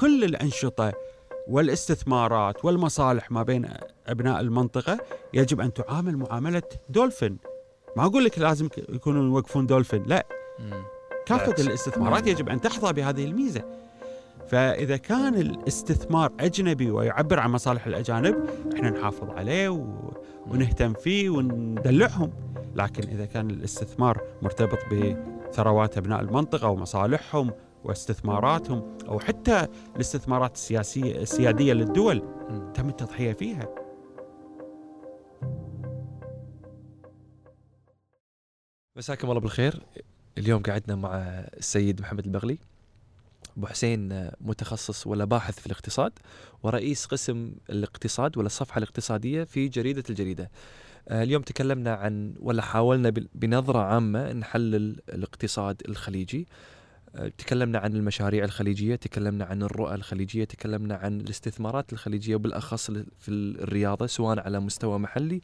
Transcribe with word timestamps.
كل 0.00 0.24
الأنشطة 0.24 0.92
والاستثمارات 1.48 2.64
والمصالح 2.64 3.30
ما 3.30 3.42
بين 3.42 3.68
أبناء 4.06 4.40
المنطقة 4.40 4.98
يجب 5.34 5.60
أن 5.60 5.72
تعامل 5.72 6.16
معاملة 6.16 6.62
دولفين. 6.88 7.38
ما 7.96 8.04
أقول 8.04 8.24
لك 8.24 8.38
لازم 8.38 8.68
يكونوا 8.88 9.24
يوقفون 9.24 9.66
دولفين 9.66 10.02
لا. 10.06 10.26
كافة 11.26 11.44
بالعكس. 11.44 11.66
الاستثمارات 11.66 12.26
يجب 12.26 12.48
أن 12.48 12.60
تحظى 12.60 12.92
بهذه 12.92 13.24
الميزة. 13.24 13.62
فإذا 14.48 14.96
كان 14.96 15.34
الاستثمار 15.34 16.32
أجنبي 16.40 16.90
ويعبر 16.90 17.40
عن 17.40 17.50
مصالح 17.50 17.86
الأجانب 17.86 18.48
إحنا 18.74 18.90
نحافظ 18.90 19.30
عليه 19.30 19.68
و... 19.68 19.86
ونهتم 20.46 20.92
فيه 20.92 21.30
وندلعهم. 21.30 22.32
لكن 22.74 23.08
إذا 23.08 23.24
كان 23.24 23.50
الاستثمار 23.50 24.20
مرتبط 24.42 24.78
بثروات 24.92 25.98
أبناء 25.98 26.20
المنطقة 26.20 26.68
ومصالحهم 26.68 27.50
واستثماراتهم 27.88 28.98
أو 29.08 29.18
حتى 29.18 29.66
الاستثمارات 29.96 30.54
السياسيه 30.54 31.22
السيادية 31.22 31.72
للدول. 31.72 32.22
تم 32.74 32.88
التضحية 32.88 33.32
فيها 33.32 33.68
مساكم 38.96 39.30
الله 39.30 39.40
بالخير 39.40 39.82
اليوم 40.38 40.62
قعدنا 40.62 40.94
مع 40.96 41.16
السيد 41.56 42.00
محمد 42.00 42.24
البغلي 42.24 42.58
أبو 43.56 43.66
حسين 43.66 44.30
متخصص 44.40 45.06
ولا 45.06 45.24
باحث 45.24 45.58
في 45.58 45.66
الاقتصاد 45.66 46.12
ورئيس 46.62 47.06
قسم 47.06 47.52
الاقتصاد 47.70 48.38
ولا 48.38 48.46
الصفحة 48.46 48.78
الاقتصادية 48.78 49.44
في 49.44 49.68
جريدة 49.68 50.02
الجريدة. 50.10 50.50
آه، 51.08 51.22
اليوم 51.22 51.42
تكلمنا 51.42 51.94
عن 51.94 52.34
ولا 52.40 52.62
حاولنا 52.62 53.12
بنظرة 53.34 53.78
عامة 53.78 54.32
نحلل 54.32 55.00
الاقتصاد 55.08 55.82
الخليجي. 55.88 56.48
تكلمنا 57.38 57.78
عن 57.78 57.94
المشاريع 57.94 58.44
الخليجية، 58.44 58.96
تكلمنا 58.96 59.44
عن 59.44 59.62
الرؤى 59.62 59.94
الخليجية، 59.94 60.44
تكلمنا 60.44 60.94
عن 60.94 61.20
الاستثمارات 61.20 61.92
الخليجية 61.92 62.34
وبالاخص 62.34 62.90
في 62.90 63.28
الرياضة 63.28 64.06
سواء 64.06 64.40
على 64.40 64.60
مستوى 64.60 64.98
محلي 64.98 65.40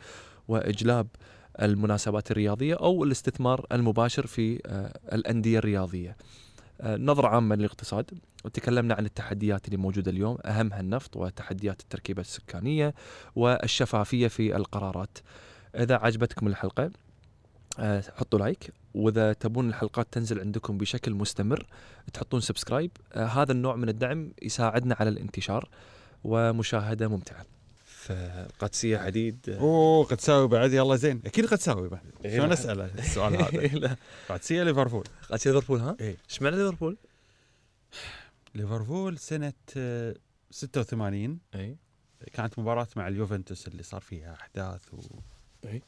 وإجلاب 0.48 1.06
المناسبات 1.62 2.30
الرياضية 2.30 2.74
أو 2.74 3.04
الاستثمار 3.04 3.66
المباشر 3.72 4.26
في 4.26 4.60
آه، 4.66 4.98
الأندية 5.12 5.58
الرياضية. 5.58 6.16
آه، 6.80 6.96
نظرة 6.96 7.28
عامة 7.28 7.56
للاقتصاد 7.56 8.10
وتكلمنا 8.44 8.94
عن 8.94 9.04
التحديات 9.06 9.66
اللي 9.66 9.76
موجودة 9.76 10.10
اليوم 10.10 10.38
أهمها 10.44 10.80
النفط 10.80 11.16
وتحديات 11.16 11.80
التركيبة 11.80 12.20
السكانية 12.20 12.94
والشفافية 13.36 14.28
في 14.28 14.56
القرارات. 14.56 15.18
إذا 15.74 15.96
عجبتكم 15.96 16.46
الحلقة 16.46 16.84
آه، 16.84 16.90
حطوا 18.17 18.39
لايك 18.39 18.72
وإذا 18.94 19.33
تبون 19.33 19.69
الحلقات 19.69 20.06
تنزل 20.12 20.41
عندكم 20.41 20.78
بشكل 20.78 21.14
مستمر 21.14 21.67
تحطون 22.12 22.41
subscribe 22.40 22.90
آه، 23.12 23.27
هذا 23.27 23.53
النوع 23.53 23.77
من 23.77 23.89
الدعم 23.89 24.33
يساعدنا 24.42 24.97
على 25.00 25.11
الانتشار 25.11 25.69
ومشاهدة 26.25 27.08
ممتعة. 27.08 27.47
فقادسيه 27.84 28.98
حديد 28.98 29.48
آه، 29.48 29.58
أوه 29.58 30.05
قدساوي 30.04 30.48
بعد 30.48 30.72
يلا 30.72 30.97
زين 30.97 31.22
أكيد 31.27 31.47
قدساوي 31.46 31.88
بعد 31.89 32.00
إيه. 32.25 32.36
شلون 32.36 32.52
أسأله 32.52 32.91
السؤال 32.98 33.36
هذا 33.42 33.78
لا 33.78 33.97
قادسية 34.28 34.62
ليفربول 34.62 35.05
قادسيه 35.30 35.50
ليفربول 35.50 35.80
ها؟ 35.80 35.97
إيه. 36.00 36.17
إيش 36.30 36.42
معنى 36.42 36.56
ليفربول؟ 36.56 36.97
ليفربول 38.55 39.19
سنة 39.19 39.52
آه، 39.77 40.14
86 40.50 41.39
اي 41.55 41.77
كانت 42.33 42.58
مباراة 42.58 42.89
مع 42.97 43.08
اليوفنتوس 43.08 43.69
اللي 43.69 43.83
صار 43.83 44.00
فيها 44.00 44.34
أحداث 44.34 44.95
و... 44.95 44.98
أي. 45.64 45.83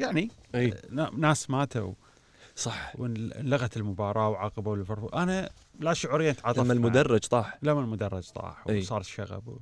يعني 0.00 0.30
أي. 0.54 0.74
نا- 0.90 1.10
ناس 1.16 1.50
ماتوا. 1.50 1.92
صح. 2.56 2.92
وانلغت 2.98 3.76
المباراة 3.76 4.28
وعاقبوا 4.28 4.76
ليفربول. 4.76 5.10
أنا 5.14 5.50
لا 5.80 5.94
شعوريا 5.94 6.32
تعاطفت 6.32 6.64
لما 6.64 6.72
المدرج 6.72 7.20
طاح. 7.20 7.58
لما 7.62 7.80
المدرج 7.80 8.28
طاح 8.30 8.64
أي. 8.68 8.78
وصار 8.78 9.00
الشغب 9.00 9.48
و... 9.48 9.58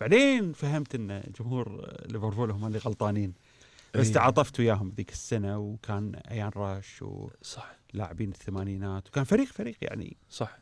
بعدين 0.00 0.52
فهمت 0.52 0.94
إن 0.94 1.22
جمهور 1.40 1.92
ليفربول 2.08 2.50
هم 2.50 2.66
اللي 2.66 2.78
غلطانين. 2.78 3.34
بس 3.94 4.06
أي. 4.06 4.12
تعاطفت 4.12 4.60
وياهم 4.60 4.92
ذيك 4.96 5.12
السنة 5.12 5.58
وكان 5.58 6.14
أيان 6.14 6.50
راش 6.56 7.04
صح. 7.42 7.70
ولاعبين 7.94 8.28
الثمانينات. 8.30 9.08
وكان 9.08 9.24
فريق 9.24 9.46
فريق 9.46 9.76
يعني 9.82 10.16
صح. 10.30 10.58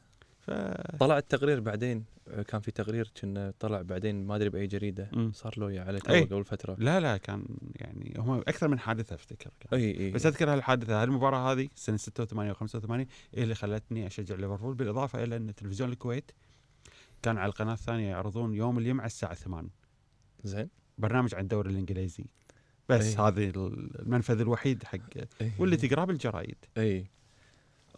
ف 0.49 0.97
طلع 0.99 1.19
التقرير 1.19 1.61
بعدين 1.61 2.05
كان 2.49 2.61
في 2.61 2.71
تقرير 2.71 3.13
كنا 3.21 3.53
طلع 3.61 3.83
بعدين 3.83 4.27
ما 4.27 4.37
أدري 4.37 4.49
بأي 4.49 4.67
جريدة 4.67 5.11
مم. 5.13 5.33
صار 5.33 5.55
له 5.59 5.81
على 5.81 6.01
أي. 6.11 6.25
تو 6.25 6.35
قبل 6.35 6.45
فترة 6.45 6.77
لا 6.79 7.01
لا 7.01 7.17
كان 7.17 7.45
يعني 7.75 8.15
هم 8.19 8.39
أكثر 8.39 8.69
من 8.69 8.79
حادثة 8.79 9.15
أفتكر 9.15 9.51
كان. 9.61 9.79
اي 9.81 10.01
اي 10.01 10.11
بس 10.11 10.27
أذكر 10.27 10.53
هالحادثة 10.53 11.03
هالمباراة 11.03 11.53
هذه 11.53 11.69
سنة 11.75 11.97
86 11.97 12.51
و 12.51 12.55
85 12.55 13.07
هي 13.35 13.43
اللي 13.43 13.55
خلتني 13.55 14.07
أشجع 14.07 14.35
ليفربول 14.35 14.75
بالإضافة 14.75 15.23
إلى 15.25 15.37
إن 15.37 15.55
تلفزيون 15.55 15.91
الكويت 15.91 16.31
كان 17.23 17.39
على 17.39 17.49
القناة 17.49 17.73
الثانية 17.73 18.09
يعرضون 18.09 18.55
يوم 18.55 18.79
الجمعه 18.79 19.07
الساعة 19.07 19.35
8 19.35 19.69
زين 20.45 20.69
برنامج 20.99 21.35
عن 21.35 21.43
الدوري 21.43 21.71
الإنجليزي 21.71 22.25
بس 22.89 23.19
أي. 23.19 23.27
هذه 23.27 23.53
المنفذ 23.57 24.41
الوحيد 24.41 24.85
حق 24.85 24.99
أي. 25.41 25.53
واللي 25.59 25.77
تقراه 25.77 26.05
بالجرايد 26.05 26.57
اي 26.79 27.07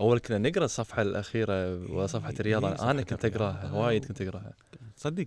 أول 0.01 0.19
كنا 0.19 0.39
نقرأ 0.39 0.65
الصفحة 0.65 1.03
الأخيرة 1.03 1.75
وصفحة 1.93 2.29
إي، 2.31 2.35
الرياضه 2.41 2.69
إي، 2.69 2.91
أنا 2.91 3.03
كنت. 3.03 3.25
أقرأها 3.25 3.73
وايد 3.73 4.05
كنت 4.05 4.23
أقرأها. 4.23 4.55
تصدق 4.97 5.27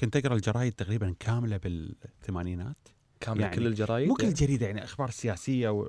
كنت 0.00 0.16
أقرأ 0.16 0.34
الجرايد 0.34 0.72
تقريبا 0.72 1.14
كاملة 1.20 1.56
بالثمانينات. 1.56 2.76
كاملة 3.20 3.42
يعني 3.44 3.56
كل 3.56 3.66
الجرايد؟ 3.66 4.08
مو 4.08 4.14
كل 4.14 4.26
الجريده 4.26 4.66
يعني 4.66 4.84
أخبار 4.84 5.10
سياسية 5.10 5.68
و... 5.68 5.88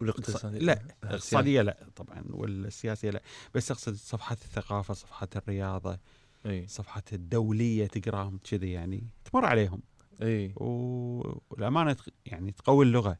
والاقتصادية. 0.00 0.58
لا 0.58 0.82
الاقتصاديه 1.04 1.62
لا 1.62 1.76
طبعا 1.96 2.24
والسياسية 2.30 3.10
لا. 3.10 3.22
بس 3.54 3.70
أقصد 3.70 3.94
صفحات 3.94 4.38
الثقافة 4.42 4.94
صفحات 4.94 5.36
الرياضة 5.36 5.98
إي. 6.46 6.66
صفحات 6.68 7.12
الدولية 7.12 7.86
تقراهم 7.86 8.38
كذي 8.50 8.72
يعني 8.72 9.04
تمر 9.32 9.44
عليهم. 9.44 9.82
إي. 10.22 10.52
والأمانة 10.56 11.96
يعني 12.26 12.52
تقوي 12.52 12.84
اللغة. 12.84 13.18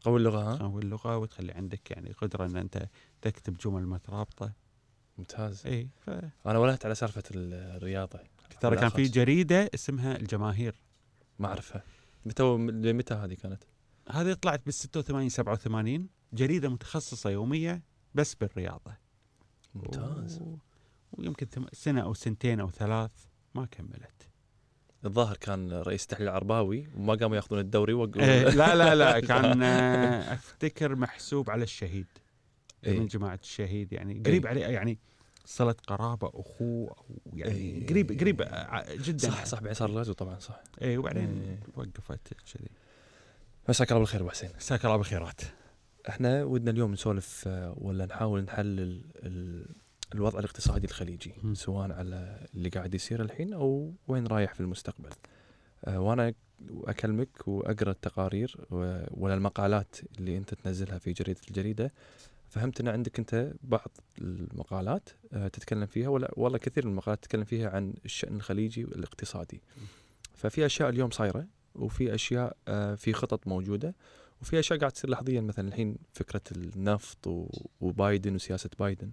تقوي 0.00 0.18
اللغة 0.18 0.52
ها؟ 0.52 0.56
تقوي 0.56 0.82
اللغة 0.82 1.16
وتخلي 1.16 1.52
عندك 1.52 1.90
يعني 1.90 2.12
قدرة 2.12 2.46
إن 2.46 2.56
أنت 2.56 2.88
تكتب 3.22 3.56
جمل 3.56 3.86
مترابطه 3.86 4.52
ممتاز. 5.18 5.66
إي 5.66 5.88
ف 6.00 6.10
أنا 6.46 6.58
ولهت 6.58 6.84
على 6.84 6.94
سالفة 6.94 7.22
الرياضة. 7.30 8.20
ترى 8.60 8.76
كان 8.76 8.88
في. 8.88 9.02
جريدة 9.02 9.70
اسمها 9.74 10.16
الجماهير. 10.16 10.74
ما 11.38 11.46
أعرفها. 11.48 11.82
متى 12.26 12.42
متى 12.92 13.14
هذه 13.14 13.34
كانت؟ 13.34 13.62
هذه 14.10 14.32
طلعت 14.32 14.62
بال 14.64 14.74
86 14.74 15.28
87 15.28 16.08
جريدة 16.32 16.68
متخصصة 16.68 17.30
يومية 17.30 17.82
بس 18.14 18.34
بالرياضة. 18.34 18.94
ممتاز. 19.74 20.38
و... 20.42 20.56
ويمكن 21.12 21.46
ثم- 21.46 21.66
سنة 21.72 22.00
أو 22.02 22.14
سنتين 22.14 22.60
أو 22.60 22.70
ثلاث 22.70 23.10
ما 23.54 23.66
كملت. 23.66 24.29
الظاهر 25.04 25.36
كان 25.36 25.72
رئيس 25.72 26.06
تحليل 26.06 26.28
عرباوي 26.28 26.86
وما 26.96 27.14
قاموا 27.14 27.36
ياخذون 27.36 27.58
الدوري 27.60 27.92
وقفوا 27.92 28.22
إيه 28.22 28.42
لا 28.48 28.74
لا 28.74 28.94
لا 28.94 29.20
كان 29.30 29.62
آه، 29.62 30.34
أفتكر 30.34 30.94
محسوب 30.96 31.50
على 31.50 31.62
الشهيد 31.62 32.06
إيه. 32.86 32.98
من 33.00 33.06
جماعة 33.06 33.38
الشهيد 33.42 33.92
يعني 33.92 34.22
قريب 34.26 34.46
عليه 34.46 34.60
يعني 34.66 34.98
صلة 35.44 35.74
قرابة 35.86 36.30
أخوه 36.34 36.96
يعني 37.32 37.52
إيه. 37.54 37.86
قريب 37.86 38.20
قريب 38.20 38.42
آه، 38.42 38.84
جدا 38.94 39.28
صح 39.30 39.44
صح 39.44 39.58
بعدين 39.58 39.74
صار 39.74 39.88
الغزو 39.90 40.12
طبعا 40.12 40.38
صح. 40.38 40.60
اي 40.82 40.96
وبعدين 40.96 41.42
إيه. 41.42 41.60
وقفت 41.76 42.28
كذي. 42.54 42.68
مساك 43.68 43.90
الله 43.90 44.00
بالخير 44.00 44.20
أبو 44.20 44.30
حسين. 44.30 44.50
مساك 44.56 44.84
الله 44.84 44.96
بالخيرات. 44.96 45.40
إحنا 46.08 46.44
ودنا 46.44 46.70
اليوم 46.70 46.92
نسولف 46.92 47.44
آه، 47.46 47.74
ولا 47.78 48.06
نحاول 48.06 48.42
نحلل 48.42 49.02
ال- 49.16 49.66
الوضع 50.14 50.38
الاقتصادي 50.38 50.86
الخليجي 50.86 51.34
مم. 51.42 51.54
سواء 51.54 51.92
على 51.92 52.46
اللي 52.54 52.68
قاعد 52.68 52.94
يصير 52.94 53.22
الحين 53.22 53.52
أو 53.52 53.92
وين 54.08 54.26
رايح 54.26 54.54
في 54.54 54.60
المستقبل. 54.60 55.10
آه، 55.84 56.00
وأنا 56.00 56.34
أكلمك 56.70 57.48
وأقرأ 57.48 57.90
التقارير 57.90 58.56
ولا 59.10 59.34
المقالات 59.34 59.96
اللي 60.18 60.36
أنت 60.36 60.54
تنزلها 60.54 60.98
في 60.98 61.12
جريدة 61.12 61.40
الجريدة. 61.48 61.92
فهمت 62.48 62.80
إن 62.80 62.88
عندك 62.88 63.18
أنت 63.18 63.52
بعض 63.62 63.90
المقالات 64.18 65.08
آه، 65.32 65.48
تتكلم 65.48 65.86
فيها 65.86 66.08
ولا 66.08 66.30
والله 66.36 66.58
كثير 66.58 66.86
من 66.86 66.92
المقالات 66.92 67.22
تتكلم 67.22 67.44
فيها 67.44 67.70
عن 67.70 67.94
الشأن 68.04 68.36
الخليجي 68.36 68.82
الاقتصادي 68.82 69.62
ففي 70.34 70.66
أشياء 70.66 70.88
اليوم 70.88 71.10
صايرة 71.10 71.46
وفي 71.74 72.14
أشياء 72.14 72.56
آه، 72.68 72.94
في 72.94 73.12
خطط 73.12 73.48
موجودة 73.48 73.94
وفي 74.42 74.58
أشياء 74.58 74.78
قاعد 74.78 74.92
تصير 74.92 75.10
لحظيا. 75.10 75.40
مثلا 75.40 75.68
الحين 75.68 75.96
فكرة 76.12 76.42
النفط 76.52 77.48
وبايدن 77.80 78.34
وسياسة 78.34 78.70
بايدن. 78.78 79.10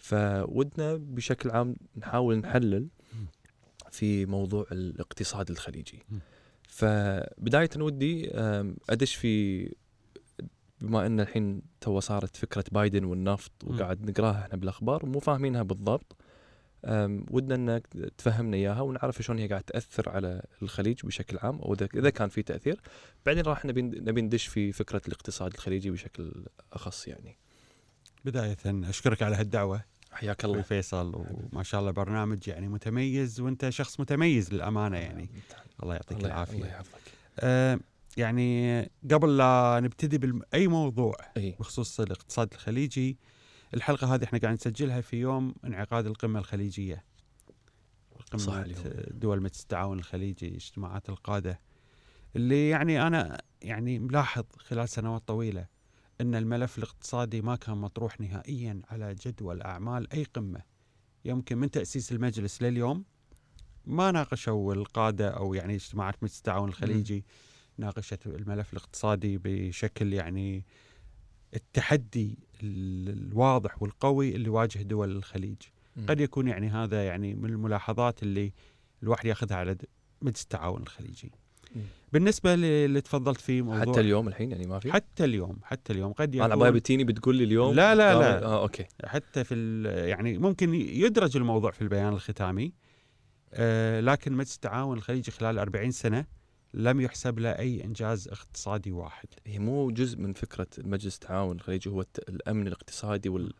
فودنا 0.00 0.96
بشكل 0.96 1.50
عام 1.50 1.76
نحاول 1.96 2.36
نحلل 2.36 2.88
في 3.90 4.26
موضوع 4.26 4.66
الاقتصاد 4.72 5.50
الخليجي. 5.50 6.02
م. 6.10 6.18
فبداية 6.68 7.70
ودي 7.76 8.30
أدش 8.90 9.14
في 9.14 9.64
بما 10.80 11.06
إن 11.06 11.20
الحين 11.20 11.62
تو 11.80 12.00
صارت 12.00 12.36
فكرة 12.36 12.64
بايدن 12.72 13.04
والنفط. 13.04 13.52
وقاعد 13.64 14.10
نقراها 14.10 14.40
إحنا 14.40 14.56
بالأخبار 14.56 15.04
ومو 15.04 15.20
فاهمينها 15.20 15.62
بالضبط. 15.62 16.16
ودنا 17.30 17.54
انك 17.54 17.86
تفهمنا 18.18 18.56
إياها 18.56 18.80
ونعرف 18.80 19.22
شلون 19.22 19.38
هي 19.38 19.48
قاعد 19.48 19.62
تأثر 19.62 20.08
على 20.08 20.42
الخليج 20.62 21.06
بشكل 21.06 21.38
عام 21.38 21.58
أو 21.58 21.74
إذا 21.74 21.88
إذا 21.94 22.10
كان 22.10 22.28
في 22.28 22.42
تأثير. 22.42 22.80
بعدين 23.26 23.42
راح 23.42 23.64
نبي 23.64 23.82
نبي 23.82 24.22
ندش 24.22 24.46
في 24.46 24.72
فكرة 24.72 25.02
الاقتصاد 25.08 25.52
الخليجي 25.54 25.90
بشكل 25.90 26.44
أخص 26.72 27.08
يعني. 27.08 27.38
بداية 28.24 28.56
أشكرك 28.66 29.22
على 29.22 29.36
هالدعوة. 29.36 29.84
حياك 30.12 30.44
الله. 30.44 30.62
فيصل 30.62 31.14
وما 31.52 31.62
شاء 31.62 31.80
الله 31.80 31.90
برنامج 31.90 32.48
يعني 32.48 32.68
متميز 32.68 33.40
وأنت 33.40 33.68
شخص 33.68 34.00
متميز 34.00 34.54
للأمانة 34.54 34.96
يعني. 34.96 35.28
الله 35.82 35.94
يعطيك 35.94 36.18
الله 36.18 36.28
العافية. 36.28 36.54
الله 36.54 36.66
يحفظك. 36.66 37.00
آه 37.40 37.80
يعني 38.16 38.82
قبل 39.10 39.36
لا 39.36 39.80
نبتدي 39.82 40.18
باي 40.18 40.68
موضوع 40.68 41.16
بخصوص 41.36 42.00
الاقتصاد 42.00 42.52
الخليجي 42.52 43.18
الحلقة 43.74 44.14
هذه 44.14 44.24
إحنا 44.24 44.38
قاعد 44.38 44.54
نسجلها 44.54 45.00
في 45.00 45.16
يوم 45.16 45.54
انعقاد 45.64 46.06
القمة 46.06 46.38
الخليجية. 46.38 47.04
صح 48.36 48.52
قمه 48.52 48.62
اليوم. 48.62 48.82
دول 49.10 49.42
مجلس 49.42 49.62
التعاون 49.62 49.98
الخليجي 49.98 50.54
اجتماعات 50.56 51.08
القادة 51.08 51.60
اللي 52.36 52.68
يعني 52.68 53.06
أنا 53.06 53.42
يعني 53.62 53.98
ملاحظ 53.98 54.44
خلال 54.58 54.88
سنوات 54.88 55.22
طويلة 55.28 55.66
إن 56.20 56.34
الملف 56.34 56.78
الاقتصادي 56.78 57.42
ما 57.42 57.56
كان 57.56 57.76
مطروح 57.78 58.20
نهائيا 58.20 58.82
على 58.90 59.14
جدول 59.14 59.62
أعمال 59.62 60.12
أي 60.12 60.24
قمة 60.24 60.62
يمكن 61.24 61.58
من 61.58 61.70
تأسيس 61.70 62.12
المجلس 62.12 62.62
لليوم 62.62 63.04
ما 63.86 64.10
ناقشوا 64.10 64.74
القادة 64.74 65.28
أو 65.30 65.54
يعني 65.54 65.74
اجتماعات 65.74 66.22
مجلس 66.22 66.38
التعاون 66.38 66.68
الخليجي 66.68 67.24
ناقشت 67.78 68.26
الملف 68.26 68.72
الاقتصادي 68.72 69.38
بشكل 69.44 70.12
يعني 70.12 70.64
التحدي 71.54 72.38
ال- 72.62 73.08
الواضح 73.28 73.82
والقوي 73.82 74.34
اللي 74.36 74.48
واجه 74.48 74.82
دول 74.82 75.10
الخليج 75.16 75.56
مم. 75.96 76.06
قد 76.06 76.20
يكون 76.20 76.48
يعني 76.48 76.68
هذا 76.68 77.04
يعني 77.06 77.34
من 77.34 77.50
الملاحظات 77.50 78.22
اللي 78.22 78.52
الواحد 79.02 79.24
ياخذها 79.26 79.56
على 79.56 79.76
مجلس 80.22 80.42
التعاون 80.42 80.82
الخليجي 80.82 81.32
مم. 81.76 81.82
بالنسبة 82.12 82.54
اللي 82.54 83.00
تفضلت 83.00 83.40
فيه 83.40 83.62
موضوع 83.62 83.80
حتى 83.80 84.00
اليوم 84.00 84.28
الحين 84.28 84.50
يعني 84.50 84.66
ما 84.66 84.78
في؟ 84.78 84.92
حتى 84.92 85.24
اليوم 85.24 85.58
حتى 85.62 85.92
اليوم. 85.92 86.12
قد 86.12 86.34
أنا 86.34 86.44
يكون 86.44 86.52
عبالي 86.52 86.70
بتيني 86.70 87.04
بتقول 87.04 87.36
لي 87.36 87.44
اليوم؟ 87.44 87.74
لا 87.74 87.94
لا 87.94 88.18
لا. 88.18 88.44
آه 88.44 88.62
أوكي. 88.62 88.86
حتى 89.04 89.44
في 89.44 89.82
يعني 90.08 90.38
ممكن 90.38 90.74
يدرج 90.74 91.36
الموضوع 91.36 91.70
في 91.70 91.82
البيان 91.82 92.12
الختامي. 92.12 92.72
آه 93.52 94.00
لكن 94.00 94.32
مجلس 94.32 94.54
التعاون 94.54 94.98
الخليجي 94.98 95.30
خلال 95.30 95.58
40 95.58 95.90
سنة 95.90 96.26
لم 96.74 97.00
يحسب 97.00 97.38
له 97.38 97.50
أي 97.50 97.84
إنجاز 97.84 98.28
اقتصادي 98.28 98.92
واحد. 98.92 99.28
هي 99.46 99.58
مو 99.58 99.90
جزء 99.90 100.18
من 100.18 100.32
فكرة 100.32 100.66
المجلس 100.78 101.14
التعاون 101.14 101.56
الخليجي 101.56 101.90
هو 101.90 102.04
الأمن 102.28 102.66
الاقتصادي 102.66 103.28
وال 103.28 103.52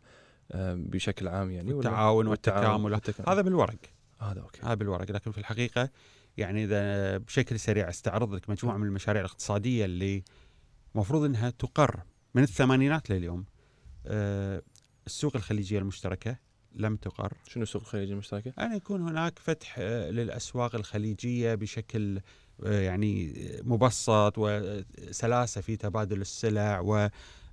آه، 0.53 0.75
بشكل 0.75 1.29
عام 1.29 1.51
يعني 1.51 1.73
ولا 1.73 1.89
التعاون 1.89 2.27
والتكامل. 2.27 2.93
والتكامل. 2.93 3.29
هذا 3.29 3.41
بالورق. 3.41 3.77
هذا 4.19 4.41
أوكي. 4.41 4.61
هذا 4.63 4.75
بالورق. 4.75 5.13
لكن 5.13 5.31
في 5.31 5.39
الحقيقة 5.39 5.91
يعني 6.41 6.65
إذا 6.65 7.19
بشكل 7.19 7.61
سريع 7.61 7.89
أستعرض 7.89 8.35
لك 8.35 8.51
مجموعة 8.51 8.77
من 8.77 8.87
المشاريع 8.87 9.21
الاقتصادية 9.21 9.85
اللي 9.85 10.23
المفروض 10.95 11.25
إنها 11.25 11.51
تقر 11.51 12.01
من 12.35 12.43
الثمانينات 12.43 13.11
لليوم 13.11 13.45
آه، 14.07 14.63
السوق 15.07 15.37
الخليجية 15.37 15.79
المشتركة 15.79 16.37
لم 16.75 16.97
تقر 16.97 17.33
شنو 17.49 17.63
السوق 17.63 17.83
الخليجي 17.83 18.13
المشتركة؟ 18.13 18.53
أن 18.59 18.77
يكون 18.77 19.03
هناك 19.09 19.39
فتح 19.39 19.77
آه، 19.79 20.11
للأسواق 20.11 20.75
الخليجية 20.75 21.55
بشكل 21.55 22.21
آه، 22.65 22.81
يعني 22.81 23.35
مبسط 23.65 24.35
وسلاسة 24.39 25.61
في 25.61 25.77
تبادل 25.77 26.21
السلع 26.21 26.81
و 26.81 27.09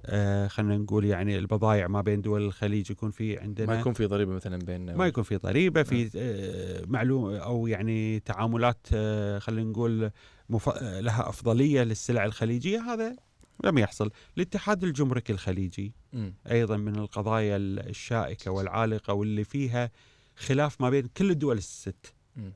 آه، 0.06 0.48
خلينا 0.48 0.78
نقول 0.78 1.06
يعني 1.06 1.38
البضائع 1.38 1.88
ما 1.88 2.02
بين 2.02 2.22
دول 2.22 2.42
الخليج 2.42 2.92
يكون 2.92 3.12
في 3.12 3.38
عندنا. 3.38 3.68
ما 3.68 3.80
يكون 3.80 3.94
في 3.94 4.06
ضريبة 4.06 4.34
مثلا 4.34 4.58
بين 4.58 4.96
ما 4.96 5.08
يكون 5.08 5.24
في 5.24 5.36
ضريبة 5.38 5.84
في 5.84 6.10
آه، 6.16 6.84
معلوم 6.88 7.34
أو 7.34 7.68
يعني 7.68 8.20
تعاملات 8.20 8.88
آه، 8.94 9.40
خلينا 9.40 9.70
نقول 9.70 10.12
مف... 10.50 10.70
لها 10.84 11.30
أفضلية 11.30 11.84
للسلع 11.84 12.26
الخليجية. 12.26 12.94
هذا 12.94 13.16
لم 13.64 13.78
يحصل. 13.78 14.12
الاتحاد 14.38 14.84
الجمركي 14.84 15.34
الخليجي 15.34 15.94
مم. 16.14 16.34
أيضا 16.52 16.78
من 16.78 16.96
القضايا 16.96 17.58
الشائكة 17.58 18.52
والعالقة 18.52 19.14
واللي 19.14 19.44
فيها 19.44 19.92
خلاف 20.36 20.82
ما 20.82 20.90
بين 20.90 21.06
كل 21.18 21.32
الدول 21.32 21.58
الست 21.58 22.14
مم. 22.36 22.54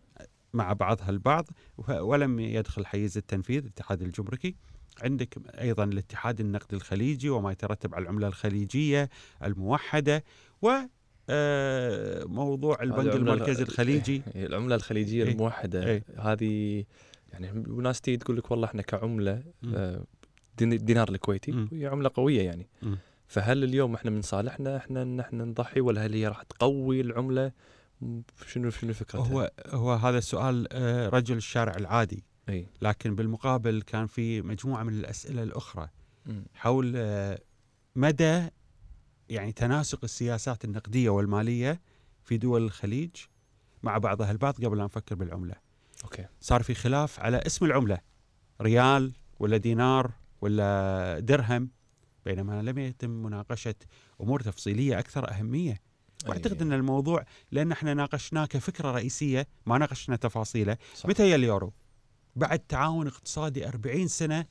مع 0.53 0.73
بعضها 0.73 1.09
البعض 1.09 1.49
ولم 1.89 2.39
يدخل 2.39 2.85
حيز 2.85 3.17
التنفيذ 3.17 3.63
الاتحاد 3.63 4.01
الجمركي. 4.01 4.55
عندك 5.01 5.37
أيضا 5.61 5.83
الاتحاد 5.83 6.39
النقدي 6.39 6.75
الخليجي 6.75 7.29
وما 7.29 7.51
يترتب 7.51 7.95
على 7.95 8.03
العملة 8.03 8.27
الخليجية 8.27 9.09
الموحدة 9.43 10.23
و 10.61 10.71
آه، 11.29 12.23
موضوع 12.25 12.81
البنك 12.81 13.15
المركزي 13.15 13.63
الخ- 13.63 13.69
الخليجي 13.71 14.21
إيه، 14.35 14.45
العملة 14.45 14.75
الخليجية 14.75 15.23
إيه. 15.23 15.31
الموحدة 15.31 15.85
إيه. 15.85 16.03
هذه 16.19 16.83
يعني 17.33 17.63
وناس 17.69 18.01
تيجي 18.01 18.17
تقول 18.17 18.37
لك 18.37 18.51
والله 18.51 18.67
إحنا 18.67 18.81
كعملة 18.81 19.43
مم. 19.63 19.73
آه، 19.75 20.03
الدينار 20.61 21.09
الكويتي. 21.09 21.67
هي 21.71 21.85
عملة 21.87 22.11
قوية 22.13 22.41
يعني. 22.41 22.67
فهل 23.27 23.63
اليوم 23.63 23.93
إحنا 23.95 24.11
من 24.11 24.21
صالحنا 24.21 24.77
إحنا 24.77 25.01
ان 25.01 25.19
إحنا 25.19 25.43
نضحي 25.45 25.81
ولا 25.81 26.05
هل 26.05 26.13
هي 26.13 26.27
راح 26.27 26.43
تقوي 26.43 27.01
العملة 27.01 27.51
شنو 28.47 28.69
شنو 28.69 28.93
فكرتها؟ 28.93 29.27
هو 29.33 29.51
هو 29.67 29.93
هذا 29.93 30.17
السؤال 30.17 30.67
آه، 30.71 31.09
رجل 31.09 31.37
الشارع 31.37 31.75
العادي 31.75 32.23
إي 32.51 32.67
لكن 32.81 33.15
بالمقابل 33.15 33.81
كان 33.81 34.07
في 34.07 34.41
مجموعة 34.41 34.83
من 34.83 34.93
الأسئلة 34.93 35.43
الأخرى 35.43 35.89
مم. 36.25 36.45
حول 36.53 36.93
آه، 36.95 37.39
مدى 37.95 38.47
يعني 39.29 39.51
تناسق 39.51 39.99
السياسات 40.03 40.65
النقدية 40.65 41.09
والمالية 41.09 41.81
في 42.23 42.37
دول 42.37 42.63
الخليج 42.63 43.09
مع 43.83 43.97
بعضها 43.97 44.31
البعض 44.31 44.65
قبل 44.65 44.77
لا 44.77 44.83
نفكر 44.83 45.15
بالعملة. 45.15 45.55
أوكي 46.03 46.25
صار 46.41 46.63
في 46.63 46.73
خلاف 46.73 47.19
على 47.19 47.37
اسم 47.37 47.65
العملة 47.65 47.97
ريال 48.61 49.13
ولا 49.39 49.57
دينار 49.57 50.11
ولا 50.41 51.19
درهم 51.19 51.69
بينما 52.25 52.61
لم 52.61 52.77
يتم 52.77 53.09
مناقشة 53.09 53.75
أمور 54.21 54.41
تفصيلية 54.41 54.99
أكثر 54.99 55.31
أهمية. 55.31 55.81
وأعتقد 56.27 56.61
أي. 56.61 56.61
أن 56.61 56.73
الموضوع 56.73 57.25
لأن 57.51 57.71
إحنا 57.71 57.93
ناقشناه 57.93 58.45
كفكرة 58.45 58.91
رئيسية 58.91 59.47
ما 59.65 59.77
ناقشنا 59.77 60.15
تفاصيله 60.15 60.77
صح. 60.95 61.09
متى 61.09 61.29
يا 61.29 61.35
اليورو؟ 61.35 61.73
بعد 62.35 62.59
تعاون 62.59 63.07
اقتصادي 63.07 63.67
40 63.67 64.07
سنة 64.07 64.45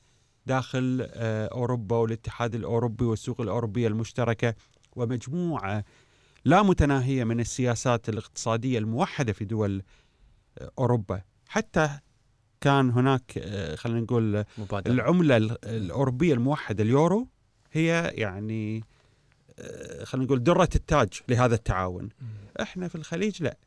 داخل 0.45 1.07
آه، 1.11 1.47
أوروبا 1.47 1.95
والاتحاد 1.95 2.55
الأوروبي 2.55 3.05
والسوق 3.05 3.41
الأوروبية 3.41 3.87
المشتركة 3.87 4.55
ومجموعة 4.95 5.83
لا 6.45 6.63
متناهية 6.63 7.23
من 7.23 7.39
السياسات 7.39 8.09
الاقتصادية 8.09 8.79
الموحدة 8.79 9.33
في 9.33 9.45
دول 9.45 9.83
آه، 10.57 10.71
أوروبا. 10.79 11.21
حتى 11.49 11.99
كان 12.61 12.89
هناك 12.89 13.37
آه، 13.37 13.75
خلينا 13.75 13.99
نقول 13.99 14.45
مبادرة. 14.57 14.91
العملة 14.93 15.37
ال- 15.37 15.65
الأوروبية 15.65 16.33
الموحدة 16.33 16.83
اليورو 16.83 17.27
هي 17.71 18.11
يعني 18.15 18.83
خلينا 20.03 20.25
نقول 20.25 20.43
درة 20.43 20.69
التاج 20.75 21.09
لهذا 21.29 21.55
التعاون. 21.55 22.09
إحنا 22.61 22.87
في 22.87 22.95
الخليج 22.95 23.43
لا. 23.43 23.57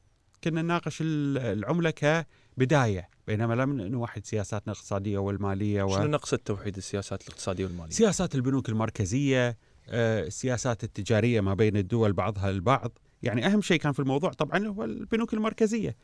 كنا 0.45 0.63
نناقش 0.63 1.01
ال- 1.01 1.39
العملة 1.39 1.91
كبداية. 1.91 3.09
بينما 3.27 3.55
لم 3.55 3.81
نوحد 3.81 4.27
سياساتنا 4.27 4.73
الاقتصادية 4.73 5.19
والمالية 5.19 5.89
شنو 5.89 6.07
نقصد 6.07 6.39
توحيد 6.39 6.77
السياسات 6.77 7.23
الاقتصادية 7.23 7.65
والمالية؟ 7.65 7.89
وسياسات 7.89 8.35
البنوك 8.35 8.69
المركزية 8.69 9.59
آه، 9.89 10.27
السياسات 10.27 10.85
التجارية 10.85 11.41
ما 11.41 11.55
بين 11.55 11.77
الدول 11.77 12.13
بعضها 12.13 12.51
البعض 12.51 12.99
يعني 13.23 13.47
أهم 13.47 13.61
شيء 13.63 13.79
كان 13.81 13.93
في 13.93 14.01
الموضوع 14.01 14.33
طبعا 14.33 14.67
هو 14.67 14.85
البنوك 14.85 15.35
المركزية 15.35 15.97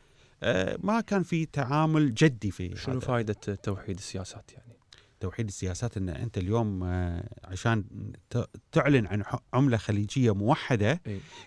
آه، 0.43 0.77
ما 0.83 1.01
كان 1.01 1.23
في 1.23 1.45
تعامل 1.45 2.13
جدي 2.13 2.51
في 2.51 2.75
شنو 2.75 2.95
هذا. 2.95 3.05
فائده 3.05 3.33
توحيد 3.63 3.97
السياسات 3.97 4.51
يعني؟ 4.53 4.70
توحيد 5.21 5.47
السياسات 5.47 5.97
إن 5.97 6.09
أنت 6.09 6.37
اليوم 6.37 6.83
آه، 6.83 7.23
عشان 7.43 7.83
تعلن 8.71 9.07
عن 9.07 9.23
عملة 9.53 9.77
خليجية 9.77 10.33
موحدة. 10.35 11.01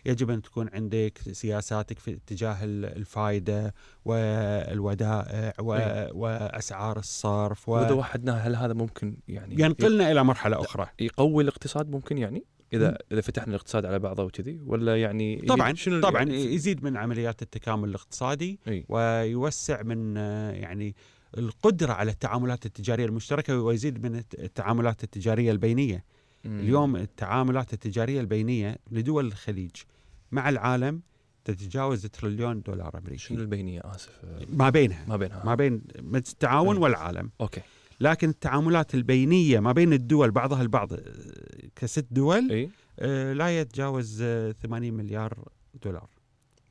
يجب 0.07 0.31
أن 0.31 0.43
تكون 0.43 0.69
عندك 0.73 1.19
سياساتك 1.33 1.99
في 1.99 2.11
اتجاه 2.13 2.65
ال- 2.65 2.85
الفائده 2.97 3.75
والودائع 4.05 5.53
و- 5.61 5.75
إي. 5.75 6.11
وأسعار 6.15 6.99
الصرف 6.99 7.69
وإذا 7.69 7.93
وحدناها 7.93 8.47
هل 8.49 8.57
هذا 8.57 8.73
ممكن 8.75 9.17
يعني 9.29 9.55
وينقلنا 9.55 10.13
إلى 10.13 10.25
مرحلة 10.25 10.61
أخرى 10.61 10.87
يقوي 11.01 11.43
الاقتصاد 11.43 11.91
ممكن 11.91 12.19
يعني؟ 12.19 12.45
إذا 12.73 12.99
إذا 13.13 13.21
فتحنا 13.21 13.51
الاقتصاد 13.55 13.87
على 13.87 13.99
بعضه 13.99 14.25
وكذي 14.25 14.61
ولا 14.67 14.97
يعني 15.01 15.37
طبعا 15.37 15.75
شنو 15.75 16.01
طبعا 16.01 16.23
يزيد 16.33 16.85
من 16.85 16.97
عمليات 16.97 17.43
التكامل 17.43 17.89
الاقتصادي 17.89 18.61
ويوسع 18.89 19.83
من 19.83 20.17
آه، 20.17 20.51
يعني 20.51 20.95
القدرة 21.39 21.93
على 21.93 22.11
التعاملات 22.11 22.67
التجارية 22.67 23.07
المشتركة 23.07 23.61
ويزيد 23.61 24.07
من 24.07 24.17
الت- 24.17 24.35
التعاملات 24.35 25.05
التجارية 25.05 25.51
البينية. 25.53 26.05
مم. 26.45 26.61
اليوم 26.61 26.97
التعاملات 26.97 27.73
التجارية 27.73 28.21
البينية 28.21 28.77
لدول 28.91 29.27
الخليج 29.27 29.71
مع 30.33 30.49
العالم 30.49 31.03
تتجاوز 31.45 32.07
تريليون 32.07 32.61
دولار 32.63 32.99
أمريكي. 32.99 33.19
شنو 33.19 33.39
البينية؟ 33.41 33.81
آسف. 33.85 34.21
ما 34.49 34.71
بينها. 34.71 35.05
ما 35.09 35.17
بينها. 35.17 35.45
ما 35.45 35.55
بين 35.55 35.83
مجلس 35.99 36.33
التعاون. 36.33 36.77
والعالم. 36.77 37.31
أوكي. 37.41 37.61
لكن 38.01 38.29
التعاملات 38.29 38.95
البينية 38.95 39.61
ما 39.61 39.73
بين 39.73 39.93
الدول 39.93 40.31
بعضها 40.31 40.63
البعض 40.63 40.89
كست 41.77 42.07
دول 42.11 42.51
إي. 42.53 42.71
آه، 42.99 43.33
لا 43.33 43.61
يتجاوز 43.61 44.23
آه، 44.23 44.53
80 44.53 44.95
مليار 44.95 45.49
دولار. 45.85 46.09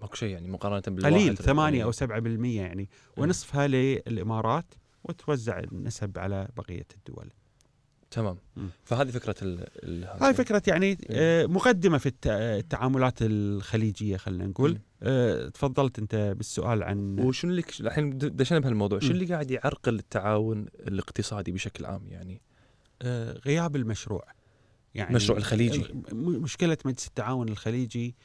ماكو 0.04 0.16
شيء 0.16 0.30
يعني 0.30 0.48
مقارنة 0.48 0.82
بالواحد 0.88 1.14
قليل 1.14 1.38
8 1.38 1.68
قليل. 1.68 1.82
أو 1.82 1.92
7% 1.92 2.46
يعني 2.46 2.90
ونصفها 3.18 3.68
للإمارات 3.68 4.74
وتوزع 5.04 5.60
النسب 5.60 6.18
على 6.20 6.48
بقية 6.58 6.86
الدول 6.98 7.30
تمام. 8.12 8.38
فهذه 8.84 9.10
فكرة 9.12 9.36
ال... 9.42 9.66
ال... 9.84 10.24
هاي 10.24 10.34
فكرة 10.34 10.62
يعني. 10.68 10.98
آه، 11.10 11.46
مقدمة 11.46 11.98
في 11.98 12.06
الت- 12.06 12.28
التعاملات 12.28 13.18
الخليجية 13.22 14.18
خلينا 14.18 14.46
نقول. 14.48 14.80
آه، 15.04 15.48
تفضلت 15.50 16.00
أنت 16.00 16.16
بالسؤال 16.38 16.84
عن 16.84 17.20
وشنو 17.20 17.52
اللي 17.52 17.64
الحين 17.80 18.18
د- 18.18 18.26
دشينا 18.38 18.60
بهالموضوع 18.60 19.00
شنو. 19.00 19.12
اللي 19.12 19.26
قاعد 19.26 19.52
يعرقل 19.52 19.96
التعاون 20.00 20.66
الاقتصادي 20.80 21.52
بشكل 21.52 21.86
عام 21.86 22.08
يعني 22.08 22.42
آه، 23.02 23.38
غياب 23.46 23.76
المشروع 23.76 24.24
يعني 24.96 25.10
المشروع 25.10 25.38
الخليجي. 25.38 25.86
مشكلة 26.14 26.78
مجلس 26.86 27.08
التعاون 27.08 27.50
الخليجي 27.50 28.16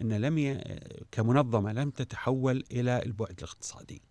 إن 0.00 0.12
لم 0.12 0.38
ي... 0.38 0.60
كمنظمة 1.12 1.72
لم 1.72 1.90
تتحول 1.90 2.64
إلى 2.72 3.02
البعد 3.02 3.34
الاقتصادي. 3.38 4.02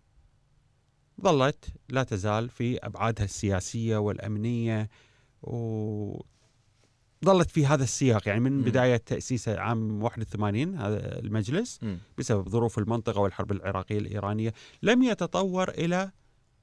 ظلت 1.22 1.64
لا 1.88 2.02
تزال 2.02 2.48
في 2.48 2.78
أبعادها 2.78 3.24
السياسية 3.24 3.96
والأمنية 3.96 4.88
و 5.42 6.22
ظلت 7.24 7.50
في 7.50 7.66
هذا 7.66 7.84
السياق 7.84 8.28
يعني 8.28 8.40
من 8.40 8.52
مم. 8.52 8.64
بداية 8.64 8.96
تاسيسه 8.96 9.60
عام 9.60 10.02
81 10.02 10.74
هذا 10.78 11.18
المجلس 11.18 11.78
مم. 11.82 11.98
بسبب 12.18 12.48
ظروف 12.48 12.78
المنطقة 12.78 13.20
والحرب 13.20 13.52
العراقية 13.52 13.98
الإيرانية 13.98 14.52
لم 14.82 15.02
يتطور 15.02 15.68
إلى 15.68 16.10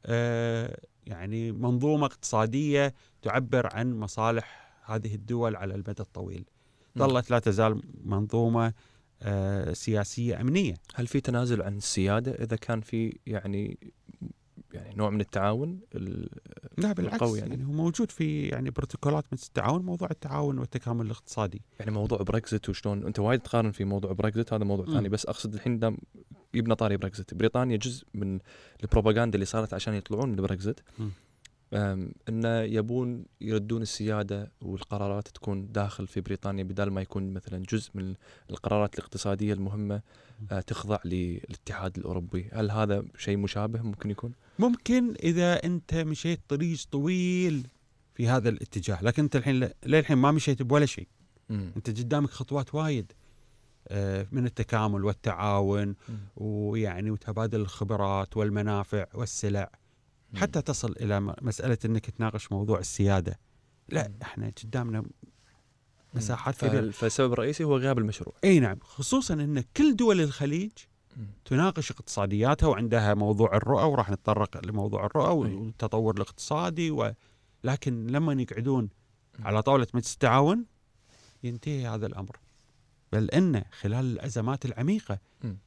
آه، 0.05 0.77
يعني 1.05 1.51
منظومة 1.51 2.05
اقتصادية 2.05 2.94
تعبر 3.22 3.75
عن 3.75 4.00
مصالح 4.00 4.75
هذه 4.86 5.15
الدول 5.15 5.55
على 5.55 5.75
المدى 5.75 6.00
الطويل. 6.00 6.46
ظلت 6.98 7.32
لا 7.32 7.39
تزال 7.39 7.82
منظومة 8.03 8.65
آه، 8.67 8.74
سياسية 9.74 10.41
أمنية. 10.41 10.74
هل 10.96 11.08
في 11.08 11.22
تنازل 11.22 11.62
عن 11.62 11.77
السيادة 11.77 12.32
إذا 12.32 12.55
كان 12.55 12.82
في 12.82 13.17
يعني 13.27 13.77
يعني 14.74 14.96
نوع 14.96 15.10
من 15.10 15.22
التعاون 15.22 15.79
ال- 15.96 16.29
لا 16.77 16.94
بالعكس 16.94 17.15
القوي 17.15 17.39
يعني. 17.39 17.51
يعني. 17.51 17.65
هو 17.65 17.72
موجود 17.72 18.12
في 18.12 18.48
يعني 18.48 18.70
بروتوكولات 18.70 19.25
مجلس 19.32 19.48
التعاون 19.48 19.82
موضوع 19.86 20.08
التعاون 20.12 20.60
والتكامل 20.60 21.05
الاقتصادي. 21.05 21.62
يعني 21.79 21.91
موضوع 21.91 22.17
بريكزت 22.17 22.70
وشلون 22.70 23.05
أنت 23.05 23.20
وايد 23.20 23.39
تقارن 23.39 23.72
في 23.72 23.86
موضوع 23.86 24.12
بريكزت 24.12 24.53
هذا 24.53 24.63
موضوع. 24.63 24.86
ثاني 24.86 25.10
بس 25.10 25.25
أقصد 25.25 25.53
الحين 25.53 25.79
دام 25.79 25.98
يبنا 26.54 26.75
طاري 26.75 26.98
بريكزت 26.98 27.34
بريطانيا 27.34 27.77
جزء 27.77 28.05
من 28.13 28.39
البروباغندا 28.84 29.36
اللي 29.36 29.46
صارت 29.46 29.74
عشان 29.74 29.94
يطلعون 29.94 30.29
من 30.29 30.36
بريكزت 30.36 30.79
انه 31.74 32.62
يبون 32.62 33.26
يردون 33.42 33.82
السيادة 33.82 34.52
والقرارات 34.62 35.28
تكون 35.28 35.72
داخل 35.72 36.08
في 36.08 36.22
بريطانيا 36.22 36.64
بدال 36.64 36.92
ما 36.92 37.02
يكون 37.02 37.34
مثلا 37.34 37.64
جزء 37.70 37.92
من 37.94 38.14
القرارات 38.50 39.00
الاقتصادية 39.00 39.54
المهمة 39.54 40.02
آه، 40.52 40.62
تخضع 40.62 41.00
للاتحاد 41.06 41.98
الأوروبي، 41.98 42.50
هل 42.54 42.72
هذا 42.72 43.04
شيء 43.18 43.38
مشابه 43.38 43.82
ممكن 43.82 44.12
يكون؟ 44.12 44.32
ممكن 44.60 45.14
إذا 45.24 45.64
أنت 45.64 45.94
مشيت 45.94 46.40
طريق 46.48 46.78
طويل 46.92 47.68
في 48.16 48.28
هذا 48.28 48.50
الاتجاه، 48.50 49.04
لكن 49.04 49.24
أنت 49.24 49.36
الحين 49.36 49.70
للحين 49.86 50.18
ما 50.18 50.32
مشيت 50.32 50.62
بولا 50.62 50.86
شيء. 50.86 51.08
أنت 51.78 51.90
قدامك 51.90 52.30
خطوات 52.30 52.76
وايد 52.76 53.12
آه، 53.88 54.28
من 54.32 54.46
التكامل 54.46 55.06
والتعاون. 55.06 55.96
ويعني 56.38 57.12
وتبادل 57.12 57.62
الخبرات 57.62 58.38
والمنافع 58.38 59.06
والسلع 59.14 59.72
حتى 60.36 60.62
تصل 60.62 60.92
إلى 61.01 61.20
مسألة 61.20 61.77
إنك 61.86 62.10
تناقش 62.10 62.51
موضوع 62.51 62.80
السيادة. 62.80 63.39
لا. 63.89 64.12
إحنا 64.22 64.51
قدامنا. 64.63 65.04
مساحات 66.13 66.65
كبيرة. 66.65 66.92
فالسبب 66.92 67.34
الرئيسي 67.34 67.63
هو 67.63 67.77
غياب 67.77 67.98
المشروع. 67.98 68.36
إي 68.44 68.60
نعم 68.60 68.80
خصوصا 68.82 69.34
إن 69.34 69.63
كل 69.77 69.96
دول 69.96 70.22
الخليج. 70.22 70.72
تناقش 71.46 71.92
اقتصادياتها 71.92 72.68
وعندها 72.68 73.13
موضوع 73.13 73.56
الرؤى 73.56 73.84
وراح 73.84 74.10
نتطرق 74.10 74.65
لموضوع 74.65 75.06
الرؤى. 75.06 75.36
والتطور 75.36 76.15
الاقتصادي 76.15 76.92
و... 76.92 77.13
لكن 77.63 78.08
لما 78.08 78.42
يقعدون. 78.42 78.89
على 79.39 79.62
طاولة 79.62 79.88
مجلس 79.94 80.13
التعاون 80.13 80.65
ينتهي 81.44 81.88
هذا 81.88 82.06
الأمر 82.06 82.38
بل 83.12 83.30
إن 83.30 83.63
خلال 83.80 84.06
الأزمات 84.06 84.65
العميقة. 84.65 85.20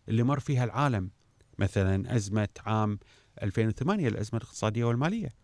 اللي 0.08 0.22
مر 0.22 0.40
فيها 0.40 0.64
العالم 0.64 1.10
مثلا 1.58 2.16
أزمة 2.16 2.48
عام 2.66 2.98
2008 3.42 4.08
الازمه 4.08 4.38
الاقتصادية 4.40 4.84
والمالية 4.84 5.34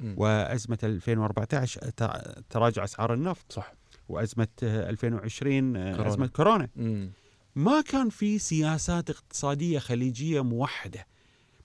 مم. 0.00 0.14
وأزمة 0.18 0.78
2014 0.84 1.80
تع- 1.90 2.22
تراجع 2.50 2.84
أسعار 2.84 3.14
النفط 3.14 3.52
صح. 3.52 3.72
وأزمة 4.08 4.48
آه، 4.62 4.90
2020 4.90 5.76
آه، 5.76 5.92
كورونا. 5.92 6.08
أزمة 6.10 6.26
كورونا 6.26 6.68
مم. 6.76 7.10
ما 7.56 7.80
كان 7.80 8.08
في 8.08 8.38
سياسات 8.38 9.10
اقتصادية 9.10 9.78
خليجية 9.78 10.40
موحدة 10.44 11.06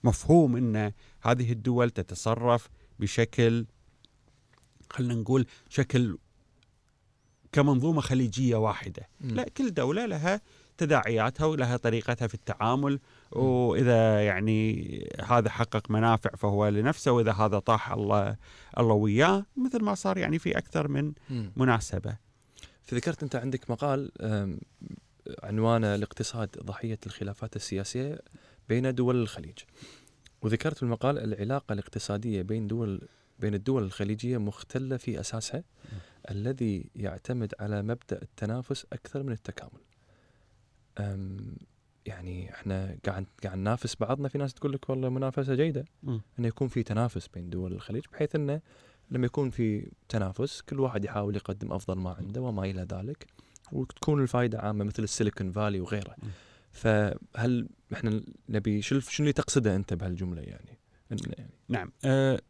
مفهوم 0.04 0.56
إن 0.56 0.92
هذه 1.20 1.52
الدول 1.52 1.90
تتصرف 1.90 2.68
بشكل 2.98 3.66
خلينا 4.90 5.14
نقول 5.14 5.46
شكل 5.68 6.18
كمنظومة 7.52 8.00
خليجية 8.00 8.56
واحدة 8.56 9.08
مم. 9.20 9.30
لا 9.34 9.48
كل 9.48 9.74
دولة 9.74 10.06
لها 10.06 10.40
تداعياتها 10.78 11.44
ولها 11.46 11.76
طريقتها 11.76 12.26
في 12.28 12.34
التعامل 12.34 13.00
وإذا 13.32 14.24
يعني 14.24 15.08
هذا 15.24 15.50
حقق 15.50 15.90
منافع 15.90 16.30
فهو 16.30 16.68
لنفسه 16.68 17.12
وإذا 17.12 17.32
هذا 17.32 17.58
طاح 17.58 17.92
الله 17.92 18.36
الله 18.78 18.94
وياه 18.94 19.46
مثل 19.56 19.84
ما 19.84 19.94
صار 19.94 20.18
يعني 20.18 20.38
في 20.38 20.58
أكثر 20.58 20.88
من. 20.88 21.12
مناسبة 21.56 22.16
فذكرت 22.82 23.22
أنت 23.22 23.36
عندك 23.36 23.70
مقال 23.70 24.10
عنوانه 25.42 25.94
الاقتصاد 25.94 26.48
ضحية 26.62 26.98
الخلافات 27.06 27.56
السياسية 27.56 28.18
بين 28.68 28.94
دول 28.94 29.16
الخليج. 29.22 29.58
وذكرت 30.42 30.76
في 30.76 30.82
المقال 30.82 31.18
العلاقة 31.18 31.72
الاقتصادية 31.72 32.42
بين 32.42 32.66
دول 32.66 33.08
بين 33.38 33.54
الدول 33.54 33.82
الخليجية 33.82 34.38
مختلة 34.38 34.96
في 34.96 35.20
أساسها 35.20 35.64
الذي 36.30 36.90
يعتمد 36.96 37.54
على 37.60 37.82
مبدأ 37.82 38.22
التنافس 38.22 38.86
أكثر 38.92 39.22
من 39.22 39.32
التكامل. 39.32 39.80
يعني 42.06 42.54
إحنا 42.54 42.98
قاعد 43.06 43.26
قاعد 43.44 43.58
ننافس 43.58 43.96
بعضنا 43.96 44.28
في 44.28 44.38
ناس 44.38 44.54
تقول 44.54 44.72
لك 44.72 44.90
والله 44.90 45.08
منافسة 45.08 45.54
جيدة 45.54 45.84
مم. 46.02 46.20
إنه 46.38 46.48
يكون 46.48 46.68
في 46.68 46.82
تنافس 46.82 47.28
بين 47.28 47.50
دول 47.50 47.72
الخليج 47.72 48.04
بحيث 48.12 48.34
إنه 48.34 48.60
لما 49.10 49.26
يكون 49.26 49.50
في 49.50 49.90
تنافس 50.08 50.60
كل 50.60 50.80
واحد 50.80 51.04
يحاول 51.04 51.36
يقدم 51.36 51.72
أفضل 51.72 51.98
ما 51.98 52.10
عنده 52.10 52.40
وما 52.40 52.64
إلى 52.64 52.86
ذلك 52.92 53.26
وتكون 53.72 54.22
الفائده 54.22 54.58
عامة 54.58 54.84
مثل 54.84 55.02
السيليكون 55.02 55.52
فالي 55.52 55.80
وغيره. 55.80 56.16
فهل 56.72 57.68
إحنا 57.92 58.22
نبي 58.48 58.82
شو 58.82 59.00
شنو 59.00 59.24
اللي 59.24 59.32
تقصده 59.32 59.76
أنت 59.76 59.94
بهالجملة 59.94 60.42
يعني؟ 60.42 60.78
يعني 61.10 61.50
نعم 61.68 61.92
أه 62.04 62.40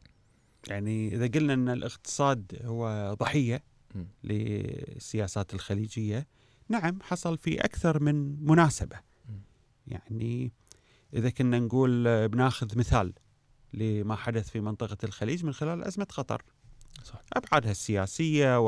يعني 0.68 1.14
إذا 1.14 1.26
قلنا 1.26 1.54
إن 1.54 1.68
الاقتصاد 1.68 2.60
هو 2.64 3.14
ضحية 3.20 3.62
مم. 3.94 4.06
للسياسات 4.24 5.54
الخليجية 5.54 6.26
نعم 6.68 6.98
حصل 7.02 7.38
في 7.38 7.60
أكثر 7.60 8.02
من 8.02 8.44
مناسبة. 8.44 8.96
مم. 9.28 9.40
يعني 9.86 10.52
إذا 11.14 11.30
كنا 11.30 11.58
نقول 11.58 12.28
بناخذ 12.28 12.78
مثال 12.78 13.12
لما 13.74 14.16
حدث 14.16 14.50
في 14.50 14.60
منطقة 14.60 14.96
الخليج 15.04 15.44
من 15.44 15.52
خلال 15.52 15.84
أزمة 15.84 16.04
قطر. 16.04 16.42
صح. 17.04 17.22
أبعادها 17.32 17.70
السياسية 17.70 18.58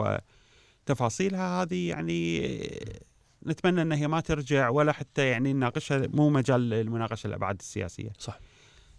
وتفاصيلها 0.88 1.62
هذه 1.62 1.88
يعني 1.88 2.46
آه، 2.46 3.00
نتمنى 3.46 3.82
إن 3.82 3.92
هي 3.92 4.08
ما 4.08 4.20
ترجع 4.20 4.68
ولا 4.68 4.92
حتى 4.92 5.28
يعني 5.28 5.52
نناقشها 5.52 6.06
مو 6.06 6.30
مجال 6.30 6.74
المناقشه 6.74 7.26
الأبعاد 7.26 7.56
السياسية. 7.60 8.12
صح. 8.18 8.40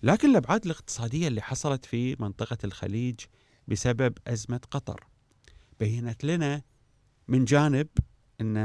لكن 0.03 0.29
الأبعاد 0.29 0.65
الاقتصادية 0.65 1.27
اللي 1.27 1.41
حصلت 1.41 1.85
في 1.85 2.15
منطقة 2.19 2.57
الخليج 2.63 3.19
بسبب 3.67 4.17
أزمة 4.27 4.61
قطر 4.71 5.07
بينت 5.79 6.23
لنا 6.23 6.61
من 7.27 7.45
جانب 7.45 7.87
إن 8.41 8.57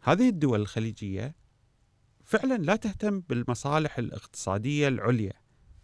هذه 0.00 0.28
الدول 0.28 0.60
الخليجية 0.60 1.34
فعلا 2.24 2.54
لا 2.54 2.76
تهتم 2.76 3.20
بالمصالح 3.20 3.98
الاقتصادية 3.98 4.88
العليا 4.88 5.32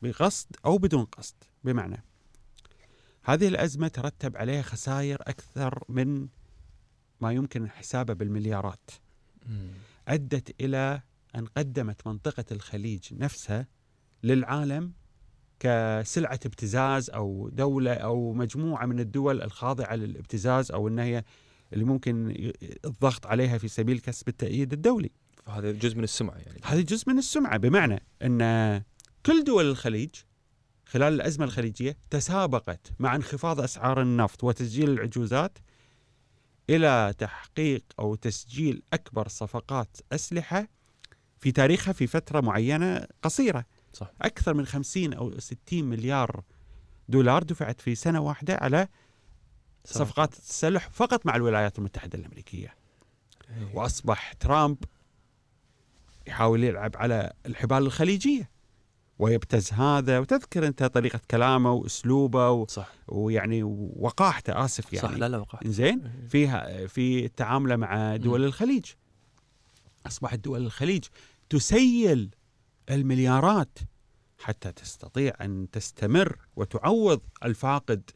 بقصد 0.03 0.57
أو 0.65 0.79
بدون 0.79 1.05
قصد 1.05 1.35
بمعنى 1.65 2.05
هذه 3.23 3.49
الأزمة 3.49 3.89
ترتب 3.89 4.37
عليها 4.37 4.63
خسائر 4.63 5.23
أكثر 5.23 5.85
من 5.89 6.29
ما 7.21 7.33
يمكن 7.33 7.71
حسابه 7.71 8.15
بالمليارات. 8.15 8.91
أدت 10.09 10.61
إلى 10.61 11.03
أن 11.35 11.47
قدمت 11.47 12.07
منطقة 12.07 12.45
الخليج 12.53 13.15
نفسها 13.15 13.67
للعالم 14.23 14.93
كسلعة 15.61 16.41
ابتزاز 16.47 17.11
أو 17.11 17.49
دولة 17.49 17.95
أو 17.95 18.33
مجموعة 18.33 18.87
من 18.87 19.01
الدول 19.01 19.43
الخاضعة 19.43 19.95
للابتزاز 19.95 20.73
أو 20.73 20.89
إن 20.89 20.99
هي 20.99 21.25
اللي 21.73 21.85
ممكن 21.85 22.35
الضغط 22.85 23.27
عليها 23.27 23.59
في 23.59 23.69
سبيل 23.69 23.99
كسب 23.99 24.29
التأييد 24.29 24.73
الدولي. 24.73 25.11
فهذا 25.47 25.73
جزء 25.73 25.97
من 25.97 26.05
السمعة 26.05 26.37
يعني. 26.37 26.61
هذه 26.65 26.81
جزء 26.81 27.11
من 27.11 27.19
السمعة. 27.19 27.57
بمعنى 27.57 28.03
أن 28.23 28.83
كل 29.27 29.45
دول 29.45 29.65
الخليج 29.65 30.11
خلال 30.87 31.13
الأزمة 31.13 31.45
الخليجية 31.45 31.97
تسابقت 32.11 32.93
مع 32.99 33.17
انخفاض 33.17 33.61
أسعار 33.61 34.03
النفط 34.03 34.45
وتسجيل 34.45 34.91
العجوزات 34.91 35.59
إلى 36.71 37.15
تحقيق 37.19 37.85
أو 37.99 38.15
تسجيل 38.15 38.83
أكبر 38.93 39.29
صفقات 39.29 39.97
أسلحة 40.13 40.69
في 41.39 41.53
تاريخها 41.53 41.93
في 41.93 42.07
فترة 42.07 42.41
معينة 42.41 43.07
قصيرة. 43.23 43.65
صح. 43.93 44.13
أكثر 44.23 44.55
من 44.55 44.67
50 44.67 45.13
أو 45.13 45.39
60 45.39 45.85
مليار 45.85 46.43
دولار 47.09 47.43
دفعت 47.43 47.81
في 47.81 47.95
سنة 47.95 48.21
واحدة 48.21 48.55
على 48.55 48.89
صفقات 49.93 50.35
التسلح 50.35 50.89
فقط 50.93 51.27
مع 51.27 51.37
الولايات 51.37 51.79
المتحدة 51.79 52.19
الأمريكية. 52.19 52.75
إيه. 53.51 53.75
وأصبح 53.75 54.33
ترامب 54.33 54.77
يحاول 56.27 56.65
يلعب 56.65 56.97
على 56.97 57.33
الحبال 57.47 57.79
الخليجية. 57.79 58.51
ويبتز 59.19 59.73
هذا 59.73 60.19
وتذكر 60.19 60.67
أنت 60.67 60.83
طريقة 60.85 61.21
كلامه 61.31 61.73
وأسلوبه 61.73 62.51
و... 62.51 62.67
صح. 62.67 62.93
ويعني 63.09 63.63
وقاحته 63.97 64.65
آسف 64.65 64.93
يعني. 64.93 65.09
صح 65.09 65.15
لا 65.15 65.29
لا 65.29 65.39
وقعت 65.39 65.67
زين 65.67 66.07
إيه. 66.07 66.27
فيها 66.29 66.87
في 66.87 67.29
تعامله 67.29 67.77
مع 67.77 68.17
دول. 68.17 68.45
الخليج. 68.45 68.85
أصبحت 70.07 70.39
دول 70.39 70.63
الخليج 70.67 71.05
تسيل 71.51 72.35
المليارات 72.91 73.79
حتى 74.39 74.73
تستطيع 74.73 75.33
أن 75.41 75.67
تستمر 75.73 76.37
وتعوض 76.57 77.21
الفاقد 77.45 78.11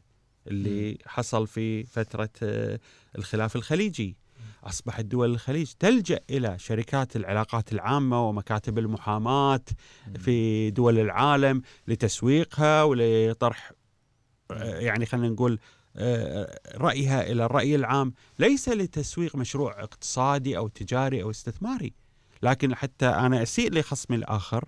اللي 0.47 0.97
حصل 1.05 1.47
في 1.47 1.83
فترة 1.83 2.29
آه، 2.43 2.79
الخلاف 3.17 3.55
الخليجي. 3.55 4.17
اصبحت 4.63 5.05
دول 5.05 5.31
الخليج 5.31 5.71
تلجأ 5.79 6.19
إلى 6.29 6.59
شركات 6.59 7.15
العلاقات 7.15 7.73
العامة 7.73 8.29
ومكاتب 8.29 8.79
المحاماة 8.79 9.61
في 10.19 10.71
دول 10.71 10.99
العالم 10.99 11.61
لتسويقها 11.87 12.83
ولطرح 12.83 13.71
آه، 14.51 14.79
يعني 14.79 15.05
خلينا 15.05 15.29
نقول 15.29 15.59
آه، 15.97 16.59
رأيها 16.75 17.31
إلى 17.31 17.45
الرأي 17.45 17.75
العام. 17.75 18.13
ليس 18.39 18.69
لتسويق 18.69 19.35
مشروع 19.35 19.83
اقتصادي 19.83 20.57
أو 20.57 20.67
تجاري 20.67 21.23
أو 21.23 21.29
استثماري 21.29 21.93
لكن 22.43 22.75
حتى 22.75 23.05
أنا 23.05 23.43
أسيء 23.43 23.71
لخصمي 23.73 24.17
الآخر 24.17 24.65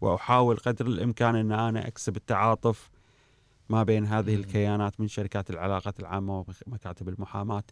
وأحاول 0.00 0.56
قدر 0.56 0.86
الإمكان 0.86 1.36
أن 1.36 1.52
أنا 1.52 1.88
أكسب 1.88 2.16
التعاطف 2.16 2.90
ما 3.68 3.82
بين 3.82 4.06
هذه. 4.06 4.34
الكيانات 4.34 5.00
من 5.00 5.08
شركات 5.08 5.50
العلاقات 5.50 6.00
العامة 6.00 6.44
ومكاتب 6.66 7.08
المحاماة 7.08 7.64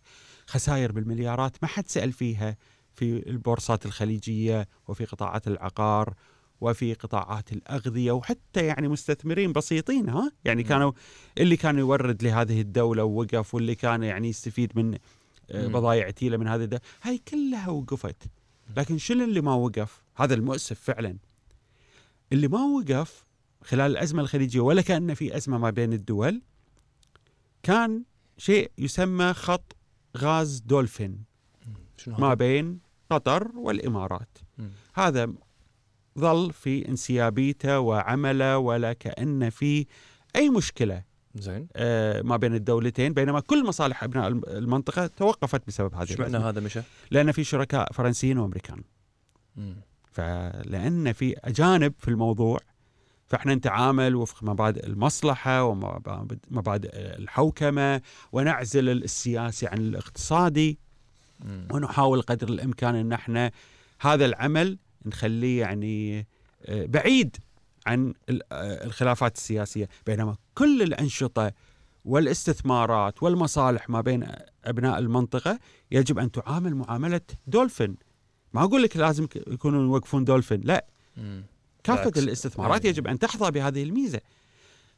خسائر 0.46 0.92
بالمليارات 0.92 1.56
ما 1.62 1.68
حد 1.68 1.88
سأل 1.88 2.12
فيها 2.12 2.56
في 2.94 3.30
البورصات 3.30 3.86
الخليجية 3.86 4.68
وفي 4.88 5.04
قطاعات 5.04 5.48
العقار 5.48 6.14
وفي 6.60 6.94
قطاعات 6.94 7.52
الأغذية 7.52 8.12
وحتى 8.12 8.66
يعني 8.66 8.88
مستثمرين 8.88 9.52
بسيطين 9.52 10.08
ها 10.08 10.32
يعني. 10.44 10.62
كانوا 10.62 10.92
اللي 11.38 11.56
كان 11.56 11.78
يورد 11.78 12.22
لهذه 12.22 12.60
الدولة 12.60 13.04
ووقف 13.04 13.54
واللي 13.54 13.74
كان 13.74 14.02
يعني 14.02 14.28
يستفيد 14.28 14.78
من 14.78 14.98
آه، 15.50 15.66
مم. 15.66 15.72
بضائع 15.72 16.10
تيلة 16.10 16.36
من 16.36 16.48
هذه 16.48 16.62
الدولة 16.62 16.82
هاي 17.02 17.18
كلها 17.18 17.68
وقفت 17.68 18.22
لكن 18.76 18.98
شنو 18.98 19.24
اللي 19.24 19.40
ما 19.40 19.54
وقف 19.54 20.02
هذا 20.16 20.34
المؤسف 20.34 20.80
فعلا 20.80 21.16
اللي 22.32 22.48
ما 22.48 22.60
وقف 22.64 23.24
خلال 23.64 23.90
الأزمة 23.90 24.22
الخليجية 24.22 24.60
ولا 24.60 24.82
كأن 24.82 25.14
في 25.14 25.36
أزمة 25.36 25.58
ما 25.58 25.70
بين 25.70 25.92
الدول 25.92 26.42
كان 27.62 28.02
شيء 28.38 28.70
يسمى 28.78 29.32
خط 29.32 29.76
غاز 30.16 30.60
دولفين 30.60 31.24
ما؟ 32.06 32.34
بين 32.34 32.80
قطر 33.10 33.50
والإمارات. 33.54 34.38
هذا 34.94 35.32
ظل 36.18 36.52
في 36.52 36.88
انسيابيته 36.88 37.78
وعمله 37.80 38.58
ولا 38.58 38.92
كأن 38.92 39.50
في 39.50 39.86
أي 40.36 40.50
مشكلة 40.50 41.02
زين 41.34 41.68
آه، 41.76 42.22
ما 42.22 42.36
بين 42.36 42.54
الدولتين 42.54 43.12
بينما 43.12 43.40
كل 43.40 43.66
مصالح 43.66 44.04
أبناء 44.04 44.28
الم- 44.28 44.42
المنطقة 44.46 45.06
توقفت 45.06 45.66
بسبب 45.66 45.94
هذه 45.94 46.16
معنى. 46.18 46.36
هذا 46.36 46.60
مشى؟ 46.60 46.80
لأن 47.10 47.32
في 47.32 47.44
شركاء 47.44 47.92
فرنسيين 47.92 48.38
وأمريكان 48.38 48.82
مم. 49.56 49.76
فلأن 50.12 51.12
في 51.12 51.34
أجانب 51.38 51.92
في 51.98 52.08
الموضوع 52.08 52.58
فاحنا 53.32 53.54
نتعامل 53.54 54.16
وفق 54.16 54.42
مبادئ 54.44 54.86
المصلحة 54.86 55.64
ومبادئ 55.64 56.90
الحوكمة 56.94 58.00
ونعزل 58.32 58.88
السياسي 58.88 59.66
عن 59.66 59.78
الاقتصادي. 59.78 60.78
ونحاول 61.72 62.22
قدر 62.22 62.48
الإمكان 62.48 62.94
إن 62.94 63.12
إحنا 63.12 63.50
هذا 64.00 64.24
العمل 64.24 64.78
نخليه 65.06 65.60
يعني 65.60 66.26
آه، 66.64 66.86
بعيد 66.86 67.36
عن 67.86 68.14
آه، 68.30 68.84
الخلافات 68.84 69.36
السياسية. 69.36 69.88
بينما 70.06 70.36
كل 70.54 70.82
الأنشطة 70.82 71.52
والاستثمارات 72.04 73.22
والمصالح 73.22 73.90
ما 73.90 74.00
بين 74.00 74.26
أبناء 74.64 74.98
المنطقة 74.98 75.58
يجب 75.90 76.18
أن 76.18 76.30
تعامل 76.30 76.74
معاملة 76.74 77.20
دولفين. 77.46 77.96
ما 78.52 78.62
أقول 78.64 78.82
لك 78.82 78.96
لازم 78.96 79.26
يكونوا 79.46 79.82
يوقفون 79.82 80.24
دولفين 80.24 80.60
لا. 80.64 80.86
بالعكس. 81.88 82.18
الاستثمارات. 82.18 82.84
يجب 82.84 83.06
أن 83.06 83.18
تحظى 83.18 83.50
بهذه 83.50 83.82
الميزة 83.82 84.20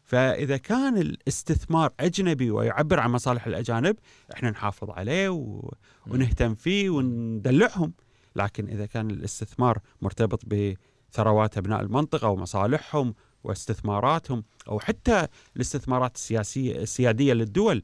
فإذا 0.05 0.57
كان 0.57 0.99
الاستثمار 0.99 1.93
أجنبي 2.01 2.51
ويعبر 2.51 3.01
عن 3.01 3.11
مصالح 3.11 3.47
الأجانب 3.47 3.97
إحنا 4.35 4.51
نحافظ 4.51 4.91
عليه 4.91 5.29
و... 5.29 5.71
ونهتم 6.07 6.55
فيه 6.55 6.91
وندلعهم 6.91 7.93
لكن 8.37 8.69
إذا 8.69 8.87
كان 8.87 9.11
الاستثمار 9.11 9.79
مرتبط 10.03 10.41
بثروات 10.47 11.59
أبناء 11.59 11.81
المنطقة 11.81 12.29
ومصالحهم 12.29 13.15
واستثماراتهم 13.45 14.45
أو 14.69 14.81
حتى 14.81 15.27
الاستثمارات 15.57 16.15
السياسيه 16.17 16.77
السيادية 16.77 17.33
للدول. 17.33 17.83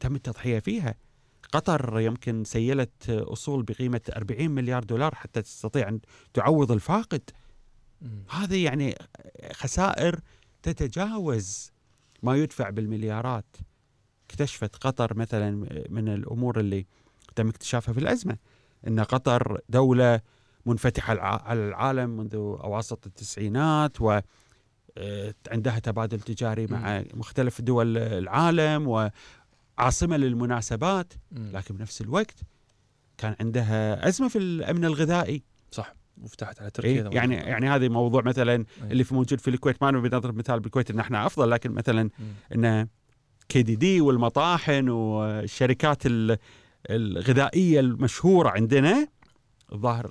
تم 0.00 0.14
التضحية 0.14 0.58
فيها 0.58 0.94
قطر 1.52 2.00
يمكن 2.00 2.44
سيلت 2.44 3.10
أصول 3.10 3.62
بقيمة 3.62 4.00
40 4.16 4.50
مليار 4.50 4.84
دولار 4.84 5.14
حتى 5.14 5.42
تستطيع 5.42 5.88
أن 5.88 6.00
تعوض 6.34 6.72
الفاقد 6.72 7.30
هذه 8.30 8.64
يعني 8.64 8.94
خسائر 9.52 10.20
تتجاوز 10.62 11.72
ما 12.22 12.36
يدفع 12.36 12.70
بالمليارات 12.70 13.56
اكتشفت 14.30 14.76
قطر 14.76 15.16
مثلا 15.16 15.50
من 15.90 16.08
الأمور 16.08 16.60
اللي 16.60 16.86
تم 17.36 17.48
اكتشافها 17.48 17.94
في 17.94 18.00
الأزمة 18.00 18.36
إن 18.86 19.00
قطر 19.00 19.60
دولة 19.68 20.20
منفتحة 20.66 21.18
على 21.20 21.68
العالم 21.68 22.10
منذ 22.10 22.34
أواسط 22.34 23.06
التسعينات 23.06 24.00
و 24.00 24.20
آه، 24.98 25.34
عندها 25.50 25.78
تبادل 25.78 26.20
تجاري 26.20 26.66
مع 26.66 27.04
مختلف 27.14 27.60
دول 27.60 27.98
العالم 27.98 29.10
وعاصمه 29.78 30.16
للمناسبات. 30.16 31.12
لكن 31.32 31.76
بنفس 31.76 32.00
الوقت 32.00 32.36
كان 33.18 33.36
عندها 33.40 34.08
أزمة 34.08 34.28
في 34.28 34.38
الأمن 34.38 34.84
الغذائي. 34.84 35.42
صح. 35.70 35.94
وفتحت 36.22 36.58
على 36.58 36.66
إيه؟ 36.66 36.72
تركيا 36.72 37.02
ده 37.02 37.10
يعني. 37.12 37.34
يعني 37.34 37.68
هذا 37.68 37.88
موضوع 37.88 38.22
مثلا 38.22 38.52
إيه. 38.54 38.90
اللي 38.90 39.04
في 39.04 39.14
موجود 39.14 39.40
في 39.40 39.48
الكويت 39.50 39.82
ما 39.82 39.90
نبي 39.90 40.08
نضرب 40.08 40.36
مثال 40.36 40.60
بالكويت 40.60 40.90
إن 40.90 40.98
إحنا 41.00 41.26
أفضل 41.26 41.50
لكن 41.50 41.70
مثلا. 41.72 42.10
إن 42.54 42.88
كي 43.48 43.62
دي 43.62 43.76
دي 43.76 44.00
والمطاحن 44.00 44.88
والشركات 44.88 46.06
ال- 46.06 46.36
الغذائية 46.90 47.80
المشهورة 47.80 48.48
عندنا 48.48 49.08
الظاهر 49.72 50.10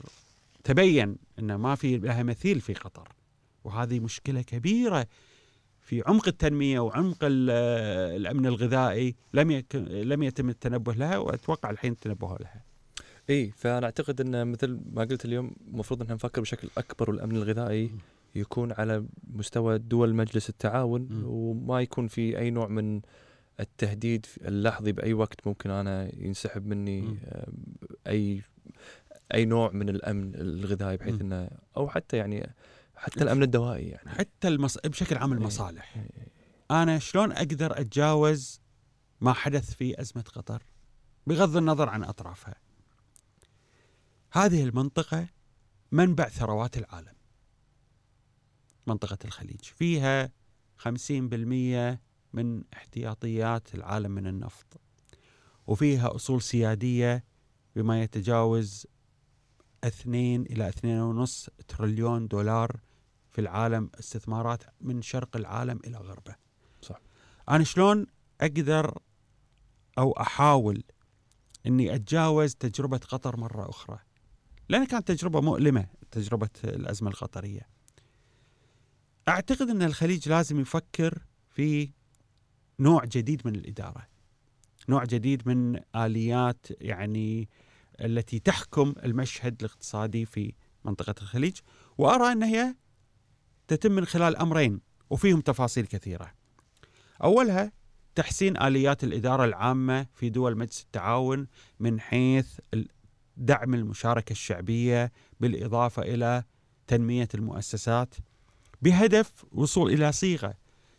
تبين 0.64 1.16
إن 1.40 1.56
ما 1.56 1.76
في 1.76 1.98
لها 1.98 2.24
مثيل 2.24 2.62
في 2.62 2.74
قطر 2.74 3.08
وهذه 3.64 4.00
مشكلة 4.00 4.42
كبيرة 4.42 5.08
في 5.82 6.04
عمق 6.08 6.28
التنمية 6.28 6.80
وعمق 6.80 7.18
ال- 7.24 7.50
الأمن 8.22 8.46
الغذائي 8.46 9.16
لم 9.34 9.52
يكن 9.52 9.84
لم 9.86 10.24
يتم 10.24 10.50
التنبه 10.50 10.94
لها 10.94 11.18
وأتوقع 11.18 11.70
الحين 11.70 11.92
التنبه 11.92 12.38
لها. 12.40 12.64
إي 13.30 13.52
فأنا 13.52 13.86
أعتقد 13.86 14.22
إن 14.22 14.48
مثل 14.48 14.80
ما 14.94 15.02
قلت 15.02 15.26
اليوم 15.26 15.52
المفروض 15.68 16.02
ان 16.02 16.16
نفكر 16.16 16.42
بشكل 16.42 16.70
أكبر 16.78 17.10
والأمن 17.10 17.36
الغذائي. 17.36 17.92
يكون 18.36 18.72
على 18.72 19.06
مستوى 19.34 19.78
دول 19.78 20.16
مجلس 20.16 20.50
التعاون. 20.50 21.24
وما 21.26 21.82
يكون 21.82 22.08
في 22.08 22.38
أي 22.38 22.50
نوع 22.50 22.68
من 22.68 23.02
التهديد 23.60 24.26
اللحظي 24.42 24.92
بأي 24.92 25.14
وقت 25.14 25.48
ممكن 25.48 25.70
أنا 25.70 26.16
ينسحب 26.16 26.66
مني. 26.66 27.00
آم، 27.02 27.54
اي 28.08 28.42
أي 29.34 29.46
نوع 29.46 29.72
من 29.72 29.90
الأمن 29.90 30.36
الغذائي 30.36 30.98
بحيث. 30.98 31.22
انه 31.22 31.50
أو 31.78 31.90
حتى 31.90 32.18
يعني 32.18 32.54
حتى 32.96 33.24
الأمن 33.24 33.44
الدوائي 33.44 33.88
يعني 33.88 34.10
حتى 34.10 34.48
المص... 34.48 34.78
بشكل 34.78 35.18
عام 35.18 35.32
إيه. 35.32 35.38
المصالح 35.38 35.98
إيه. 35.98 36.28
أنا 36.72 37.00
شلون 37.00 37.32
أقدر 37.32 37.80
أتجاوز 37.82 38.62
ما 39.22 39.34
حدث 39.34 39.74
في 39.74 40.02
أزمة 40.02 40.24
قطر 40.36 40.64
بغض 41.28 41.58
النظر 41.58 41.90
عن 41.90 42.04
أطرافها. 42.04 42.56
هذه 44.32 44.64
المنطقة 44.64 45.28
منبع 45.92 46.30
ثروات 46.30 46.78
العالم. 46.78 47.14
منطقة 48.88 49.18
الخليج 49.26 49.62
فيها 49.64 50.32
50% 50.78 52.00
من 52.34 52.64
احتياطيات 52.74 53.76
العالم 53.76 54.12
من 54.12 54.28
النفط. 54.28 54.82
وفيها 55.68 56.16
أصول 56.16 56.42
سيادية 56.42 57.26
بما 57.76 58.04
يتجاوز 58.04 58.88
2 59.84 60.42
إلى 60.42 60.70
2.5 60.70 61.50
تريليون 61.68 62.28
دولار 62.28 62.80
في 63.32 63.42
العالم 63.42 63.90
استثمارات 64.00 64.64
من 64.82 65.02
شرق 65.02 65.38
العالم 65.38 65.80
إلى 65.88 65.98
غربه. 65.98 66.36
صح. 66.82 67.02
أنا 67.50 67.64
شلون 67.64 68.06
أقدر 68.42 68.98
أو 69.98 70.12
أحاول 70.12 70.84
إني 71.66 71.96
أتجاوز 71.96 72.56
تجربة 72.56 72.98
قطر 72.98 73.38
مرة 73.38 73.70
أخرى؟ 73.70 74.00
لأن 74.70 74.86
كانت 74.86 75.08
تجربة 75.08 75.42
مؤلمة 75.42 75.86
تجربة 76.12 76.50
الأزمة 76.64 77.10
القطريه. 77.10 77.68
أعتقد 79.28 79.70
إن 79.70 79.82
الخليج 79.82 80.30
لازم 80.30 80.60
يفكر 80.60 81.18
في 81.50 81.92
نوع 82.80 83.06
جديد 83.06 83.42
من 83.46 83.56
الإدارة. 83.56 84.08
نوع 84.90 85.06
جديد 85.06 85.48
من 85.48 85.80
آليات 85.96 86.66
يعني 86.82 87.50
التي 88.02 88.40
تحكم 88.40 88.94
المشهد 89.04 89.56
الاقتصادي 89.60 90.26
في 90.26 90.54
منطقة 90.86 91.16
الخليج 91.22 91.58
وأرى 91.98 92.32
إن 92.32 92.44
هي 92.44 92.76
تتم 93.68 93.92
من 93.92 94.06
خلال 94.06 94.38
أمرين 94.38 94.82
وفيهم 95.10 95.42
تفاصيل 95.42 95.86
كثيرة. 95.86 96.34
أولها 97.24 97.72
تحسين 98.16 98.62
آليات 98.62 99.04
الإدارة 99.04 99.46
العامة 99.46 100.08
في 100.14 100.30
دول 100.30 100.58
مجلس 100.58 100.82
التعاون 100.82 101.48
من 101.80 102.00
حيث 102.00 102.60
دعم 103.40 103.74
المشاركة 103.74 104.32
الشعبية 104.32 105.12
بالإضافة 105.40 106.02
إلى 106.02 106.44
تنمية 106.88 107.28
المؤسسات 107.34 108.16
بهدف 108.82 109.46
وصول 109.52 109.94
إلى 109.94 110.12
صيغة 110.12 110.54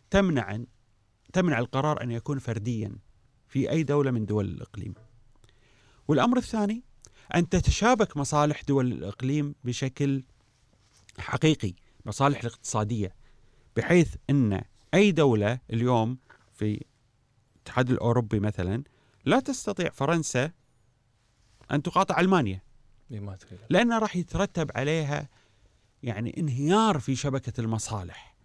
تمنع 0.09 0.59
تمنع 1.33 1.59
القرار 1.59 2.03
أن 2.03 2.11
يكون 2.11 2.39
فرديا 2.39 2.95
في 3.47 3.69
أي 3.71 3.83
دولة 3.83 4.11
من 4.11 4.25
دول 4.25 4.45
الإقليم. 4.45 4.93
والأمر 6.07 6.37
الثاني 6.37 6.83
أن 7.35 7.49
تتشابك 7.49 8.17
مصالح 8.17 8.61
دول 8.61 8.91
الإقليم 8.91 9.55
بشكل 9.63 10.23
حقيقي، 11.17 11.73
مصالح 12.05 12.39
الاقتصادية 12.39 13.15
بحيث 13.75 14.15
إن 14.29 14.61
أي 14.93 15.11
دولة 15.11 15.59
اليوم 15.73 16.17
في 16.53 16.81
الاتحاد 17.55 17.91
الأوروبي 17.91 18.39
مثلا 18.39 18.83
لا 19.25 19.39
تستطيع 19.39 19.89
فرنسا 19.89 20.51
أن 21.71 21.83
تقاطع 21.83 22.19
ألمانيا 22.19 22.61
لأنه 23.69 23.99
راح 23.99 24.15
يترتب 24.15 24.71
عليها 24.75 25.29
يعني 26.03 26.37
انهيار 26.37 26.99
في 26.99 27.15
شبكة 27.15 27.61
المصالح 27.61 28.35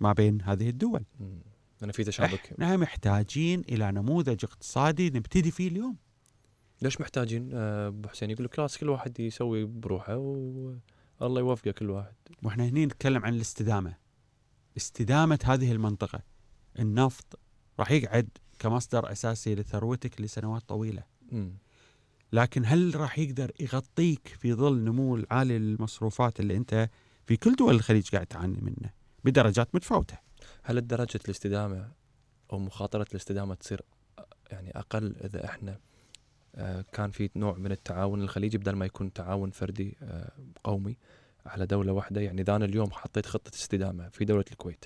ما 0.00 0.12
بين 0.12 0.42
هذه 0.42 0.68
الدول. 0.68 1.04
لأن 1.80 1.92
في 1.92 2.04
تشابك. 2.04 2.52
إحنا 2.52 2.76
محتاجين 2.76 3.60
إلى 3.60 3.92
نموذج 3.92 4.44
اقتصادي 4.44 5.10
نبتدي 5.10 5.50
فيه 5.50 5.68
اليوم. 5.68 5.96
ليش 6.82 7.00
محتاجين 7.00 7.50
آه، 7.54 7.88
أبو 7.88 8.08
حسين 8.08 8.30
يقول 8.30 8.44
لك 8.44 8.70
كل 8.80 8.88
واحد 8.88 9.20
يسوي 9.20 9.64
بروحه 9.64 10.16
والله 11.20 11.40
يوفقه 11.40 11.70
كل 11.70 11.90
واحد. 11.90 12.14
وإحنا 12.42 12.64
هنا 12.64 12.84
نتكلم 12.84 13.24
عن 13.24 13.34
الاستدامة. 13.34 13.96
استدامة 14.76 15.38
هذه 15.44 15.72
المنطقة 15.72 16.22
النفط 16.78 17.38
راح 17.78 17.90
يقعد 17.90 18.28
كمصدر 18.58 19.12
أساسي 19.12 19.54
لثروتك 19.54 20.20
لسنوات 20.20 20.62
طويلة. 20.62 21.02
م. 21.32 21.48
لكن 22.34 22.62
هل 22.66 22.96
راح 22.96 23.18
يقدر 23.18 23.52
يغطيك 23.60 24.28
في 24.38 24.54
ظل 24.54 24.84
نمو 24.84 25.16
العالي 25.16 25.58
للمصروفات 25.58 26.40
اللي 26.40 26.56
أنت 26.56 26.90
في 27.26 27.36
كل 27.36 27.56
دول 27.56 27.74
الخليج 27.74 28.10
قاعد 28.10 28.26
تعاني 28.26 28.60
منه 28.60 28.90
بدرجات 29.24 29.74
متفاوتة. 29.74 30.18
هل 30.62 30.86
درجه 30.86 31.20
الاستدامة 31.24 31.88
أو 32.52 32.58
مخاطرة 32.58 33.06
الاستدامة 33.10 33.54
تصير 33.54 33.82
يعني 34.50 34.70
أقل 34.78 35.16
إذا 35.24 35.44
إحنا 35.44 35.78
آه، 36.54 36.84
كان 36.92 37.10
في 37.10 37.30
نوع 37.36 37.56
من 37.58 37.72
التعاون 37.72 38.22
الخليجي 38.22 38.58
بدل 38.58 38.72
ما 38.72 38.86
يكون 38.86 39.12
تعاون 39.12 39.50
فردي 39.50 39.96
آه، 40.02 40.32
قومي 40.64 40.96
على 41.46 41.66
دولة 41.66 41.92
واحدة 41.92 42.20
يعني 42.20 42.42
إذا 42.42 42.56
أنا 42.56 42.64
اليوم 42.64 42.90
حطيت 42.90 43.26
خطة 43.26 43.54
استدامة 43.54 44.08
في 44.08 44.24
دولة 44.24 44.44
الكويت 44.52 44.84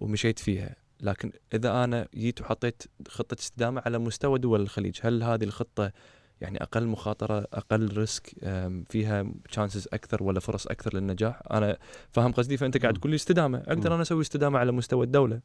ومشيت 0.00 0.38
فيها 0.38 0.76
لكن 1.00 1.32
إذا 1.54 1.84
أنا 1.84 2.08
جيت 2.14 2.40
وحطيت 2.40 2.82
خطة 3.08 3.36
استدامة 3.40 3.82
على 3.86 3.98
مستوى 3.98 4.38
دول 4.38 4.60
الخليج 4.60 4.98
هل 5.02 5.22
هذه 5.22 5.44
الخطة 5.44 5.92
يعني 6.40 6.62
أقل 6.62 6.86
مخاطرة 6.86 7.38
أقل 7.52 7.98
risk 7.98 8.34
فيها 8.88 9.26
chances 9.50 9.88
أكثر 9.92 10.22
ولا 10.22 10.40
فرص 10.40 10.66
أكثر 10.66 10.94
للنجاح. 10.96 11.42
أنا 11.50 11.78
فاهم 12.10 12.32
قصدي 12.32 12.56
فأنت 12.56 12.76
قاعد 12.76 12.94
تقول 12.94 13.10
لي 13.10 13.14
استدامة. 13.16 13.58
أقدر 13.58 13.94
أنا 13.94 14.02
أسوي 14.02 14.20
استدامة 14.20 14.58
على 14.58 14.72
مستوى 14.72 15.06
الدولة. 15.06 15.40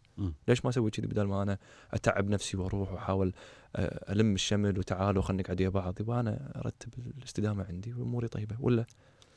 ليش 0.48 0.66
ما 0.66 0.70
أسوي 0.70 0.92
كذي 0.92 1.08
بدل 1.08 1.24
ما 1.24 1.44
أنا 1.44 1.58
أتعب 1.94 2.30
نفسي 2.30 2.58
وأروح 2.58 2.92
وأحاول 2.92 3.34
آه، 3.76 4.12
ألم 4.12 4.34
الشمل 4.34 4.80
وتعالوا 4.80 5.22
خلينا 5.22 5.44
نقعد 5.44 5.62
ويا 5.62 5.70
بعض؟ 5.70 6.02
يبغى 6.02 6.20
أنا 6.20 6.52
أرتب 6.56 6.90
الاستدامة 7.18 7.66
عندي 7.70 7.94
وأموري 7.94 8.28
طيبة 8.28 8.56
ولا؟ 8.60 8.86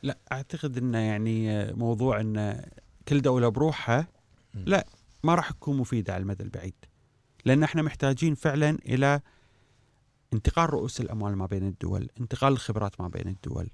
لا 0.02 0.18
أعتقد 0.32 0.78
إنه 0.78 0.98
يعني 0.98 1.72
موضوع 1.72 2.20
إن 2.20 2.64
كل 3.08 3.22
دولة 3.22 3.48
بروحها 3.48 4.08
لا 4.54 4.86
ما 5.24 5.34
راح 5.34 5.50
تكون 5.50 5.76
مفيدة 5.76 6.14
على 6.14 6.22
المدى 6.22 6.42
البعيد. 6.42 6.74
لأن 7.44 7.62
إحنا 7.62 7.82
محتاجين 7.82 8.34
فعلا 8.34 8.78
إلى 8.88 9.20
انتقال 10.32 10.70
رؤوس 10.70 11.00
الأموال 11.00 11.36
ما 11.36 11.46
بين 11.46 11.66
الدول، 11.66 12.08
انتقال 12.20 12.52
الخبرات 12.52 13.00
ما 13.00 13.08
بين 13.08 13.28
الدول. 13.28 13.68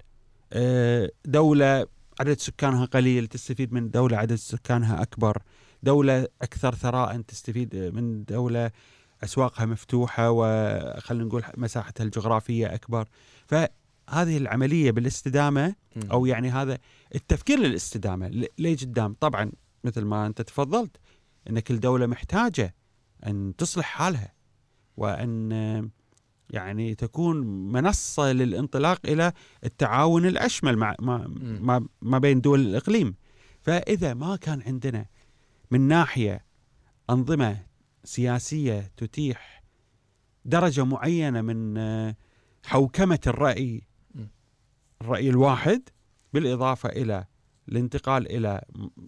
آه، 0.53 1.11
دولة 1.25 1.87
عدد 2.19 2.37
سكانها 2.37 2.85
قليل 2.85 3.27
تستفيد 3.27 3.73
من 3.73 3.91
دولة 3.91 4.17
عدد 4.17 4.35
سكانها 4.35 5.01
أكبر، 5.01 5.41
دولة 5.83 6.27
أكثر 6.41 6.75
ثراء 6.75 7.21
تستفيد 7.21 7.75
من 7.75 8.23
دولة 8.23 8.71
أسواقها 9.23 9.65
مفتوحة 9.65 10.31
وخلينا 10.31 11.25
نقول 11.25 11.43
مساحتها 11.57 12.03
الجغرافية 12.03 12.73
أكبر. 12.75 13.07
فهذه 13.47 14.37
العملية 14.37 14.91
بالاستدامة 14.91 15.75
أو 16.11 16.25
يعني 16.25 16.49
هذا 16.49 16.77
التفكير 17.15 17.59
للاستدامة 17.59 18.27
ليه 18.57 18.77
قدام؟ 18.77 19.15
طبعا 19.19 19.51
مثل 19.83 20.05
ما 20.05 20.25
أنت 20.25 20.41
تفضلت 20.41 20.97
إن 21.49 21.59
كل 21.59 21.79
دولة 21.79 22.05
محتاجة 22.05 22.75
أن 23.27 23.53
تصلح 23.57 23.85
حالها 23.85 24.33
وأن 24.97 25.89
يعني 26.49 26.95
تكون 26.95 27.37
منصة 27.71 28.31
للانطلاق 28.31 28.99
إلى 29.05 29.33
التعاون 29.63 30.25
الأشمل 30.25 30.77
مع 30.77 30.95
ما, 30.99 31.87
ما 32.01 32.17
بين 32.17 32.41
دول 32.41 32.59
الإقليم. 32.59 33.15
فإذا 33.61 34.13
ما 34.13 34.35
كان 34.35 34.61
عندنا 34.61 35.05
من 35.71 35.81
ناحية 35.81 36.45
أنظمة 37.09 37.57
سياسية 38.03 38.91
تتيح 38.97 39.63
درجة 40.45 40.85
معينة 40.85 41.41
من 41.41 41.79
حوكمة 42.65 43.19
الرأي 43.27 43.81
الرأي 45.01 45.29
الواحد 45.29 45.89
بالإضافة 46.33 46.89
إلى 46.89 47.25
الانتقال 47.69 48.31
إلى 48.31 48.61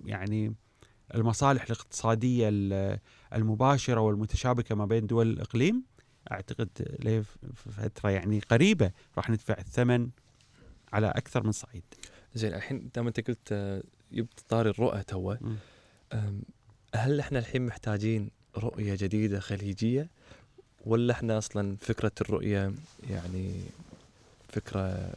يعني 0.05 0.55
المصالح 1.15 1.63
الاقتصادية 1.63 2.49
المباشرة 3.33 4.01
والمتشابكة 4.01 4.75
ما 4.75 4.85
بين 4.85 5.07
دول 5.07 5.29
الإقليم 5.29 5.83
أعتقد 6.31 6.69
له 7.03 7.23
فترة 7.55 8.09
يعني 8.09 8.39
قريبة 8.39 8.91
راح 9.17 9.29
ندفع 9.29 9.55
الثمن 9.59 10.09
على 10.93 11.07
أكثر 11.07 11.43
من 11.43 11.51
صعيد. 11.51 11.83
زين 12.35 12.53
الحين 12.53 12.89
دام 12.95 13.07
أنت 13.07 13.27
قلت 13.27 13.51
آه، 13.51 13.83
جبت 14.11 14.39
طاري 14.49 14.69
الرؤى 14.69 15.03
تو. 15.03 15.35
هل 16.95 17.19
إحنا 17.19 17.39
الحين 17.39 17.65
محتاجين 17.65 18.29
رؤية 18.57 18.95
جديدة 18.99 19.39
خليجية 19.39 20.09
ولا 20.85 21.13
إحنا 21.13 21.37
أصلا 21.37 21.75
فكرة 21.81 22.11
الرؤية 22.21 22.73
يعني 23.09 23.53
فكرة 24.49 25.13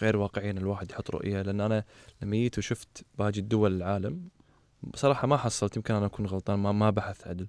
غير 0.00 0.16
واقعية 0.16 0.50
إن 0.50 0.58
الواحد 0.58 0.90
يحط 0.90 1.10
رؤية؟ 1.10 1.42
لأن 1.42 1.60
أنا 1.60 1.84
لما 2.22 2.36
جيت 2.36 2.58
وشفت 2.58 3.04
باقي 3.18 3.38
الدول 3.40 3.76
العالم 3.76 4.28
بصراحه 4.82 5.26
ما 5.26 5.36
حصلت 5.36 5.76
يمكن 5.76 5.94
أنا 5.94 6.06
أكون 6.06 6.26
غلطان 6.26 6.58
ما 6.58 6.72
ما 6.72 6.90
بحثت 6.90 7.26
عدل 7.28 7.46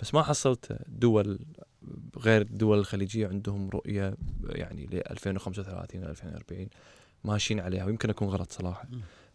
بس 0.00 0.14
ما 0.14 0.22
حصلت 0.22 0.78
دول 0.88 1.38
غير 2.18 2.42
الدول 2.42 2.78
الخليجية 2.78 3.28
عندهم 3.28 3.70
رؤية 3.70 4.16
يعني 4.44 4.86
ل 4.86 5.02
2035 5.10 6.04
2040 6.04 6.68
ماشيين 7.24 7.60
عليها 7.60 7.84
ويمكن 7.84 8.10
أكون 8.10 8.28
غلط 8.28 8.52
صراحة. 8.52 8.88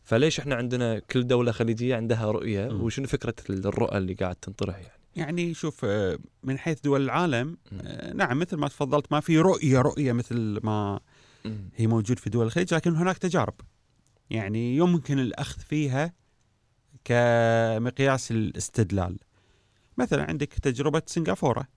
فليش 0.04 0.40
إحنا 0.40 0.56
عندنا 0.56 1.00
كل 1.00 1.28
دولة 1.28 1.52
خليجية 1.52 1.96
عندها 1.96 2.32
رؤية؟ 2.32 2.68
وشنو 2.68 3.08
فكرة 3.08 3.34
الرؤى 3.50 3.98
اللي 3.98 4.14
قاعد 4.14 4.36
تنطرح 4.36 4.76
يعني؟ 4.78 5.00
يعني 5.16 5.54
شوف 5.54 5.86
آه، 5.86 6.20
من 6.44 6.58
حيث 6.58 6.82
دول 6.82 7.02
العالم 7.02 7.58
آه، 7.82 8.14
نعم 8.14 8.40
مثل 8.40 8.58
ما 8.58 8.68
تفضلت 8.68 9.12
ما 9.12 9.20
في 9.20 9.40
رؤية 9.40 9.82
رؤية 9.82 10.12
مثل 10.12 10.60
ما 10.64 11.00
هي 11.76 11.88
موجود 11.88 12.20
في 12.20 12.30
دول 12.30 12.46
الخليج 12.46 12.74
لكن 12.74 12.96
هناك 12.96 13.18
تجارب. 13.18 13.54
يعني 14.30 14.78
يمكن 14.78 15.20
الأخذ 15.20 15.60
فيها 15.60 16.14
كمقياس 17.06 18.32
الاستدلال. 18.32 19.20
مثلا 19.98 20.24
عندك 20.24 20.54
تجربة 20.54 21.02
سنغافورة. 21.06 21.68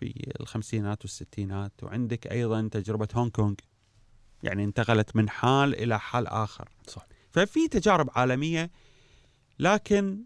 في 0.00 0.32
الخمسينات 0.40 1.02
والستينات 1.02 1.72
وعندك 1.82 2.26
أيضا 2.26 2.68
تجربة 2.72 3.08
هونغ 3.14 3.30
كونغ. 3.30 3.54
يعني 4.42 4.64
انتقلت 4.64 5.16
من 5.16 5.28
حال 5.28 5.74
إلى 5.74 6.00
حال 6.00 6.26
آخر. 6.26 6.68
صح. 6.86 7.06
ففي 7.30 7.68
تجارب 7.68 8.10
عالمية 8.14 8.70
لكن 9.58 10.24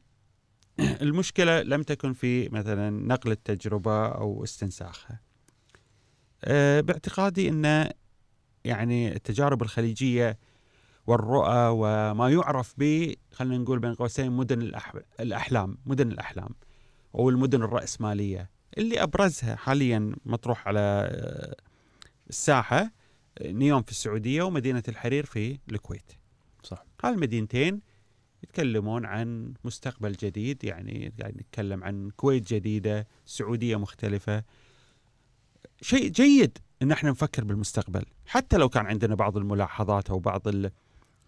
المشكلة 1.02 1.62
لم 1.62 1.82
تكن 1.82 2.12
في 2.12 2.48
مثلا 2.48 2.90
نقل 2.90 3.30
التجربة 3.30 4.06
أو 4.06 4.44
استنساخها. 4.44 5.20
أه 6.44 6.80
باعتقادي 6.80 7.48
أن 7.48 7.90
يعني 8.64 9.16
التجارب 9.16 9.62
الخليجية 9.62 10.38
والرؤى 11.06 11.68
وما 11.72 12.30
يعرف 12.30 12.74
ب 12.78 13.12
خلينا 13.32 13.58
نقول 13.58 13.78
بين 13.78 13.94
قوسين 13.94 14.32
مدن 14.32 14.62
الأحلام 15.20 15.78
مدن 15.86 16.12
الأحلام 16.12 16.54
أو 17.14 17.28
المدن 17.30 17.62
الرأسمالية. 17.62 18.50
اللي 18.78 19.02
أبرزها 19.02 19.56
حاليا 19.56 20.14
مطروح 20.24 20.68
على 20.68 20.80
آه، 20.80 21.56
الساحة 22.30 22.90
نيوم 23.42 23.82
في 23.82 23.90
السعودية 23.90 24.42
ومدينة 24.42 24.82
الحرير 24.88 25.26
في 25.26 25.58
الكويت. 25.70 26.12
صح. 26.62 26.84
هالمدينتين 27.04 27.80
يتكلمون 28.42 29.06
عن 29.06 29.54
مستقبل 29.64 30.12
جديد 30.12 30.64
يعني 30.64 31.12
قاعد 31.20 31.36
نتكلم 31.36 31.84
عن 31.84 32.10
كويت 32.16 32.54
جديدة، 32.54 33.08
سعودية 33.26 33.76
مختلفة. 33.76 34.44
شيء 35.80 36.08
جيد 36.08 36.58
إن 36.82 36.92
إحنا 36.92 37.10
نفكر 37.10 37.44
بالمستقبل 37.44 38.04
حتى 38.26 38.56
لو 38.56 38.68
كان 38.68 38.86
عندنا 38.86 39.14
بعض 39.14 39.36
الملاحظات 39.36 40.10
أو 40.10 40.18
بعض 40.18 40.48
ال 40.48 40.70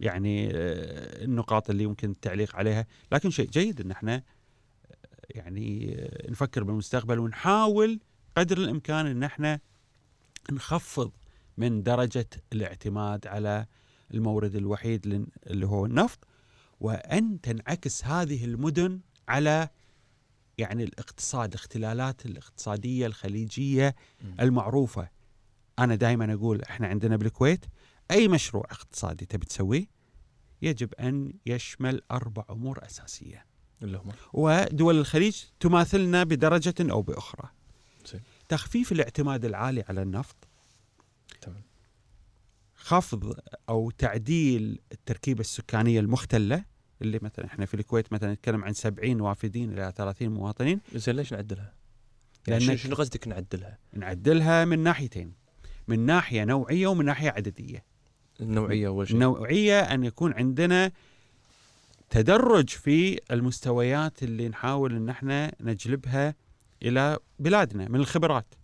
يعني 0.01 0.47
آه، 0.47 1.25
النقاط 1.25 1.71
اللي 1.71 1.85
يمكن 1.85 2.11
التعليق 2.11 2.57
عليها 2.57 2.87
لكن 3.13 3.31
شيء 3.31 3.51
جيد 3.51 3.81
إن 3.81 3.91
إحنا 3.91 4.15
آه، 4.15 4.23
يعني 5.31 5.95
آه، 5.99 6.31
نفكر 6.31 6.65
بالمستقبل 6.65 7.19
ونحاول 7.19 8.01
قدر 8.37 8.59
الإمكان 8.59 9.07
إن 9.07 9.23
إحنا 9.23 9.61
نخفض 10.53 11.13
من 11.57 11.83
درجة 11.83 12.29
الاعتماد 12.53 13.27
على 13.27 13.67
المورد 14.15 14.57
الوحيد 14.57 15.27
اللي 15.47 15.67
هو 15.67 15.87
النفط 15.87 16.19
وأن 16.81 17.41
تنعكس 17.41 18.05
هذه 18.05 18.45
المدن 18.45 19.01
على 19.29 19.69
يعني 20.59 20.85
الاقتصاد 20.85 21.49
الاختلالات 21.49 22.27
الاقتصادية 22.27 23.07
الخليجية. 23.07 23.95
المعروفة 24.41 25.09
أنا 25.79 25.95
دائما 25.95 26.35
أقول 26.35 26.63
إحنا 26.63 26.87
عندنا 26.87 27.17
بالكويت 27.17 27.65
أي 28.11 28.29
مشروع 28.29 28.65
اقتصادي 28.71 29.27
تبي 29.27 29.47
تسويه 29.47 29.87
يجب 30.63 30.95
أن 30.95 31.33
يشمل 31.47 32.03
أربع 32.11 32.45
أمور 32.51 32.87
أساسية 32.87 33.47
اللي 33.83 33.99
هم. 33.99 34.13
ودول 34.33 34.99
الخليج 34.99 35.37
تماثلنا 35.61 36.25
بدرجة 36.25 36.75
أو 36.81 37.03
بأخرى. 37.03 37.49
زين. 38.07 38.21
تخفيف 38.49 38.93
الاعتماد 38.93 39.45
العالي 39.45 39.85
على 39.89 40.03
النفط. 40.03 40.37
تمام. 41.41 41.63
خفض 42.77 43.39
أو 43.69 43.91
تعديل 43.91 44.79
التركيبة 44.93 45.41
السكانية 45.41 46.01
المختلة 46.01 46.65
اللي 47.03 47.19
مثلا 47.23 47.47
إحنا 47.47 47.67
في 47.67 47.75
الكويت 47.75 48.13
مثلا 48.13 48.33
نتكلم 48.33 48.65
عن 48.65 48.73
70 48.73 49.21
وافدين 49.21 49.73
إلى 49.73 49.93
30 49.97 50.29
مواطنين. 50.29 50.81
زين 50.95 51.17
ليش 51.17 51.33
نعدلها؟ 51.33 51.75
يعني 52.49 52.77
شنو 52.77 52.97
قصدك 52.97 53.29
نعدلها؟ 53.29 53.79
نعدلها 53.93 54.65
من 54.65 54.79
ناحيتين. 54.79 55.33
من 55.89 56.01
ناحية 56.01 56.45
نوعية 56.45 56.87
ومن 56.87 57.05
ناحية 57.05 57.31
عددية. 57.31 57.85
النوعية 58.41 58.89
أول 58.89 59.07
شيء. 59.07 59.17
النوعيه 59.17 59.81
أن 59.81 60.05
يكون 60.05 60.33
عندنا 60.33 60.93
تدرج 62.15 62.69
في 62.69 63.21
المستويات 63.31 64.23
اللي 64.23 64.49
نحاول 64.49 64.97
إن 64.97 65.09
إحنا 65.09 65.53
نجلبها 65.61 66.35
إلى 66.83 67.19
بلادنا 67.39 67.89
من 67.89 68.01
الخبرات. 68.01 68.55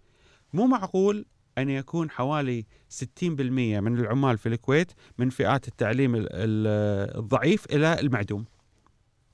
مو 0.52 0.66
معقول 0.66 1.26
أن 1.58 1.68
يكون 1.70 2.10
حوالي 2.10 2.66
60% 2.88 3.80
من 3.80 3.98
العمال 3.98 4.38
في 4.38 4.48
الكويت 4.48 4.92
من 5.18 5.30
فئات 5.30 5.68
التعليم 5.68 6.14
ال- 6.14 6.28
ال- 6.32 7.16
الضعيف 7.18 7.66
إلى 7.66 8.00
المعدوم. 8.00 8.44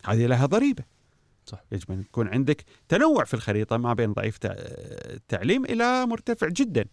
هذه 0.04 0.26
لها 0.26 0.46
ضريبة. 0.46 0.84
صح. 1.46 1.62
يجب 1.72 1.92
أن 1.92 2.00
يكون 2.00 2.28
عندك 2.28 2.64
تنوع 2.88 3.24
في 3.24 3.34
الخريطة 3.34 3.76
ما 3.76 3.92
بين 3.94 4.12
ضعيف 4.12 4.38
تع- 4.38 4.54
التعليم 5.14 5.64
إلى 5.64 6.06
مرتفع 6.06 6.48
جدا. 6.48 6.84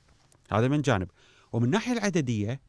هذا 0.52 0.68
من 0.68 0.82
جانب. 0.82 1.08
ومن 1.54 1.66
الناحية 1.66 1.94
العددية 1.94 2.62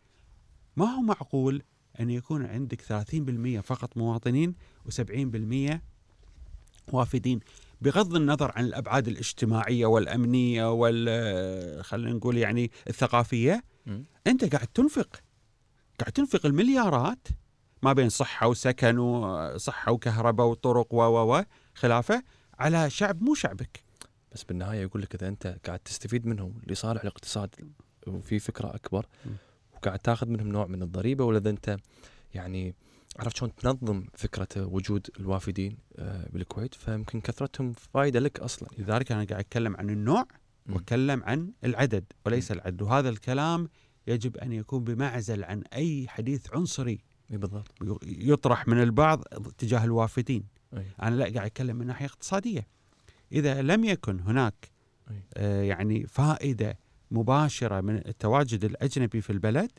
ما 0.76 0.84
هو 0.86 1.00
معقول 1.02 1.62
أن 2.00 2.10
يكون 2.10 2.46
عندك 2.46 2.82
30% 2.82 3.60
فقط 3.60 3.96
مواطنين 3.96 4.54
و70% 4.88 5.78
وافدين 6.92 7.40
بغض 7.80 8.14
النظر 8.14 8.52
عن 8.56 8.64
الأبعاد 8.64 9.08
الاجتماعية 9.08 9.86
والأمنية 9.86 10.72
وال 10.72 11.84
خلينا 11.84 12.12
نقول 12.12 12.38
يعني 12.38 12.70
الثقافية 12.88 13.64
مم. 13.86 14.04
أنت 14.26 14.54
قاعد 14.54 14.66
تنفق 14.66 15.20
قاعد 16.00 16.12
تنفق 16.12 16.46
المليارات 16.46 17.28
ما 17.82 17.92
بين 17.92 18.08
صحة 18.08 18.48
وسكن 18.48 18.98
وصحة 18.98 19.92
وكهرباء 19.92 20.46
وطرق 20.46 20.94
و 20.94 20.96
و 20.96 21.36
و 21.36 21.44
خلافة 21.74 22.22
على 22.58 22.90
شعب 22.90 23.22
مو 23.22 23.34
شعبك 23.34 23.82
بس 24.32 24.44
بالنهاية 24.44 24.80
يقول 24.80 25.02
لك 25.02 25.14
إذا 25.14 25.28
أنت 25.28 25.58
قاعد 25.66 25.78
تستفيد 25.78 26.26
منهم 26.26 26.54
لصالح 26.66 27.00
الاقتصاد 27.00 27.54
وفي 28.06 28.38
فكرة 28.38 28.74
أكبر 28.74 29.06
م. 29.26 29.28
وقاعد 29.84 29.98
تاخذ 29.98 30.28
منهم 30.28 30.48
نوع 30.48 30.66
من 30.66 30.82
الضريبة 30.82 31.24
ولا 31.24 31.38
إذا 31.38 31.50
أنت 31.50 31.76
يعني 32.34 32.74
عرفت 33.18 33.36
شلون 33.36 33.54
تنظم 33.54 34.04
فكرة 34.14 34.66
وجود 34.66 35.06
الوافدين 35.20 35.76
آه، 35.96 36.28
بالكويت؟ 36.32 36.74
فيمكن 36.74 37.20
كثرتهم 37.20 37.72
فائده 37.72 38.20
لك 38.20 38.40
أصلا. 38.40 38.68
لذلك 38.78 39.12
أنا 39.12 39.24
قاعد 39.24 39.40
أتكلم 39.40 39.76
عن 39.76 39.90
النوع. 39.90 40.26
وأتكلم 40.68 41.22
عن 41.24 41.52
العدد 41.64 42.04
وليس 42.26 42.52
العدد. 42.52 42.82
وهذا 42.82 43.08
الكلام 43.08 43.68
يجب 44.06 44.36
أن 44.36 44.52
يكون 44.52 44.84
بمعزل 44.84 45.44
عن 45.44 45.62
أي 45.72 46.08
حديث 46.08 46.54
عنصري. 46.54 47.00
بالضبط. 47.30 47.74
يطرح 48.02 48.68
من 48.68 48.82
البعض 48.82 49.22
تجاه 49.58 49.84
الوافدين. 49.84 50.44
أي. 50.76 50.86
أنا 51.02 51.14
لا 51.14 51.24
قاعد 51.24 51.46
أتكلم 51.46 51.76
من 51.76 51.86
ناحية 51.86 52.06
اقتصادية. 52.06 52.66
إذا 53.32 53.62
لم 53.62 53.84
يكن 53.84 54.20
هناك 54.20 54.70
أي. 55.10 55.22
آه 55.36 55.62
يعني 55.62 56.06
فائدة 56.06 56.78
مباشرة 57.10 57.80
من 57.80 57.96
التواجد 57.96 58.64
الأجنبي 58.64 59.20
في 59.20 59.30
البلد 59.30 59.70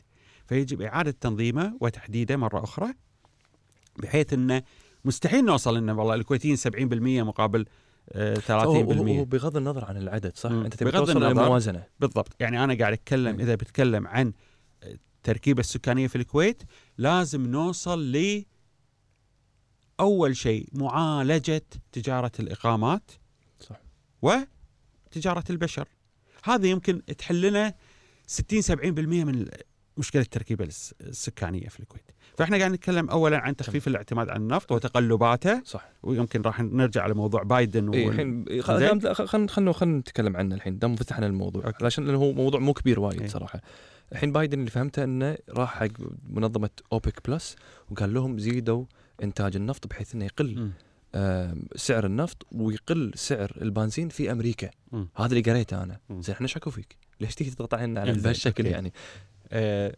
فيجب 0.46 0.82
إعادة 0.82 1.10
تنظيمه 1.10 1.76
وتحديده 1.80 2.36
مرة 2.36 2.64
أخرى 2.64 2.94
بحيث 3.98 4.32
إنه 4.32 4.62
مستحيل 5.04 5.44
نوصل 5.44 5.76
ان 5.76 5.90
والله 5.90 6.14
الكويتيين 6.14 6.56
70% 6.56 6.62
مقابل 7.26 7.64
آه 8.12 8.34
30% 8.34 8.50
هو, 8.50 8.92
هو 8.92 9.24
بغض 9.24 9.56
النظر 9.56 9.84
عن 9.84 9.96
العدد 9.96 10.36
صح 10.36 10.50
مم. 10.50 10.64
أنت 10.64 10.74
تبي 10.74 10.90
توصل. 10.90 11.22
للموازنه 11.22 11.84
بالضبط 12.00 12.36
يعني 12.40 12.64
أنا 12.64 12.74
قاعد 12.74 12.92
أتكلم. 12.92 13.40
إذا 13.40 13.54
بتكلم 13.54 14.06
عن 14.06 14.32
التركيبه 14.82 15.60
السكانية 15.60 16.06
في 16.06 16.16
الكويت 16.16 16.62
لازم 16.98 17.46
نوصل 17.46 18.12
ل 18.12 18.44
أول 20.00 20.36
شيء 20.36 20.68
معالجة 20.72 21.62
تجارة 21.92 22.32
الإقامات 22.40 23.10
صح 23.60 23.80
وتجارة 24.22 25.44
البشر 25.50 25.88
هذا 26.48 26.66
يمكن 26.66 27.04
تحل 27.18 27.40
لنا 27.40 27.74
60 28.26 28.62
70% 28.62 28.70
من 29.24 29.46
مشكلة 29.96 30.22
التركيبه 30.22 30.64
الس- 30.64 30.94
السكانية 31.00 31.68
في 31.68 31.80
الكويت 31.80 32.02
فإحنا 32.38 32.56
قاعد 32.58 32.70
نتكلم 32.72 33.10
اولا 33.10 33.38
عن 33.38 33.56
تخفيف 33.56 33.88
الاعتماد 33.88 34.28
على 34.28 34.38
النفط 34.38 34.72
وتقلباته 34.72 35.62
صح 35.64 35.88
ويمكن 36.02 36.42
راح 36.42 36.60
نرجع 36.60 37.02
على 37.02 37.14
موضوع 37.14 37.42
بايدن 37.42 37.94
اي 37.94 38.04
وال- 38.06 38.12
الحين. 38.12 38.62
خلينا 38.62 39.12
خلينا 39.14 39.48
خلينا 39.72 39.98
نتكلم 39.98 40.36
عنه 40.36 40.54
الحين 40.54 40.78
دام 40.78 40.96
فتحنا 40.96 41.26
الموضوع 41.26 41.64
أوكي. 41.66 41.76
علشان 41.84 42.04
لأنه 42.04 42.18
هو 42.18 42.32
موضوع 42.32 42.60
مو 42.60 42.72
كبير 42.72 43.00
وايد 43.00 43.22
إي. 43.22 43.28
صراحة 43.28 43.60
الحين 44.12 44.32
بايدن 44.32 44.58
اللي 44.58 44.70
فهمته 44.70 45.04
إنه 45.04 45.36
راح 45.50 45.74
حق 45.80 45.88
منظمة 46.28 46.70
أوبك 46.92 47.28
بلس 47.30 47.56
وقال 47.90 48.14
لهم 48.14 48.38
زيدوا 48.38 48.84
إنتاج 49.22 49.56
النفط 49.56 49.86
بحيث 49.86 50.14
إنه 50.14 50.24
يقل 50.24 50.54
مم. 50.58 50.72
سعر 51.76 52.06
النفط 52.06 52.46
ويقل 52.52 53.12
سعر 53.14 53.52
البنزين 53.62 54.08
في 54.08 54.32
أمريكا 54.32 54.70
مم. 54.92 55.08
هذا 55.16 55.26
اللي 55.36 55.40
قريته 55.50 55.82
أنا. 55.82 55.98
زين 56.10 56.34
إحنا 56.34 56.46
شكوا 56.46 56.72
فيك 56.72 56.96
ليش 57.20 57.34
تيجي 57.34 57.50
تضغط 57.50 57.74
علينا 57.74 58.00
على 58.00 58.12
بهالشكل. 58.12 58.66
يعني 58.66 58.92
آه 59.52 59.96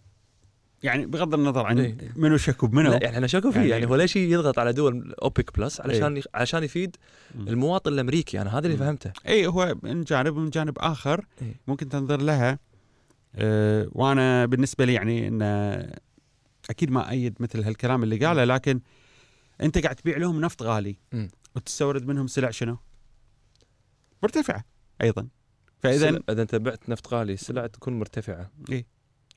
يعني 0.83 1.07
بغض 1.07 1.35
النظر 1.35 1.66
عن 1.66 1.79
إيه. 1.79 1.97
منو 2.16 2.37
شكو 2.37 2.66
بمنو 2.66 2.90
لا 2.90 2.99
يعني 3.03 3.16
إحنا 3.16 3.27
شكوا 3.27 3.51
فيه 3.51 3.59
يعني- 3.61 3.71
يعني, 3.71 3.87
هو 3.87 3.97
ليش 3.97 4.16
يضغط 4.16 4.59
على 4.59 4.73
دول 4.73 5.14
أوبك 5.23 5.59
بلس 5.59 5.81
علشان 5.81 6.16
يخ- 6.16 6.25
علشان 6.35 6.64
يفيد. 6.64 6.97
المواطن 7.35 7.92
الأمريكي 7.92 8.40
أنا 8.40 8.59
هذا 8.59 8.66
اللي. 8.66 8.77
فهمته 8.79 9.12
اي 9.29 9.47
هو 9.47 9.77
من 9.83 10.05
جانب 10.05 10.37
ومن 10.37 10.51
جانب 10.51 10.79
آخر 10.79 11.27
إيه. 11.42 11.55
ممكن 11.68 11.88
تنظر 11.88 12.21
لها 12.21 12.59
أه 13.37 13.88
وأنا 13.92 14.47
بالنسبة 14.47 14.85
لي 14.85 14.92
يعني 14.94 15.29
إن 15.29 15.42
أكيد 16.71 16.90
ما 16.90 17.11
أيد 17.11 17.35
مثل 17.40 17.62
هالكلام 17.64 18.03
اللي 18.03 18.27
قاله 18.27 18.44
لكن 18.44 18.81
انت 19.61 19.79
قاعد 19.79 19.97
تبيع 19.97 20.16
لهم 20.16 20.40
نفط 20.40 20.62
غالي. 20.62 20.97
وتستورد 21.57 22.07
منهم 22.07 22.27
سلع 22.27 22.51
شنو؟ 22.51 22.79
مرتفعة 24.23 24.64
أيضا 25.03 25.29
فإذا 25.81 26.11
سلع- 26.11 26.21
إذا 26.31 26.42
أنت 26.42 26.55
بعت 26.55 26.88
نفط 26.88 27.14
غالي 27.14 27.33
السلع 27.33 27.66
تكون 27.66 27.99
مرتفعة 27.99 28.51
إيه. 28.71 28.87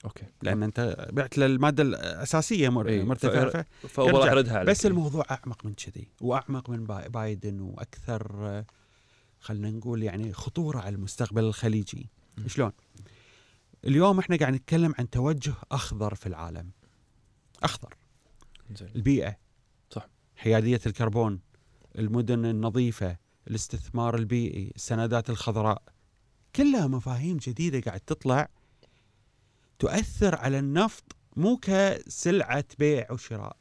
أوكي 0.06 0.26
لأن 0.42 0.64
أنت 0.64 1.08
بعت 1.12 1.38
للمادة 1.38 1.84
الأساسية 1.84 2.70
مر- 2.70 2.88
إيه. 2.88 3.04
مرتفعة 3.04 3.66
ف... 3.88 4.00
راح 4.00 4.32
يردها 4.32 4.58
عليك 4.58 4.70
بس 4.70 4.86
الموضوع 4.86 5.26
أعمق 5.32 5.66
من 5.66 5.74
كذي 5.74 6.08
وأعمق 6.22 6.70
من 6.70 6.86
باي- 6.86 7.10
بايدن 7.10 7.60
وأكثر 7.60 8.48
آه، 8.48 8.66
خلينا 9.40 9.72
نقول 9.72 10.04
يعني 10.04 10.34
خطورة 10.34 10.80
على 10.80 10.96
المستقبل 10.96 11.44
الخليجي 11.44 12.10
مم. 12.38 12.48
شلون 12.48 12.72
اليوم 13.86 14.20
إحنا 14.20 14.36
قاعد 14.38 14.54
نتكلم 14.54 14.94
عن 15.00 15.10
توجه 15.10 15.54
أخضر 15.72 16.16
في 16.16 16.28
العالم 16.28 16.72
أخضر 17.64 17.94
زين 18.76 18.90
البيئة. 18.96 19.36
حيادية 20.42 20.80
الكربون 20.86 21.40
المدن 21.98 22.46
النظيفة 22.46 23.18
الاستثمار 23.48 24.16
البيئي 24.16 24.72
السندات 24.76 25.30
الخضراء 25.30 25.82
كلها 26.56 26.88
مفاهيم 26.88 27.38
جديدة 27.38 27.80
قاعد 27.80 28.00
تطلع 28.00 28.50
تؤثر 29.80 30.36
على 30.36 30.60
النفط 30.60 31.04
مو 31.36 31.58
كسلعة 31.62 32.66
بيع 32.80 33.12
وشراء 33.12 33.58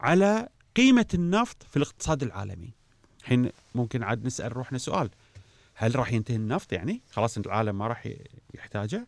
على 0.00 0.48
قيمة 0.76 1.06
النفط 1.14 1.62
في 1.62 1.76
الاقتصاد 1.76 2.22
العالمي. 2.22 2.72
الحين 3.20 3.50
ممكن 3.74 4.02
عاد 4.02 4.26
نسأل 4.26 4.56
روحنا 4.56 4.78
سؤال 4.78 5.10
هل 5.74 5.96
راح 5.96 6.12
ينتهي 6.12 6.36
النفط 6.36 6.72
يعني؟ 6.72 7.02
خلاص 7.10 7.38
العالم 7.38 7.78
ما 7.78 7.86
راح 7.86 8.08
يحتاجه؟ 8.54 9.06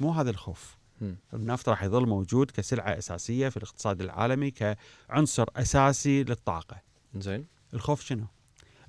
مو 0.00 0.12
هذا 0.12 0.30
الخوف. 0.30 0.77
النفط 1.34 1.68
راح 1.68 1.82
يظل 1.82 2.06
موجود 2.06 2.50
كسلعة 2.50 2.98
أساسية 2.98 3.48
في 3.48 3.56
الاقتصاد 3.56 4.00
العالمي 4.00 4.50
كعنصر 4.50 5.46
أساسي 5.56 6.24
للطاقة. 6.24 6.82
زين. 7.16 7.46
الخوف 7.74 8.00
شنو؟ 8.00 8.26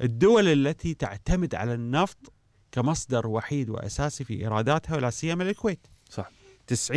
الدول 0.01 0.47
التي 0.47 0.93
تعتمد 0.93 1.55
على 1.55 1.73
النفط 1.73 2.33
كمصدر 2.71 3.27
وحيد 3.27 3.69
وأساسي 3.69 4.23
في 4.23 4.41
إيراداتها 4.41 4.95
ولا 4.95 5.09
سيما 5.09 5.43
الكويت. 5.43 5.87
صح. 6.09 6.31
90% 6.67 6.91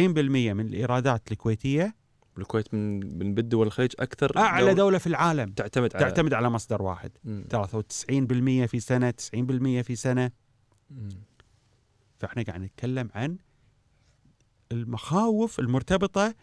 من 0.53 0.67
الإيرادات 0.67 1.33
الكويتية 1.33 1.95
الكويت 2.39 2.75
من 2.75 3.19
من 3.19 3.35
بد 3.35 3.49
دول 3.49 3.67
الخليج 3.67 3.93
أكثر 3.99 4.39
أعلى 4.39 4.65
دولة 4.65 4.77
دولة 4.77 4.99
في 4.99 5.07
العالم. 5.07 5.53
تعتمد 5.53 5.97
على 5.97 6.05
تعتمد 6.05 6.35
على 6.35 6.51
مصدر 6.51 6.83
واحد. 6.83 7.11
مم. 7.25 7.45
93% 7.51 8.67
في 8.67 8.81
سنة 8.81 9.11
90% 9.11 9.83
في 9.83 9.97
سنة. 9.97 10.31
مم. 10.91 11.09
فإحنا 12.19 12.43
قاعد 12.43 12.61
نتكلم 12.61 13.11
عن 13.15 13.37
المخاوف 14.73 15.61
المرتبطة 15.61 16.35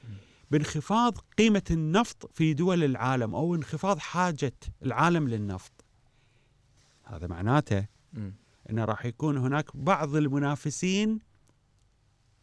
بانخفاض 0.51 1.17
قيمة 1.37 1.63
النفط 1.71 2.31
في 2.33 2.53
دول 2.53 2.83
العالم 2.83 3.35
أو 3.35 3.55
انخفاض 3.55 3.97
حاجة 3.99 4.53
العالم 4.85 5.27
للنفط 5.27 5.71
هذا 7.03 7.27
معناته. 7.27 7.85
انه 8.69 8.85
راح 8.85 9.05
يكون 9.05 9.37
هناك 9.37 9.77
بعض 9.77 10.15
المنافسين 10.15 11.19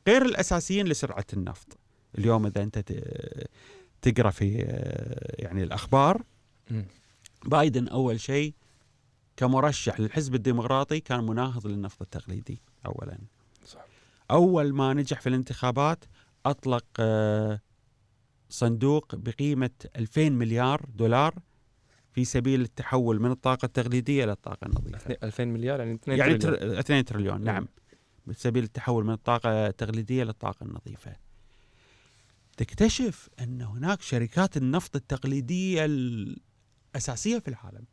غير 0.08 0.22
الأساسيين 0.22 0.86
لسرعة 0.86 1.26
النفط 1.32 1.78
اليوم 2.18 2.46
إذا 2.46 2.62
أنت 2.62 2.78
تقرأ 4.02 4.30
في 4.30 4.54
يعني 5.38 5.62
الأخبار. 5.62 6.22
بايدن 7.44 7.88
أول 7.88 8.20
شيء 8.20 8.54
كمرشح 9.36 10.00
للحزب 10.00 10.34
الديمقراطي 10.34 11.00
كان 11.00 11.26
مناهض 11.26 11.66
للنفط 11.66 12.02
التقليدي 12.02 12.60
اولا 12.86 13.18
أول 14.30 14.72
ما 14.74 14.92
نجح 14.94 15.20
في 15.20 15.28
الانتخابات 15.28 16.04
أطلق 16.46 16.84
آه، 17.00 17.60
صندوق 18.48 19.14
بقيمة 19.14 19.70
2000 19.96 20.28
مليار 20.30 20.86
دولار 20.94 21.34
في 22.12 22.24
سبيل 22.24 22.60
التحول 22.60 23.20
من 23.22 23.30
الطاقة 23.30 23.66
التقليدية 23.66 24.24
إلى 24.24 24.32
الطاقة 24.32 24.66
النظيفة 24.66 24.96
اثنين- 24.96 25.18
2000 25.22 25.44
مليار 25.44 25.78
يعني 25.80 25.94
2 25.94 26.18
يعني 26.18 26.38
تريليون. 26.38 26.70
تر... 26.74 26.80
2 26.80 27.04
تريليون. 27.04 27.44
نعم 27.44 27.68
بسبيل 28.26 28.64
التحول 28.64 29.04
من 29.04 29.12
الطاقة 29.12 29.66
التقليدية 29.66 30.24
للطاقة 30.24 30.64
النظيفة 30.64 31.16
تكتشف 32.56 33.28
أن 33.40 33.62
هناك 33.62 34.02
شركات 34.02 34.56
النفط 34.56 34.96
التقليدية 34.96 35.84
الأساسية 35.84 37.38
في 37.38 37.48
العالم 37.48 37.84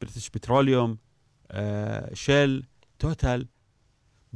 بريتش 0.00 0.30
بتروليوم 0.30 0.98
آه، 1.50 2.14
شل 2.14 2.66
توتال 2.98 3.48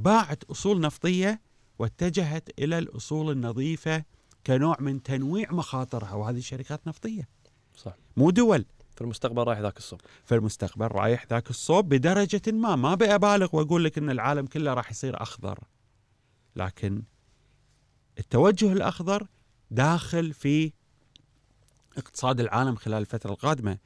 باعت 0.01 0.45
أصول 0.45 0.81
نفطية 0.81 1.41
واتجهت 1.79 2.49
إلى 2.59 2.79
الأصول 2.79 3.33
النظيفة 3.33 4.05
كنوع 4.47 4.77
من 4.81 5.03
تنويع 5.03 5.53
مخاطرها 5.53 6.15
وهذه 6.15 6.41
شركات 6.41 6.87
نفطية. 6.87 7.29
صح. 7.77 7.95
مو 8.17 8.31
دول. 8.31 8.65
في 8.95 9.01
المستقبل 9.01 9.43
رايح 9.43 9.59
ذاك 9.59 9.79
الصوب. 9.79 10.01
في 10.25 10.35
المستقبل 10.35 10.87
رايح 10.87 11.27
ذاك 11.31 11.51
الصوب 11.51 11.89
بدرجة 11.89 12.53
ما. 12.53 12.77
ما 12.77 12.95
بأبالغ 12.95 13.57
وأقول 13.57 13.85
لك 13.85 13.99
أن 13.99 14.11
العالم 14.11 14.47
كله 14.47 14.75
راح 14.75 14.91
يصير 14.91 15.23
أخضر. 15.23 15.59
لكن 16.57 17.03
التوجه 18.19 18.73
الأخضر 18.73 19.27
داخل 19.71 20.33
في 20.33 20.73
اقتصاد 21.97 22.41
العالم 22.41 22.77
خلال 22.77 22.99
الفترة 22.99 23.31
القادمة. 23.31 23.79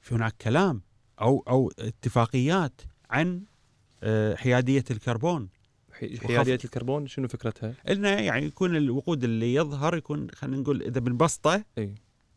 في 0.00 0.14
هناك 0.14 0.36
كلام 0.36 0.82
أو 1.20 1.44
أو 1.48 1.72
اتفاقيات 1.78 2.80
عن 3.10 3.44
آه، 4.02 4.34
حيادية 4.34 4.84
الكربون. 4.90 5.48
حيادية 6.26 6.58
الكربون 6.64 7.06
شنو 7.06 7.28
فكرتها؟ 7.28 7.74
إنه 7.88 8.08
يعني 8.08 8.46
يكون 8.46 8.76
الوقود 8.76 9.24
اللي 9.24 9.54
يظهر 9.54 9.96
يكون 9.96 10.30
خلينا 10.30 10.56
نقول 10.56 10.82
إذا 10.82 11.00
بنبسطه 11.00 11.64
إي. 11.78 11.94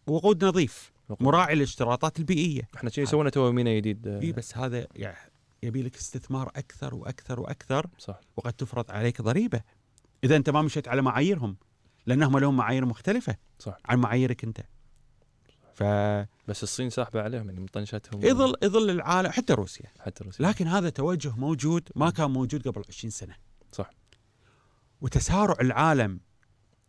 وقود 0.08 0.46
نظيف 0.46 0.92
وقود. 1.10 1.28
مراعي 1.28 1.56
للاشتراطات 1.56 2.20
البيئية. 2.20 2.62
إحنا 2.76 2.90
شنو 2.90 3.06
سوينا 3.06 3.30
تو 3.30 3.52
مينا 3.52 3.76
جديد؟ 3.76 4.08
إي 4.08 4.32
بس 4.32 4.58
هذا 4.58 4.88
يعني 4.96 5.18
يبي 5.64 5.84
لك 5.84 5.96
استثمار 5.96 6.52
أكثر 6.56 6.96
وأكثر 6.96 7.40
وأكثر. 7.40 7.88
صح. 7.98 8.20
وقد 8.38 8.54
تفرض 8.54 8.92
عليك 8.92 9.22
ضريبة. 9.22 9.62
إذا 10.24 10.36
أنت 10.36 10.50
ما 10.50 10.62
مشيت 10.62 10.88
على 10.88 11.02
معاييرهم 11.02 11.58
لأنهم 12.06 12.38
لهم 12.38 12.58
معايير 12.58 12.86
مختلفة 12.86 13.36
صح. 13.60 13.78
عن 13.86 14.00
معاييرك 14.00 14.44
أنت. 14.44 14.60
فيظل 15.78 16.26
بس 16.48 16.64
الصين 16.64 16.90
ساحبة 16.90 17.22
عليهم 17.22 17.46
يعني 17.50 17.60
مطنشتهم 17.60 18.26
يظل 18.64 18.90
العالم 18.90 19.32
حتى 19.32 19.54
روسيا. 19.54 19.86
حتى 20.00 20.24
روسيا. 20.24 20.46
لكن 20.46 20.68
هذا 20.68 20.90
توجه 20.90 21.36
موجود 21.38 21.90
ما 21.96 22.10
كان 22.10 22.32
موجود 22.32 22.68
قبل 22.68 22.84
20 22.90 23.12
سنة. 23.12 23.36
صح. 23.72 23.90
وتسارع 25.02 25.56
العالم 25.62 26.20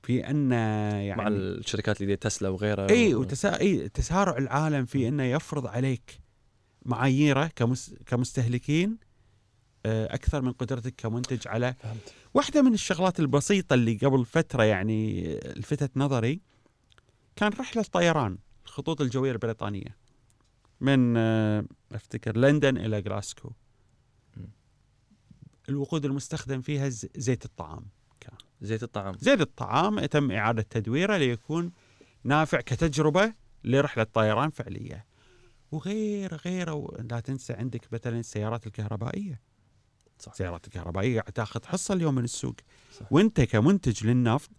في 0.03 0.31
أن 0.31 0.53
يعني 0.53 1.23
مع 1.23 1.29
الشركات 1.29 2.03
اللي 2.03 2.17
تسلا 2.17 2.49
وغيرها. 2.49 2.91
إي 2.91 3.15
و- 3.15 3.21
وتسا... 3.21 3.61
إي 3.61 3.89
تسارع 3.89 4.37
العالم 4.39 4.85
في 4.87 5.09
انه 5.09 5.23
يفرض 5.23 5.67
عليك 5.67 6.21
معاييره 6.85 7.51
كمس... 7.57 7.95
كمستهلكين 8.07 8.99
آه، 9.87 10.15
أكثر 10.15 10.43
من 10.43 10.53
قدرتك 10.53 10.95
كمنتج 10.97 11.49
على 11.49 11.75
فهمت. 11.83 12.13
واحدة 12.35 12.63
من 12.63 12.75
الشغلات 12.75 13.21
البسيطة 13.21 13.75
اللي 13.75 13.97
قبل 13.97 14.25
فترة 14.25 14.63
يعني 14.65 15.35
لفتت 15.57 15.97
نظري 15.97 16.41
كان 17.37 17.51
رحلة 17.61 17.83
طيران 17.93 18.39
الخطوط 18.69 19.01
الجوية 19.01 19.33
البريطانية. 19.33 19.97
من 20.81 21.15
آه، 21.17 21.65
أفتكر 21.93 22.37
لندن 22.37 22.77
إلى 22.77 23.03
جلاسكو. 23.03 23.53
الوقود 25.69 26.05
المستخدم 26.05 26.61
فيها 26.61 26.89
زيت 27.17 27.45
الطعام. 27.45 27.87
زيت 28.61 28.83
الطعام. 28.83 29.17
زيت 29.21 29.41
الطعام 29.41 30.05
تم 30.05 30.31
إعادة 30.31 30.63
تدويره 30.63 31.17
ليكون 31.17 31.73
نافع 32.25 32.61
كتجربة 32.61 33.35
لرحلة 33.65 34.05
طيران 34.05 34.51
فعلية. 34.51 35.07
وغير 35.73 36.35
غيره 36.35 36.97
لا 37.11 37.21
تنسى 37.21 37.53
عندك 37.53 37.93
مثلا 37.93 38.19
السيارات 38.19 38.67
الكهربائية. 38.67 39.41
صح. 40.19 40.33
السيارات 40.33 40.67
الكهربائية 40.67 41.21
قاعد 41.21 41.33
تاخذ 41.33 41.65
حصة 41.65 41.95
اليوم 41.95 42.15
من 42.15 42.25
السوق. 42.25 42.55
صح. 42.93 43.13
وأنت 43.13 43.41
كمنتج 43.41 44.07
للنفط 44.07 44.51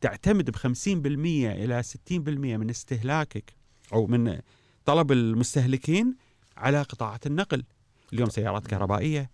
تعتمد 0.00 0.50
ب 0.50 0.56
50% 0.56 0.66
إلى 0.86 1.82
60% 1.82 1.88
من 2.28 2.70
استهلاكك 2.70 3.54
أو 3.92 4.06
من 4.06 4.40
طلب 4.84 5.12
المستهلكين 5.12 6.16
على 6.56 6.82
قطاعات 6.82 7.26
النقل. 7.26 7.64
اليوم 8.12 8.28
سيارات 8.28 8.66
كهربائية 8.66 9.30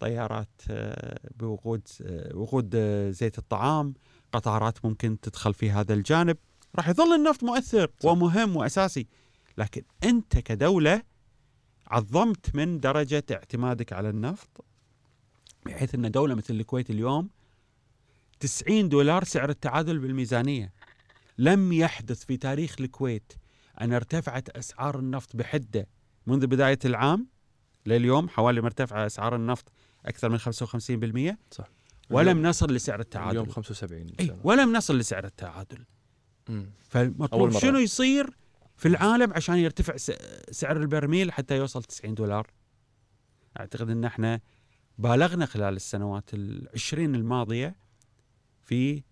طيارات 0.00 0.48
آه، 0.70 1.18
بوقود 1.36 1.88
آه، 2.02 2.36
وقود 2.36 2.70
آه، 2.74 3.10
زيت 3.10 3.38
الطعام 3.38 3.94
قطارات 4.32 4.84
ممكن 4.84 5.20
تدخل 5.20 5.54
في 5.54 5.70
هذا 5.70 5.94
الجانب. 5.94 6.36
راح 6.76 6.88
يظل 6.88 7.14
النفط 7.14 7.44
مؤثر. 7.44 7.90
ومهم 8.04 8.56
وأساسي. 8.56 9.06
لكن 9.58 9.82
أنت 10.04 10.38
كدولة 10.38 11.02
عظمت 11.86 12.56
من 12.56 12.80
درجة 12.80 13.24
اعتمادك 13.32 13.92
على 13.92 14.10
النفط 14.10 14.64
بحيث 15.66 15.94
أن 15.94 16.10
دولة 16.10 16.34
مثل 16.34 16.54
الكويت 16.54 16.90
اليوم 16.90 17.28
90 18.40 18.88
دولار 18.88 19.24
سعر 19.24 19.50
التعادل 19.50 19.98
بالميزانية. 19.98 20.72
لم 21.38 21.72
يحدث 21.72 22.24
في 22.24 22.36
تاريخ 22.36 22.76
الكويت 22.80 23.32
أن 23.80 23.92
ارتفعت 23.92 24.48
أسعار 24.48 24.98
النفط 24.98 25.36
بحدة 25.36 25.88
منذ 26.26 26.46
بداية 26.46 26.78
العام 26.84 27.26
لليوم 27.86 28.28
حوالي 28.28 28.60
مرتفعة 28.60 29.06
أسعار 29.06 29.36
النفط 29.36 29.72
أكثر 30.06 30.28
من 30.28 30.38
55% 30.38 31.36
صح. 31.50 31.68
ولم 32.10 32.42
نصل 32.42 32.72
لسعر 32.72 33.00
التعادل. 33.00 33.30
اليوم 33.30 33.48
75 33.48 34.12
أي 34.20 34.36
ولم 34.44 34.76
نصل 34.76 34.98
لسعر 34.98 35.24
التعادل. 35.24 35.84
فالمطلوب. 36.88 37.50
شنو 37.50 37.78
يصير 37.78 38.36
في 38.76 38.88
العالم 38.88 39.32
عشان 39.32 39.56
يرتفع 39.56 39.96
سعر 40.50 40.76
البرميل 40.76 41.32
حتى 41.32 41.56
يوصل 41.56 41.82
90 41.82 42.14
دولار؟ 42.14 42.50
أعتقد 43.60 43.90
أن 43.90 44.04
إحنا 44.04 44.40
بالغنا 44.98 45.46
خلال 45.46 45.76
السنوات 45.76 46.34
العشرين 46.34 47.14
الماضية 47.14 47.76
في 48.70 49.02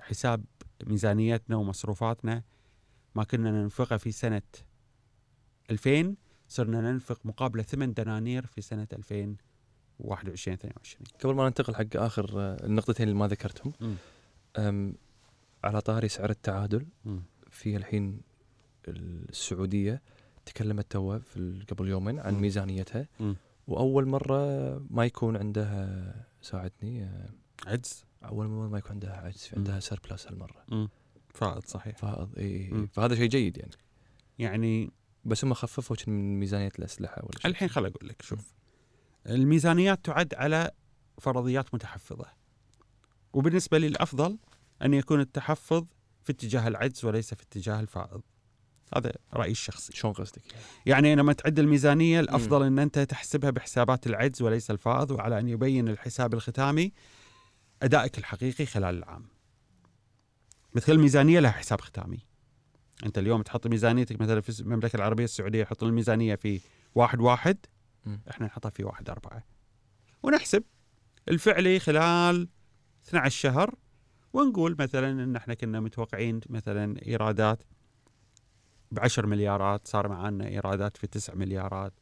حساب 0.00 0.44
ميزانيتنا 0.86 1.56
ومصروفاتنا 1.56 2.42
ما 3.14 3.24
كنا 3.24 3.50
ننفقه 3.50 3.96
في 3.96 4.12
سنة 4.12 4.42
2000 5.70 6.14
صرنا 6.48 6.80
ننفق 6.80 7.20
مقابله 7.26 7.62
ثمان 7.62 7.92
دنانير 7.94 8.46
في 8.46 8.60
سنة 8.60 8.86
2021 8.92 10.54
22 10.54 11.06
قبل 11.24 11.34
ما 11.34 11.44
ننتقل 11.44 11.74
حق 11.74 11.96
آخر 11.96 12.30
آه، 12.40 12.66
النقطتين 12.66 13.08
اللي 13.08 13.18
ما 13.18 13.26
ذكرتهم. 13.28 13.72
أم، 14.58 14.94
على 15.64 15.80
طاري 15.80 16.08
سعر 16.08 16.30
التعادل 16.30 16.86
مم. 17.04 17.22
في 17.50 17.76
الحين 17.76 18.20
السعودية 18.88 20.02
تكلمت 20.46 20.92
توه 20.92 21.22
قبل 21.68 21.88
يومين 21.88 22.18
عن 22.18 22.34
مم. 22.34 22.40
ميزانيتها 22.40 23.08
مم. 23.20 23.36
وأول 23.68 24.06
مرة 24.08 24.38
ما 24.90 25.04
يكون 25.04 25.36
عندها 25.36 26.14
ساعدني 26.42 27.04
آه، 27.04 27.28
عجز 27.66 28.04
أول 28.24 28.46
ما 28.46 28.78
يكون 28.78 28.90
عندها 28.92 29.16
عجز 29.16 29.36
في 29.36 29.56
مم. 29.56 29.58
عندها 29.58 29.80
سربلس 29.80 30.26
هالمرة. 30.26 30.64
مم. 30.68 30.88
فائض 31.34 31.64
صحيح. 31.66 31.96
فائض 31.96 32.38
إي 32.38 32.68
مم. 32.72 32.86
فهذا 32.86 33.14
شيء 33.14 33.28
جيد 33.28 33.58
يعني. 33.58 33.72
يعني 34.38 34.90
بس 35.24 35.44
هم 35.44 35.54
خففوا 35.54 35.96
من 36.06 36.40
ميزانية 36.40 36.72
الأسلحة 36.78 37.22
ولا 37.22 37.38
شيء. 37.38 37.50
الحين 37.50 37.68
خل 37.68 37.86
أقول 37.86 38.08
لك 38.08 38.22
شوف. 38.22 38.54
الميزانيات 39.26 40.04
تعد 40.04 40.34
على 40.34 40.70
فرضيات 41.18 41.74
متحفظة. 41.74 42.26
وبالنسبة 43.32 43.78
لي 43.78 43.86
الأفضل 43.86 44.38
أن 44.82 44.94
يكون 44.94 45.20
التحفظ 45.20 45.86
في 46.22 46.32
اتجاه 46.32 46.68
العجز 46.68 47.04
وليس 47.04 47.34
في 47.34 47.42
اتجاه 47.42 47.80
الفائض. 47.80 48.22
هذا 48.96 49.12
رأيي 49.34 49.50
الشخصي. 49.50 49.96
شلون 49.96 50.12
قصدك؟ 50.12 50.42
يعني؟ 50.86 51.14
لما 51.14 51.32
تعد 51.32 51.58
الميزانية 51.58 52.20
الأفضل 52.20 52.62
إن 52.62 52.78
أنت 52.78 52.98
تحسبها 52.98 53.50
بحسابات 53.50 54.06
العجز 54.06 54.42
وليس 54.42 54.70
الفائض 54.70 55.10
وعلى 55.10 55.38
أن 55.40 55.48
يبين 55.48 55.88
الحساب 55.88 56.34
الختامي 56.34 56.92
أدائك 57.82 58.18
الحقيقي 58.18 58.66
خلال 58.66 58.98
العام. 58.98 59.24
مثل 60.74 60.92
الميزانية 60.92 61.40
لها 61.40 61.50
حساب 61.50 61.80
ختامي. 61.80 62.18
أنت 63.06 63.18
اليوم 63.18 63.42
تحط 63.42 63.66
ميزانيتك 63.66 64.20
مثلا 64.20 64.40
في 64.40 64.60
المملكة 64.60 64.96
العربية 64.96 65.24
السعودية 65.24 65.62
يحطون 65.62 65.88
الميزانيه 65.88 66.34
في 66.34 66.60
واحد 66.94 67.20
واحد. 67.20 67.56
إحنا 68.30 68.46
نحطها 68.46 68.70
في 68.70 68.84
واحد 68.84 69.10
أربعة. 69.10 69.44
ونحسب 70.22 70.64
الفعلي 71.28 71.78
خلال 71.78 72.48
12 73.08 73.28
شهر 73.40 73.74
ونقول 74.32 74.76
مثلا 74.78 75.10
إن 75.10 75.36
إحنا 75.36 75.54
كنا 75.54 75.80
متوقعين 75.80 76.40
مثلا 76.48 77.06
إيرادات 77.06 77.62
ب 78.90 78.98
10 79.00 79.26
مليارات 79.26 79.88
صار 79.88 80.08
معنا 80.08 80.46
إيرادات 80.46 80.96
في 80.96 81.06
9 81.06 81.34
مليارات. 81.34 81.92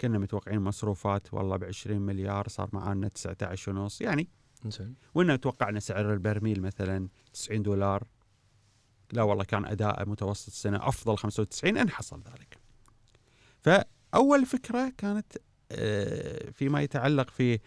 كنا 0.00 0.18
متوقعين 0.18 0.60
مصروفات 0.60 1.34
والله 1.34 1.56
ب 1.56 1.64
20 1.64 2.00
مليار 2.00 2.48
صار 2.48 2.68
معنا 2.72 3.08
19 3.08 3.72
ونص. 3.72 4.00
يعني 4.00 4.28
زين 4.64 4.94
وإن 5.14 5.40
توقعنا 5.40 5.80
سعر 5.80 6.12
البرميل 6.12 6.62
مثلا 6.62 7.08
90 7.32 7.62
دولار. 7.62 8.04
لا 9.12 9.22
والله 9.22 9.44
كان 9.44 9.64
أداء 9.64 10.08
متوسط 10.08 10.48
السنة 10.48 10.88
أفضل 10.88 11.16
95 11.16 11.78
إن 11.78 11.90
حصل 11.90 12.20
ذلك. 12.20 12.58
فأول 13.62 14.46
فكرة 14.46 14.92
كانت 14.98 15.36
آه، 15.72 16.50
فيما 16.50 16.82
يتعلق 16.82 17.30
في 17.30 17.58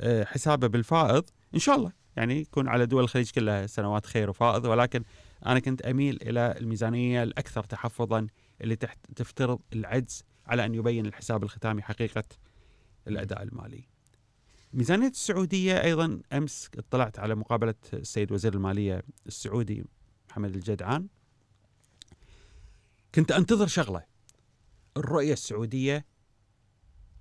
آه، 0.00 0.24
حسابه 0.24 0.66
بالفائض. 0.66 1.24
إن 1.54 1.58
شاء 1.58 1.76
الله 1.76 1.92
يعني 2.16 2.40
يكون 2.40 2.68
على 2.68 2.86
دول 2.86 3.02
الخليج 3.02 3.30
كلها 3.30 3.66
سنوات 3.66 4.06
خير 4.06 4.30
وفائض 4.30 4.64
ولكن 4.64 5.04
أنا 5.46 5.58
كنت 5.58 5.82
أميل 5.82 6.18
إلى 6.22 6.54
الميزانية 6.60 7.22
الأكثر 7.22 7.64
تحفظا 7.64 8.26
اللي 8.60 8.76
تحت 8.76 8.98
تفترض 9.16 9.60
العجز 9.72 10.24
على 10.46 10.64
أن 10.64 10.74
يبين 10.74 11.06
الحساب 11.06 11.44
الختامي 11.44 11.82
حقيقة 11.82 12.24
الأداء 13.08 13.42
المالي. 13.42 13.93
ميزانية 14.74 15.08
السعودية 15.08 15.82
أيضا 15.82 16.20
أمس 16.32 16.70
اطلعت 16.78 17.18
على 17.18 17.34
مقابلة 17.34 17.74
السيد 17.92 18.32
وزير 18.32 18.54
المالية 18.54 19.02
السعودي 19.26 19.84
محمد 20.30 20.54
الجدعان. 20.54 21.08
كنت 23.14 23.32
أنتظر 23.32 23.66
شغلة. 23.66 24.04
الرؤية 24.96 25.32
السعودية 25.32 26.06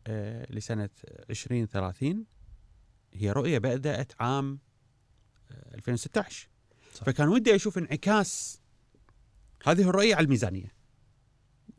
آه، 0.07 0.51
لسنة 0.51 0.89
2030 1.29 2.25
هي 3.13 3.31
رؤية 3.31 3.57
بدأت 3.57 4.13
عام 4.19 4.59
آه، 5.51 5.75
2016 5.75 6.49
صح. 6.93 7.03
فكان 7.03 7.27
ودي 7.27 7.55
أشوف 7.55 7.77
انعكاس 7.77 8.61
هذه 9.65 9.81
الرؤية 9.81 10.15
على 10.15 10.23
الميزانية. 10.23 10.73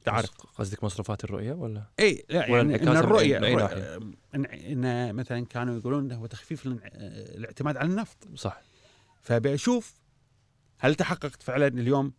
تعرف 0.04 0.30
قصدك 0.58 0.84
مصروفات 0.84 1.24
الرؤية 1.24 1.52
ولا؟ 1.52 1.84
إي 2.00 2.24
لا 2.28 2.46
يعني 2.46 2.60
إن 2.82 2.88
الرؤية 2.88 3.38
الرؤية- 3.38 3.42
ناحية؟ 3.60 3.96
إن 4.34 4.44
إن 4.44 5.14
مثلا 5.14 5.46
كانوا 5.46 5.78
يقولون 5.78 6.12
هو 6.12 6.26
تخفيف 6.26 6.62
الانع- 6.66 6.90
الاعتماد 7.36 7.76
على 7.76 7.88
النفط 7.88 8.16
صح 8.34 8.60
فبشوف 9.22 9.94
هل 10.78 10.94
تحققت 10.94 11.42
فعلا 11.42 11.66
اليوم 11.66 12.12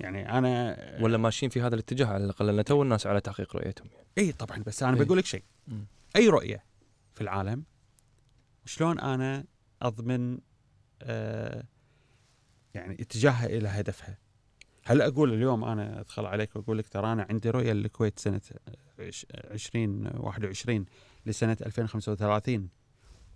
يعني 0.00 0.38
أنا 0.38 0.76
ولا 1.00 1.18
ماشيين 1.18 1.50
في 1.50 1.60
هذا 1.62 1.74
الاتجاه 1.74 2.06
على 2.06 2.24
الأقل 2.24 2.46
لأن 2.46 2.64
تو 2.64 2.82
الناس 2.82 3.06
على 3.06 3.20
تحقيق 3.20 3.56
رؤيتهم 3.56 3.86
يعني. 3.92 4.06
إي 4.18 4.32
طبعا 4.32 4.58
بس 4.66 4.82
أنا 4.82 4.96
إيه. 4.96 5.04
بقول 5.04 5.18
لك 5.18 5.26
شيء. 5.26 5.42
أي 6.16 6.28
رؤية 6.28 6.64
في 7.14 7.20
العالم 7.20 7.64
شلون 8.64 9.00
أنا 9.00 9.44
أضمن 9.82 10.38
آه 11.02 11.64
يعني 12.74 12.94
اتجاهها 13.02 13.46
إلى 13.46 13.68
هدفها 13.68 14.18
هل 14.88 15.02
أقول 15.02 15.32
اليوم 15.32 15.64
أنا 15.64 16.00
ادخل 16.00 16.26
عليك 16.26 16.56
واقول 16.56 16.78
لك 16.78 16.88
ترى 16.88 17.12
أنا 17.12 17.26
عندي 17.30 17.50
رؤية 17.50 17.72
للكويت 17.72 18.18
سنة 18.18 18.40
عش- 18.98 19.26
2021 19.34 20.84
لسنة 21.26 21.56
2035 21.66 22.68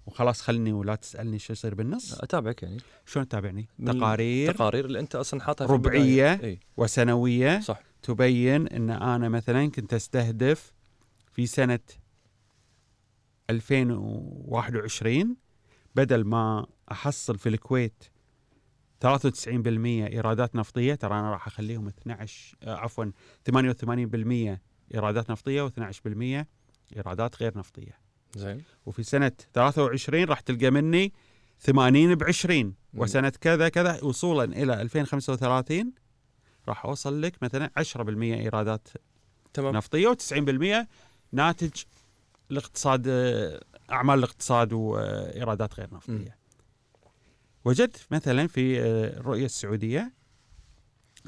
وخلاص 0.07 0.41
خلني 0.43 0.73
ولا 0.73 0.95
تسألني 0.95 1.39
شو 1.39 1.53
يصير 1.53 1.75
بالنص. 1.75 2.15
أتابعك 2.21 2.63
يعني. 2.63 2.79
شلون 3.07 3.29
تتابعني؟ 3.29 3.69
تقارير. 3.87 4.51
التقارير 4.51 4.85
اللي 4.85 5.01
أنت 5.01 5.15
أصلا 5.15 5.41
حاطها 5.41 5.67
في 5.67 5.73
ربعية. 5.73 6.33
البداية. 6.33 6.51
إي. 6.53 6.61
وسنوية. 6.77 7.61
صح. 7.61 7.81
تبين 8.03 8.69
إن 8.69 8.91
أنا 8.91 9.29
مثلا 9.29 9.71
كنت 9.71 9.95
أستهدف 9.95 10.73
في 11.33 11.47
سنة 11.47 11.79
2021 13.51 15.37
بدل 15.95 16.25
ما 16.25 16.67
أحصل 16.93 17.39
في 17.39 17.49
الكويت 17.49 18.05
93% 19.03 19.07
إيرادات 20.13 20.57
نفطية 20.57 20.95
ترى 20.95 21.19
أنا 21.21 21.31
راح 21.33 21.47
أخليهم 21.47 21.89
12 21.89 22.57
آه، 22.63 22.77
عفوا 22.77 23.05
88% 23.51 24.61
إيرادات 24.95 25.31
نفطية 25.31 25.69
و12% 25.69 26.47
إيرادات 26.97 27.43
غير 27.43 27.59
نفطية. 27.59 27.99
زين. 28.37 28.63
وفي 28.87 29.03
سنة 29.03 29.33
23 29.55 30.25
راح 30.25 30.41
تلقى 30.41 30.71
مني 30.71 31.13
80 31.59 32.15
ب 32.15 32.25
20 32.25 32.75
وسنة 32.95 33.33
كذا 33.41 33.69
كذا 33.69 34.05
وصولا 34.05 34.45
إلى 34.45 34.83
2035 34.83 35.93
راح 36.69 36.85
أوصل 36.85 37.23
لك 37.23 37.43
مثلا 37.43 37.71
10% 37.79 38.35
إيرادات 38.35 38.89
تمام. 39.55 39.77
نفطية 39.77 40.09
و90% 40.09 40.87
ناتج 41.33 41.71
الاقتصاد 42.51 43.05
آه، 43.09 43.61
أعمال 43.93 44.19
الاقتصاد 44.19 44.73
وايرادات 44.73 45.75
غير 45.75 45.89
مم. 45.91 45.97
نفطيه. 45.97 46.41
وجدت 47.65 48.07
مثلا 48.11 48.47
في 48.47 48.81
آه، 48.81 49.19
الرؤية 49.19 49.45
السعودية 49.45 50.13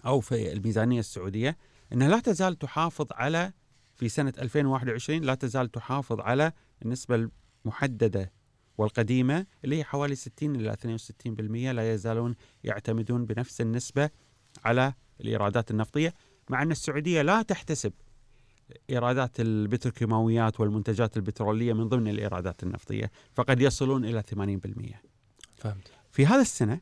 أو 0.07 0.21
في 0.21 0.53
الميزانية 0.53 1.01
السعودية 1.01 1.57
إنها 1.93 2.09
لا 2.09 2.21
تزال 2.21 2.59
تحافظ 2.59 3.07
على 3.13 3.53
في 3.97 4.09
سنة 4.09 4.33
2021 4.39 5.21
لا 5.21 5.35
تزال 5.35 5.71
تحافظ 5.71 6.21
على 6.21 6.53
النسبة 6.83 7.29
المحددة 7.65 8.33
والقديمة 8.79 9.47
اللي 9.65 9.79
هي 9.79 9.85
حوالي 9.85 10.15
60 10.15 10.57
إلى 10.57 10.77
62% 11.29 11.75
لا 11.75 11.95
يزالون 11.95 12.35
يعتمدون 12.65 13.27
بنفس 13.27 13.61
النسبة 13.61 14.11
على 14.65 14.95
الإيرادات 15.21 15.71
النفطية 15.71 16.15
مع 16.51 16.63
أن 16.63 16.71
السعودية 16.71 17.23
لا 17.23 17.43
تحتسب 17.43 17.93
إيرادات 18.91 19.41
البتروكيماويات 19.41 20.61
والمنتجات 20.61 21.17
البترولية 21.17 21.73
من 21.73 21.89
ضمن 21.89 22.09
الإيرادات 22.09 22.63
النفطية 22.63 23.11
فقد 23.35 23.61
يصلون 23.61 24.05
إلى 24.05 24.23
80%. 24.23 24.97
فهمت 25.57 26.04
في 26.15 26.27
هذا 26.27 26.41
السنة 26.41 26.81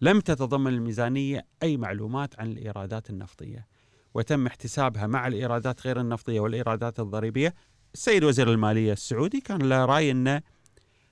لم 0.00 0.20
تتضمن 0.20 0.72
الميزانية 0.72 1.46
أي 1.62 1.76
معلومات 1.76 2.40
عن 2.40 2.52
الإيرادات 2.52 3.10
النفطية 3.10 3.66
وتم 4.14 4.46
احتسابها 4.46 5.06
مع 5.06 5.26
الإيرادات 5.26 5.86
غير 5.86 6.00
النفطية 6.00 6.40
والإيرادات 6.40 7.00
الضريبية. 7.00 7.54
السيد 7.94 8.24
وزير 8.24 8.52
المالية 8.52 8.92
السعودي 8.92 9.40
كان 9.40 9.62
له 9.62 9.84
رأي 9.84 10.10
أن 10.10 10.40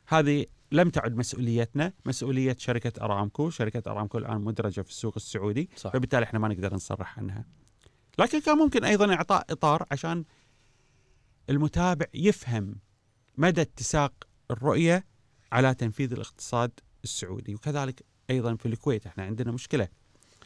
هذه 0.09 0.47
لم 0.73 0.91
تعد 0.91 1.17
مسؤوليتنا، 1.17 1.93
مسؤولية 2.07 2.57
شركة 2.59 3.05
أرامكو، 3.05 3.51
شركة 3.51 3.91
أرامكو 3.91 4.19
الآن 4.19 4.41
مدرجة 4.41 4.81
في 4.81 4.91
السوق 4.91 5.13
السعودي 5.17 5.71
صح 5.77 5.93
فبالتالي 5.93 6.25
إحنا 6.25 6.39
ما 6.39 6.49
نقدر 6.49 6.75
نصرح 6.75 7.19
عنها. 7.19 7.45
لكن 8.19 8.41
كان 8.41 8.59
ممكن 8.59 8.85
أيضا 8.85 9.15
إعطاء 9.15 9.47
إطار 9.51 9.87
عشان 9.91 10.25
المتابع 11.51 12.07
يفهم 12.15 12.77
مدى 13.37 13.61
اتساق 13.61 14.13
الرؤية 14.51 15.05
على 15.53 15.75
تنفيذ 15.75 16.13
الاقتصاد 16.13 16.81
السعودي 17.05 17.55
وكذلك 17.55 18.05
أيضا 18.31 18.55
في 18.55 18.67
الكويت. 18.67 19.07
إحنا 19.07 19.25
عندنا 19.25 19.53
مشكلة 19.53 19.89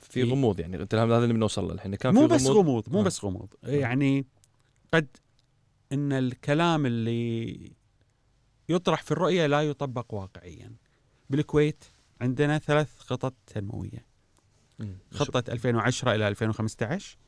في 0.03 0.23
غموض 0.23 0.61
يعني. 0.61 0.83
انت 0.83 0.95
هذا 0.95 1.19
اللي 1.19 1.35
بنوصل 1.35 1.67
له. 1.67 1.73
الحين 1.73 1.95
كان 1.95 2.15
مو 2.15 2.29
في 2.29 2.35
بس 2.35 2.47
غموض. 2.47 2.57
غموض 2.57 2.89
مو 2.89 3.01
آه. 3.01 3.05
بس 3.05 3.25
غموض. 3.25 3.55
يعني 3.63 4.27
قد 4.95 5.17
إن 5.93 6.13
الكلام 6.13 6.87
اللي 6.87 7.73
يطرح 8.69 9.03
في 9.03 9.11
الرؤية 9.11 9.47
لا 9.47 9.63
يطبق 9.63 10.15
واقعيا. 10.15 10.73
بالكويت 11.31 11.85
عندنا 12.21 12.59
ثلاث 12.59 12.99
خطط 12.99 13.35
تنموية. 13.47 14.13
خطة 15.11 15.53
2010 15.53 16.15
إلى 16.15 16.29
2015 16.29 17.19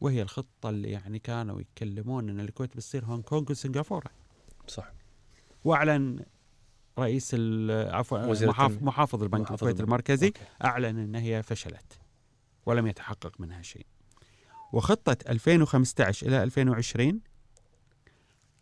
وهي 0.00 0.22
الخطة 0.22 0.70
اللي 0.70 0.90
يعني 0.90 1.18
كانوا 1.18 1.60
يتكلمون 1.60 2.28
أن 2.28 2.40
الكويت 2.40 2.76
بتصير 2.76 3.04
هونغ 3.04 3.22
كونغ 3.22 3.50
وسنغافورة. 3.50 4.10
صح. 4.66 4.92
وأعلن 5.64 6.24
رئيس 6.98 7.30
ال- 7.34 7.94
عفوا. 7.94 8.18
محافظ 8.82 9.22
البنك 9.22 9.40
الكويت. 9.40 9.80
المركزي 9.80 10.26
أوكي. 10.26 10.40
أعلن 10.64 10.98
أن 10.98 11.14
هي 11.14 11.42
فشلت 11.42 11.98
ولم 12.66 12.86
يتحقق 12.86 13.40
منها 13.40 13.62
شيء 13.62 13.86
وخطة 14.72 15.16
2015 15.28 16.26
إلى 16.26 16.42
2020 16.42 17.20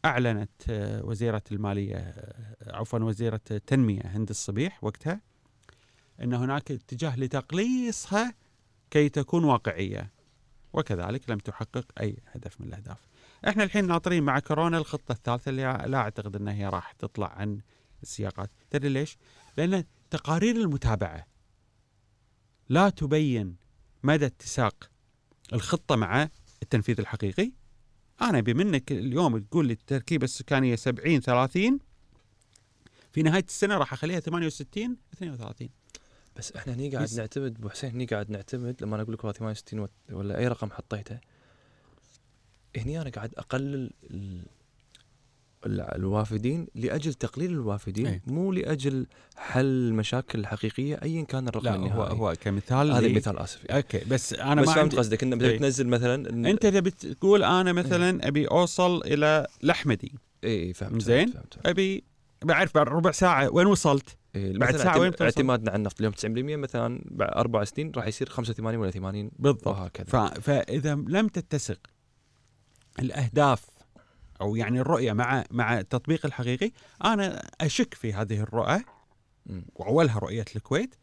أعلنت 0.05 0.51
آه، 0.71 1.05
وزيرة 1.05 1.43
المالية 1.53 1.97
آه، 1.97 2.77
عفوا 2.79 2.99
وزيرة 2.99 3.41
التنمية 3.51 4.03
هند 4.05 4.29
الصبيح 4.29 4.85
وقتها 4.85 5.21
أن 6.23 6.35
هناك 6.35 6.71
اتجاه 6.71 7.17
لتقليصها 7.17 8.35
كي 8.91 9.09
تكون 9.09 9.45
واقعية 9.45 10.11
وكذلك 10.73 11.31
لم 11.31 11.39
تحقق 11.39 11.85
أي 12.01 12.17
هدف 12.33 12.61
من 12.61 12.67
الأهداف 12.69 12.99
إحنا 13.49 13.65
الحين 13.65 13.87
ناطرين 13.87 14.23
مع 14.23 14.39
كورونا 14.39 14.79
الخطة 14.79 15.13
الثالثة 15.13 15.49
اللي 15.49 15.63
لا 15.87 15.99
أعتقد 15.99 16.37
أنها 16.37 16.53
هي 16.55 16.67
راح 16.69 16.93
تطلع 16.93 17.27
عن 17.37 17.61
السياقات 18.03 18.51
تدري 18.71 18.89
ليش؟ 18.89 19.17
لأن 19.57 19.85
تقارير 20.11 20.57
المتابعة 20.57 21.27
لا 22.69 22.91
تبين 22.91 23.57
مدى 24.03 24.27
اتساق 24.27 24.91
الخطة 25.53 25.97
مع 25.97 26.29
التنفيذ 26.63 27.01
الحقيقي 27.01 27.53
أنا 28.23 28.39
أبي 28.39 28.55
منك 28.55 28.93
اليوم 28.93 29.39
تقول 29.39 29.67
لي 29.67 29.73
التركيبة 29.73 30.25
السكانية 30.25 30.77
70 30.77 31.21
30 31.21 31.79
في 33.13 33.23
نهاية 33.23 33.45
السنة 33.45 33.77
راح 33.79 33.93
أخليها 33.93 34.21
68 34.21 34.97
32 35.15 35.69
بس 36.37 36.53
إحنا 36.53 36.75
هني 36.75 36.91
قاعد. 36.91 37.15
نعتمد 37.17 37.57
أبو 37.59 37.69
حسين 37.69 37.91
هني 37.91 38.05
قاعد 38.07 38.31
نعتمد 38.31 38.83
لما 38.83 38.95
أنا 38.95 39.03
أقول 39.03 39.15
لك 39.15 39.25
والله 39.25 39.39
68 39.39 39.81
وت- 39.81 39.91
ولا 40.13 40.39
أي 40.39 40.49
رقم 40.49 40.71
حطيته 40.71 41.21
هني 42.77 43.01
أنا 43.03 43.11
قاعد 43.11 43.35
أقلل 43.35 43.91
الوافدين 45.81 46.67
لأجل 46.75 47.15
تقليل 47.15 47.51
الوافدين 47.51 48.07
أي. 48.07 48.23
مو 48.27 48.53
لأجل 48.53 49.07
حل 49.37 49.65
المشاكل 49.65 50.39
الحقيقيه 50.39 51.01
ايا 51.03 51.23
كان 51.23 51.49
الرقم 51.49 51.65
لا 51.65 51.75
النهائي 51.75 51.95
هو 51.95 52.03
هو 52.03 52.35
كمثال 52.41 52.93
هذا 52.93 53.09
مثال 53.09 53.39
اسف 53.39 53.65
يعني. 53.65 53.77
أوكي 53.83 54.05
بس 54.11 54.33
أنا 54.35 54.61
بس 54.63 54.69
ما 54.69 54.75
فهمت 54.75 54.83
عندي 54.85 54.97
قصدك 54.97 55.23
إنه 55.23 55.47
إي. 55.47 55.57
بتنزل 55.57 55.87
مثلا 55.89 56.29
إن- 56.29 56.47
أنت 56.47 56.67
تبي 56.67 56.91
تقول 56.91 57.43
أنا 57.45 57.73
مثلا 57.73 58.29
أبي 58.29 58.47
أوصل 58.47 59.03
إلى 59.05 59.47
الاحمدي 59.65 60.13
اي 60.45 60.63
اي 60.67 60.73
فهمت 60.73 61.03
زين. 61.03 61.27
فهمت, 61.33 61.55
فهمت. 61.55 61.67
أبي 61.67 62.05
بعرف 62.45 62.75
بعد 62.75 62.89
ربع 62.89 63.11
ساعة 63.11 63.51
وين 63.55 63.67
وصلت 63.67 64.17
إيه 64.35 64.59
بعد 64.59 64.75
اعتم- 64.77 65.01
وين؟ 65.01 65.13
اعتمادنا 65.21 65.71
على 65.71 65.79
النفط 65.79 65.97
اليوم 66.01 66.13
90% 66.13 66.57
مثلا 66.57 67.01
بعد 67.11 67.31
أربع 67.31 67.65
سنين 67.65 67.93
راح 67.97 68.07
يصير 68.07 68.29
85 68.29 68.81
ولا 68.81 68.91
80 68.91 69.31
بالضبط 69.39 69.67
وهكذا 69.67 70.05
ف... 70.07 70.17
فإذا 70.41 70.95
لم 70.95 71.29
تتسق 71.29 71.79
الأهداف 72.99 73.65
أو 74.41 74.57
يعني 74.57 74.81
الرؤية 74.81 75.13
مع 75.13 75.45
مع 75.51 75.79
التطبيق 75.79 76.27
الحقيقي 76.27 76.71
أنا 77.05 77.51
أشك 77.61 77.95
في 77.95 78.13
هذه 78.13 78.41
الرؤى. 78.41 78.81
وأولها 79.75 80.19
رؤية 80.19 80.45
الكويت 80.57 80.95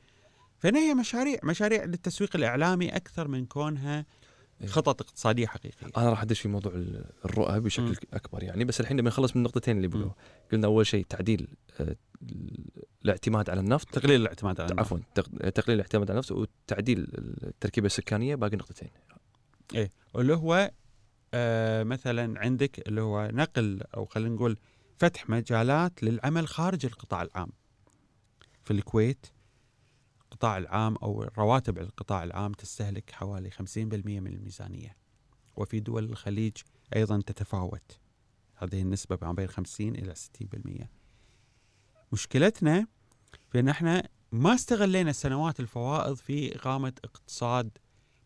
فإن 0.59 0.75
هي 0.75 0.93
مشاريع 0.93 1.39
مشاريع 1.43 1.83
للتسويق 1.83 2.35
الإعلامي 2.35 2.89
أكثر 2.95 3.27
من 3.27 3.45
كونها 3.45 4.05
إيه. 4.61 4.67
خطط 4.67 5.01
اقتصادية 5.01 5.47
حقيقية 5.47 5.87
أنا 5.97 6.09
راح 6.09 6.21
أدش 6.21 6.39
في 6.41 6.47
موضوع 6.47 6.71
ال- 6.73 7.05
الرؤى 7.25 7.59
بشكل 7.59 7.83
مم. 7.83 7.95
أكبر 8.13 8.43
يعني 8.43 8.63
بس 8.65 8.81
الحين 8.81 8.97
بنخلص 8.97 9.31
من 9.35 9.37
النقطتين 9.37 9.77
اللي. 9.77 9.87
بقولوا 9.87 10.11
قلنا 10.51 10.67
أول 10.67 10.87
شيء 10.87 11.05
تعديل 11.09 11.47
آه، 11.79 11.95
الاعتماد 13.05 13.49
على 13.49 13.59
النفط 13.59 13.89
تقليل 13.89 14.21
الاعتماد 14.21 14.61
على 14.61 14.71
النفط. 14.71 14.85
عفوا 14.93 14.99
تق- 15.15 15.49
تقليل 15.49 15.75
الاعتماد 15.75 16.11
على 16.11 16.15
النفط 16.19 16.31
وتعديل 16.31 17.07
التركيبة 17.43 17.85
السكانية 17.85 18.35
باقي 18.35 18.55
نقطتين 18.57 18.89
اللي 20.15 20.35
هو 20.35 20.71
مثلا 21.83 22.39
عندك 22.39 22.87
اللي 22.87 23.01
هو 23.01 23.29
نقل 23.33 23.81
أو 23.97 24.05
خلينا 24.05 24.35
نقول 24.35 24.57
فتح 24.97 25.29
مجالات 25.29 26.03
للعمل 26.03 26.47
خارج 26.47 26.85
القطاع 26.85 27.21
العام. 27.21 27.49
في 28.63 28.71
الكويت 28.71 29.25
القطاع 30.21 30.57
العام 30.57 30.95
أو 30.95 31.23
رواتب 31.37 31.77
القطاع 31.77 32.23
العام 32.23 32.51
تستهلك 32.53 33.11
حوالي 33.11 33.51
50% 33.51 33.55
من 33.77 34.27
الميزانية. 34.27 34.95
وفي 35.55 35.79
دول 35.79 36.03
الخليج 36.03 36.57
أيضا 36.95 37.21
تتفاوت. 37.21 37.99
هذه 38.55 38.81
النسبة 38.81 39.17
ما 39.21 39.33
بين 39.33 39.47
50 39.47 39.95
إلى 39.95 40.15
60%. 40.15 40.87
مشكلتنا 42.11 42.87
في 43.51 43.59
إن 43.59 43.69
إحنا 43.69 44.09
ما 44.31 44.53
استغلينا 44.55 45.11
سنوات 45.11 45.59
الفوائض 45.59 46.15
في 46.15 46.55
إقامة 46.55 46.93
اقتصاد 47.03 47.77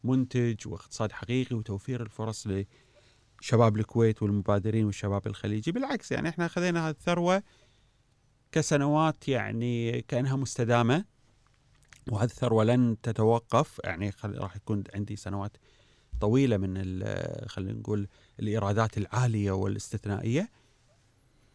منتج 0.03 0.67
واقتصاد 0.67 1.11
حقيقي 1.11 1.55
وتوفير 1.55 2.01
الفرص 2.01 2.47
لشباب 3.41 3.77
الكويت 3.77 4.23
والمبادرين 4.23 4.85
والشباب 4.85 5.27
الخليجي. 5.27 5.71
بالعكس 5.71 6.11
يعني 6.11 6.29
إحنا 6.29 6.47
خذينا 6.47 6.85
هذه 6.87 6.91
الثروه 6.93 7.43
كسنوات 8.51 9.27
يعني 9.27 10.01
كأنها 10.01 10.35
مستدامة 10.35 11.05
وهذه 12.11 12.29
الثروه 12.29 12.63
لن 12.63 12.97
تتوقف. 13.03 13.81
يعني 13.83 14.11
راح 14.25 14.55
يكون 14.55 14.83
عندي 14.95 15.15
سنوات 15.15 15.57
طويلة 16.21 16.57
من 16.57 16.73
ال- 16.77 17.49
خلينا 17.49 17.79
نقول 17.79 18.07
الإيرادات 18.39 18.97
العالية 18.97 19.51
والاستثنائية. 19.51 20.49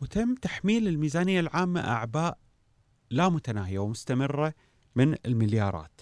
وتم 0.00 0.34
تحميل 0.34 0.88
الميزانية 0.88 1.40
العامة 1.40 1.80
أعباء 1.80 2.38
لا 3.10 3.28
متناهية 3.28 3.78
ومستمرة 3.78 4.54
من 4.96 5.14
المليارات. 5.26 6.00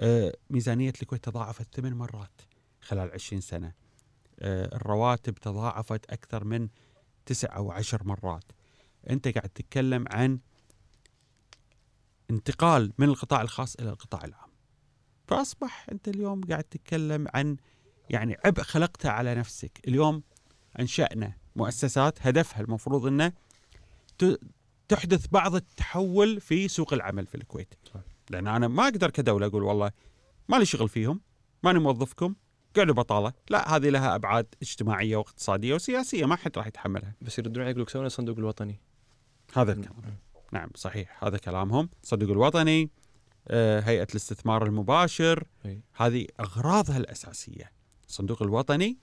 آه، 0.00 0.34
ميزانية 0.50 0.92
الكويت 1.02 1.24
تضاعفت 1.24 1.74
ثمان 1.74 1.92
مرات 1.94 2.40
خلال 2.80 3.10
عشرين 3.12 3.40
سنة. 3.40 3.66
آه، 3.66 3.83
الرواتب 4.42 5.34
تضاعفت 5.34 6.10
أكثر 6.10 6.44
من 6.44 6.68
تسع 7.26 7.56
أو 7.56 7.72
عشر 7.72 8.04
مرات. 8.04 8.44
أنت 9.10 9.28
قاعد 9.28 9.48
تتكلم 9.48 10.04
عن 10.10 10.38
انتقال 12.30 12.92
من 12.98 13.08
القطاع 13.08 13.42
الخاص 13.42 13.74
إلى 13.74 13.90
القطاع 13.90 14.24
العام. 14.24 14.50
فأصبح 15.26 15.86
أنت 15.92 16.08
اليوم 16.08 16.40
قاعد 16.40 16.64
تتكلم 16.64 17.26
عن 17.34 17.56
يعني 18.10 18.36
عبء 18.44 18.62
خلقته 18.62 19.10
على 19.10 19.34
نفسك. 19.34 19.80
اليوم 19.88 20.22
أنشأنا 20.80 21.36
مؤسسات 21.56 22.26
هدفها 22.26 22.60
المفروض 22.60 23.06
أنه 23.06 23.32
تحدث 24.88 25.26
بعض 25.26 25.54
التحول 25.54 26.40
في 26.40 26.68
سوق 26.68 26.92
العمل 26.92 27.26
في 27.26 27.34
الكويت. 27.34 27.74
صح. 27.94 28.00
لأن 28.30 28.46
أنا 28.46 28.68
ما 28.68 28.84
أقدر 28.84 29.10
كدولة 29.10 29.46
أقول 29.46 29.62
والله 29.62 29.90
ما 30.48 30.56
لي 30.56 30.66
شغل 30.66 30.88
فيهم 30.88 31.20
ماني 31.62 31.78
موظفكم 31.78 32.34
قعدوا 32.76 32.94
بطالة. 32.94 33.32
لا 33.50 33.76
هذه 33.76 33.88
لها 33.88 34.14
أبعاد 34.14 34.46
اجتماعية 34.62 35.16
واقتصادية 35.16 35.74
وسياسية 35.74 36.26
ما 36.26 36.36
حد 36.36 36.58
راح 36.58 36.66
يتحملها. 36.66 37.14
بس 37.22 37.38
يردون 37.38 37.62
عليك 37.62 37.76
لك 37.78 37.88
سوينا 37.88 38.06
الصندوق 38.06 38.38
الوطني. 38.38 38.80
هذا 39.54 39.72
الكلام. 39.72 39.94
نعم 40.52 40.70
صحيح. 40.74 41.24
هذا 41.24 41.38
كلامهم. 41.38 41.88
الصندوق 42.02 42.30
الوطني 42.30 42.90
آه، 43.48 43.80
هيئة 43.80 44.06
الاستثمار 44.10 44.66
المباشر. 44.66 45.44
هذه 45.96 46.26
أغراضها 46.40 46.96
الأساسية. 46.96 47.72
الصندوق 48.08 48.42
الوطني 48.42 48.96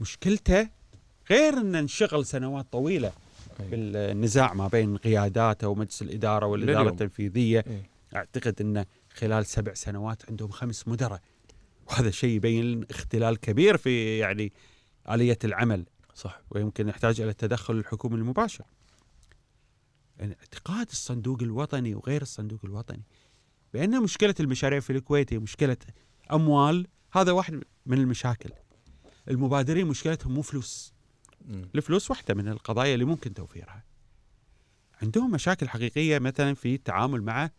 مشكلته 0.00 0.68
غير 1.30 1.52
إن 1.52 1.74
انشغل 1.74 2.26
سنوات 2.26 2.66
طويلة. 2.72 3.12
بالنزاع 3.60 4.54
ما 4.54 4.68
بين 4.68 4.96
قياداته 4.96 5.68
ومجلس 5.68 6.02
الإدارة 6.02 6.46
والإدارة. 6.46 6.88
التنفيذية. 6.88 7.64
أعتقد 8.16 8.60
انه 8.60 8.86
خلال 9.14 9.46
سبع 9.46 9.74
سنوات 9.74 10.22
عندهم 10.30 10.50
خمس 10.50 10.88
مدراء. 10.88 11.20
وهذا 11.90 12.10
شيء 12.10 12.30
يبين 12.36 12.84
اختلال 12.90 13.40
كبير 13.40 13.76
في 13.76 14.18
يعني 14.18 14.52
آلية 15.10 15.38
العمل 15.44 15.86
صح 16.14 16.40
ويمكن 16.50 16.88
يحتاج 16.88 17.20
إلى 17.20 17.30
التدخل 17.30 17.74
الحكومي 17.74 18.14
المباشر. 18.14 18.64
يعني 20.18 20.36
اعتقاد 20.40 20.88
الصندوق 20.90 21.42
الوطني 21.42 21.94
وغير 21.94 22.22
الصندوق 22.22 22.60
الوطني 22.64 23.02
بأن 23.74 24.02
مشكلة 24.02 24.34
المشاريع 24.40 24.80
في 24.80 24.90
الكويت 24.90 25.32
هي 25.32 25.38
مشكلة 25.38 25.76
أموال 26.32 26.86
هذا 27.12 27.32
واحد 27.32 27.64
من 27.86 27.98
المشاكل. 27.98 28.50
المبادرين 29.28 29.86
مشكلتهم 29.86 30.34
مو 30.34 30.42
فلوس،. 30.42 30.92
الفلوس 31.74 32.10
واحدة 32.10 32.34
من 32.34 32.48
القضايا 32.48 32.94
اللي 32.94 33.04
ممكن 33.04 33.34
توفيرها. 33.34 33.84
عندهم 35.02 35.30
مشاكل 35.30 35.68
حقيقية 35.68 36.18
مثلا 36.18 36.54
في 36.54 36.74
التعامل 36.74 37.22
مع 37.22 37.50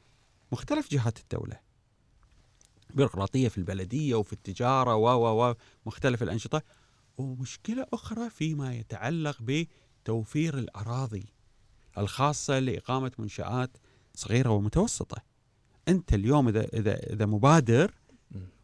مختلف 0.51 0.91
جهات 0.91 1.19
الدولة. 1.19 1.70
بيروقراطية 2.95 3.47
في 3.47 3.57
البلدية 3.57 4.15
وفي 4.15 4.33
التجارة 4.33 4.95
و 4.95 5.07
و 5.07 5.49
و 5.49 5.55
مختلف 5.85 6.23
الأنشطة 6.23 6.61
ومشكلة 7.17 7.85
أخرى 7.93 8.29
فيما 8.29 8.75
يتعلق 8.75 9.37
بتوفير 9.41 10.57
الأراضي 10.57 11.25
الخاصة 11.97 12.59
لإقامة 12.59 13.11
منشآت 13.17 13.77
صغيرة 14.15 14.49
ومتوسطة. 14.49 15.23
أنت 15.87 16.13
اليوم 16.13 16.47
إذا 16.47 16.63
إذا 16.73 17.13
إذا 17.13 17.25
مبادر. 17.25 17.93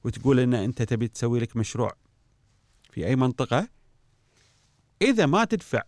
وتقول 0.04 0.40
إن 0.40 0.54
أنت 0.54 0.82
تبي 0.82 1.08
تسوي 1.08 1.40
لك 1.40 1.58
مشروع 1.58 1.96
في 2.92 3.06
أي 3.06 3.16
منطقة 3.16 3.68
إذا 5.02 5.26
ما 5.26 5.46
تدفع 5.46 5.82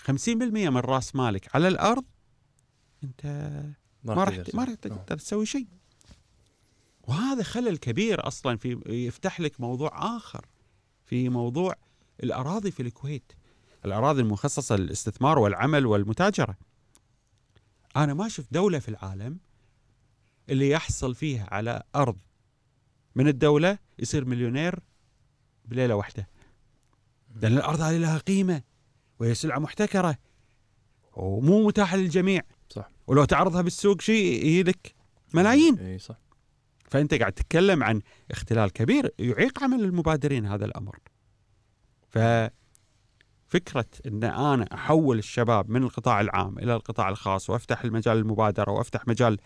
50% 0.00 0.28
من 0.28 0.76
رأس 0.76 1.16
مالك 1.16 1.54
على 1.54 1.68
الأرض 1.68 2.04
أنت 3.04 3.26
ما 4.04 4.14
راح 4.14 4.42
ما 4.54 4.64
راح. 4.64 4.74
تقدر 4.74 5.18
تسوي 5.18 5.46
شيء 5.46 5.66
وهذا 7.08 7.42
خلل 7.42 7.76
كبير 7.76 8.26
أصلا 8.26 8.56
في 8.56 8.80
يفتح 8.86 9.40
لك 9.40 9.60
موضوع 9.60 10.16
آخر 10.16 10.46
في 11.04 11.28
موضوع 11.28 11.74
الأراضي 12.22 12.70
في 12.70 12.82
الكويت 12.82 13.32
الأراضي 13.84 14.20
المخصصة 14.20 14.76
للاستثمار 14.76 15.38
والعمل 15.38 15.86
والمتاجرة. 15.86 16.56
أنا 17.96 18.14
ما 18.14 18.28
شفت 18.28 18.52
دولة 18.52 18.78
في 18.78 18.88
العالم 18.88 19.38
اللي 20.50 20.70
يحصل 20.70 21.14
فيها 21.14 21.48
على 21.50 21.82
أرض. 21.94 22.16
من 23.14 23.28
الدولة 23.28 23.78
يصير 23.98 24.24
مليونير 24.24 24.80
بليلة 25.64 25.94
واحدة. 25.94 26.28
لأن 27.34 27.52
الأرض 27.52 27.80
هذه 27.80 27.96
لها 27.96 28.18
قيمة 28.18 28.62
وهي 29.18 29.34
سلعه 29.34 29.58
محتكرة 29.58 30.18
ومو 31.12 31.66
متاحة 31.66 31.96
للجميع. 31.96 32.42
صح. 32.70 32.88
ولو 33.06 33.24
تعرضها 33.24 33.62
بالسوق 33.62 34.00
شيء 34.00 34.46
يجيلك 34.46 34.94
ملايين. 35.34 35.78
إي 35.78 35.98
صح. 35.98 36.23
فأنت 36.94 37.14
قاعد 37.14 37.32
تتكلم 37.32 37.82
عن 37.82 38.00
اختلال 38.30 38.72
كبير 38.72 39.14
يعيق 39.18 39.62
عمل 39.62 39.84
المبادرين 39.84 40.46
هذا 40.46 40.64
الأمر. 40.64 40.98
ففكرة 42.08 43.86
إن 44.06 44.24
أنا 44.24 44.68
أحول 44.74 45.18
الشباب 45.18 45.70
من 45.70 45.82
القطاع 45.82 46.20
العام 46.20 46.58
إلى 46.58 46.74
القطاع 46.74 47.08
الخاص 47.08 47.50
وأفتح 47.50 47.84
المجال 47.84 48.16
المبادرة 48.16 48.72
وأفتح 48.72 49.08
مجال 49.08 49.38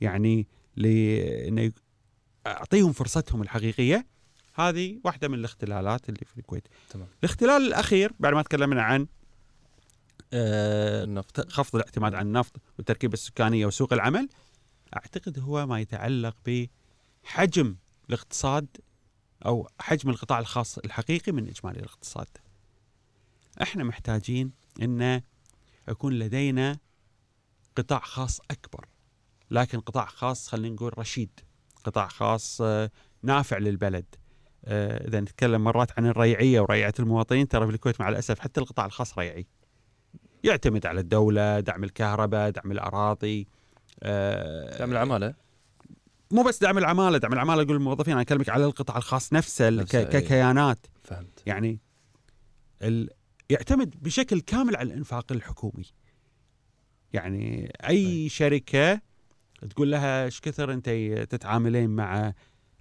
يعني 0.00 0.46
لأن 0.76 1.72
أعطيهم 2.46 2.92
فرصتهم 2.92 3.42
الحقيقية 3.42 4.06
هذه 4.54 5.00
واحدة 5.04 5.28
من 5.28 5.38
الاختلالات 5.38 6.08
اللي 6.08 6.20
في 6.24 6.38
الكويت. 6.38 6.68
تمام. 6.90 7.08
الاختلال 7.18 7.66
الأخير 7.66 8.12
بعد 8.20 8.34
ما 8.34 8.42
تكلمنا 8.42 8.82
عن 8.82 9.06
آه، 10.32 11.04
النفط. 11.04 11.52
خفض 11.52 11.76
الاعتماد 11.76 12.14
على 12.14 12.26
النفط 12.26 12.56
والتركيبه 12.78 13.14
السكانية 13.14 13.66
وسوق 13.66 13.92
العمل 13.92 14.28
أعتقد 14.96 15.38
هو 15.38 15.66
ما 15.66 15.80
يتعلق 15.80 16.36
بحجم 16.46 17.76
الاقتصاد 18.08 18.66
أو 19.46 19.68
حجم 19.80 20.10
القطاع 20.10 20.38
الخاص 20.38 20.78
الحقيقي 20.78 21.32
من 21.32 21.48
إجمالي 21.48 21.78
الاقتصاد. 21.78 22.28
إحنا 23.62 23.84
محتاجين 23.84 24.52
إن 24.82 25.22
يكون 25.88 26.12
لدينا 26.12 26.78
قطاع 27.76 28.00
خاص 28.00 28.40
أكبر. 28.50 28.86
لكن 29.50 29.80
قطاع 29.80 30.06
خاص 30.06 30.48
خلينا 30.48 30.74
نقول 30.74 30.98
رشيد 30.98 31.40
قطاع 31.84 32.08
خاص 32.08 32.60
آه، 32.60 32.90
نافع 33.22 33.58
للبلد. 33.58 34.06
آه، 34.64 35.08
إذا 35.08 35.20
نتكلم 35.20 35.64
مرات 35.64 35.98
عن 35.98 36.06
الريعية 36.06 36.60
وريعة 36.60 36.94
المواطنين 36.98 37.48
ترى 37.48 37.66
في 37.66 37.72
الكويت 37.72 38.00
مع 38.00 38.08
الأسف 38.08 38.38
حتى 38.38 38.60
القطاع 38.60 38.86
الخاص 38.86 39.18
ريعي. 39.18 39.46
يعتمد 40.44 40.86
على 40.86 41.00
الدولة 41.00 41.60
دعم 41.60 41.84
الكهرباء 41.84 42.50
دعم 42.50 42.72
الأراضي. 42.72 43.48
دعم 44.78 44.92
العمالة. 44.92 45.34
مو 46.30 46.42
بس 46.42 46.60
دعم 46.60 46.78
العمالة 46.78 47.18
دعم 47.18 47.32
العمالة 47.32 47.62
أقول 47.62 47.76
الموظفين 47.76 48.12
أنا 48.12 48.22
أكلمك 48.22 48.48
على 48.48 48.64
القطاع 48.64 48.96
الخاص 48.96 49.32
نفسه 49.32 49.70
نفسه، 49.70 50.02
ك- 50.02 50.14
إيه. 50.14 50.20
ككيانات. 50.20 50.86
فهمت. 51.02 51.42
يعني 51.46 51.78
ال... 52.82 53.10
يعتمد 53.50 54.02
بشكل 54.02 54.40
كامل 54.40 54.76
على 54.76 54.92
الإنفاق 54.92 55.32
الحكومي. 55.32 55.84
يعني 57.12 57.72
أي 57.88 58.04
طيب. 58.20 58.28
شركة 58.30 59.00
تقول 59.70 59.90
لها 59.90 60.24
إيش 60.24 60.40
كثر 60.40 60.72
أنت 60.72 60.88
تتعاملين 61.30 61.90
مع 61.90 62.32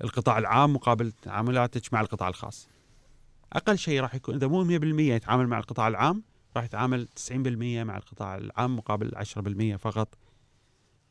القطاع 0.03 0.37
العام 0.37 0.73
مقابل 0.73 1.11
تعاملاتك 1.11 1.93
مع 1.93 2.01
القطاع 2.01 2.27
الخاص؟ 2.29 2.67
أقل 3.53 3.77
شيء 3.77 4.01
راح 4.01 4.15
يكون 4.15 4.35
إذا 4.35 4.47
مو 4.47 4.63
100% 4.65 4.99
يتعامل 4.99 5.47
مع 5.47 5.57
القطاع 5.59 5.87
العام 5.87 6.23
راح 6.55 6.63
يتعامل 6.63 7.07
90% 7.29 7.31
مع 7.83 7.97
القطاع 7.97 8.37
العام 8.37 8.75
مقابل 8.75 9.11
10% 9.73 9.75
فقط. 9.77 10.17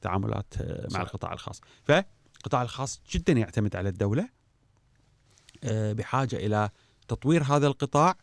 تعاملات 0.02 0.54
آه، 0.60 0.88
صح. 0.88 0.96
مع 0.96 1.02
القطاع 1.02 1.32
الخاص 1.32 1.60
فالقطاع 1.84 2.62
الخاص 2.62 3.00
جدا 3.10 3.32
يعتمد 3.32 3.76
على 3.76 3.88
الدولة 3.88 4.28
آه، 5.64 5.92
بحاجة 5.92 6.36
إلى 6.36 6.70
تطوير 7.08 7.42
هذا 7.42 7.66
القطاع 7.66 8.16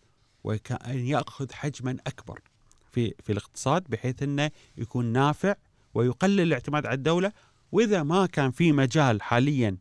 وكأن 0.43 0.99
يأخذ 0.99 1.53
حجما 1.53 1.97
أكبر 2.07 2.41
في 2.91 3.13
في 3.23 3.31
الاقتصاد 3.31 3.83
بحيث 3.89 4.23
إنه 4.23 4.51
يكون 4.77 5.05
نافع 5.05 5.55
ويقلل 5.93 6.41
الاعتماد 6.41 6.85
على 6.85 6.95
الدولة 6.95 7.31
وإذا 7.71 8.03
ما 8.03 8.25
كان 8.25 8.51
في 8.51 8.71
مجال 8.71 9.21
حاليا 9.21 9.77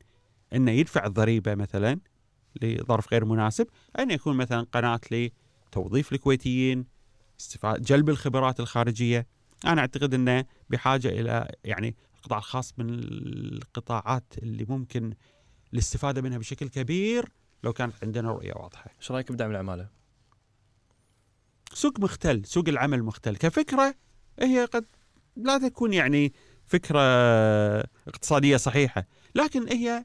إنه 0.53 0.71
يدفع 0.71 1.07
الضريبة 1.07 1.55
مثلا 1.55 2.01
لظرف 2.63 3.13
غير 3.13 3.25
مناسب 3.25 3.67
أن 3.99 4.11
يكون 4.11 4.37
مثلا 4.37 4.67
قناة 4.73 5.01
لتوظيف 5.11 6.13
الكويتيين 6.13 6.85
جلب 7.65 8.09
الخبرات 8.09 8.61
الخارجية 8.61 9.27
أنا 9.65 9.81
أعتقد 9.81 10.15
إنه 10.15 10.45
بحاجة 10.71 11.09
إلى 11.09 11.53
يعني 11.65 11.97
القطاع 12.17 12.39
الخاص 12.39 12.75
من 12.79 12.87
القطاعات 12.91 14.35
اللي 14.39 14.67
ممكن 14.69 15.15
الاستفادة 15.73 16.23
منها 16.23 16.39
بشكل 16.39 16.69
كبير 16.69 17.29
لو 17.65 17.73
كانت 17.73 17.95
عندنا 18.03 18.31
رؤية 18.31 18.53
واضحة. 18.55 18.91
إيش 19.01 19.11
رأيك 19.11 19.33
بدعم 19.33 19.51
العماله؟ 19.51 19.89
سوق 21.73 22.01
مختل، 22.01 22.47
سوق 22.47 22.69
العمل 22.69 23.03
مختل، 23.03 23.37
كفكرة 23.37 23.95
هي 24.41 24.65
قد 24.65 24.85
لا 25.37 25.59
تكون 25.59 25.93
يعني 25.93 26.33
فكرة 26.67 27.01
اقتصادية 28.09 28.57
صحيحة، 28.57 29.07
لكن 29.35 29.69
هي 29.69 30.05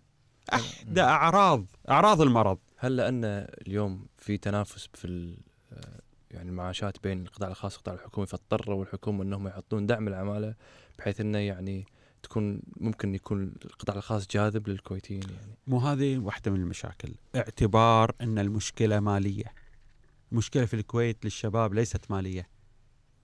احدى 0.53 1.01
أعراض 1.01 1.65
أعراض 1.89 2.21
المرض. 2.21 2.57
هل 2.77 2.95
لأن 2.95 3.25
اليوم 3.67 4.07
في 4.17 4.37
تنافس 4.37 4.89
في 4.93 5.37
يعني 6.33 6.49
المعاشات 6.49 7.03
بين 7.03 7.21
القطاع 7.21 7.49
الخاص 7.49 7.73
والقطاع 7.73 7.93
الحكومي 7.93 8.27
فاضطروا 8.27 8.83
الحكومة 8.83 9.23
إنهم 9.23 9.47
يحطون 9.47 9.85
دعم 9.85 10.07
العمالة 10.07 10.55
بحيث 10.99 11.21
إنه 11.21 11.37
يعني 11.37 11.85
تكون 12.23 12.61
ممكن 12.77 13.15
يكون 13.15 13.53
القطاع 13.65 13.95
الخاص 13.95 14.27
جاذب 14.27 14.69
للكويتيين 14.69 15.23
يعني 15.29 15.57
مو 15.67 15.79
هذه 15.79 16.17
واحدة 16.17 16.51
من 16.51 16.59
المشاكل، 16.59 17.15
اعتبار 17.35 18.11
إن 18.21 18.39
المشكلة 18.39 18.99
مالية. 18.99 19.53
المشكلة 20.31 20.65
في 20.65 20.73
الكويت 20.73 21.25
للشباب 21.25 21.73
ليست 21.73 22.11
مالية. 22.11 22.47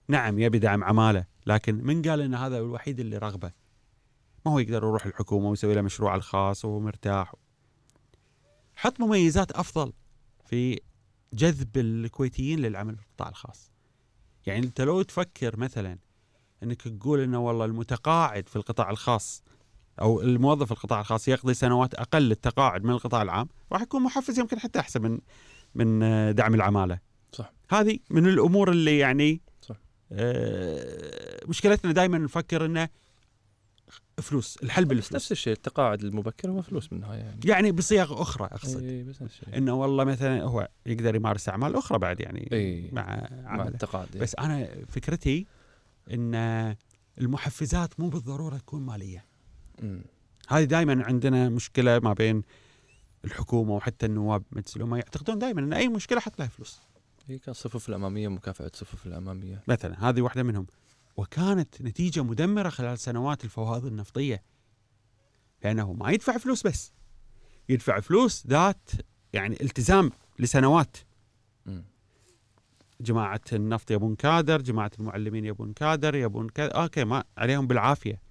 نعم 0.08 0.38
يبي 0.38 0.58
دعم 0.58 0.84
عمالة، 0.84 1.24
لكن 1.46 1.74
من 1.74 2.02
قال 2.02 2.20
إن 2.20 2.34
هذا 2.34 2.58
الوحيد 2.58 3.00
اللي 3.00 3.18
رغبة؟ 3.18 3.52
ما 4.46 4.52
هو 4.52 4.58
يقدر 4.58 4.76
يروح 4.76 5.06
الحكومة 5.06 5.50
ويسوي 5.50 5.74
له 5.74 5.82
مشروع 5.82 6.14
الخاص 6.14 6.64
وهو 6.64 6.80
مرتاح. 6.80 7.34
حط 8.74 9.00
مميزات 9.00 9.52
أفضل 9.52 9.92
في 10.44 10.80
جذب 11.34 11.76
الكويتيين 11.76 12.58
للعمل 12.58 12.96
في 12.96 13.02
القطاع 13.02 13.28
الخاص. 13.28 13.70
يعني 14.46 14.66
أنت 14.66 14.80
لو 14.80 15.02
تفكر 15.02 15.56
مثلا 15.56 15.98
أنك 16.62 16.82
تقول 16.82 17.20
إنه 17.20 17.38
والله 17.40 17.64
المتقاعد 17.64 18.48
في 18.48 18.56
القطاع 18.56 18.90
الخاص 18.90 19.42
أو 20.00 20.20
الموظف 20.20 20.66
في 20.66 20.72
القطاع 20.72 21.00
الخاص 21.00 21.28
يقضي 21.28 21.54
سنوات 21.54 21.94
أقل 21.94 22.22
للتقاعد 22.22 22.84
من 22.84 22.90
القطاع 22.90 23.22
العام 23.22 23.48
راح 23.72 23.82
يكون 23.82 24.02
محفز 24.02 24.38
يمكن 24.38 24.58
حتى 24.58 24.78
أحسن 24.78 25.02
من 25.02 25.18
من 25.74 26.00
دعم 26.34 26.54
العمالة. 26.54 26.98
صح. 27.32 27.52
هذه 27.70 27.98
من 28.10 28.26
الأمور 28.26 28.70
اللي 28.70 28.98
يعني 28.98 29.40
صح. 29.62 29.76
آه 30.12 31.40
مشكلتنا 31.48 31.92
دائما 31.92 32.18
نفكر 32.18 32.64
إنه 32.64 32.88
فلوس. 34.20 34.58
الحل 34.62 34.84
بالفلوس. 34.84 35.12
نفس 35.12 35.32
الشيء 35.32 35.52
التقاعد 35.52 36.04
المبكر 36.04 36.50
هو 36.50 36.62
فلوس 36.62 36.92
من 36.92 36.98
النهاية 36.98 37.18
يعني. 37.18 37.40
يعني 37.44 37.72
بصياغة 37.72 38.22
أخرى 38.22 38.46
أقصد. 38.46 38.82
اي 38.82 39.02
بس 39.02 39.22
نفس 39.22 39.40
الشيء. 39.40 39.58
إنه 39.58 39.74
والله 39.74 40.04
مثلا 40.04 40.42
هو 40.42 40.68
يقدر 40.86 41.14
يمارس 41.14 41.48
أعمال 41.48 41.76
أخرى 41.76 41.98
بعد 41.98 42.20
يعني 42.20 42.48
اي 42.52 42.90
مع 42.92 43.28
مع 43.42 43.68
التقاعد 43.68 44.08
بس 44.16 44.34
أنا 44.34 44.68
فكرتي 44.88 45.46
إن 46.10 46.34
المحفزات 47.18 48.00
مو 48.00 48.08
بالضرورة 48.08 48.56
تكون 48.56 48.82
مالية. 48.82 49.24
هذه 50.48 50.64
دائما 50.64 51.04
عندنا 51.04 51.48
مشكلة 51.48 51.98
ما 51.98 52.12
بين 52.12 52.42
الحكومة 53.24 53.74
وحتى 53.74 54.06
النواب 54.06 54.42
مجلس 54.52 54.76
الامه 54.76 54.96
يعتقدون 54.96 55.38
دائما 55.38 55.60
إن 55.60 55.72
أي 55.72 55.88
مشكلة 55.88 56.20
حط 56.20 56.38
لها 56.38 56.48
فلوس. 56.48 56.80
هي 57.28 57.38
كان 57.38 57.50
الصفوف 57.50 57.88
الأمامية 57.88 58.28
مكافاه 58.28 58.66
الصفوف 58.66 59.06
الأمامية. 59.06 59.62
مثلا 59.68 60.08
هذه 60.08 60.20
واحدة 60.20 60.42
منهم. 60.42 60.66
وكانت 61.16 61.82
نتيجة 61.82 62.22
مدمرة 62.22 62.68
خلال 62.68 62.98
سنوات 62.98 63.44
الفوائد 63.44 63.84
النفطية. 63.84 64.42
لأنه 65.64 65.92
ما 65.92 66.10
يدفع 66.10 66.38
فلوس 66.38 66.66
بس 66.66 66.92
يدفع 67.68 68.00
فلوس 68.00 68.46
ذات 68.46 68.90
يعني 69.32 69.62
التزام 69.62 70.10
لسنوات. 70.38 70.96
مم. 71.66 71.84
جماعة 73.00 73.40
النفط 73.52 73.90
يبون 73.90 74.14
كادر 74.14 74.62
جماعة 74.62 74.90
المعلمين 75.00 75.44
يبون 75.44 75.72
كادر 75.72 76.14
يبون 76.14 76.48
كذا 76.48 76.68
أوكي 76.68 77.04
ما 77.04 77.24
عليهم 77.38 77.66
بالعافية. 77.66 78.22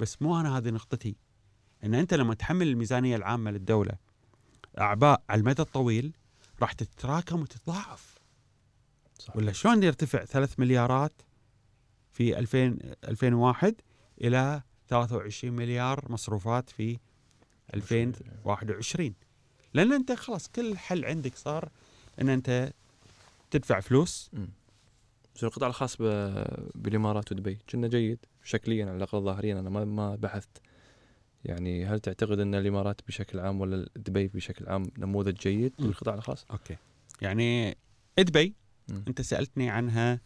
بس 0.00 0.22
مو 0.22 0.40
أنا 0.40 0.58
هذه 0.58 0.70
نقطتي. 0.70 1.16
إن 1.84 1.94
أنت 1.94 2.14
لما 2.14 2.34
تحمل 2.34 2.68
الميزانية 2.68 3.16
العامة 3.16 3.50
للدولة 3.50 3.92
أعباء 4.78 5.22
على 5.28 5.40
المدى 5.40 5.62
الطويل 5.62 6.12
راح 6.62 6.72
تتراكم 6.72 7.40
وتتضاعف. 7.40 8.18
صح. 9.18 9.36
ولا 9.36 9.52
شلون 9.52 9.82
يرتفع 9.82 10.24
3 10.24 10.54
مليارات 10.58 11.12
في 12.12 12.38
2000 12.38 12.78
2001 13.08 13.74
إلى 14.20 14.62
23 14.88 15.54
مليار 15.56 16.12
مصروفات 16.12 16.70
في 16.70 16.98
2021 17.74 19.14
لأن 19.74 19.92
أنت 19.92 20.12
خلاص 20.12 20.48
كل 20.48 20.72
الحل 20.72 21.04
عندك 21.04 21.36
صار 21.36 21.68
إن 22.20 22.28
أنت 22.28 22.72
تدفع 23.50 23.80
فلوس. 23.80 24.30
بس 25.34 25.44
القطاع 25.44 25.68
الخاص 25.68 25.96
بالإمارات 26.74 27.32
ودبي 27.32 27.58
كنا 27.70 27.88
جيد 27.88 28.18
شكليا 28.44 28.86
على 28.86 28.96
الأقل 28.96 29.20
ظاهريا 29.20 29.60
أنا 29.60 29.70
ما 29.70 29.84
ما 29.84 30.16
بحثت 30.16 30.62
يعني 31.44 31.86
هل 31.86 32.00
تعتقد 32.00 32.38
أن 32.38 32.54
الإمارات 32.54 33.00
بشكل 33.08 33.40
عام 33.40 33.60
ولا 33.60 33.88
دبي 33.96 34.28
بشكل 34.28 34.66
عام 34.68 34.90
نموذج 34.98 35.34
جيد. 35.34 35.72
للقطاع 35.78 36.14
الخاص؟ 36.14 36.46
أوكي 36.50 36.76
يعني 37.22 37.76
دبي. 38.18 38.54
أنت 39.08 39.20
سألتني 39.20 39.70
عنها 39.70 40.20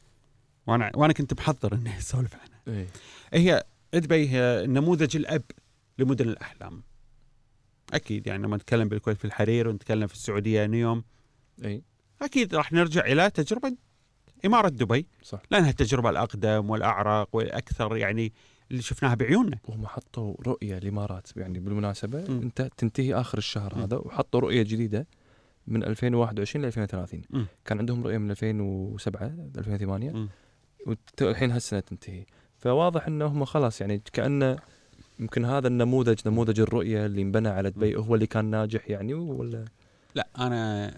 وأنا 0.67 0.93
وأنا 0.95 1.12
كنت 1.12 1.35
محضر 1.35 1.75
إني 1.75 1.99
أسولف 1.99 2.35
عنها. 2.35 2.87
اي 3.35 3.41
هي 3.41 3.64
دبي 3.95 4.29
هي 4.29 4.67
نموذج 4.67 5.17
الأب 5.17 5.43
لمدن 5.99 6.29
الأحلام. 6.29 6.83
أكيد 7.93 8.27
يعني 8.27 8.43
لما 8.43 8.57
نتكلم 8.57 8.89
بالكويت 8.89 9.19
في 9.19 9.25
الحرير 9.25 9.69
ونتكلم 9.69 10.07
في 10.07 10.14
السعودية 10.14 10.67
نيوم 10.67 11.05
اي 11.64 11.83
أكيد 12.23 12.55
راح 12.55 12.73
نرجع 12.73 13.05
إلى 13.05 13.31
تجربة 13.31 13.77
إمارة 14.45 14.69
دبي. 14.69 15.07
صح. 15.23 15.43
لأنها 15.51 15.71
التجربة 15.71 16.11
الأقدم 16.11 16.71
والأعرق 16.71 17.29
والأكثر 17.33 17.97
يعني 17.97 18.33
اللي 18.71 18.83
شفناها 18.83 19.14
بعيوننا. 19.14 19.59
وهم 19.64 19.87
حطوا 19.87 20.35
رؤية 20.47 20.79
الامارات 20.79 21.37
يعني 21.37 21.59
بالمناسبة. 21.59 22.25
مم. 22.29 22.41
أنت 22.43 22.71
تنتهي 22.77 23.14
آخر 23.14 23.39
الشهر 23.39 23.75
مم. 23.75 23.83
هذا 23.83 23.97
وحطوا 23.97 24.41
رؤية 24.41 24.62
جديدة 24.62 25.07
من 25.67 25.85
2021 25.85 26.64
ل 26.64 26.67
2030 26.67 27.23
مم. 27.31 27.47
كان 27.64 27.79
عندهم 27.79 28.05
رؤية 28.05 28.19
من 28.19 28.31
2007 28.31 29.27
2008 29.59 30.11
مم. 30.11 30.29
والحين 30.87 31.51
هالسنة 31.51 31.80
تنتهي 31.80 32.26
فواضح 32.59 33.07
إنه 33.07 33.26
هم 33.26 33.45
خلاص 33.45 33.80
يعني 33.80 34.03
كانه 34.12 34.59
يمكن 35.18 35.45
هذا 35.45 35.68
النموذج 35.68 36.20
نموذج 36.26 36.61
الرؤية 36.61 37.07
اللي 37.07 37.22
انبنى 37.22 37.49
على 37.49 37.70
دبي 37.70 37.97
هو 37.97 38.14
اللي 38.14 38.26
كان 38.26 38.45
ناجح 38.45 38.91
يعني 38.91 39.14
ولا 39.14 39.64
لا 40.14 40.28
أنا 40.39 40.95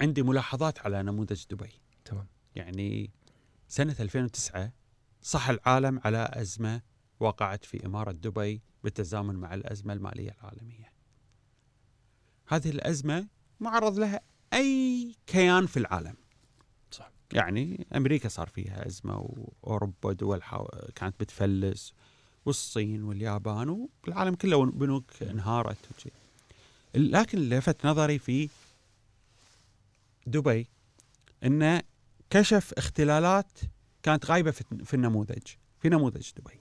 عندي 0.00 0.22
ملاحظات 0.22 0.78
على 0.78 1.02
نموذج 1.02 1.44
دبي 1.50 1.70
تمام 2.04 2.26
يعني 2.54 3.10
سنة 3.68 3.96
2009 4.00 4.72
صح 5.22 5.50
العالم 5.50 6.00
على 6.04 6.30
أزمة 6.32 6.82
وقعت 7.20 7.64
في 7.64 7.86
إمارة 7.86 8.12
دبي 8.12 8.62
بالتزامن 8.84 9.34
مع 9.34 9.54
الأزمة 9.54 9.92
المالية 9.92 10.36
العالمية. 10.40 10.92
هذه 12.46 12.70
الأزمة 12.70 13.28
معرض 13.60 13.98
لها 13.98 14.20
أي 14.52 15.14
كيان 15.26 15.66
في 15.66 15.76
العالم. 15.76 16.14
يعني 17.32 17.86
أمريكا 17.96 18.28
صار 18.28 18.48
فيها 18.48 18.86
أزمة 18.86 19.16
وأوروبا 19.18 20.12
دول 20.12 20.42
حاو... 20.42 20.68
كانت 20.94 21.14
بتفلس 21.20 21.92
والصين 22.46 23.02
واليابان 23.02 23.88
والعالم 24.04 24.34
كله 24.34 24.64
بنوك 24.66 25.22
انهارت 25.22 25.78
وشي. 25.96 26.10
لكن 26.94 27.38
لفت 27.38 27.86
نظري 27.86 28.18
في 28.18 28.48
دبي 30.26 30.66
انه 31.44 31.82
كشف 32.30 32.72
اختلالات 32.76 33.50
كانت 34.02 34.26
غايبة 34.26 34.50
في 34.50 34.64
في 34.84 34.94
النموذج 34.94 35.42
في 35.82 35.88
نموذج 35.88 36.30
دبي. 36.36 36.58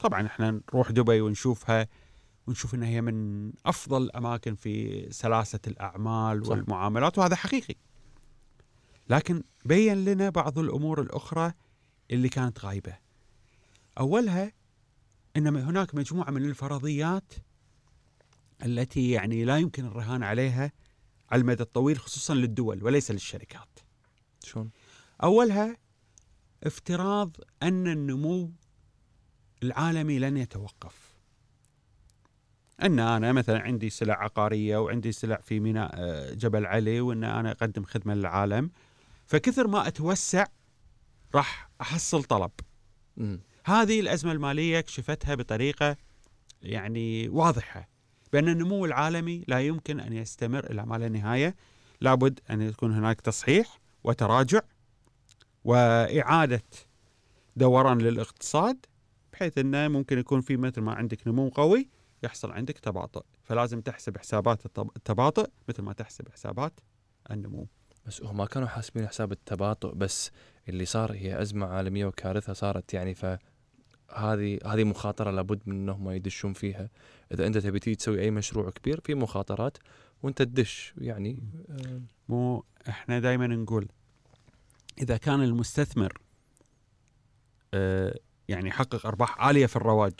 طبعا 0.00 0.26
إحنا 0.26 0.60
نروح 0.74 0.90
دبي 0.90 1.20
ونشوفها 1.20 1.88
ونشوف 2.46 2.74
إنها 2.74 2.88
هي 2.88 3.00
من 3.00 3.52
أفضل 3.66 4.02
الأماكن 4.02 4.54
في 4.54 5.06
سلاسة 5.10 5.60
الأعمال 5.66 6.46
صح. 6.46 6.50
والمعاملات 6.50 7.18
وهذا 7.18 7.36
حقيقي. 7.36 7.74
لكن 9.08 9.42
بين 9.64 10.04
لنا 10.04 10.30
بعض 10.30 10.58
الأمور 10.58 11.00
الأخرى 11.00 11.52
اللي 12.10 12.28
كانت 12.28 12.64
غايبة. 12.64 12.98
أولها 13.98 14.52
إن 15.36 15.56
هناك 15.56 15.94
مجموعة 15.94 16.30
من 16.30 16.44
الفرضيات 16.44 17.32
التي 18.64 19.10
يعني 19.10 19.44
لا 19.44 19.58
يمكن 19.58 19.84
الرهان 19.84 20.22
عليها 20.22 20.72
على 21.30 21.40
المدى 21.40 21.62
الطويل 21.62 21.98
خصوصا 21.98 22.34
للدول 22.34 22.84
وليس 22.84 23.10
للشركات. 23.10 23.78
شلون؟ 24.44 24.70
أولها 25.22 25.76
افتراض 26.64 27.36
أن 27.62 27.88
النمو 27.88 28.52
العالمي 29.62 30.18
لن 30.18 30.36
يتوقف. 30.36 31.14
أن 32.82 32.98
أنا 32.98 33.32
مثلا 33.32 33.60
عندي 33.60 33.90
سلع 33.90 34.14
عقارية 34.14 34.76
وعندي 34.76 35.12
سلع 35.12 35.36
في 35.36 35.60
ميناء 35.60 35.90
آه، 35.94 36.34
جبل 36.34 36.66
علي 36.66 37.00
وأن 37.00 37.24
أنا 37.24 37.50
أقدم 37.50 37.84
خدمة 37.84 38.14
للعالم 38.14 38.70
فكثر 39.26 39.66
ما 39.66 39.88
أتوسع 39.88 40.46
راح 41.34 41.70
أحصل 41.80 42.24
طلب. 42.24 42.50
مم. 43.16 43.40
هذه 43.64 44.00
الأزمة 44.00 44.32
المالية 44.32 44.80
كشفتها 44.80 45.34
بطريقة 45.34 45.96
يعني 46.62 47.28
واضحة 47.28 47.88
بأن 48.32 48.48
النمو 48.48 48.84
العالمي 48.84 49.44
لا 49.48 49.60
يمكن 49.60 50.00
أن 50.00 50.12
يستمر 50.12 50.70
إلى 50.70 50.86
ما 50.86 50.96
لا 50.98 51.08
نهاية، 51.08 51.56
لابد 52.00 52.40
أن 52.50 52.62
يكون 52.62 52.92
هناك 52.92 53.20
تصحيح 53.20 53.80
وتراجع 54.04 54.60
وإعادة 55.64 56.62
دوران 57.56 57.98
للاقتصاد 57.98 58.86
بحيث 59.32 59.58
أنه 59.58 59.88
ممكن 59.88 60.18
يكون 60.18 60.40
في 60.40 60.56
مثل 60.56 60.80
ما 60.80 60.92
عندك 60.94 61.28
نمو 61.28 61.48
قوي 61.48 61.88
يحصل 62.22 62.50
عندك 62.52 62.78
تباطؤ، 62.78 63.22
فلازم 63.44 63.80
تحسب 63.80 64.18
حسابات 64.18 64.66
التب- 64.66 64.90
التباطؤ 64.96 65.50
مثل 65.68 65.82
ما 65.82 65.92
تحسب 65.92 66.28
حسابات 66.28 66.80
النمو. 67.30 67.66
بس 68.06 68.22
هم 68.22 68.36
ما 68.36 68.46
كانوا 68.46 68.68
حاسبين 68.68 69.08
حساب 69.08 69.32
التباطؤ 69.32 69.94
بس 69.94 70.30
اللي 70.68 70.84
صار 70.84 71.12
هي 71.12 71.42
أزمة 71.42 71.66
عالمية 71.66 72.06
وكارثة 72.06 72.52
صارت 72.52 72.94
يعني 72.94 73.14
ف 73.14 73.26
هذه 74.14 74.58
هذه 74.66 74.84
مخاطرة 74.84 75.30
لابد 75.30 75.60
من 75.66 75.74
إنهم 75.76 76.10
يدشون 76.10 76.52
فيها. 76.52 76.88
إذا 77.32 77.46
أنت 77.46 77.58
تبي 77.58 77.78
تيجي 77.78 77.96
تسوي 77.96 78.20
أي 78.20 78.30
مشروع 78.30 78.70
كبير 78.70 79.00
في 79.00 79.14
مخاطرات 79.14 79.78
وأنت 80.22 80.42
تدش 80.42 80.94
يعني. 80.98 81.42
مو 82.28 82.64
إحنا 82.88 83.20
دائما 83.20 83.46
نقول 83.46 83.88
إذا 84.98 85.16
كان 85.16 85.42
المستثمر 85.42 86.18
آه، 87.74 88.18
يعني 88.48 88.68
يحقق 88.68 89.06
أرباح 89.06 89.40
عالية 89.40 89.66
في 89.66 89.76
الرواج 89.76 90.12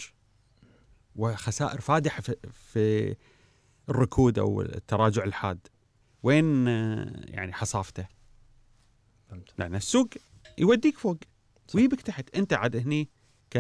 وخسائر 1.16 1.80
فادحة 1.80 2.22
في 2.52 3.16
الركود 3.88 4.38
أو 4.38 4.60
التراجع 4.60 5.24
الحاد 5.24 5.58
وين 6.24 6.68
آه، 6.68 7.12
يعني 7.24 7.52
حصافته؟ 7.52 8.06
فهمت. 9.28 9.48
لأن 9.58 9.74
السوق 9.74 10.08
يوديك 10.58 10.98
فوق 10.98 11.16
صح. 11.68 11.76
ويبك 11.76 12.00
تحت. 12.00 12.36
أنت 12.36 12.52
عاد 12.52 12.76
هني 12.76 13.08
ك 13.50 13.58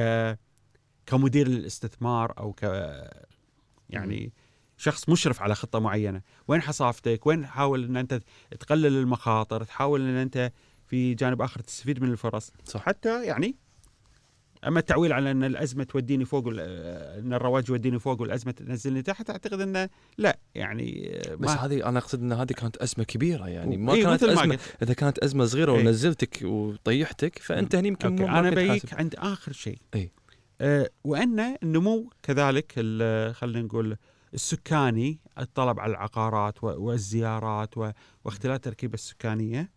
كمدير 1.06 1.48
للاستثمار 1.48 2.38
أو 2.38 2.52
ك 2.52 2.62
يعني 3.90 4.32
شخص 4.76 5.08
مشرف 5.08 5.42
على 5.42 5.54
خطة 5.54 5.78
معينة. 5.78 6.22
وين 6.48 6.62
حصافتك؟ 6.62 7.26
وين 7.26 7.42
تحاول 7.42 7.84
إن 7.84 7.96
أنت 7.96 8.20
تقلل 8.60 8.96
المخاطر؟ 8.96 9.64
تحاول 9.64 10.00
إن 10.00 10.16
أنت 10.16 10.52
في 10.86 11.14
جانب 11.14 11.42
آخر 11.42 11.60
تستفيد 11.60 12.02
من 12.02 12.10
الفرص؟ 12.10 12.52
صح. 12.64 12.82
حتى 12.82 13.24
يعني 13.24 13.56
أما 14.66 14.78
التعويل 14.80 15.12
على 15.12 15.30
أن 15.30 15.44
الأزمة 15.44 15.84
توديني 15.84 16.24
فوق 16.24 16.44
أن 16.48 17.32
الرواج 17.32 17.68
يوديني 17.68 17.98
فوق 17.98 18.20
والأزمة 18.20 18.52
تنزلني 18.52 19.02
تحت 19.02 19.30
أعتقد 19.30 19.60
انه 19.60 19.88
لا 20.18 20.38
يعني 20.54 21.18
بس 21.38 21.50
هذه 21.50 21.88
أنا 21.88 21.98
أقصد 21.98 22.20
أن 22.22 22.32
هذه 22.32 22.52
كانت 22.52 22.76
أزمة 22.76 23.04
كبيرة 23.04 23.48
يعني 23.48 23.76
ما 23.76 23.92
إيه، 23.94 24.02
كانت 24.02 24.24
مثل 24.24 24.34
ما 24.34 24.42
أزمة 24.42 24.54
قلت. 24.54 24.76
إذا 24.82 24.94
كانت 24.94 25.18
أزمة 25.18 25.44
صغيرة 25.44 25.72
إيه. 25.74 25.78
ونزلتك 25.80 26.38
وطيحتك 26.42 27.38
فأنت 27.38 27.74
هني 27.74 27.88
يمكن. 27.88 28.16
مو- 28.16 28.26
ما 28.26 28.38
أنا 28.38 28.50
بيك. 28.50 28.94
عند 28.94 29.14
آخر 29.18 29.52
شيء 29.52 29.78
إي. 29.94 30.12
آه 30.60 30.90
وأن 31.04 31.40
النمو 31.62 32.10
كذلك 32.22 32.72
خلينا 33.34 33.62
نقول 33.62 33.96
السكاني 34.34 35.18
الطلب 35.38 35.80
على 35.80 35.90
العقارات 35.90 36.64
والزيارات 36.64 37.78
و- 37.78 37.90
واختلاف 38.24 38.56
التركيبة 38.56 38.94
السكانية 38.94 39.70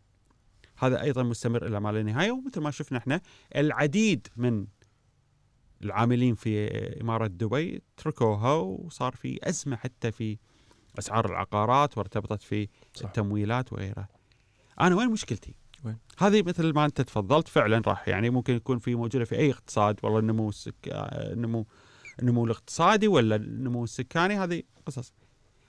هذا 0.78 1.02
أيضا 1.02 1.24
مستمر 1.24 1.68
إلى 1.68 1.80
ما 1.80 1.92
لا 1.92 2.04
نهاية 2.04 2.32
ومثل 2.32 2.62
ما 2.62 2.72
شفنا 2.72 2.98
إحنا 2.98 3.22
العديد 3.56 4.28
من 4.38 4.66
العاملين 5.84 6.36
في 6.36 6.68
إمارة 7.02 7.28
دبي 7.28 7.82
تركوها 7.98 8.54
وصار 8.54 9.16
في 9.16 9.40
أزمة 9.44 9.76
حتى 9.76 10.12
في 10.12 10.38
أسعار 11.00 11.26
العقارات 11.26 11.98
وارتبطت 11.98 12.42
في 12.42 12.68
صح. 12.94 13.06
التمويلات 13.06 13.74
وغيرها. 13.74 14.08
أنا 14.82 14.96
وين 14.96 15.10
مشكلتي؟ 15.10 15.56
وين؟ 15.84 15.98
هذه 16.18 16.44
مثل 16.44 16.74
ما 16.74 16.86
أنت 16.86 17.02
تفضلت 17.02 17.48
فعلا 17.48 17.82
راح 17.88 18.08
يعني 18.08 18.30
ممكن 18.30 18.56
يكون 18.56 18.80
في 18.80 18.96
موجودة 18.96 19.26
في 19.26 19.36
أي 19.36 19.52
اقتصاد 19.52 20.00
والله 20.04 20.20
النمو 20.20 20.50
السك... 20.50 20.76
النمو 20.88 21.68
النمو 22.20 22.46
الاقتصادي 22.46 23.08
ولا 23.08 23.36
النمو 23.36 23.84
السكاني 23.84 24.40
هذه 24.40 24.64
قصص. 24.86 25.14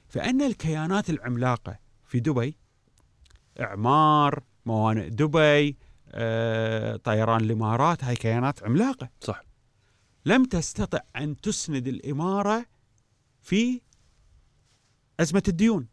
فإن 0.09 0.43
الكيانات 0.43 1.11
العملاقة 1.11 1.79
في 2.05 2.21
دبي 2.21 2.57
إعمار، 3.61 4.43
موانئ 4.67 5.09
دبي، 5.09 5.77
آه، 6.11 6.97
طيران 6.97 7.41
الإمارات 7.41 8.05
هاي 8.05 8.17
كيانات 8.17 8.63
عملاقة. 8.63 9.11
صح 9.21 9.48
لم 10.29 10.45
تستطع 10.45 10.99
أن 11.17 11.37
تسند 11.41 11.89
الإمارة 11.89 12.67
في 13.43 13.81
أزمة 15.21 15.43
الديون. 15.49 15.87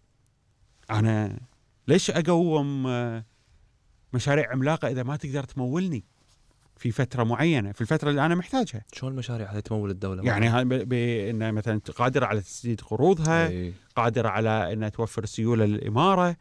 أنا 0.92 1.40
ليش 1.88 2.12
أقوم 2.12 2.88
آه، 2.88 3.26
مشاريع 4.14 4.52
عملاقة 4.52 4.88
إذا 4.88 5.04
ما 5.04 5.16
تقدر 5.16 5.44
تمولني 5.44 6.04
في 6.78 6.92
فترة 6.92 7.24
معينة، 7.24 7.72
في 7.72 7.82
الفترة 7.82 8.10
اللي 8.10 8.26
أنا 8.26 8.36
محتاجها. 8.36 8.86
شلون 8.94 9.12
المشاريع 9.12 9.52
هذه 9.54 9.60
تمول 9.60 9.90
الدولة 9.92 10.24
يعني 10.24 10.48
هاي 10.48 10.66
ب- 10.66 10.90
بان 10.90 11.54
مثلا 11.54 11.80
قادرة 11.96 12.26
على 12.26 12.42
تسديد 12.42 12.82
قروضها،. 12.82 13.72
قادرة 13.96 14.30
على 14.30 14.74
انها 14.74 14.90
توفر 14.90 15.26
سيولة 15.26 15.66
للإمارة. 15.66 16.38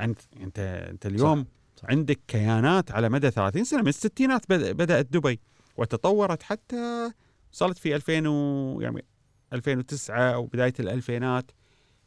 أنت 0.00 0.20
أنت 0.40 0.58
أنت 0.90 1.06
اليوم 1.06 1.46
صح. 1.76 1.84
عندك 1.90 2.20
كيانات 2.28 2.90
على 2.92 3.08
مدى 3.08 3.30
30 3.30 3.64
سنة 3.64 3.82
من 3.82 3.88
الستينات 3.88 4.42
بد- 4.48 4.76
بدأت 4.76 5.06
دبي 5.12 5.40
وتطورت 5.76 6.42
حتى 6.42 7.12
وصلت 7.52 7.78
في 7.78 7.94
2000 7.96 8.28
و 8.28 8.80
يعني 8.80 9.04
2009 9.52 10.34
أو 10.34 10.46
بداية 10.46 10.74
الألفينات 10.80 11.50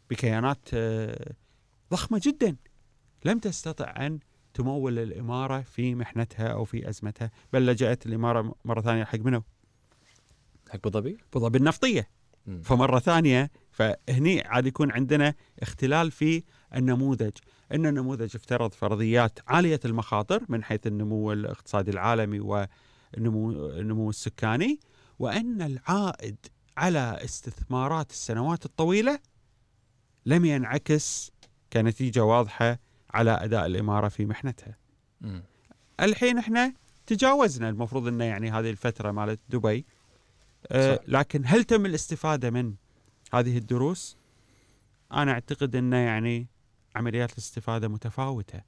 بكيانات 0.10 0.70
آه، 0.74 1.34
ضخمة 1.92 2.22
جدا 2.24 2.56
لم 3.26 3.40
تستطع 3.40 4.06
أن 4.06 4.20
تمول 4.54 5.00
الإمارة 5.00 5.62
في 5.62 5.96
محنتها 5.96 6.48
أو 6.48 6.66
في 6.66 6.90
أزمتها 6.90 7.32
بل 7.54 7.66
لجأت 7.66 8.06
الإمارة 8.06 8.56
مرة 8.66 8.82
ثانية 8.82 9.04
حق 9.04 9.20
منو؟ 9.20 9.44
حق 10.70 10.76
أبو 10.76 10.90
ظبي 10.90 11.18
أبو 11.30 11.40
ظبي 11.40 11.58
النفطية 11.58 12.10
مم. 12.48 12.62
فمرة 12.62 13.00
ثانية 13.00 13.52
فهني 13.72 14.42
عاد 14.42 14.68
يكون 14.68 14.92
عندنا 14.92 15.34
اختلال 15.60 16.12
في 16.12 16.44
النموذج 16.76 17.32
إن 17.72 17.86
النموذج 17.86 18.36
افترض 18.36 18.74
فرضيات 18.74 19.40
عالية 19.48 19.80
المخاطر 19.86 20.44
من 20.50 20.64
حيث 20.64 20.88
النمو 20.88 21.32
الاقتصادي 21.32 21.92
العالمي 21.92 22.40
والنمو 22.40 22.68
النمو 23.18 24.10
السكاني 24.10 24.80
وأن 25.20 25.62
العائد 25.62 26.36
على 26.78 27.20
استثمارات 27.24 28.12
السنوات 28.12 28.66
الطويلة 28.66 29.20
لم 30.26 30.46
ينعكس 30.46 31.32
كنتيجة 31.74 32.24
واضحة 32.24 32.80
على 33.10 33.32
أداء 33.32 33.66
الإمارة 33.66 34.08
في 34.08 34.26
محنتها. 34.26 34.78
مم. 35.22 35.44
الحين 36.00 36.38
إحنا 36.38 36.74
تجاوزنا 37.06 37.70
المفروض 37.70 38.08
إنه 38.08 38.24
يعني 38.24 38.52
هذه 38.52 38.70
الفترة 38.70 39.12
مالت 39.12 39.40
دبي 39.50 39.86
صح. 40.72 40.98
لكن 41.08 41.42
هل 41.46 41.64
تم 41.64 41.86
الاستفادة 41.86 42.50
من 42.50 42.74
هذه 43.34 43.58
الدروس؟ 43.58 44.18
أنا 45.12 45.32
أعتقد 45.32 45.76
إنه 45.76 45.98
يعني 45.98 46.48
عمليات 46.96 47.32
الاستفادة 47.34 47.88
متفاوتة 47.88 48.62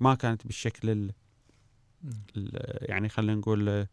ما 0.00 0.14
كانت 0.14 0.46
بالشكل 0.46 1.10
يعني 2.82 3.08
خلينا 3.08 3.34
نقول 3.34 3.86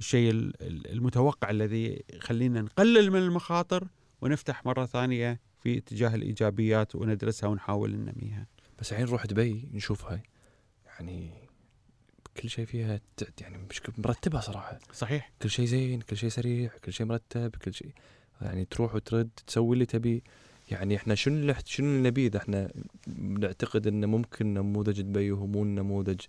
الشيء 0.00 0.30
ال- 0.30 0.62
ال- 0.62 0.90
المتوقع 0.90 1.50
الذي 1.50 2.02
يخلينا 2.14 2.60
نقلل 2.62 3.10
من 3.10 3.18
المخاطر 3.18 3.88
ونفتح 4.20 4.66
مرة 4.66 4.86
ثانية 4.86 5.40
في 5.62 5.78
اتجاه 5.78 6.14
الإيجابيات 6.14 6.94
وندرسها 6.96 7.48
ونحاول 7.48 7.90
ننميها. 7.96 8.46
بس 8.80 8.92
الحين 8.92 9.06
نروح 9.06 9.26
دبي 9.26 9.68
نشوفها 9.72 10.22
يعني 10.86 11.30
كل 12.42 12.50
شيء 12.50 12.64
فيها 12.64 13.00
يعني 13.40 13.58
مش 13.70 13.82
مرتبه 13.98 14.40
صراحة. 14.40 14.78
صحيح. 14.92 15.32
كل 15.42 15.50
شيء 15.50 15.64
زين 15.66 16.00
كل 16.00 16.16
شيء 16.16 16.28
سريع 16.28 16.70
كل 16.84 16.92
شيء 16.92 17.06
مرتب 17.06 17.56
كل 17.64 17.74
شيء 17.74 17.90
يعني 18.40 18.64
تروح 18.64 18.94
وترد 18.94 19.28
تسوي 19.46 19.74
اللي 19.74 19.86
تبي. 19.86 20.22
يعني 20.70 20.96
إحنا 20.96 21.14
شنو 21.14 21.34
اللي 21.36 21.54
شنو 21.64 21.86
اللي 21.86 22.08
نبيه 22.08 22.30
إحنا 22.36 22.72
نعتقد 23.16 23.86
ان 23.86 24.04
ممكن 24.04 24.54
نموذج 24.54 25.00
دبي 25.00 25.30
هو 25.30 25.46
مو 25.46 25.62
النموذج 25.62 26.20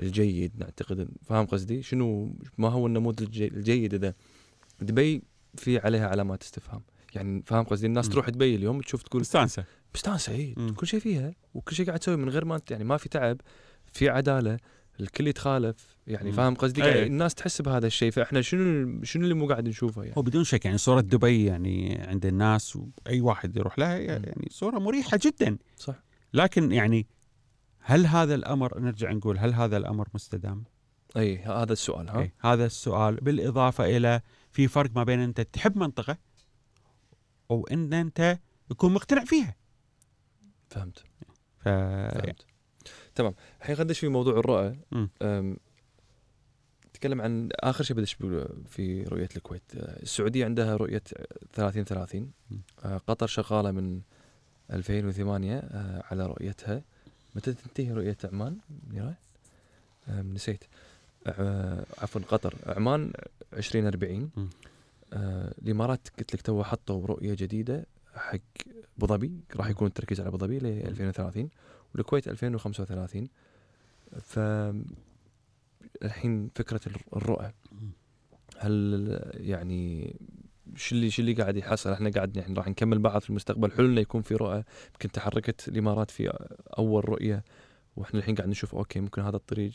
الجيد 0.00 0.52
نعتقد. 0.58 1.08
فاهم 1.22 1.46
قصدي؟ 1.46 1.82
شنو 1.82 2.36
ما 2.58 2.68
هو 2.68 2.86
النموذج 2.86 3.22
الجي- 3.22 3.46
الجيد 3.48 3.94
اذا 3.94 4.14
دبي 4.80 5.22
في 5.54 5.78
عليها 5.78 6.08
علامات 6.08 6.42
استفهام. 6.42 6.82
يعني 7.14 7.42
فاهم 7.46 7.64
قصدي؟ 7.64 7.86
الناس 7.86 8.06
مم. 8.06 8.12
تروح 8.12 8.30
دبي 8.30 8.54
اليوم 8.54 8.80
تشوف 8.80 9.02
تقول 9.02 9.20
مستانسه 9.20 9.64
مستانسه 9.94 10.32
اي. 10.32 10.54
كل 10.76 10.86
شيء 10.86 11.00
فيها. 11.00 11.34
وكل 11.54 11.76
شيء 11.76 11.86
قاعد 11.86 11.98
تسوي 11.98 12.16
من 12.16 12.28
غير 12.28 12.44
ما 12.44 12.60
يعني 12.70 12.84
ما 12.84 12.96
في 12.96 13.08
تعب 13.08 13.40
في 13.92 14.08
عداله 14.08 14.58
الكل 15.00 15.26
يتخالف. 15.28 15.96
يعني. 16.06 16.32
فاهم 16.32 16.54
قصدي؟ 16.54 16.84
أي. 16.84 16.90
قاعد 16.94 17.06
الناس 17.06 17.34
تحس 17.34 17.62
بهذا 17.62 17.86
الشيء. 17.86 18.10
فإحنا 18.10 18.42
شنو 18.42 19.04
شنو 19.04 19.22
اللي 19.24 19.34
مو 19.34 19.46
قاعد 19.48 19.68
نشوفه 19.68 20.02
يعني؟ 20.02 20.14
هو 20.18 20.22
بدون 20.22 20.44
شك 20.44 20.64
يعني 20.64 20.78
صورة 20.78 21.00
دبي 21.00 21.44
يعني 21.44 21.98
عند 22.08 22.26
الناس 22.26 22.76
وأي 22.76 23.20
واحد 23.20 23.56
يروح 23.56 23.78
لها 23.78 23.96
يعني 23.98 24.48
صورة 24.50 24.78
مريحة 24.78 25.18
جدا. 25.24 25.56
صح. 25.76 26.02
لكن 26.34 26.72
يعني 26.72 27.06
هل 27.88 28.06
هذا 28.06 28.34
الأمر 28.34 28.80
نرجع 28.80 29.12
نقول 29.12 29.38
هل 29.38 29.54
هذا 29.54 29.76
الأمر 29.76 30.08
مستدام؟ 30.14 30.64
أي 31.16 31.38
هذا 31.38 31.72
السؤال 31.72 32.10
ها؟ 32.10 32.20
أي 32.20 32.32
هذا 32.40 32.66
السؤال 32.66 33.16
بالإضافة 33.16 33.96
إلى 33.96 34.20
في 34.52 34.68
فرق 34.68 34.90
ما 34.94 35.04
بين 35.04 35.20
أنت 35.20 35.40
تحب 35.40 35.78
منطقة 35.78 36.18
أو 37.50 37.66
إن 37.66 37.92
أنت 37.92 38.38
تكون 38.70 38.94
مقتنع 38.94 39.24
فيها. 39.24 39.54
فهمت. 40.68 40.98
ف 41.58 41.68
فهمت. 41.68 42.46
تمام. 43.14 43.34
الحين 43.60 43.76
خلينا 43.76 43.94
في 43.94 44.08
موضوع 44.08 44.38
الرؤى 44.38 44.76
تكلم 46.92 47.20
عن 47.20 47.48
آخر 47.54 47.84
شيء 47.84 47.96
بدش 47.96 48.12
في 48.66 49.02
رؤية 49.02 49.28
الكويت. 49.36 49.62
السعودية 49.74 50.44
عندها 50.44 50.76
رؤية 50.76 51.02
30 51.52 51.84
30 51.84 52.30
مم. 52.50 52.62
أه، 52.84 52.96
قطر 52.96 53.26
شغالة 53.26 53.70
من 53.70 54.00
2008 54.70 55.58
أه، 55.58 56.02
على 56.10 56.26
رؤيتها. 56.26 56.82
متى 57.36 57.52
تنتهي 57.52 57.92
رؤية 57.92 58.16
عمان 58.24 58.56
أم، 60.08 60.34
نسيت. 60.34 60.64
عفوا 61.98 62.20
قطر. 62.28 62.54
عمان 62.66 63.12
2040 63.52 64.30
مم. 64.36 64.48
أه، 65.12 65.54
الإمارات 65.62 66.08
قلت 66.18 66.34
لك 66.34 66.42
تو 66.42 66.62
حطوا 66.64 67.06
رؤية 67.06 67.34
جديدة 67.34 67.86
حق 68.14 68.38
أبو 68.98 69.06
ظبي 69.06 69.40
راح 69.56 69.68
يكون 69.68 69.88
التركيز 69.88 70.20
على 70.20 70.28
أبو 70.28 70.36
ظبي 70.38 70.58
ل 70.58 70.66
2030 70.66 71.50
والكويت 71.94 72.28
2035 72.28 73.28
ف 74.20 74.38
الحين 76.02 76.50
فكرة 76.54 76.80
الر- 76.86 77.02
الرؤى. 77.16 77.52
هل 78.58 79.20
يعني 79.34 80.16
شو 80.74 80.94
اللي 80.94 81.10
شو 81.10 81.22
اللي 81.22 81.32
قاعد 81.32 81.56
يحصل؟ 81.56 81.92
إحنا 81.92 82.10
قاعد 82.10 82.36
يعني 82.36 82.54
راح 82.54 82.68
نكمل 82.68 82.98
بعض 82.98 83.20
في 83.20 83.30
المستقبل. 83.30 83.72
حلو 83.72 83.86
إنه 83.86 84.00
يكون 84.00 84.22
في 84.22 84.34
رؤى. 84.34 84.64
يمكن 84.92 85.12
تحركت 85.12 85.68
الإمارات 85.68 86.10
في 86.10 86.46
أول 86.78 87.08
رؤية 87.08 87.44
وإحنا 87.96 88.20
الحين 88.20 88.34
قاعد 88.34 88.48
نشوف 88.48 88.74
أوكي 88.74 89.00
ممكن 89.00 89.22
هذا 89.22 89.36
الطريق. 89.36 89.72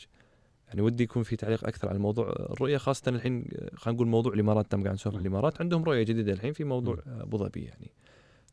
يعني 0.68 0.80
ودي 0.80 1.02
يكون 1.02 1.22
في 1.22 1.36
تعليق 1.36 1.66
أكثر 1.66 1.88
على 1.88 1.96
الموضوع. 1.96 2.28
الرؤية 2.28 2.76
خاصة 2.76 3.02
الحين 3.08 3.44
خلينا 3.74 3.96
نقول 3.96 4.08
موضوع 4.08 4.32
الإمارات 4.32 4.72
تم 4.72 4.82
قاعد 4.82 4.94
نسولف 4.94 5.16
عن 5.16 5.22
الإمارات. 5.22 5.60
عندهم 5.60 5.84
رؤية 5.84 6.02
جديدة 6.02 6.32
الحين 6.32 6.52
في 6.52 6.64
موضوع 6.64 7.02
أبو 7.06 7.38
ظبي 7.38 7.60
يعني. 7.60 7.92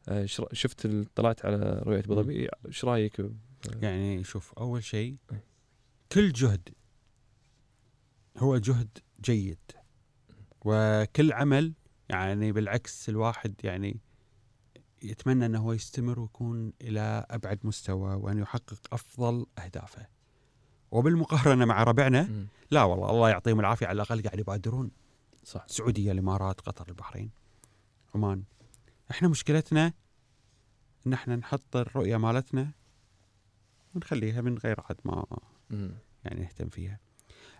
آه، 0.10 0.26
شفت 0.54 0.88
طلعت 1.16 1.46
على 1.46 1.82
رؤية 1.86 2.00
أبو 2.00 2.16
ظبي. 2.16 2.50
إيش 2.66 2.86
رأيك؟ 2.86 3.26
يعني 3.82 4.24
شوف 4.24 4.54
أول 4.54 4.84
شيء 4.84 5.16
أي. 5.32 5.40
كل 6.12 6.32
جهد 6.32 6.70
هو 8.38 8.58
جهد 8.58 8.98
جيد 9.22 9.60
وكل 10.66 11.32
عمل 11.32 11.74
يعني 12.10 12.52
بالعكس 12.52 13.10
الواحد 13.10 13.54
يعني 13.64 14.00
يتمنى 15.04 15.46
أنه 15.46 15.60
هو 15.60 15.74
يستمر 15.74 16.20
ويكون 16.20 16.74
إلى 16.82 17.26
أبعد 17.30 17.60
مستوى 17.64 18.16
وأن 18.16 18.38
يحقق 18.38 18.80
أفضل 18.94 19.46
أهدافه. 19.60 20.08
وبالمقارنة 20.92 21.66
مع 21.66 21.84
ربعنا. 21.84 22.48
لا 22.72 22.84
والله 22.84 23.10
الله 23.10 23.30
يعطيهم 23.30 23.60
العافية 23.60 23.88
على 23.88 23.96
الأقل 23.96 24.24
قاعد 24.24 24.40
يبادرون 24.40 24.92
صح 25.44 25.64
السعودية 25.64 26.12
الإمارات 26.12 26.62
قطر 26.62 26.90
البحرين 26.90 27.32
عمان 28.16 28.44
إحنا 29.12 29.28
مشكلتنا 29.28 29.94
ان 31.08 31.14
إحنا 31.14 31.36
نحط 31.36 31.76
الرؤية 31.76 32.18
مالتنا 32.18 32.72
ونخليها 33.96 34.42
من 34.42 34.58
غير 34.58 34.82
عد 34.90 34.98
ما. 35.06 35.26
يعني 36.26 36.42
نهتم 36.42 36.70
فيها. 36.70 37.00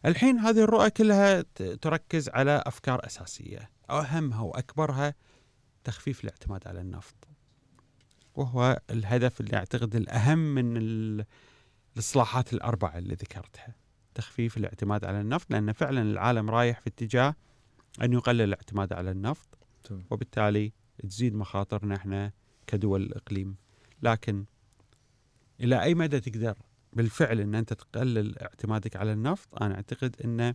الحين 0.06 0.40
هذه 0.40 0.64
الرؤى 0.64 0.90
كلها 0.90 1.42
تركز 1.82 2.30
على 2.30 2.64
أفكار 2.66 3.06
أساسية، 3.06 3.70
اهمها 3.92 4.42
وأكبرها 4.42 5.14
تخفيف 5.84 6.24
الاعتماد 6.24 6.68
على 6.68 6.82
النفط. 6.82 7.16
وهو 8.36 8.82
الهدف 8.90 9.42
اللي 9.42 9.58
أعتقد 9.58 9.96
الأهم 9.96 10.56
من 10.56 10.78
ال- 10.78 11.26
الإصلاحات 11.94 12.54
الأربعة 12.54 12.98
اللي 12.98 13.14
ذكرتها. 13.16 13.76
تخفيف 14.16 14.58
الاعتماد 14.58 15.06
على 15.06 15.22
النفط 15.22 15.52
لأن 15.52 15.72
فعلا 15.74 16.02
العالم 16.02 16.50
رايح 16.50 16.80
في 16.80 16.88
اتجاه 16.90 17.36
أن 18.02 18.14
يقلل 18.14 18.42
الاعتماد 18.42 18.94
على 18.94 19.12
النفط. 19.12 19.58
وبالتالي 20.12 20.74
تزيد 21.04 21.36
مخاطرنا 21.36 21.96
إحنا 21.96 22.32
كدول 22.68 23.02
الاقليم 23.04 23.56
لكن 24.04 24.46
إلى 25.62 25.82
أي 25.84 25.96
مدى 25.96 26.20
تقدر 26.20 26.58
بالفعل 26.94 27.40
إن 27.40 27.56
أنت 27.56 27.74
تقلل 27.74 28.40
اعتمادك 28.40 28.96
على 28.96 29.14
النفط 29.14 29.62
أنا 29.64 29.76
أعتقد 29.76 30.16
إن 30.26 30.54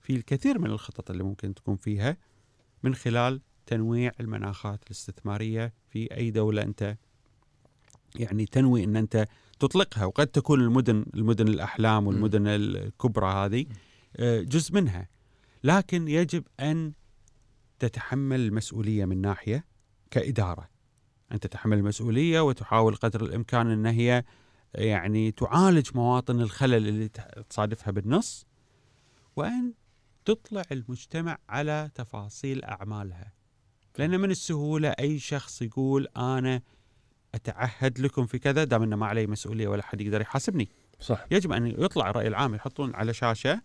في 0.00 0.16
الكثير 0.16 0.58
من 0.58 0.66
الخطط 0.70 1.10
اللي 1.10 1.22
ممكن 1.22 1.54
تكون 1.54 1.76
فيها 1.76 2.16
من 2.86 2.94
خلال 2.94 3.40
تنويع 3.66 4.12
المناخات 4.20 4.80
الاستثمارية 4.86 5.72
في 5.88 6.16
أي 6.16 6.30
دولة 6.30 6.62
أنت. 6.62 6.96
يعني 8.16 8.46
تنوي 8.46 8.84
إن 8.84 8.96
أنت 8.96 9.26
تطلقها 9.58 10.04
وقد 10.04 10.26
تكون 10.26 10.60
المدن 10.60 11.04
المدن 11.14 11.48
الأحلام 11.48 12.06
والمدن 12.06 12.46
الكبرى 12.46 13.26
هذه 13.26 13.66
آه، 14.16 14.40
جزء 14.40 14.74
منها. 14.74 15.08
لكن 15.64 16.08
يجب 16.08 16.44
أن 16.60 16.92
تتحمل 17.78 18.40
المسؤولية 18.40 19.04
من 19.04 19.20
ناحية 19.20 19.64
كإدارة. 20.10 20.68
أن 21.32 21.40
تتحمل 21.40 21.78
المسؤولية 21.78 22.40
وتحاول 22.40 22.96
قدر 22.96 23.24
الإمكان 23.24 23.70
إن 23.70 23.86
هي 23.86 24.24
يعني 24.74 25.32
تعالج 25.32 25.88
مواطن 25.94 26.40
الخلل 26.40 26.88
اللي 26.88 27.08
تصادفها 27.50 27.90
بالنص 27.90 28.46
وأن 29.36 29.72
تطلع 30.26 30.62
المجتمع 30.72 31.38
على 31.48 31.90
تفاصيل 31.94 32.64
أعمالها. 32.64 33.32
لأن 33.98 34.20
من 34.20 34.30
السهولة 34.30 34.88
أي 34.88 35.18
شخص 35.18 35.62
يقول 35.62 36.08
أنا 36.16 36.62
أتعهد 37.34 37.98
لكم 38.00 38.26
في 38.26 38.38
كذا 38.38 38.64
دام 38.64 38.82
إنه 38.82 38.96
ما 38.96 39.06
علي 39.06 39.26
مسؤولية 39.26 39.68
ولا 39.68 39.82
حد 39.82 40.00
يقدر 40.00 40.20
يحاسبني. 40.20 40.68
صح. 41.00 41.26
يجب 41.30 41.52
أن 41.52 41.66
يطلع 41.66 42.10
الرأي 42.10 42.28
العام 42.28 42.54
يحطون 42.54 42.94
على 42.94 43.14
شاشة 43.14 43.62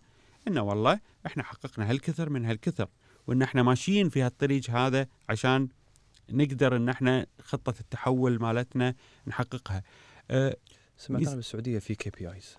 إنه 0.48 0.62
والله 0.62 1.00
إحنا 1.26 1.42
حققنا 1.42 1.90
هالكثر 1.90 2.30
من 2.30 2.44
هالكثر 2.44 2.88
وإن 3.26 3.42
إحنا 3.42 3.62
ماشيين 3.62 4.08
في 4.08 4.22
هالطريق 4.22 4.70
هذا 4.70 5.06
عشان 5.28 5.68
نقدر 6.30 6.76
إن 6.76 6.88
إحنا 6.88 7.26
خطة 7.40 7.74
التحول 7.80 8.38
مالتنا 8.40 8.94
نحققها. 9.26 9.82
أه 10.30 10.56
سمعت 10.96 11.22
أنا 11.22 11.36
بالسعودية 11.36 11.78
في 11.78 11.94
KPIs 11.94 12.56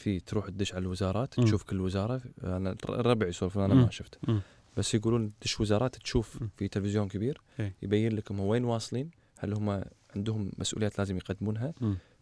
في 0.00 0.20
تروح 0.20 0.46
تدش 0.48 0.74
على 0.74 0.82
الوزارات 0.82 1.38
مم. 1.38 1.44
تشوف 1.44 1.62
كل 1.62 1.80
وزارة 1.80 2.22
أنا 2.44 2.76
الربع 2.88 3.26
يسولفون 3.26 3.62
أنا. 3.64 3.74
ما 3.74 3.90
شفت 3.90 4.18
مم. 4.28 4.40
بس 4.76 4.94
يقولون 4.94 5.32
تدش 5.40 5.60
وزارات 5.60 5.96
تشوف 5.96 6.42
مم. 6.42 6.50
في 6.56 6.68
تلفزيون 6.68 7.08
كبير 7.08 7.40
إيه. 7.60 7.74
يبين 7.82 8.12
لك 8.16 8.32
هم 8.32 8.40
وين 8.40 8.64
واصلين 8.64 9.10
هل 9.38 9.54
هم 9.54 9.82
عندهم 10.16 10.50
مسؤوليات 10.58 10.98
لازم 10.98 11.16
يقدمونها. 11.16 11.74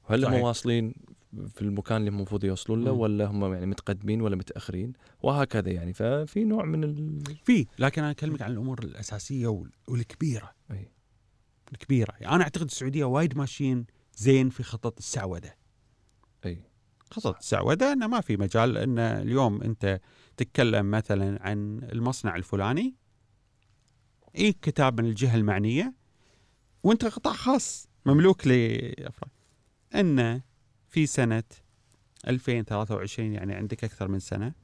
وهل 0.08 0.24
هم. 0.24 0.34
واصلين 0.34 0.94
في 1.54 1.62
المكان 1.62 1.96
اللي 1.96 2.08
المفروض 2.10 2.44
يوصلون 2.44 2.84
له. 2.84 2.92
ولا 2.92 3.26
هم 3.26 3.52
يعني 3.52 3.66
متقدمين 3.66 4.20
ولا 4.20 4.36
متأخرين 4.36 4.92
وهكذا 5.22 5.70
يعني 5.70 5.92
ففي 5.92 6.44
نوع 6.44 6.64
من 6.64 6.84
ال... 6.84 7.20
في 7.44 7.66
لكن 7.78 8.02
أنا 8.02 8.10
أكلمك 8.10 8.42
عن 8.42 8.50
الأمور 8.52 8.78
الأساسية 8.84 9.46
وال- 9.46 9.72
والكبيرة 9.88 10.50
أي. 10.70 10.88
الكبيرة 11.72 12.14
يعني 12.20 12.34
أنا 12.34 12.42
أعتقد 12.44 12.64
السعودية 12.64 13.04
وايد 13.04 13.36
ماشيين 13.38 13.86
زين 14.16 14.48
في 14.50 14.62
خطط 14.62 14.98
السعودة 14.98 15.56
إي 16.46 16.58
خطط 17.10 17.36
السعوده 17.36 17.92
انه 17.92 18.06
ما 18.06 18.20
في 18.20 18.36
مجال 18.36 18.78
إن 18.78 18.98
اليوم 18.98 19.62
أنت 19.62 20.00
تتكلم 20.36 20.90
مثلا 20.90 21.42
عن 21.42 21.80
المصنع 21.92 22.36
الفلاني. 22.36 22.94
اي 24.38 24.52
كتاب 24.52 25.00
من 25.00 25.06
الجهة 25.08 25.36
المعنية. 25.36 25.94
وأنت 26.82 27.04
قطاع 27.04 27.32
خاص 27.32 27.88
مملوك 28.06 28.46
لأفراد. 28.46 29.30
إن 29.94 30.42
في 30.88 31.06
سنة 31.06 31.44
2023 32.26 33.32
يعني 33.32 33.54
عندك 33.54 33.84
أكثر 33.84 34.08
من 34.08 34.18
سنة 34.18 34.54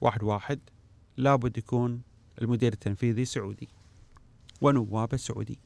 واحد 0.00 0.22
واحد 0.22 0.60
لابد 1.16 1.58
يكون 1.58 2.02
المدير 2.42 2.72
التنفيذي 2.72 3.24
سعودي 3.24 3.68
ونوابه 4.60 5.16
سعودي. 5.16 5.58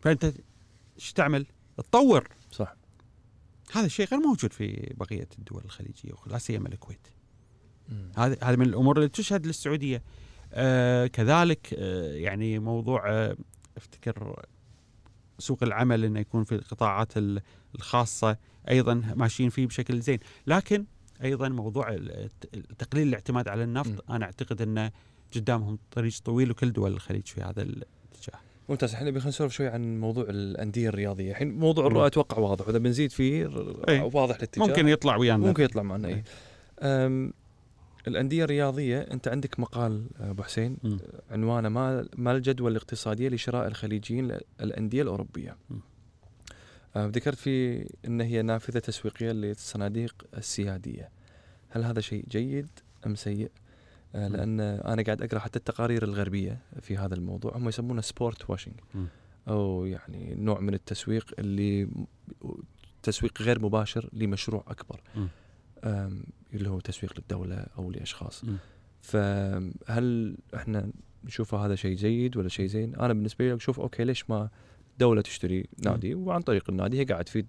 فأنت 0.00 0.32
إيش 0.96 1.12
تعمل؟ 1.12 1.46
تطور. 1.76 2.28
صح. 2.50 2.76
هذا 3.72 3.86
الشيء 3.86 4.06
غير 4.06 4.20
موجود 4.20 4.52
في 4.52 4.94
بقية 4.96 5.28
الدول 5.38 5.62
الخليجية 5.64 6.12
ولا 6.26 6.38
سيما 6.38 6.68
الكويت. 6.68 7.06
مم. 7.88 8.12
هذه 8.16 8.36
هذه 8.42 8.56
من 8.56 8.66
الأمور 8.66 8.96
اللي 8.96 9.08
تشهد 9.08 9.46
للسعودية. 9.46 10.02
آه 10.52 11.06
كذلك 11.06 11.74
آه 11.78 12.12
يعني 12.14 12.58
موضوع 12.58 13.10
آه 13.10 13.36
أفتكر 13.76 14.44
سوق 15.38 15.62
العمل 15.62 16.04
إنه 16.04 16.20
يكون 16.20 16.44
في 16.44 16.54
القطاعات 16.54 17.16
ال- 17.16 17.40
الخاصة 17.74 18.36
أيضا 18.70 18.94
ماشيين 18.94 19.50
فيه 19.50 19.66
بشكل 19.66 20.00
زين. 20.00 20.18
لكن 20.46 20.84
أيضا 21.24 21.48
موضوع 21.48 21.96
تقليل 22.78 23.08
الاعتماد 23.08 23.48
على 23.48 23.64
النفط 23.64 24.10
أنا 24.10 24.24
أعتقد 24.24 24.62
إنه 24.62 24.90
قدامهم 25.36 25.78
طريق 25.90 26.12
طويل 26.24 26.50
وكل 26.50 26.72
دول 26.72 26.92
الخليج 26.92 27.26
في 27.26 27.40
هذا 27.40 27.62
ممتاز 28.68 28.94
إحنا 28.94 29.10
خلينا 29.10 29.28
نسولف 29.28 29.52
شوي 29.52 29.68
عن 29.68 30.00
موضوع 30.00 30.24
الأندية 30.28 30.88
الرياضية 30.88 31.30
الحين 31.30 31.58
موضوع. 31.58 31.86
الرؤى 31.86 32.06
أتوقع 32.06 32.38
واضح 32.38 32.66
وإذا 32.66 32.78
بنزيد 32.78 33.12
فيه 33.12 33.50
إيه. 33.88 34.02
واضح 34.02 34.36
الاتجاه 34.36 34.66
ممكن 34.66 34.88
يطلع 34.88 35.16
ويانا 35.16 35.46
ممكن 35.46 35.62
يطلع 35.62 35.82
معنا 35.82 36.08
اي 36.08 36.22
إيه. 36.82 37.32
الأندية 38.08 38.44
الرياضية 38.44 39.00
أنت 39.00 39.28
عندك 39.28 39.60
مقال 39.60 40.06
أبو 40.20 40.42
حسين 40.42 40.76
مم. 40.82 40.98
عنوانه 41.30 41.68
ما 41.68 42.08
ما 42.16 42.32
الجدوى 42.32 42.70
الاقتصادية 42.70 43.28
لشراء 43.28 43.66
الخليجيين 43.66 44.38
الأندية 44.60 45.02
الأوروبية 45.02 45.56
مم. 45.70 45.80
أه، 46.96 47.06
ذكرت 47.06 47.38
في 47.38 47.86
إن 48.06 48.20
هي 48.20 48.42
نافذة 48.42 48.78
تسويقية 48.78 49.32
للصناديق 49.32 50.24
السيادية 50.36 51.10
هل 51.68 51.84
هذا 51.84 52.00
شيء 52.00 52.24
جيد 52.28 52.68
أم 53.06 53.14
سيء 53.14 53.46
أه،. 53.46 53.65
لأن 54.16 54.60
أنا 54.60 55.02
قاعد 55.02 55.22
أقرأ 55.22 55.38
حتى 55.38 55.58
التقارير 55.58 56.04
الغربية 56.04 56.60
في 56.80 56.96
هذا 56.96 57.14
الموضوع. 57.14 57.56
هم 57.56 57.68
يسمونه 57.68 58.00
sport 58.00 58.50
washing. 58.50 58.74
أو 59.48 59.86
يعني 59.86 60.34
نوع 60.34 60.60
من 60.60 60.74
التسويق 60.74 61.34
اللي 61.38 61.88
تسويق 63.02 63.42
غير 63.42 63.62
مباشر 63.62 64.08
لمشروع 64.12 64.64
أكبر. 64.68 65.00
اللي 66.54 66.68
هو 66.68 66.80
تسويق 66.80 67.12
للدولة 67.18 67.66
أو 67.78 67.90
لأشخاص. 67.90 68.44
فهل 69.00 70.36
إحنا 70.54 70.90
نشوفه 71.24 71.66
هذا 71.66 71.74
شيء 71.74 71.96
جيد 71.96 72.36
ولا 72.36 72.48
شيء 72.48 72.66
زين؟ 72.66 72.94
أنا 72.94 73.12
بالنسبة 73.12 73.44
لي 73.44 73.54
أشوف 73.54 73.80
أوكي 73.80 74.04
ليش 74.04 74.30
ما 74.30 74.48
دولة 74.98 75.22
تشتري 75.22 75.68
نادي؟ 75.84 76.14
وعن 76.14 76.40
طريق 76.40 76.70
النادي 76.70 77.00
هي 77.00 77.04
قاعد 77.04 77.24
تفيد 77.24 77.46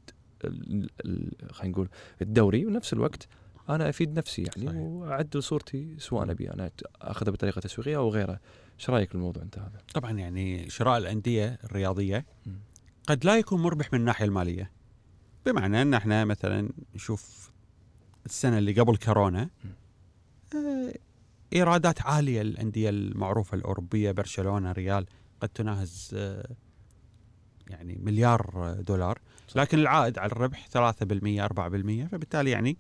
خلينا 1.52 1.72
نقول 1.72 1.90
الدوري 2.22 2.66
ونفس 2.66 2.94
الوقت 2.94 3.28
أنا 3.70 3.90
أفيد 3.90 4.18
نفسي 4.18 4.42
يعني 4.42 4.68
صحيح. 4.68 4.82
واعدل 4.82 5.44
صورتي 5.44 5.96
سواء. 6.00 6.32
أبي 6.32 6.52
أنا 6.52 6.72
أخذها 7.02 7.32
بطريقة 7.32 7.62
تسويقية 7.62 7.98
أو 7.98 8.10
غيرها. 8.10 8.40
إيش 8.80 8.90
رأيك 8.90 9.14
بالموضوع 9.14 9.44
أنت 9.44 9.60
هذا؟ 9.60 9.82
طبعا 9.94 10.12
يعني 10.12 10.70
شراء 10.70 10.98
الأندية 10.98 11.60
الرياضية. 11.64 12.26
قد 13.08 13.26
لا 13.26 13.38
يكون 13.38 13.62
مربح 13.62 13.94
من 13.94 14.00
الناحية 14.00 14.26
المالية 14.26 14.72
بمعنى 15.46 15.82
أن 15.82 15.94
إحنا 15.94 16.26
مثلا 16.26 16.70
نشوف 16.96 17.52
السنة 18.26 18.58
اللي 18.58 18.82
قبل 18.82 18.98
كورونا 18.98 19.50
آه، 20.56 20.94
إيرادات 21.54 22.02
عالية 22.02 22.42
للانديه 22.42 22.90
المعروفة 22.90 23.58
الأوروبية 23.58 24.12
برشلونة 24.12 24.72
ريال 24.72 25.06
قد 25.42 25.50
تناهز 25.50 26.12
آه، 26.18 26.56
يعني 27.70 28.00
مليار 28.04 28.76
دولار. 28.80 29.20
لكن 29.56 29.80
العائد 29.80 30.20
على 30.20 30.32
الربح 30.32 30.68
3% 30.68 31.46
4% 31.46 32.08
فبالتالي 32.08 32.52
يعني 32.52 32.78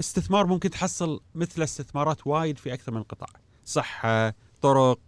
استثمار 0.00 0.46
ممكن 0.46 0.70
تحصل 0.70 1.20
مثل 1.34 1.62
استثمارات 1.62 2.26
وايد 2.26 2.58
في 2.58 2.74
أكثر 2.74 2.92
من 2.92 3.02
قطاع. 3.02 3.28
صحة 3.64 4.34
طرق 4.62 4.98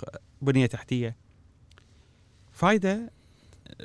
بنية 0.42 0.66
تحتية. 0.66 1.16
فائده 2.52 3.10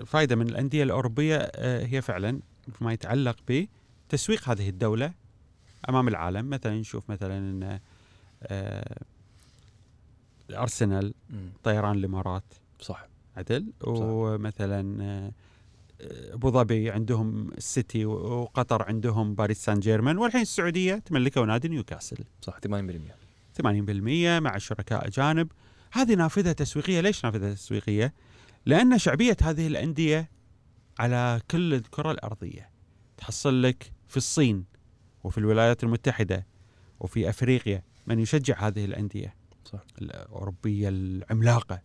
فائده 0.05 0.35
من 0.35 0.49
الأندية 0.49 0.83
الأوروبية 0.83 1.37
آه، 1.37 1.85
هي 1.85 2.01
فعلا 2.01 2.39
فيما 2.77 2.93
يتعلق 2.93 3.37
بتسويق 4.09 4.49
هذه 4.49 4.69
الدولة 4.69 5.13
أمام 5.89 6.07
العالم. 6.07 6.49
مثلا 6.49 6.79
نشوف 6.79 7.09
مثلا 7.09 7.37
إن 7.37 7.79
آه، 8.43 9.01
الأرسنال 10.49 11.13
طيران 11.63 11.97
الإمارات. 11.97 12.43
صح. 12.81 13.07
عدل؟ 13.37 13.65
ومثلا 13.83 15.03
آه، 15.03 15.31
أبو 16.01 16.51
ظبي 16.51 16.91
عندهم 16.91 17.51
السيتي 17.51 18.05
وقطر 18.05 18.83
عندهم 18.83 19.35
باريس 19.35 19.65
سان 19.65 19.79
جيرمان 19.79 20.17
والحين 20.17 20.41
السعودية 20.41 20.95
تملكوا 20.95 21.45
نادي 21.45 21.67
نيوكاسل. 21.67 22.17
صح 22.41 22.59
80% 22.67 22.67
80% 23.61 23.61
مع 24.39 24.57
شركاء 24.57 25.07
اجانب 25.07 25.51
هذه 25.91 26.13
نافذة 26.13 26.51
تسويقية. 26.51 27.01
ليش 27.01 27.25
نافذة 27.25 27.53
تسويقية؟ 27.53 28.13
لأن 28.65 28.97
شعبية 28.97 29.37
هذه 29.41 29.67
الأندية 29.67 30.29
على 30.99 31.41
كل 31.51 31.73
الكرة 31.73 32.11
الأرضية 32.11 32.69
تحصل 33.17 33.61
لك 33.61 33.91
في 34.07 34.17
الصين 34.17 34.65
وفي 35.23 35.37
الولايات 35.37 35.83
المتحدة 35.83 36.47
وفي 36.99 37.29
أفريقيا 37.29 37.83
من 38.07 38.19
يشجع 38.19 38.67
هذه 38.67 38.85
الأندية 38.85 39.35
صح. 39.65 39.79
الأوروبية 40.01 40.89
العملاقة. 40.89 41.81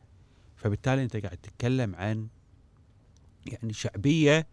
فبالتالي 0.56 1.02
أنت 1.02 1.16
قاعد 1.16 1.36
تتكلم 1.36 1.94
عن 1.94 2.28
يعني 3.46 3.72
شعبية 3.72 4.46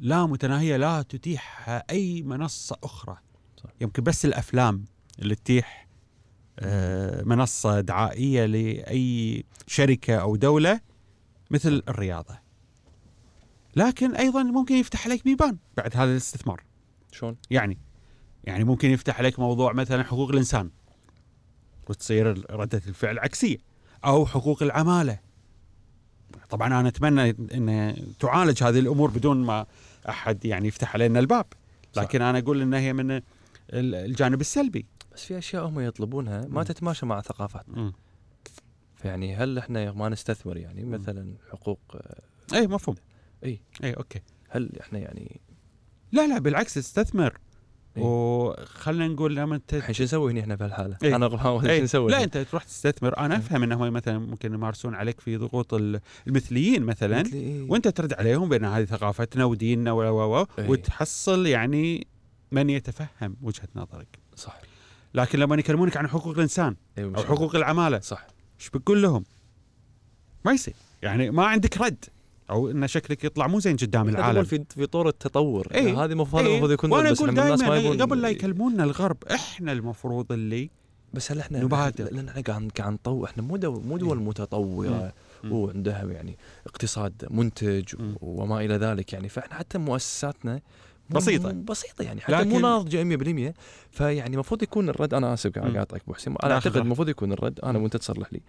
لا 0.00 0.26
متناهية 0.26 0.76
لا 0.76 1.02
تتيحها 1.02 1.84
أي 1.90 2.22
منصة 2.22 2.76
أخرى. 2.84 3.16
صح. 3.56 3.70
يمكن 3.80 4.02
بس 4.02 4.24
الأفلام 4.24 4.84
اللي 5.18 5.34
تتيح 5.34 5.88
آه، 6.58 7.22
منصة 7.22 7.80
دعائية 7.80 8.46
لأي 8.46 9.44
شركة 9.66 10.16
أو 10.16 10.36
دولة 10.36 10.80
مثل 11.50 11.82
الرياضة. 11.88 12.38
لكن 13.76 14.14
أيضا 14.16 14.42
ممكن 14.42 14.74
يفتح 14.74 15.06
عليك 15.06 15.24
بيبان 15.24 15.58
بعد 15.76 15.96
هذا 15.96 16.10
الاستثمار. 16.10 16.64
شلون؟ 17.12 17.36
يعني 17.50 17.78
يعني 18.44 18.64
ممكن 18.64 18.90
يفتح 18.90 19.18
عليك 19.18 19.38
موضوع 19.38 19.72
مثلا 19.72 20.04
حقوق 20.04 20.30
الإنسان 20.30 20.70
وتصير 21.88 22.54
ردة 22.54 22.82
الفعل 22.86 23.18
عكسية 23.18 23.56
أو 24.04 24.26
حقوق 24.26 24.62
العمالة. 24.62 25.18
طبعا 26.50 26.66
أنا 26.80 26.88
أتمنى 26.88 27.30
إن 27.30 27.96
تعالج 28.20 28.62
هذه 28.64 28.78
الأمور 28.78 29.10
بدون 29.10 29.36
ما 29.46 29.66
أحد 30.08 30.44
يعني 30.44 30.68
يفتح 30.68 30.94
علينا 30.94 31.18
الباب 31.18 31.46
صح. 31.92 32.02
لكن 32.02 32.22
أنا 32.22 32.38
أقول 32.38 32.62
إنها 32.62 32.78
هي 32.80 32.92
من 32.92 33.10
ال- 33.10 33.22
الجانب 33.94 34.40
السلبي 34.40 34.86
بس 35.14 35.24
في 35.24 35.38
أشياء 35.38 35.66
هم 35.66 35.80
يطلبونها 35.80 36.40
ما 36.40 36.46
مم. 36.48 36.62
تتماشى 36.62 37.06
مع 37.06 37.20
ثقافتنا 37.20 37.76
مم. 37.78 37.92
فيعني 38.96 39.36
هل 39.36 39.58
إحنا 39.58 39.92
ما 39.92 40.08
نستثمر 40.08 40.56
يعني. 40.56 40.84
مثلا 40.84 41.34
حقوق 41.52 41.80
اي 42.54 42.66
مفهوم 42.66 42.96
اي 43.44 43.60
اي 43.84 43.92
أوكي 43.92 44.20
هل 44.48 44.70
إحنا 44.80 44.98
يعني 44.98 45.40
لا 46.12 46.26
لا 46.26 46.38
بالعكس 46.38 46.78
استثمر 46.78 47.38
إيه. 47.96 48.02
وخلنا 48.04 49.08
نقول 49.08 49.36
لما 49.36 49.56
انت 49.56 49.74
الحين 49.74 49.94
شو 49.94 50.04
نسوي 50.04 50.40
هنا 50.40 50.56
في 50.56 50.64
هالحالة؟ 50.64 50.96
إيه. 51.02 51.16
أنا 51.16 51.26
غلطان 51.26 51.66
إيه. 51.70 51.78
شو 51.78 51.84
نسوي؟ 51.84 52.10
لا؟ 52.12 52.24
أنت 52.24 52.38
تروح 52.38 52.64
تستثمر 52.64 53.18
أنا 53.18 53.34
إيه. 53.34 53.40
أفهم 53.40 53.62
إنهم 53.62 53.92
مثلا 53.92 54.18
ممكن 54.18 54.54
يمارسون 54.54 54.94
عليك 54.94 55.20
في 55.20 55.36
ضغوط 55.36 55.74
ال- 55.74 56.00
المثليين 56.26 56.82
مثلا 56.82 57.20
مثلي 57.20 57.38
إيه. 57.38 57.62
وأنت 57.70 57.88
ترد 57.88 58.12
عليهم 58.12 58.48
بأن 58.48 58.64
هذه 58.64 58.84
ثقافتنا 58.84 59.44
وديننا 59.44 59.92
و 59.92 59.98
و 60.02 60.40
و 60.40 60.46
إيه. 60.58 60.68
وتحصل 60.68 61.46
يعني 61.46 62.06
من 62.52 62.70
يتفهم 62.70 63.36
وجهة 63.42 63.68
نظرك 63.76 64.18
صح 64.36 64.56
لكن 65.14 65.38
لما 65.38 65.56
يكلمونك 65.56 65.96
عن 65.96 66.08
حقوق 66.08 66.34
الإنسان 66.34 66.76
إيه 66.98 67.04
أو 67.04 67.24
حقوق 67.24 67.56
العمالة 67.56 68.00
صح 68.00 68.26
إيش 68.60 68.70
بتقول 68.70 69.02
لهم؟ 69.02 69.24
ما 70.44 70.52
يصير 70.52 70.74
يعني 71.02 71.30
ما 71.30 71.44
عندك 71.46 71.80
رد 71.80 72.04
أو 72.50 72.70
إن 72.70 72.86
شكلك 72.86 73.24
يطلع 73.24 73.46
مو 73.46 73.60
زين 73.60 73.76
قدام 73.76 74.08
العالم 74.08 74.44
في 74.44 74.64
في 74.68 74.86
طور 74.86 75.08
التطور 75.08 75.68
إيه. 75.74 76.04
هذه 76.04 76.12
المفروض 76.12 76.42
إيه. 76.42 76.50
المفروض 76.50 76.72
يكون 76.72 76.92
وأنا 76.92 77.10
بس 77.10 77.20
أقول 77.20 77.34
دائما 77.34 78.04
قبل 78.04 78.22
لا 78.22 78.28
يكلمونا 78.28 78.84
الغرب 78.84 79.16
إحنا 79.24 79.72
المفروض 79.72 80.32
اللي 80.32 80.70
بس 81.12 81.32
هل 81.32 81.40
إحنا 81.40 81.64
نبادر. 81.64 82.04
لأن 82.04 82.28
إحنا 82.28 82.42
قاعد 82.42 82.70
قاعد 82.78 82.92
نطور 82.92 83.24
إحنا 83.24 83.42
مو 83.42 83.56
دول 83.56 83.82
مو 83.84 83.96
دول 83.96 84.18
إيه. 84.18 84.24
متطورة. 84.24 85.12
وعندها 85.50 86.04
يعني 86.04 86.38
اقتصاد 86.66 87.26
منتج. 87.30 87.94
وما 88.20 88.60
إلى 88.64 88.74
ذلك 88.74 89.12
يعني 89.12 89.28
فإحنا 89.28 89.54
حتى 89.54 89.78
مؤسساتنا 89.78 90.60
بسيطة. 91.10 91.52
بسيطة 91.52 92.02
يعني 92.02 92.20
حتى 92.20 92.32
لكن- 92.32 92.48
مو 92.48 92.58
ناضجه 92.58 93.04
100% 93.04 93.54
فيعني 93.90 94.34
المفروض 94.34 94.62
يكون 94.62 94.88
الرد 94.88 95.14
أنا 95.14 95.34
أسف 95.34 95.50
قاعد 95.58 95.70
مم. 95.70 95.76
اقاطعك 95.76 96.02
ابو 96.02 96.14
حسين 96.14 96.34
أعتقد 96.42 96.72
خذ 96.72 96.76
المفروض 96.76 97.08
يكون 97.08 97.32
الرد 97.32 97.60
أنا 97.60 97.78
وأنت 97.78 97.96
تصلح 97.96 98.32
لي 98.32 98.40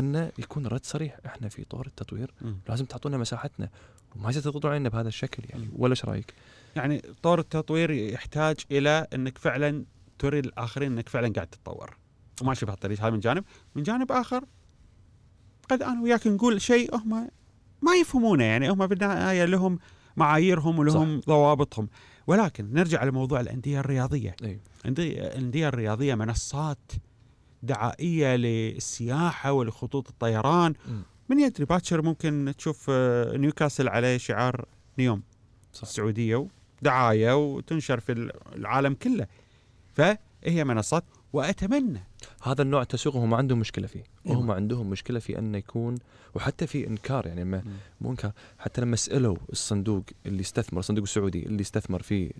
إنه 0.00 0.32
يكون 0.38 0.66
الرد 0.66 0.84
صريح 0.84 1.18
إحنا 1.26 1.48
في 1.48 1.64
طور 1.64 1.86
التطوير 1.86 2.34
مم. 2.42 2.56
لازم 2.68 2.84
تعطونا 2.84 3.18
مساحتنا 3.18 3.68
وما 4.16 4.30
يصير 4.30 4.42
تضغطون 4.42 4.70
علينا 4.70 4.88
بهذا 4.88 5.08
الشكل 5.08 5.42
يعني 5.50 5.68
ولا 5.76 5.90
إيش 5.90 6.04
رأيك؟ 6.04 6.34
يعني 6.76 7.02
طور 7.22 7.38
التطوير 7.38 7.90
يحتاج 7.90 8.56
إلى 8.70 9.06
إنك 9.14 9.38
فعلا 9.38 9.84
تري 10.18 10.38
الآخرين 10.38 10.92
إنك 10.92 11.08
فعلا 11.08 11.32
قاعد 11.32 11.46
تتطور 11.46 11.96
وماشي 12.42 12.66
بهالطريق 12.66 13.00
هذا 13.00 13.10
من 13.10 13.20
جانب 13.20 13.44
من 13.74 13.82
جانب 13.82 14.12
آخر 14.12 14.44
قد 15.70 15.82
أنا 15.82 16.02
وياك 16.02 16.26
نقول 16.26 16.60
شيء 16.62 16.96
هم 16.96 17.30
ما 17.82 17.94
يفهمونه 18.00 18.44
يعني 18.44 18.70
هم 18.70 18.86
بالنهايه 18.86 19.44
لهم 19.44 19.78
معاييرهم 20.16 20.78
ولهم 20.78 21.20
ضوابطهم 21.20 21.88
ولكن 22.26 22.72
نرجع 22.72 23.04
لموضوع 23.04 23.40
الأندية 23.40 23.80
الرياضية 23.80 24.36
أي. 24.44 24.60
الانديه 24.86 25.68
الرياضية 25.68 26.14
منصات 26.14 26.92
دعائية 27.62 28.36
للسياحة 28.36 29.52
ولخطوط 29.52 30.08
الطيران 30.08 30.74
مم. 30.88 31.02
من 31.28 31.38
يدري 31.38 31.64
باكر 31.64 32.02
ممكن 32.02 32.54
تشوف 32.58 32.86
آه، 32.90 33.36
نيوكاسل 33.36 33.88
عليه 33.88 34.16
شعار 34.16 34.64
نيوم 34.98 35.22
صح. 35.72 35.82
السعوديه 35.82 36.48
ودعاية 36.82 37.36
وتنشر 37.36 38.00
في 38.00 38.30
العالم 38.56 38.94
كله 38.94 39.26
فهي 39.94 40.64
منصات 40.64 41.04
وأتمنى 41.32 42.04
هذا 42.42 42.62
النوع 42.62 42.82
التسويق 42.82 43.16
هم 43.16 43.34
عندهم 43.34 43.58
مشكلة 43.58 43.86
فيه 43.86 44.02
أيوة. 44.26 44.38
وهم 44.38 44.50
عندهم 44.50 44.90
مشكلة 44.90 45.18
في 45.18 45.38
انه 45.38 45.58
يكون 45.58 45.98
وحتى 46.34 46.66
في 46.66 46.86
إنكار 46.86 47.26
يعني 47.26 47.44
ما. 47.44 47.62
مو 48.00 48.10
إنكار 48.10 48.32
حتى 48.58 48.80
لما 48.80 48.96
سألوا 48.96 49.36
الصندوق 49.52 50.04
اللي 50.26 50.40
استثمر 50.40 50.78
الصندوق 50.78 51.02
السعودي 51.02 51.46
اللي 51.46 51.60
استثمر 51.60 52.02
في 52.02 52.32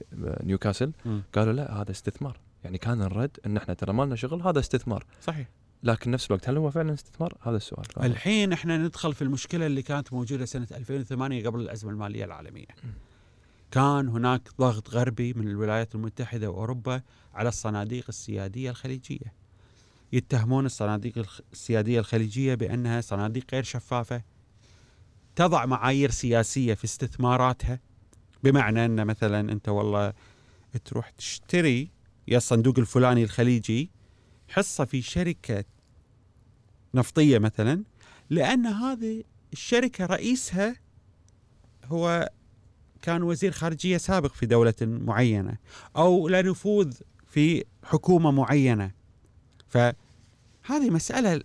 نيوكاسل 0.43 0.93
مم. 1.05 1.23
قالوا 1.35 1.53
لا 1.53 1.83
هذا 1.83 1.91
استثمار 1.91 2.39
يعني 2.65 2.79
كان 2.79 3.03
الرد 3.03 3.37
إن 3.47 3.57
إحنا 3.57 3.75
ترى 3.75 3.93
ما 3.93 4.03
لنا 4.03 4.17
شغل 4.17 4.43
هذا 4.43 4.59
استثمار 4.61 5.07
صحيح 5.23 5.49
لكن 5.83 6.11
نفس 6.11 6.27
الوقت 6.27 6.49
هل 6.49 6.57
هو 6.57 6.71
فعلا 6.71 6.95
استثمار 6.95 7.35
هذا 7.41 7.57
السؤال. 7.57 7.87
الحين 8.03 8.53
إحنا 8.53 8.77
ندخل 8.77 9.15
في 9.15 9.23
المشكلة 9.23 9.67
اللي 9.67 9.83
كانت 9.83 10.13
موجودة 10.13 10.45
سنة 10.45 10.67
2008 10.73 11.47
قبل 11.47 11.61
الأزمة 11.61 11.91
المالية 11.91 12.25
العالمية. 12.25 12.67
كان 13.71 14.09
هناك 14.09 14.49
ضغط 14.61 14.91
غربي 14.91 15.35
من 15.35 15.49
الولايات 15.49 15.95
المتحدة 15.95 16.51
وأوروبا 16.51 17.03
على 17.35 17.49
الصناديق 17.49 18.05
السيادية 18.09 18.71
الخليجية. 18.71 19.42
يتهمون 20.13 20.67
الصناديق 20.67 21.43
السيادية 21.53 22.01
الخليجية 22.01 22.55
بأنها 22.55 23.01
صناديق 23.01 23.45
غير 23.53 23.63
شفافة. 23.63 24.23
تضع 25.37 25.67
معايير 25.67 26.11
سياسية 26.11 26.75
في 26.75 26.85
استثماراتها 26.85 27.81
بمعنى 28.43 28.85
أن 28.85 29.07
مثلا 29.07 29.53
أنت 29.53 29.69
والله 29.69 30.13
تروح 30.85 31.11
تشتري 31.11 31.91
يا 32.29 32.37
الصندوق 32.37 32.79
الفلاني 32.79 33.25
الخليجي 33.25 33.91
حصة 34.49 34.85
في 34.85 35.03
شركة 35.03 35.65
نفطية 36.95 37.39
مثلا 37.39 37.83
لأن 38.31 38.67
هذه 38.67 39.25
الشركة 39.53 40.07
رئيسها 40.07 40.77
هو 41.85 42.31
كان 43.03 43.23
وزير 43.23 43.53
خارجية 43.53 43.97
سابق 43.97 44.33
في 44.33 44.47
دولة 44.47 44.75
معينة 44.81 45.57
أو 45.97 46.29
له 46.29 46.41
نفوذ 46.41 46.95
في 47.27 47.65
حكومة 47.85 48.31
معينة. 48.31 48.91
فهذه 50.63 50.91
مسألة 50.91 51.41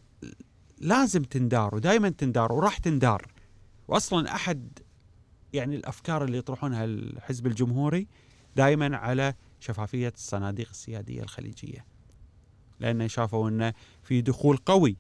لازم 0.77 1.23
تندار 1.23 1.75
ودائما 1.75 2.09
تندار 2.09 2.53
وراح 2.53 2.77
تندار. 2.77 3.27
واصلا 3.87 4.35
أحد 4.35 4.79
يعني 5.53 5.75
الأفكار 5.75 6.23
اللي 6.23 6.37
يطرحونها 6.37 6.85
الحزب 6.85 7.47
الجمهوري 7.47 8.07
دائما 8.55 8.97
على 8.97 9.33
شفافية 9.59 10.13
الصناديق 10.15 10.69
السيادية 10.69 11.21
الخليجية. 11.21 11.85
لأن 12.79 13.07
شافوا 13.07 13.49
انه 13.49 13.73
في 14.03 14.21
دخول 14.21 14.57
قوي 14.57 14.97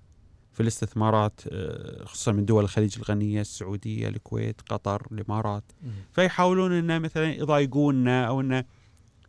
في 0.53 0.63
الاستثمارات 0.63 1.41
آه، 1.51 2.05
خصوصا 2.05 2.31
من 2.31 2.45
دول 2.45 2.63
الخليج 2.63 2.97
الغنية 2.97 3.41
السعودية 3.41 4.07
الكويت 4.07 4.61
قطر 4.61 5.07
الإمارات. 5.11 5.63
فيحاولون 6.11 6.71
انه 6.71 6.99
مثلا 6.99 7.35
يضايقوننا 7.35 8.27
أو 8.27 8.41
انه 8.41 8.63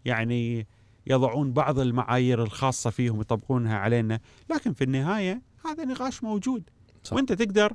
يعني 0.04 0.66
يضعون 1.08 1.52
بعض 1.52 1.78
المعايير 1.78 2.42
الخاصة 2.42 2.90
فيهم 2.90 3.20
يطبقونها 3.20 3.78
علينا 3.78 4.20
لكن 4.50 4.72
في 4.72 4.84
النهاية 4.84 5.42
هذا 5.66 5.84
نقاش 5.84 6.24
موجود 6.24 6.62
صح. 7.04 7.12
وأنت 7.12 7.32
تقدر 7.32 7.72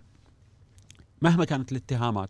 مهما 1.22 1.46
كانت 1.46 1.72
الاتهامات 1.72 2.30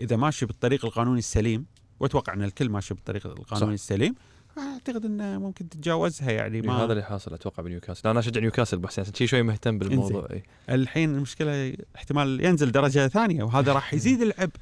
إذا 0.00 0.16
ماشي 0.16 0.46
بالطريق 0.46 0.84
القانوني 0.84 1.18
السليم 1.18 1.66
وأتوقع 2.00 2.32
إن 2.32 2.42
الكل 2.42 2.68
ماشي 2.68 2.94
بالطريق 2.94 3.26
القانوني 3.26 3.76
صح. 3.76 3.82
السليم 3.82 4.14
أعتقد 4.58 5.04
إنه 5.04 5.38
ممكن 5.38 5.68
تتجاوزها 5.68 6.30
يعني 6.30 6.56
إيه، 6.56 6.66
ما 6.66 6.84
هذا 6.84 6.92
اللي 6.92 7.04
حاصل 7.04 7.34
أتوقع 7.34 7.62
بنيوكاسل 7.62 8.08
أنا 8.08 8.20
أشجع 8.20 8.40
نيوكاسل 8.40 8.78
بس 8.78 8.98
عشان 8.98 9.14
شي 9.14 9.26
شوي 9.26 9.42
مهتم 9.42 9.78
بالموضوع 9.78 10.28
إي 10.32 10.42
الحين 10.70 11.14
المشكلة 11.14 11.76
احتمال 11.96 12.44
ينزل 12.44 12.72
درجة 12.72 13.08
ثانية 13.08 13.42
وهذا 13.42 13.72
راح 13.72 13.94
يزيد 13.94 14.22
العبء 14.22 14.56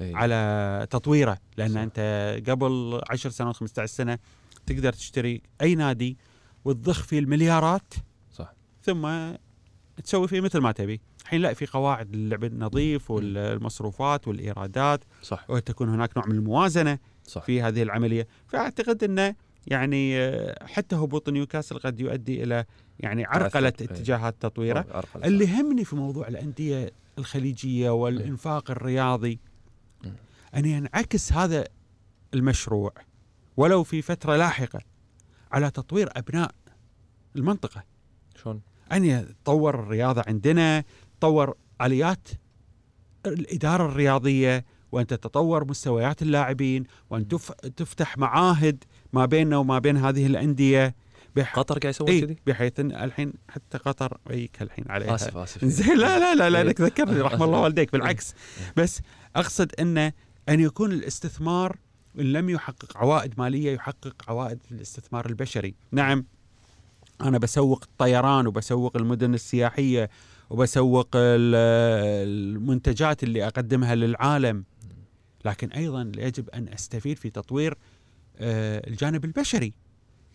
على 0.00 0.86
تطويره 0.90 1.38
لأن 1.56 1.74
صح. 1.74 1.80
أنت 1.80 1.98
قبل 2.48 3.00
10 3.10 3.30
سنوات 3.30 3.56
15 3.56 3.86
سنة 3.86 4.18
تقدر 4.66 4.92
تشتري 4.92 5.42
أي 5.60 5.74
نادي 5.74 6.16
وتضخ 6.64 7.02
فيه 7.02 7.18
المليارات 7.18 7.94
صح. 8.32 8.54
ثم 8.82 9.32
تسوي 10.04 10.28
فيه 10.28 10.40
مثل 10.40 10.58
ما 10.58 10.72
تبي 10.72 11.00
الحين 11.22 11.40
لا 11.40 11.54
في 11.54 11.66
قواعد 11.66 12.16
للعب 12.16 12.44
النظيف 12.44 13.10
والمصروفات 13.10 14.28
والإيرادات 14.28 15.04
صح 15.22 15.50
وتكون 15.50 15.88
هناك 15.88 16.16
نوع 16.16 16.26
من 16.26 16.34
الموازنة 16.34 16.98
صح 17.24 17.42
في 17.42 17.62
هذه 17.62 17.82
العملية 17.82 18.26
فأعتقد 18.46 19.04
إنه 19.04 19.34
يعني 19.66 20.18
آه، 20.18 20.66
حتى 20.66 20.96
هبوط 20.96 21.28
نيوكاسل 21.28 21.78
قد 21.78 22.00
يؤدي 22.00 22.42
إلى 22.42 22.64
يعني 23.00 23.24
عرقلة. 23.24 23.72
إيه. 23.80 23.86
اتجاهات 23.86 24.36
تطويرة. 24.40 25.04
اللي 25.24 25.44
يهمني 25.44 25.84
في 25.84 25.96
موضوع 25.96 26.28
الأندية 26.28 26.90
الخليجية 27.18 27.90
والإنفاق 27.90 28.70
الرياضي. 28.70 29.38
أن 30.56 30.64
ينعكس 30.64 31.32
هذا 31.32 31.64
المشروع 32.34 32.92
ولو 33.56 33.82
في 33.82 34.02
فترة 34.02 34.36
لاحقة 34.36 34.80
على 35.52 35.70
تطوير 35.70 36.08
أبناء 36.16 36.50
المنطقة. 37.36 37.84
شلون؟ 38.42 38.60
أن 38.92 39.04
يتطور 39.04 39.74
الرياضه 39.74 40.22
عندنا 40.26 40.84
تطور 41.18 41.54
آليات 41.82 42.28
الإدارة 43.26 43.84
الرياضية 43.86 44.64
وأن 44.92 45.06
تتطور 45.06 45.64
مستويات 45.64 46.22
اللاعبين 46.22 46.84
وأن 47.10 47.28
تف 47.28 47.52
تفتح 47.52 48.18
معاهد 48.18 48.84
ما 49.12 49.26
بيننا 49.26 49.56
وما 49.56 49.78
بين 49.78 49.96
هذه 49.96 50.26
الأندية. 50.26 50.94
بح... 51.36 51.58
قطر 51.58 51.78
قاعد 51.78 51.94
يسوون 51.94 52.10
إيه 52.10 52.20
كذي؟ 52.20 52.36
بحيث 52.46 52.80
إن 52.80 52.92
الحين 52.92 53.32
حتى 53.48 53.78
قطر 53.78 54.18
ايك 54.30 54.62
الحين 54.62 54.84
عليها. 54.88 55.14
آسف 55.14 55.36
آسف 55.36 55.64
زين 55.64 55.98
لا 55.98 56.18
لا 56.18 56.34
لا 56.34 56.50
لا. 56.50 56.60
انك 56.60 56.80
ذكرني 56.80 57.20
رحم 57.20 57.42
الله 57.46 57.60
والديك 57.60 57.92
بالعكس. 57.92 58.34
بس 58.76 59.00
أقصد 59.36 59.72
انه 59.80 60.12
أن 60.48 60.60
يكون 60.60 60.92
الاستثمار 60.92 61.76
إن 62.18 62.32
لم 62.32 62.50
يحقق 62.50 62.96
عوائد 62.96 63.34
مالية 63.38 63.72
يحقق 63.72 64.14
عوائد 64.28 64.58
في 64.62 64.72
الاستثمار 64.72 65.26
البشري، 65.26 65.74
نعم 65.92 66.24
أنا 67.20 67.38
بسوق 67.38 67.84
الطيران 67.84 68.46
وبسوق 68.46 68.96
المدن 68.96 69.34
السياحية 69.34 70.10
وبسوق 70.50 71.08
ال- 71.14 71.54
المنتجات 72.56 73.22
اللي 73.22 73.46
أقدمها 73.46 73.94
للعالم. 73.94 74.64
لكن 75.44 75.68
أيضا 75.72 76.12
يجب 76.16 76.48
أن 76.50 76.68
أستفيد 76.68 77.18
في 77.18 77.30
تطوير 77.30 77.74
آه، 78.38 78.88
الجانب 78.88 79.24
البشري. 79.24 79.72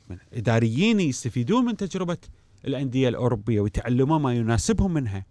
من 0.09 0.17
إداريين 0.33 0.99
يستفيدون 0.99 1.65
من 1.65 1.77
تجربة 1.77 2.17
الأندية 2.65 3.09
الأوروبية 3.09 3.61
ويتعلمون 3.61 4.21
ما 4.21 4.33
يناسبهم 4.33 4.93
منها. 4.93 5.25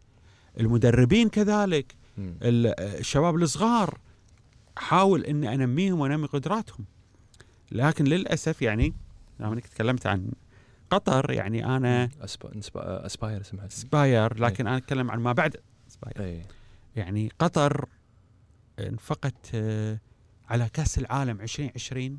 المدربين 0.61 1.29
كذلك. 1.29 1.95
ال- 2.19 2.81
الشباب 3.01 3.35
الصغار 3.37 3.99
احاول 4.79 5.25
إني 5.25 5.55
أنميهم 5.55 6.01
وأنمي 6.01 6.27
قدراتهم. 6.27 6.85
لكن 7.73 8.05
للأسف 8.05 8.63
يعني 8.63 8.95
لما 9.41 9.53
إنك 9.53 9.67
تكلمت 9.67 10.07
عن 10.07 10.31
قطر 10.91 11.31
يعني 11.31 11.67
أنا. 11.77 12.11
أسباير 13.07 13.41
اسمها 13.41 13.69
أسباير 13.69 14.39
لكن 14.39 14.67
أنا 14.67 14.77
أتكلم 14.77 15.11
عن 15.11 15.19
ما 15.21 15.33
بعد 15.33 15.57
أسباير. 15.89 16.21
اي 16.21 16.43
يعني 16.97 17.31
قطر 17.39 17.89
انفقت 18.79 19.51
آه، 19.55 19.99
على 20.49 20.69
كأس 20.69 20.99
العالم 20.99 21.41
2020 21.41 22.19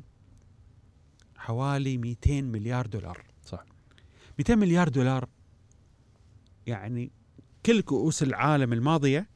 حوالي 1.36 1.98
200 1.98 2.42
مليار 2.42 2.86
دولار. 2.86 3.24
صح. 3.44 3.64
200 4.38 4.54
مليار 4.54 4.88
دولار 4.88 5.28
يعني 6.66 7.10
كل 7.66 7.80
كؤوس 7.80 8.22
العالم 8.22 8.72
الماضية 8.72 9.26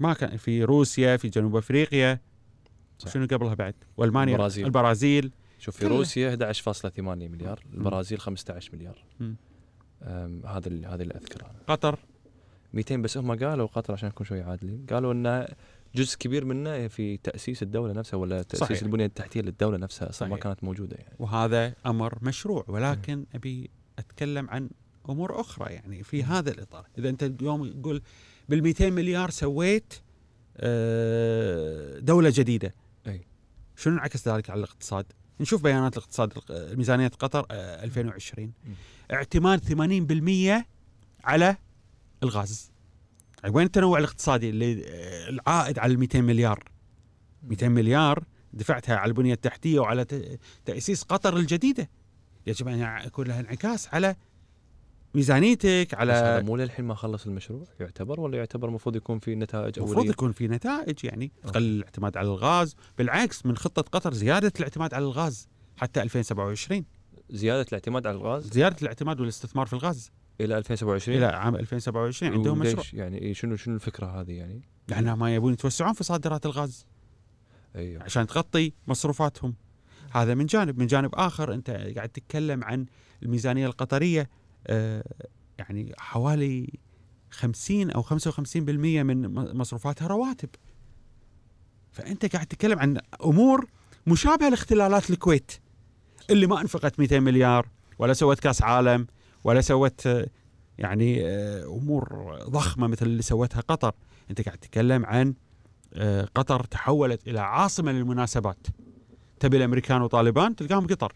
ما 0.00 0.12
كان 0.12 0.36
في 0.36 0.64
روسيا 0.64 1.16
في 1.16 1.28
جنوب 1.28 1.56
أفريقيا. 1.56 2.20
صح. 2.98 3.12
شنو 3.12 3.26
قبلها 3.26 3.54
بعد؟ 3.54 3.74
وألمانيا 3.96 4.34
البرازيل. 4.34 4.66
البرازيل. 4.66 5.32
شوف 5.58 5.76
في. 5.76 5.86
روسيا 5.86 6.52
11.8 6.52 6.98
مليار 7.00 7.62
البرازيل 7.74 8.18
15 8.18 8.70
مليار. 8.76 9.04
هذا 10.44 10.70
هذا 10.86 11.02
اللي 11.02 11.14
اذكره 11.14 11.50
قطر. 11.68 11.98
200 12.74 12.96
بس 12.96 13.18
هم 13.18 13.38
قالوا 13.38 13.66
قطر 13.66 13.92
عشان 13.92 14.08
نكون 14.08 14.26
شوي 14.26 14.42
عادلين. 14.42 14.86
قالوا 14.90 15.12
ان 15.12 15.46
جزء 15.94 16.18
كبير 16.18 16.44
منه 16.44 16.88
في 16.88 17.16
تأسيس 17.16 17.62
الدولة 17.62 17.92
نفسها 17.92 18.16
ولا 18.16 18.42
تأسيس 18.42 18.68
صحيح. 18.68 18.82
البنية 18.82 19.06
التحتية 19.06 19.40
للدولة 19.40 19.76
نفسها 19.76 20.10
أصلا 20.10 20.28
ما. 20.28 20.36
كانت 20.36 20.64
موجودة 20.64 20.96
يعني. 20.96 21.16
وهذا 21.18 21.74
أمر 21.86 22.18
مشروع 22.22 22.64
ولكن 22.68 23.26
أبي 23.34 23.70
أتكلم 23.98 24.50
عن 24.50 24.70
أمور 25.10 25.40
أخرى 25.40 25.72
يعني 25.72 26.02
في 26.02 26.24
هذا 26.24 26.50
الإطار. 26.50 26.86
إذا 26.98 27.08
أنت 27.08 27.22
اليوم 27.22 27.70
تقول 27.70 28.02
بال 28.48 28.62
200 28.62 28.90
مليار 28.90 29.30
سويت 29.30 29.94
آه، 30.56 31.98
دولة 31.98 32.32
جديدة. 32.34 32.74
أي. 33.06 33.26
شنو 33.76 33.94
انعكس 33.94 34.28
ذلك 34.28 34.50
على 34.50 34.58
الاقتصاد؟ 34.58 35.06
نشوف 35.40 35.62
بيانات 35.62 35.96
الاقتصاد 35.96 36.32
آه، 36.50 36.74
ميزانيه 36.74 37.08
قطر 37.08 37.46
آه، 37.50 37.84
2020 37.84 38.52
مم. 38.64 38.74
اعتماد 39.12 39.60
80% 39.60 40.66
على 41.24 41.56
الغاز. 42.22 42.70
يعني 43.42 43.56
وين 43.56 43.66
التنوع 43.66 43.98
الاقتصادي 43.98 44.50
اللي 44.50 44.84
آه، 44.86 45.28
العائد 45.28 45.78
على 45.78 45.92
ال 45.92 45.98
200 45.98 46.20
مليار 46.20 46.64
200 47.42 47.68
مليار 47.68 48.24
دفعتها 48.52 48.96
على 48.96 49.08
البنية 49.08 49.34
التحتية 49.34 49.80
وعلى 49.80 50.06
تأسيس 50.64 51.02
قطر 51.02 51.36
الجديدة. 51.36 51.88
يجب 52.46 52.68
أن 52.68 53.02
يكون 53.06 53.26
لها 53.26 53.40
انعكاس 53.40 53.88
على 53.94 54.16
ميزانيتك 55.14 55.94
بس 55.94 56.00
هذا 56.00 56.34
على 56.34 56.42
مو 56.42 56.56
للحين 56.56 56.84
ما 56.84 56.94
خلص 56.94 57.26
المشروع؟ 57.26 57.64
يعتبر 57.80 58.20
ولا 58.20 58.38
يعتبر 58.38 58.68
المفروض 58.68 58.96
يكون 58.96 59.18
في 59.18 59.34
نتائج 59.34 59.78
المفروض 59.78 59.98
اوليه 59.98 60.10
يكون 60.10 60.32
في 60.32 60.48
نتائج 60.48 61.04
يعني. 61.04 61.32
تقلل 61.42 61.78
الاعتماد 61.78 62.16
على 62.16 62.28
الغاز 62.28 62.76
بالعكس 62.98 63.46
من 63.46 63.56
خطة 63.56 63.82
قطر 63.82 64.14
زيادة 64.14 64.52
الاعتماد 64.56 64.94
على 64.94 65.04
الغاز 65.04 65.48
حتى 65.76 66.02
2027 66.02 66.84
زيادة 67.30 67.66
الاعتماد 67.68 68.06
على 68.06 68.16
الغاز؟ 68.16 68.52
زيادة 68.52 68.76
الاعتماد 68.82 69.20
والاستثمار 69.20 69.66
في 69.66 69.72
الغاز. 69.72 70.10
إلى 70.40 70.58
2027 70.58 71.18
إلى 71.18 71.26
عام 71.26 71.56
2027 71.56 72.32
عندهم؟ 72.32 72.58
مشروع. 72.58 72.84
يعني 72.92 73.18
إيه 73.18 73.32
شنو 73.34 73.56
شنو 73.56 73.74
الفكرة 73.74 74.06
هذه 74.06 74.32
يعني؟ 74.32 74.62
لأنهم 74.88 75.18
ما 75.18 75.34
يبون 75.34 75.52
يتوسعون 75.52 75.92
في 75.92 76.04
صادرات 76.04 76.46
الغاز. 76.46 76.86
أيوه. 77.76 78.02
عشان 78.02 78.26
تغطي 78.26 78.72
مصروفاتهم. 78.86 79.54
هذا 80.10 80.34
من 80.34 80.46
جانب. 80.46 80.78
من 80.78 80.86
جانب 80.86 81.14
آخر 81.14 81.54
أنت 81.54 81.70
قاعد 81.70 82.08
تتكلم 82.08 82.64
عن 82.64 82.86
الميزانية 83.22 83.66
القطرية. 83.66 84.20
آه، 84.20 84.28
يعني 85.58 85.92
حوالي 85.98 86.78
50 87.30 87.90
أو 87.90 88.02
55% 88.02 88.56
من 88.56 89.34
مصروفاتها 89.56 90.06
رواتب. 90.06 90.48
فأنت 91.92 92.32
قاعد 92.32 92.46
تتكلم 92.46 92.78
عن 92.78 93.00
أمور 93.24 93.68
مشابهة 94.06 94.48
لاختلالات 94.48 95.10
الكويت 95.10 95.52
اللي 96.30 96.46
ما 96.46 96.60
أنفقت 96.60 97.00
200 97.00 97.20
مليار 97.20 97.68
ولا 97.98 98.12
سوت 98.12 98.40
كأس 98.40 98.62
عالم 98.62 99.06
ولا 99.44 99.60
سوت 99.60 100.06
آه، 100.06 100.26
يعني 100.78 101.26
آه، 101.26 101.64
أمور 101.64 102.36
ضخمة 102.48 102.86
مثل 102.86 103.06
اللي 103.06 103.22
سوتها 103.22 103.60
قطر. 103.60 103.94
أنت 104.30 104.40
قاعد 104.40 104.58
تتكلم 104.58 105.06
عن 105.06 105.34
آه، 105.94 106.28
قطر 106.34 106.64
تحولت 106.64 107.28
إلى 107.28 107.40
عاصمة 107.40 107.92
للمناسبات. 107.92 108.66
تبي 109.40 109.56
الأمريكان 109.56 110.02
وطالبان 110.02 110.56
تلقاهم 110.56 110.86
بقطر 110.86 111.12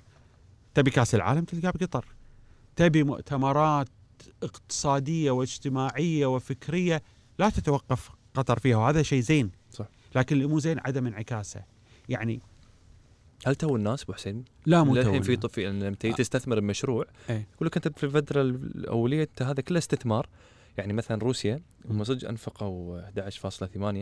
تبي 0.74 0.90
كأس 0.90 1.14
العالم 1.14 1.44
تلقاه 1.44 1.70
بقطر. 1.70 2.04
تبي 2.76 3.02
مؤتمرات 3.02 3.88
اقتصادية 4.42 5.30
واجتماعية 5.30 6.26
وفكرية 6.26 7.02
لا 7.38 7.50
تتوقف 7.50 8.10
قطر 8.34 8.58
فيها 8.58 8.76
وهذا 8.76 9.02
شيء 9.02 9.20
زين 9.20 9.50
صح. 9.70 9.86
لكن 10.14 10.36
اللي 10.36 10.46
مو 10.46 10.58
زين 10.58 10.78
عدم 10.78 11.06
انعكاسه 11.06 11.64
يعني 12.08 12.40
هل 13.46 13.54
تو 13.54 13.76
الناس 13.76 14.02
أبو 14.02 14.12
حسين؟ 14.12 14.44
لا 14.66 14.82
مو 14.82 14.94
للحين 14.94 15.22
في 15.22 15.36
تونا. 15.36 15.48
طفي 15.48 15.66
لما 15.66 15.94
تيجي 15.94 16.14
آه. 16.14 16.16
تستثمر 16.16 16.60
بمشروع 16.60 17.06
إيه. 17.30 17.46
يقول 17.54 17.66
لك 17.66 17.76
أنت 17.76 17.98
في 17.98 18.04
الفترة 18.04 18.42
الأولية 18.42 19.28
هذا 19.40 19.60
كله 19.60 19.78
استثمار 19.78 20.28
يعني 20.78 20.92
مثلا 20.92 21.22
روسيا 21.22 21.60
هم 21.90 22.04
صدق 22.04 22.28
أنفقوا 22.28 23.00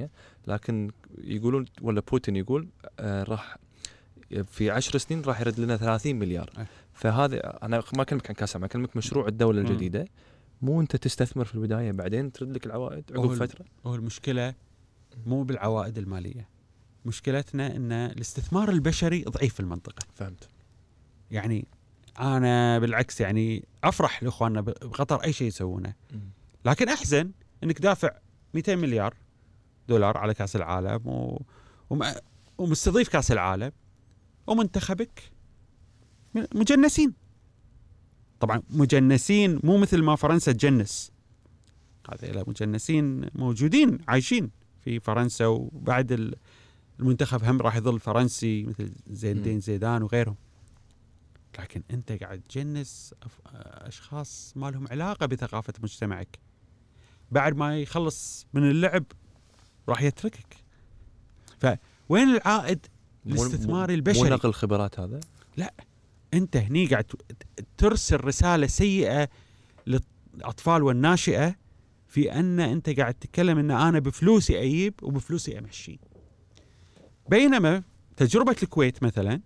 11.8 0.05 0.09
لكن 0.47 0.91
يقولون 1.19 1.65
ولا 1.83 2.01
بوتين 2.01 2.37
يقول 2.37 2.69
آه 2.99 3.23
راح 3.23 3.57
في 4.45 4.71
10 4.71 4.99
سنين 4.99 5.23
راح 5.23 5.41
يرد 5.41 5.61
لنا 5.61 5.77
30 5.77 6.17
مليار 6.17 6.51
فهذا 6.95 7.59
أنا 7.63 7.83
ما 7.97 8.03
أكلمك 8.03 8.31
عن 8.31 8.35
كاس 8.35 8.57
العالم 8.57 8.65
أكلمك 8.65 8.97
مشروع 8.97 9.29
الدولة. 9.29 9.61
الجديدة. 9.61 10.05
مو 10.63 10.81
أنت 10.81 10.97
تستثمر 10.97 11.45
في 11.45 11.55
البداية 11.55 11.93
بعدين 11.93 12.33
ترد 12.33 12.53
لك 12.53 12.67
العوائد 12.67 13.05
عقب 13.13 13.35
فترة. 13.35 13.65
هو 13.87 13.95
المشكلة 13.95 14.55
مو 15.27 15.43
بالعوائد 15.43 15.99
المالية. 15.99 16.49
مشكلتنا 17.05 17.77
إن 17.77 17.93
الاستثمار 17.93 18.69
البشري 18.71 19.23
ضعيف 19.23 19.55
في 19.55 19.61
المنطقة. 19.61 20.07
فهمت. 20.15 20.49
يعني 21.31 21.67
أنا 22.21 22.79
بالعكس 22.79 23.21
يعني 23.21 23.65
أفرح 23.85 24.23
لإخواننا 24.23 24.61
بقطر 24.61 25.25
أي 25.25 25.33
شيء 25.33 25.49
يسوونه. 25.49 25.95
لكن 26.65 26.89
أحزن 26.89 27.31
إنك 27.65 27.81
دافع 27.81 28.11
200 28.55 28.77
مليار 28.77 29.15
دولار 29.89 30.17
على 30.19 30.35
كأس 30.35 30.57
العالم 30.57 31.09
و... 31.09 31.43
وم... 31.91 32.03
ومستضيف 32.59 33.09
كأس 33.09 33.33
العالم 33.33 33.73
ومنتخبك. 34.47 35.23
من- 35.23 35.40
مجنسين. 36.35 37.13
طبعا 38.41 38.63
مجنسين 38.71 39.61
مو 39.65 39.77
مثل 39.79 40.03
ما 40.03 40.17
فرنسا 40.17 40.53
تجنس. 40.53 41.11
هذول 42.11 42.45
مجنسين 42.49 43.29
موجودين 43.35 43.99
عايشين 44.09 44.51
في 44.85 45.01
فرنسا 45.01 45.47
وبعد 45.47 46.13
ال- 46.13 46.35
المنتخب 47.01 47.45
هم 47.45 47.61
راح 47.61 47.77
يظل 47.77 48.01
فرنسي 48.01 48.63
مثل 48.63 48.93
زين. 49.11 49.37
الدين 49.37 49.61
زيدان 49.61 50.03
وغيرهم. 50.03 50.37
لكن 51.59 51.83
أنت 51.91 52.13
قاعد 52.13 52.41
تجنس 52.41 53.15
أشخاص 53.55 54.53
ما 54.57 54.71
لهم 54.71 54.89
علاقة 54.91 55.27
بثقافة 55.27 55.73
مجتمعك. 55.83 56.39
بعد 57.31 57.57
ما 57.57 57.81
يخلص 57.81 58.47
من 58.55 58.71
اللعب 58.71 59.05
راح 59.89 60.03
يتركك. 60.03 60.57
فوين 61.59 62.29
العائد 62.29 62.87
مو- 63.27 63.35
الاستثماري 63.35 63.93
مو 63.93 63.99
البشري؟ 63.99 64.31
نقل 64.31 64.53
خبرات 64.53 65.01
هذا؟ 65.01 65.21
انت 66.35 66.57
هني 66.57 66.87
قاعد 66.87 67.05
ترسل 67.77 68.25
رسالة 68.25 68.67
سيئة 68.67 69.29
للأطفال 69.87 70.83
والناشئة 70.83 71.55
في 72.09 72.33
أن 72.33 72.61
انت 72.61 72.91
قاعد 72.91 73.15
تتكلم 73.15 73.59
إن 73.59 73.71
أنا 73.71 73.99
بفلوسي 73.99 74.61
أجيب 74.63 74.95
وبفلوسي 75.03 75.59
أمشي 75.59 76.01
بينما 77.29 77.83
تجربة 78.17 78.57
الكويت 78.63 79.03
مثلا 79.03 79.41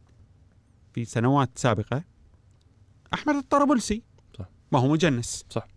في 0.93 1.05
سنوات 1.05 1.51
سابقة 1.59 2.05
أحمد 3.15 3.35
الطرابلسي 3.35 4.03
صح. 4.39 4.49
ما 4.73 4.79
هو 4.79 4.89
مجنس 4.89 5.45
صح. 5.51 5.69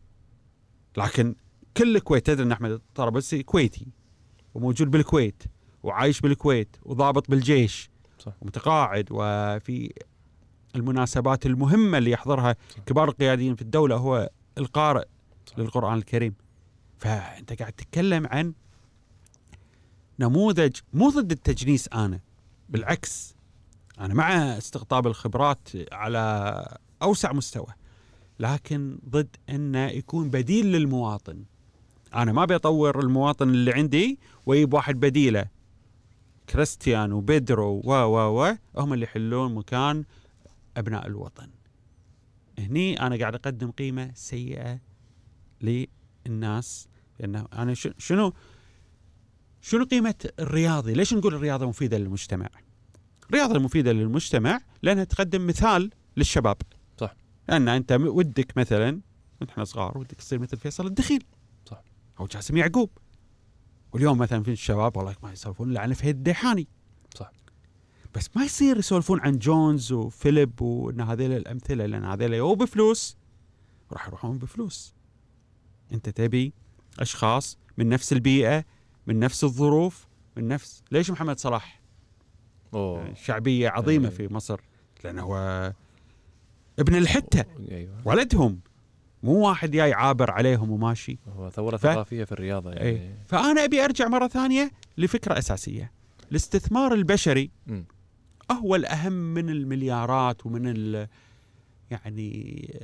لكن 0.98 1.36
كل 1.78 1.96
الكويت 1.96 2.26
تدري 2.26 2.46
إن 2.46 2.52
أحمد 2.52 2.72
الطرابلسي 2.72 3.44
كويتي 3.44 3.88
وموجود 4.54 4.92
بالكويت 4.92 5.44
وعايش 5.84 6.22
بالكويت 6.22 6.78
وضابط 6.84 7.32
بالجيش 7.32 7.90
صح. 8.20 8.34
ومتقاعد 8.42 9.08
وفي 9.12 9.94
المناسبات 10.76 11.46
المهمة 11.46 11.98
اللي 11.98 12.12
يحضرها 12.12 12.56
صح. 12.70 12.80
كبار 12.86 13.10
القياديين 13.10 13.56
في 13.56 13.62
الدولة 13.62 13.96
هو 13.96 14.30
القارئ 14.58 15.06
صح. 15.46 15.60
للقرآن 15.60 15.98
الكريم 15.98 16.34
فأنت 16.98 17.54
قاعد 17.54 17.74
تتكلم 17.74 18.28
عن 18.28 18.54
نموذج 20.20 20.76
مو 20.94 21.10
ضد 21.10 21.32
التجنيس 21.32 21.90
أنا 21.94 22.20
بالعكس 22.70 23.36
أنا 24.00 24.14
مع 24.14 24.34
استقطاب 24.34 25.08
الخبرات 25.08 25.70
على 25.92 26.78
أوسع 27.02 27.34
مستوى 27.34 27.74
لكن 28.40 29.00
ضد 29.10 29.36
أنه 29.50 29.86
يكون 29.88 30.30
بديل 30.30 30.66
للمواطن 30.66 31.44
أنا 32.16 32.32
ما 32.32 32.46
بيطور 32.46 33.00
المواطن 33.00 33.50
اللي 33.50 33.74
عندي 33.74 34.20
ويجيب 34.46 34.74
واحد 34.74 35.00
بديله 35.00 35.46
كريستيانو 36.50 37.22
بيدرو 37.22 37.82
و 37.86 37.92
و 37.94 38.42
و 38.42 38.56
هم 38.78 38.94
اللي 38.94 39.04
يحلون 39.04 39.56
مكان 39.56 40.04
أبناء 40.78 41.08
الوطن. 41.08 41.50
هني 42.60 43.02
أنا 43.02 43.18
قاعد 43.18 43.36
أقدم 43.36 43.72
قيمة 43.72 44.12
سيئة 44.16 44.80
للناس 45.62 46.88
لأنه 47.20 47.48
أنا 47.54 47.74
شنو 47.74 48.34
شنو 49.62 49.86
قيمة 49.86 50.16
الرياضي؟ 50.40 50.94
ليش 50.94 51.14
نقول 51.14 51.36
الرياضة 51.36 51.66
مفيدة 51.68 51.98
للمجتمع؟ 51.98 52.50
الرياضة 53.30 53.60
مفيدة 53.60 53.92
للمجتمع 53.92 54.60
لأنها 54.82 55.04
تقدم 55.04 55.48
مثال 55.48 55.90
للشباب. 56.18 56.58
صح. 56.98 57.16
لأن 57.50 57.68
أنت 57.68 57.92
ودك 57.92 58.58
مثلا 58.58 59.02
ونحن 59.42 59.66
صغار 59.66 59.98
ودك 59.98 60.12
تصير 60.12 60.40
مثل 60.40 60.58
فيصل 60.58 60.86
الدخيل. 60.86 61.24
صح. 61.66 61.84
أو 62.20 62.26
جاسم 62.26 62.58
يعقوب. 62.58 62.90
واليوم 63.94 64.18
مثلا 64.18 64.44
في 64.44 64.52
الشباب 64.52 64.98
والله 64.98 65.16
ما 65.24 65.32
يسولفون 65.32 65.72
إلا 65.72 65.82
عن 65.82 65.94
فهد 65.94 66.16
الديحاني. 66.16 66.68
بس 68.18 68.30
ما 68.36 68.44
يصير 68.44 68.78
يسولفون 68.78 69.20
عن 69.22 69.38
جونز 69.38 69.92
وفيليب 69.92 70.62
وإن 70.62 71.02
هذيل 71.02 71.32
الأمثلة 71.32 71.86
لأن 71.86 72.06
هذيل 72.06 72.34
يو 72.34 72.56
بفلوس 72.56 73.18
راح 73.92 74.08
يروحون 74.08 74.38
بفلوس. 74.38 74.94
أنت 75.92 76.10
تبي 76.10 76.54
أشخاص 77.00 77.58
من 77.78 77.90
نفس 77.90 78.14
البيئة 78.14 78.66
من 79.08 79.20
نفس 79.20 79.44
الظروف 79.44 80.08
من 80.38 80.48
نفس 80.48 80.84
ليش 80.92 81.12
محمد 81.12 81.40
صلاح 81.40 81.82
أوه 82.74 83.14
شعبية 83.14 83.70
عظيمة 83.70 84.08
أي. 84.08 84.12
في 84.12 84.34
مصر 84.34 84.62
لأنه 85.04 85.22
هو 85.22 85.74
ابن 86.80 86.96
الحتة 86.96 87.44
أيوه 87.72 88.02
ولدهم 88.06 88.60
مو 89.24 89.48
واحد 89.48 89.72
جاي 89.72 89.94
عابر 89.94 90.32
عليهم 90.32 90.72
وماشي 90.72 91.18
هو 91.36 91.50
ثورة 91.50 91.78
ف- 91.78 91.82
ثقافية 91.82 92.24
في 92.24 92.32
الرياضة 92.32 92.72
يعني 92.72 92.90
أي. 92.90 93.16
فأنا 93.26 93.64
أبي 93.66 93.84
أرجع 93.86 94.08
مرة 94.08 94.28
ثانية 94.28 94.72
لفكرة 94.98 95.38
أساسية 95.38 95.92
الاستثمار 96.32 96.94
البشري 96.94 97.52
مم. 97.68 97.86
هو 98.52 98.76
الأهم 98.76 99.14
من 99.14 99.50
المليارات 99.50 100.46
ومن 100.46 100.62
ال 100.66 101.08
يعني 101.92 102.32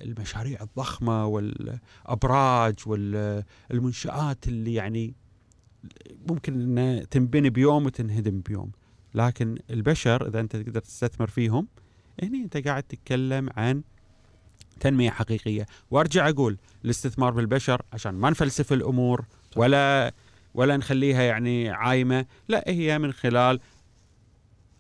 المشاريع 0.04 0.62
الضخمة 0.62 1.26
والأبراج 1.26 2.76
والمنشآت 2.86 4.48
اللي 4.48 4.74
يعني 4.74 5.14
ممكن 6.30 6.62
إنها 6.62 7.04
تنبني 7.04 7.50
بيوم 7.50 7.86
وتنهدم 7.86 8.42
بيوم. 8.42 8.72
لكن 9.16 9.58
البشر 9.70 10.28
إذا 10.28 10.40
أنت 10.40 10.56
تقدر 10.56 10.80
تستثمر 10.80 11.28
فيهم 11.28 11.68
هنا 12.24 12.38
أنت 12.38 12.58
قاعد 12.58 12.84
تتكلم 12.84 13.50
عن 13.58 13.84
تنمية 14.80 15.10
حقيقية. 15.10 15.66
وأرجع 15.92 16.30
أقول 16.30 16.58
الاستثمار 16.86 17.32
بالبشر 17.32 17.82
عشان 17.94 18.12
ما 18.12 18.30
نفلسف 18.30 18.74
الأمور 18.74 19.26
ولا 19.56 20.14
ولا 20.54 20.78
نخليها 20.78 21.22
يعني 21.22 21.70
عايمة 21.70 22.26
لا 22.48 22.64
هي 22.68 23.00
من 23.00 23.12
خلال 23.12 23.60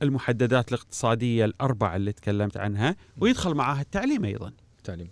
المحددات 0.03 0.69
الاقتصادية 0.69 1.45
الأربعة 1.45 1.95
اللي 1.95 2.11
تكلمت 2.11 2.57
عنها 2.57 2.95
ويدخل 3.17 3.53
معها 3.53 3.81
التعليم 3.81 4.25
أيضا. 4.25 4.53
تعليم 4.83 5.09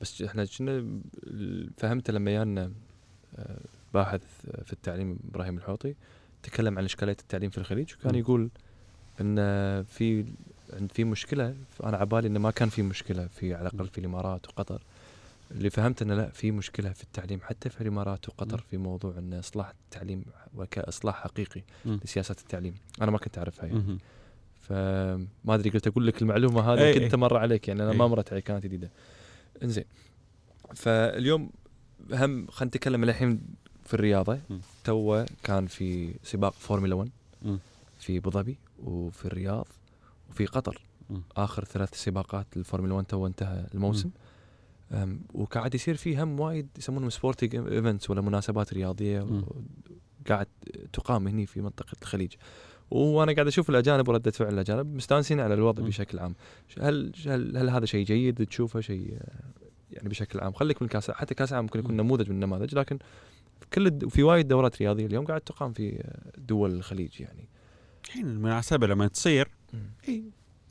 بس 0.00 0.22
إحنا 0.22 0.44
كنا 0.44 1.00
فهمت 1.76 2.10
لما 2.10 2.30
جانا 2.30 2.72
آه، 3.36 3.60
باحث 3.94 4.20
في 4.64 4.72
التعليم 4.72 5.18
إبراهيم 5.30 5.56
الحوطي 5.56 5.94
تكلم 6.42 6.78
عن 6.78 6.84
إشكالية 6.84 7.16
التعليم 7.20 7.50
في 7.50 7.58
الخليج 7.58 7.92
وكان. 7.94 8.14
يقول 8.14 8.50
إن 9.20 9.36
في 9.84 10.24
في 10.94 11.04
مشكلة 11.04 11.54
أنا 11.84 11.96
على 11.96 12.06
بالي 12.06 12.28
انه 12.28 12.40
ما 12.40 12.50
كان 12.50 12.68
في 12.68 12.82
مشكلة 12.82 13.26
في 13.26 13.54
على 13.54 13.68
الأقل 13.68 13.88
في 13.88 13.98
الإمارات 13.98 14.48
وقطر. 14.48 14.82
اللي 15.52 15.70
فهمت 15.70 16.02
انه 16.02 16.14
لا 16.14 16.30
في 16.30 16.50
مشكلة 16.50 16.92
في 16.92 17.02
التعليم 17.02 17.40
حتى 17.42 17.68
في 17.70 17.80
الإمارات 17.80 18.28
وقطر 18.28 18.56
م. 18.56 18.64
في 18.70 18.76
موضوع 18.76 19.18
إن 19.18 19.34
إصلاح 19.34 19.72
التعليم 19.84 20.24
وكاصلاح 20.54 21.14
حقيقي 21.22 21.62
م. 21.84 21.96
لسياسات 22.04 22.40
التعليم 22.40 22.74
أنا 23.02 23.10
ما 23.10 23.18
كنت 23.18 23.38
أعرفها 23.38 23.66
يعني 23.66 23.78
مهم. 23.78 23.98
فما 24.60 25.54
أدري 25.54 25.70
قلت 25.70 25.86
أقول 25.86 26.06
لك 26.06 26.22
المعلومة 26.22 26.60
هذه 26.72 26.80
أي 26.84 27.00
كنت. 27.00 27.12
تمر 27.12 27.36
عليك 27.36 27.68
يعني 27.68 27.82
أنا. 27.82 27.92
ما 27.92 28.06
مرت 28.06 28.32
علي 28.32 28.40
كانت 28.42 28.62
جديدة 28.64 28.90
إنزين 29.62 29.84
فاليوم 30.74 31.50
هم 32.12 32.46
خلينا 32.46 32.68
نتكلم 32.68 33.04
الحين 33.04 33.40
في 33.84 33.94
الرياضة 33.94 34.38
م. 34.50 34.58
تو 34.84 35.24
كان 35.42 35.66
في 35.66 36.14
سباق 36.22 36.52
فورمولا 36.52 36.94
1 36.94 37.10
م. 37.42 37.56
في 37.98 38.18
أبو 38.18 38.30
ظبي 38.30 38.56
وفي 38.84 39.24
الرياض 39.24 39.66
وفي 40.30 40.46
قطر 40.46 40.80
م. 41.10 41.18
آخر 41.36 41.64
ثلاث 41.64 41.94
سباقات 41.94 42.46
الفورمولا 42.56 42.94
1 42.94 43.06
تو 43.06 43.26
انتهى 43.26 43.66
الموسم 43.74 44.08
أم، 44.08 44.12
وقاعد 45.34 45.74
يصير 45.74 45.94
في 45.96 46.22
هم 46.22 46.40
وايد 46.40 46.68
يسمونهم 46.78 47.10
sporting 47.10 47.54
events 47.56 48.10
ولا 48.10 48.20
مناسبات 48.20 48.72
رياضية. 48.74 49.42
قاعد 50.28 50.46
تقام 50.92 51.28
هني 51.28 51.46
في 51.46 51.60
منطقة 51.60 51.96
الخليج 52.02 52.32
وأنا 52.90 53.32
قاعد 53.32 53.46
أشوف 53.46 53.70
الأجانب 53.70 54.08
وردة 54.08 54.30
فعل 54.30 54.54
الأجانب 54.54 54.94
مستانسين 54.94 55.40
على 55.40 55.54
الوضع 55.54 55.82
م. 55.82 55.86
بشكل 55.86 56.18
عام 56.18 56.34
هل 56.80 57.12
هل, 57.26 57.56
هل 57.56 57.70
هذا 57.70 57.86
شيء 57.86 58.04
جيد 58.04 58.46
تشوفه 58.46 58.80
شيء 58.80 59.18
يعني 59.92 60.08
بشكل 60.08 60.40
عام 60.40 60.52
خليك 60.52 60.82
من 60.82 60.88
كاس 60.88 61.10
حتى 61.10 61.34
كاس 61.34 61.48
العالم 61.52 61.64
ممكن 61.66 61.78
يكون. 61.80 61.96
نموذج 61.96 62.28
من 62.30 62.34
النماذج 62.34 62.74
لكن 62.74 62.98
كل 63.72 63.86
الد- 63.86 64.08
في 64.08 64.22
وايد 64.22 64.48
دورات 64.48 64.82
رياضية 64.82 65.06
اليوم 65.06 65.24
قاعد 65.26 65.40
تقام 65.40 65.72
في 65.72 66.04
دول 66.38 66.72
الخليج 66.74 67.20
يعني 67.20 67.48
الحين 68.04 68.26
المناسبة 68.26 68.86
لما 68.86 69.06
تصير. 69.08 69.48
إيه، 70.08 70.22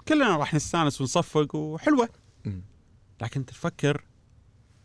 كلنا 0.07 0.37
راح 0.37 0.53
نستانس 0.53 1.01
ونصفق 1.01 1.55
وحلوة 1.55 2.09
م. 2.45 2.51
لكن 3.21 3.45
تفكر 3.45 4.03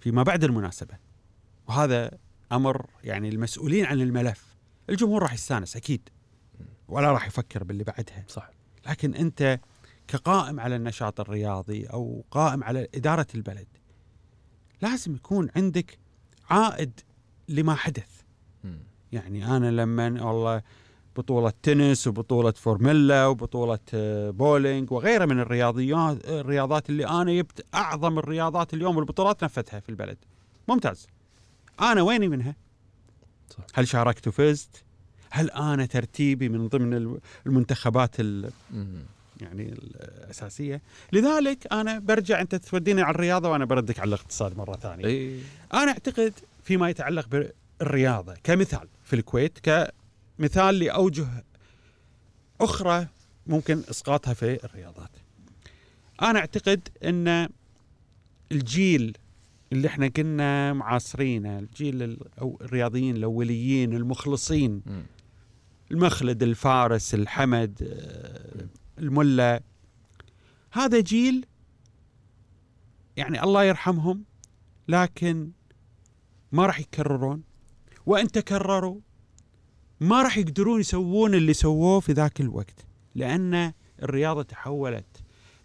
فيما 0.01 0.23
بعد 0.23 0.45
المناسبة. 0.45 0.99
وهذا 1.69 2.11
أمر 2.53 2.87
يعني 3.05 3.29
المسؤولين 3.29 3.85
عن 3.85 4.01
الملف. 4.01 4.57
الجمهور 4.91 5.23
راح 5.23 5.33
يستانس 5.33 5.77
أكيد. 5.77 6.09
ولا 6.89 7.13
راح 7.13 7.27
يفكر 7.27 7.65
باللي 7.65 7.85
بعدها. 7.85 8.25
صح. 8.29 8.51
لكن 8.87 9.15
أنت 9.15 9.61
كقائم 10.09 10.61
على 10.61 10.77
النشاط 10.77 11.21
الرياضي 11.21 11.87
أو 11.87 12.25
قائم 12.31 12.65
على 12.65 12.89
إدارة 12.95 13.27
البلد 13.35 13.67
لازم 14.83 15.15
يكون 15.15 15.49
عندك 15.57 15.99
عائد 16.51 17.01
لما 17.49 17.75
حدث. 17.75 18.23
يعني 19.13 19.57
أنا 19.57 19.71
لما 19.71 20.23
والله 20.23 20.63
بطولة 21.17 21.53
تنس 21.63 22.07
وبطولة 22.07 22.51
فورميلا 22.51 23.27
وبطولة 23.27 23.79
آه، 23.95 24.31
بولينج 24.31 24.93
وغيرها 24.93 25.27
من 25.27 25.41
الرياضيات 25.41 26.19
الرياضات 26.29 26.91
اللي 26.91 27.07
أنا 27.07 27.33
جبت 27.33 27.65
أعظم 27.75 28.19
الرياضات 28.19 28.75
اليوم 28.75 28.97
والبطولات 28.97 29.45
نفذتها 29.45 29.81
في 29.81 29.89
البلد. 29.89 30.17
ممتاز. 30.69 31.07
أنا 31.81 32.03
ويني 32.03 32.29
منها؟ 32.29 32.55
صح. 33.51 33.65
هل 33.75 33.89
شاركت 33.89 34.29
وفزت؟ 34.29 34.83
هل 35.31 35.51
أنا 35.51 35.87
ترتيبي 35.87 36.49
من 36.49 36.69
ضمن 36.69 36.95
الم- 36.95 37.19
المنتخبات 37.47 38.21
ال-. 38.21 38.51
يعني 39.41 39.63
الأساسية؟ 39.73 40.83
لذلك 41.13 41.73
أنا 41.73 41.99
برجع 41.99 42.41
أنت 42.41 42.55
توديني 42.55 43.03
على 43.03 43.15
الرياضة 43.15 43.49
وأنا 43.51 43.65
بردك 43.65 43.99
على 44.01 44.09
الاقتصاد 44.09 44.57
مرة 44.57 44.77
ثانية. 44.77 45.05
اي 45.05 45.41
أنا 45.75 45.91
أعتقد 45.91 46.33
فيما 46.63 46.91
يتعلق 46.91 47.27
بالرياضة 47.81 48.35
كمثال 48.45 48.89
في 49.05 49.17
الكويت 49.17 49.59
كمثال 50.39 50.79
لأوجه 50.79 51.45
أخرى 52.61 53.07
ممكن 53.47 53.83
إسقاطها 53.91 54.35
في 54.35 54.65
الرياضات. 54.65 55.11
أنا 56.23 56.39
أعتقد 56.39 56.89
أن 57.05 57.49
الجيل 58.53 59.17
اللي 59.73 59.89
إحنا 59.89 60.09
كنا 60.09 60.73
معاصرينه، 60.73 61.59
الجيل 61.59 62.19
أو 62.41 62.59
الرياضيين 62.61 63.17
الأوليين 63.17 63.97
المخلصين، 63.97 64.83
م. 64.87 65.03
المخلد، 65.91 66.43
الفارس، 66.43 67.15
الحمد، 67.15 67.83
آه، 67.83 68.67
الملا 68.99 69.63
هذا 70.73 71.01
جيل 71.01 71.47
يعني 73.17 73.43
الله 73.43 73.65
يرحمهم 73.65 74.25
لكن 74.89 75.51
ما 76.53 76.67
راح 76.67 76.81
يكررون 76.81 77.43
وإن 78.07 78.31
تكرروا 78.31 79.01
ما 80.01 80.23
راح 80.23 80.39
يقدرون 80.39 80.81
يسوون 80.81 81.35
اللي 81.35 81.53
سووه 81.55 82.01
في 82.01 82.13
ذاك 82.13 82.41
الوقت 82.41 82.85
لأن 83.15 83.73
الرياضة 84.03 84.43
تحولت 84.43 85.07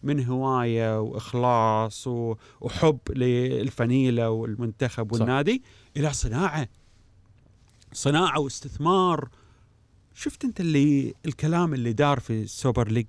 من 0.03 0.25
هواية 0.25 0.99
وإخلاص 1.01 2.07
و- 2.07 2.35
وحب 2.61 2.99
للفنيلة 3.09 4.29
والمنتخب 4.29 5.13
صح. 5.15 5.19
والنادي 5.21 5.61
إلى 5.97 6.13
صناعة. 6.13 6.67
صناعة 7.93 8.39
واستثمار. 8.39 9.29
شفت 10.15 10.43
أنت 10.45 10.59
اللي 10.59 11.13
الكلام 11.25 11.73
اللي 11.73 11.93
دار 11.93 12.19
في 12.19 12.41
السوبر 12.43 12.87
ليج 12.91 13.05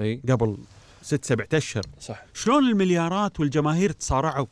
إي. 0.00 0.20
قبل 0.28 0.56
ست 1.02 1.24
سبعة 1.24 1.48
أشهر؟ 1.54 1.82
صح. 2.00 2.22
شلون 2.34 2.68
المليارات 2.68 3.40
والجماهير 3.40 3.90
تصارعوا؟ 3.92 4.46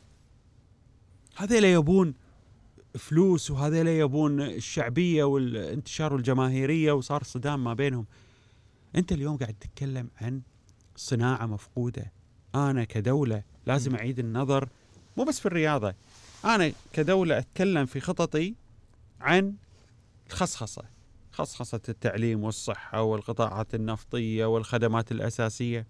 هذيلا 1.35 1.73
يبون 1.73 2.13
فلوس 2.97 3.51
وهذيلا 3.51 3.99
يبون 3.99 4.41
الشعبية 4.41 5.23
والانتشار 5.23 6.13
والجماهيرية 6.13 6.91
وصار 6.91 7.23
صدام 7.23 7.63
ما 7.63 7.73
بينهم. 7.73 8.05
أنت 8.95 9.11
اليوم 9.11 9.37
قاعد 9.37 9.55
تتكلم 9.59 10.09
عن 10.21 10.41
صناعة 10.95 11.45
مفقودة. 11.45 12.11
أنا 12.55 12.83
كدولة 12.83 13.43
لازم 13.65 13.95
أعيد 13.95 14.19
النظر 14.19 14.69
مو 15.17 15.23
بس 15.23 15.39
في 15.39 15.45
الرياضة. 15.45 15.93
أنا 16.45 16.71
كدولة 16.93 17.37
أتكلم 17.37 17.85
في 17.85 17.99
خططي 17.99 18.55
عن 19.21 19.55
الخصخصة. 20.27 20.83
خصخصة 21.31 21.81
التعليم 21.89 22.43
والصحة 22.43 23.01
والقطاعات 23.01 23.75
النفطية 23.75 24.45
والخدمات 24.45 25.11
الأساسية. 25.11 25.87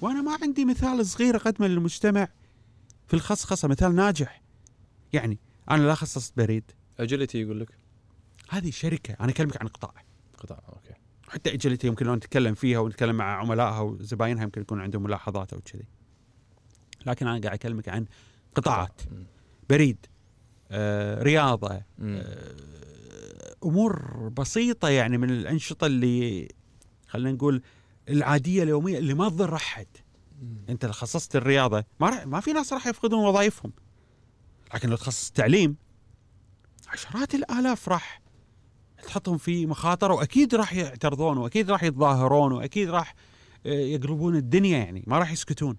وأنا 0.00 0.22
ما 0.22 0.38
عندي 0.42 0.64
مثال 0.64 1.06
صغير 1.06 1.36
أقدمه 1.36 1.66
للمجتمع 1.66 2.28
في 3.06 3.14
الخصخصة 3.14 3.68
مثال 3.68 3.94
ناجح. 3.94 4.42
يعني 5.12 5.38
أنا 5.70 5.82
لا 5.82 5.94
خصصت 5.94 6.36
بريد. 6.36 6.64
اجيلتي 7.00 7.40
يقول 7.40 7.60
لك. 7.60 7.68
هذه 8.48 8.70
شركة 8.70 9.16
أنا 9.20 9.30
أكلمك 9.30 9.60
عن 9.60 9.68
قطاع. 9.68 9.94
قطاع 10.38 10.62
أوكي. 10.68 10.94
حتى 11.28 11.54
اجلتي 11.54 11.86
يمكن 11.86 12.06
لو 12.06 12.14
نتكلم 12.14 12.54
فيها 12.54 12.78
ونتكلم 12.78 13.16
مع 13.16 13.36
عملائها 13.36 13.80
وزباينها 13.80 14.42
يمكن 14.42 14.60
يكون 14.60 14.80
عندهم 14.80 15.02
ملاحظات 15.02 15.52
أو 15.52 15.60
كذي. 15.60 15.84
لكن 17.06 17.26
أنا 17.26 17.40
قاعد 17.40 17.54
أكلمك 17.54 17.88
عن 17.88 18.06
قطاعات. 18.54 19.02
بريد 19.70 20.06
آه، 20.70 21.22
رياضة. 21.22 21.82
آه، 22.02 22.54
أمور 23.64 24.28
بسيطة 24.28 24.88
يعني 24.88 25.18
من 25.18 25.30
الأنشطة 25.30 25.86
اللي 25.86 26.48
خلينا 27.08 27.32
نقول 27.32 27.62
العادية 28.08 28.62
اليومية 28.62 28.98
اللي 28.98 29.14
ما 29.14 29.28
تضر 29.28 29.56
أحد. 29.56 29.86
أنت 30.68 30.86
خصصت 30.86 31.36
الرياضة 31.36 31.84
ما 32.00 32.08
راح 32.10 32.26
ما 32.26 32.40
في 32.40 32.52
ناس 32.52 32.72
راح 32.72 32.86
يفقدون 32.86 33.24
وظائفهم. 33.24 33.72
لكن 34.74 34.88
لو 34.88 34.96
تخصص 34.96 35.28
التعليم 35.28 35.76
عشرات 36.88 37.34
الآلاف 37.34 37.88
راح 37.88 38.22
تحطهم 39.02 39.38
في 39.38 39.66
مخاطر 39.66 40.12
وأكيد 40.12 40.54
راح 40.54 40.72
يعترضون 40.72 41.38
وأكيد 41.38 41.70
راح 41.70 41.82
يتظاهرون 41.82 42.52
وأكيد 42.52 42.90
راح 42.90 43.14
آه، 43.66 43.68
يقلبون 43.68 44.36
الدنيا 44.36 44.78
يعني 44.78 45.04
ما 45.06 45.18
راح 45.18 45.32
يسكتون. 45.32 45.76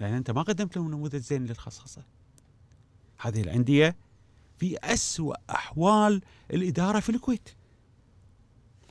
لأن 0.00 0.14
أنت 0.14 0.30
ما 0.30 0.42
قدمت 0.42 0.76
لهم 0.76 0.90
نموذج 0.90 1.16
زين 1.16 1.44
للخصخصه 1.44 2.02
هذه 3.20 3.40
الأندية 3.40 3.96
في 4.58 4.76
أسوأ 4.84 5.34
أحوال 5.50 6.20
الإدارة 6.52 7.00
في 7.00 7.10
الكويت. 7.10 7.48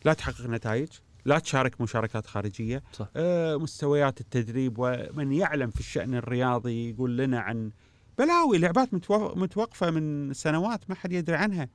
لا 0.05 0.13
تحقق 0.13 0.45
نتائج 0.45 0.89
لا 1.25 1.39
تشارك 1.39 1.81
مشاركات 1.81 2.25
خارجية. 2.25 2.83
صح. 2.93 3.07
آه، 3.15 3.55
مستويات 3.55 4.21
التدريب 4.21 4.75
ومن 4.77 5.31
يعلم 5.31 5.69
في 5.69 5.79
الشأن 5.79 6.15
الرياضي 6.15 6.89
يقول 6.89 7.17
لنا 7.17 7.39
عن 7.39 7.71
بلاوي 8.17 8.57
لعبات 8.57 8.93
متوقفة 9.37 9.91
من 9.91 10.33
سنوات 10.33 10.89
ما 10.89 10.95
حد 10.95 11.11
يدري 11.13 11.35
عنها. 11.35 11.69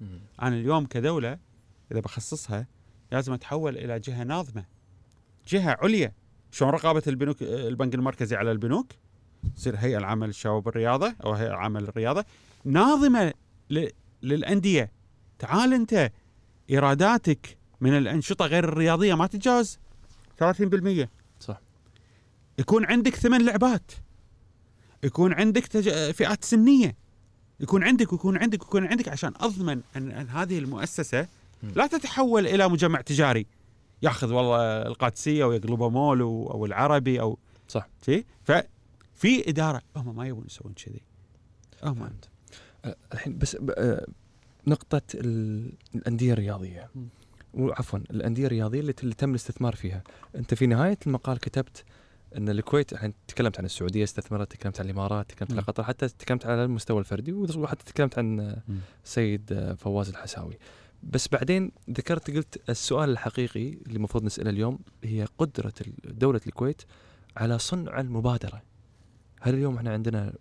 م. 0.00 0.04
أنا 0.42 0.56
اليوم 0.56 0.86
كدولة 0.86 1.38
إذا 1.92 2.00
بخصصها 2.00 2.66
لازم 3.12 3.32
أتحول 3.32 3.76
إلى 3.78 4.00
جهة 4.00 4.22
ناظمة. 4.24 4.64
جهة 5.48 5.76
عليا. 5.82 6.12
شلون 6.50 6.70
رقابة 6.70 7.02
البنوك 7.06 7.42
البنك 7.42 7.94
المركزي 7.94 8.36
على 8.36 8.52
البنوك؟ 8.52 8.92
تصير 9.56 9.76
هيئة 9.76 9.98
العامة 9.98 10.26
للشباب 10.26 10.62
بالرياضة 10.62 11.14
أو 11.24 11.32
هيئة 11.32 11.48
العامة 11.50 11.80
للرياضة 11.80 12.24
ناظمة 12.64 13.32
ل- 13.70 13.88
للأندية. 14.22 14.90
تعال 15.38 15.72
أنت. 15.74 16.12
إيراداتك 16.70 17.56
من 17.80 17.96
الأنشطة 17.98 18.46
غير 18.46 18.64
الرياضية 18.64 19.14
ما 19.14 19.26
تتجاوز 19.26 19.78
30% 20.38 21.08
صح. 21.40 21.60
يكون 22.58 22.84
عندك 22.84 23.14
ثمان 23.14 23.44
لعبات. 23.46 23.92
يكون 25.04 25.32
عندك 25.32 25.66
تج... 25.66 26.10
فئات 26.10 26.44
سنية. 26.44 26.96
يكون 27.60 27.84
عندك 27.84 28.12
ويكون 28.12 28.36
عندك 28.38 28.62
ويكون 28.62 28.86
عندك. 28.86 29.08
عشان 29.08 29.32
أضمن 29.40 29.80
أن, 29.96 30.10
أن 30.12 30.28
هذه 30.28 30.58
المؤسسة. 30.58 31.26
لا 31.62 31.86
تتحول 31.86 32.46
إلى 32.46 32.68
مجمع 32.68 33.00
تجاري. 33.00 33.46
ياخذ 34.02 34.32
والله 34.32 34.82
القادسية 34.82 35.44
ويقلبه 35.44 35.88
مول 35.88 36.20
أو 36.20 36.66
العربي 36.66 37.20
أو 37.20 37.38
صح. 37.68 37.88
شيء 38.06 38.24
ففي 38.44 39.48
إدارة. 39.48 39.82
هم 39.96 40.16
ما 40.16 40.26
يبون 40.28 40.44
يسوون 40.46 40.72
كذي. 40.72 41.00
هم. 41.84 42.10
الحين 43.12 43.38
بس 43.38 43.56
ب- 43.60 44.00
نقطة 44.66 45.02
ال- 45.14 45.72
الأندية 45.94 46.32
الرياضية. 46.32 46.90
مم. 46.94 47.06
وعفوا 47.54 47.98
الأندية 47.98 48.46
الرياضية 48.46 48.80
اللي 48.80 48.94
اللي 49.02 49.14
تم 49.14 49.30
الاستثمار 49.30 49.76
فيها. 49.76 50.02
أنت 50.36 50.54
في 50.54 50.66
نهاية 50.66 50.98
المقال 51.06 51.38
كتبت 51.40 51.84
أن 52.36 52.48
الكويت 52.48 52.92
الحين 52.92 53.14
تكلمت 53.28 53.58
عن 53.58 53.64
السعودية 53.64 54.04
استثمرت 54.04 54.52
تكلمت 54.52 54.80
عن 54.80 54.86
الإمارات 54.86 55.30
تكلمت 55.30 55.50
عن 55.52 55.56
مم. 55.58 55.62
قطر 55.64 55.84
حتى 55.84 56.08
تكلمت 56.08 56.46
على 56.46 56.64
المستوى 56.64 56.98
الفردي 57.00 57.32
وحتى 57.32 57.84
تكلمت 57.92 58.18
عن 58.18 58.36
مم. 58.68 58.78
سيد 59.04 59.52
أه، 59.52 59.74
فواز 59.74 60.08
الحساوي 60.08 60.58
بس 61.02 61.28
بعدين 61.28 61.72
ذكرت 61.90 62.30
قلت 62.30 62.70
السؤال 62.70 63.10
الحقيقي 63.10 63.68
اللي 63.68 63.96
المفروض 63.96 64.24
نسأله 64.24 64.50
اليوم 64.50 64.78
هي 65.04 65.26
قدرة 65.38 65.72
ال- 65.80 66.18
دولة 66.18 66.40
الكويت 66.46 66.82
على 67.36 67.58
صنع 67.58 68.00
المبادرة 68.00 68.62
هل 69.40 69.54
اليوم 69.54 69.76
إحنا 69.76 69.92
عندنا 69.92 70.32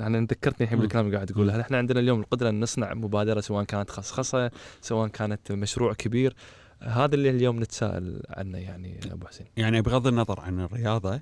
أنا 0.00 0.18
ذكرتني 0.18 0.64
الحين. 0.64 0.78
بالكلام 0.78 1.06
اللي 1.06 1.16
قاعد 1.16 1.26
تقول 1.28 1.46
مم. 1.46 1.50
هل 1.52 1.60
إحنا 1.60 1.78
عندنا 1.78 2.00
اليوم 2.00 2.20
القدرة 2.20 2.48
إن 2.48 2.60
نصنع 2.60 2.94
مبادرة 2.94 3.40
سواء 3.40 3.64
كانت 3.64 3.90
خصخصة 3.90 4.50
سواء 4.80 5.08
كانت 5.08 5.52
مشروع 5.52 5.92
كبير 5.92 6.34
هذا 6.82 7.14
اللي 7.14 7.30
اليوم 7.30 7.62
نتساءل 7.62 8.22
عنه 8.28 8.58
يعني 8.58 9.00
أبو 9.12 9.26
حسين 9.26 9.46
يعني 9.56 9.82
بغض 9.82 10.06
النظر 10.06 10.40
عن 10.40 10.60
الرياضة. 10.60 11.20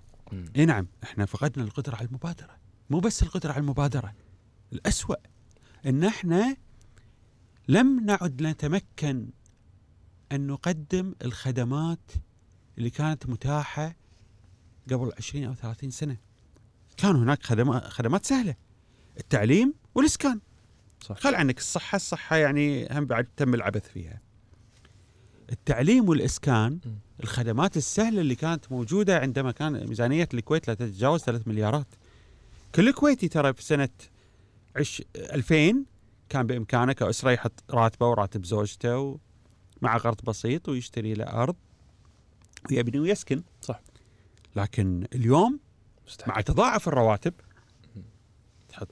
اي 0.57 0.66
نعم 0.66 0.86
إحنا 1.03 1.27
فقدنا 1.27 1.65
القدرة 1.65 1.97
على 1.97 2.07
المبادرة. 2.07 2.57
مو 2.90 3.01
بس 3.01 3.23
القدرة 3.23 3.53
على 3.53 3.61
المبادرة 3.61 4.15
الأسوأ 4.73 5.16
إن 5.86 6.05
إحنا 6.05 6.57
لم 7.69 8.05
نعد 8.07 8.43
نتمكن 8.43 9.28
أن 10.32 10.47
نقدم 10.47 11.15
الخدمات 11.24 12.12
اللي 12.78 12.90
كانت 12.90 13.27
متاحة 13.27 13.97
قبل 14.90 15.12
20 15.19 15.44
أو 15.44 15.55
30 15.55 15.90
سنة. 15.90 16.16
كان 16.97 17.16
هناك 17.16 17.43
خدمات 17.43 17.85
خدمات 17.85 18.27
سهلة 18.27 18.55
التعليم 19.20 19.74
والإسكان. 19.94 20.40
صح. 21.01 21.16
خل 21.16 21.35
عنك 21.35 21.59
الصحة 21.59 21.97
الصحة 21.97 22.36
يعني 22.36 22.89
هم 22.90 23.05
بعد 23.05 23.28
تم 23.36 23.55
العبث 23.55 23.89
فيها. 23.89 24.20
التعليم 25.52 26.09
والإسكان. 26.09 26.78
الخدمات 27.23 27.77
السهلة 27.77 28.20
اللي 28.20 28.35
كانت 28.35 28.73
موجودة 28.73 29.18
عندما 29.18 29.52
كان 29.52 29.86
ميزانية 29.89 30.28
الكويت 30.35 30.68
لا 30.68 30.74
تتجاوز 30.74 31.20
3 31.20 31.43
مليارات 31.47 31.86
كل 32.74 32.93
كويتي 32.93 33.28
ترى 33.28 33.52
في 33.52 33.64
سنة 33.64 33.89
عش 34.77 35.02
2000 35.16 35.85
كان 36.28 36.47
بإمكانه 36.47 36.93
كأسرة 36.93 37.31
يحط 37.31 37.64
راتبه 37.70 38.06
وراتب 38.06 38.44
زوجته 38.44 39.18
مع 39.82 39.97
قرض 39.97 40.20
بسيط 40.24 40.68
ويشتري 40.68 41.14
له 41.14 41.24
أرض 41.24 41.56
ويبني 42.70 42.98
ويسكن 43.01 43.43
صح. 43.62 43.81
لكن 44.56 45.06
اليوم 45.14 45.60
مستحيل 46.06 46.35
مع 46.35 46.40
تضاعف 46.40 46.89
الرواتب. 46.89 47.35
تحط 48.68 48.89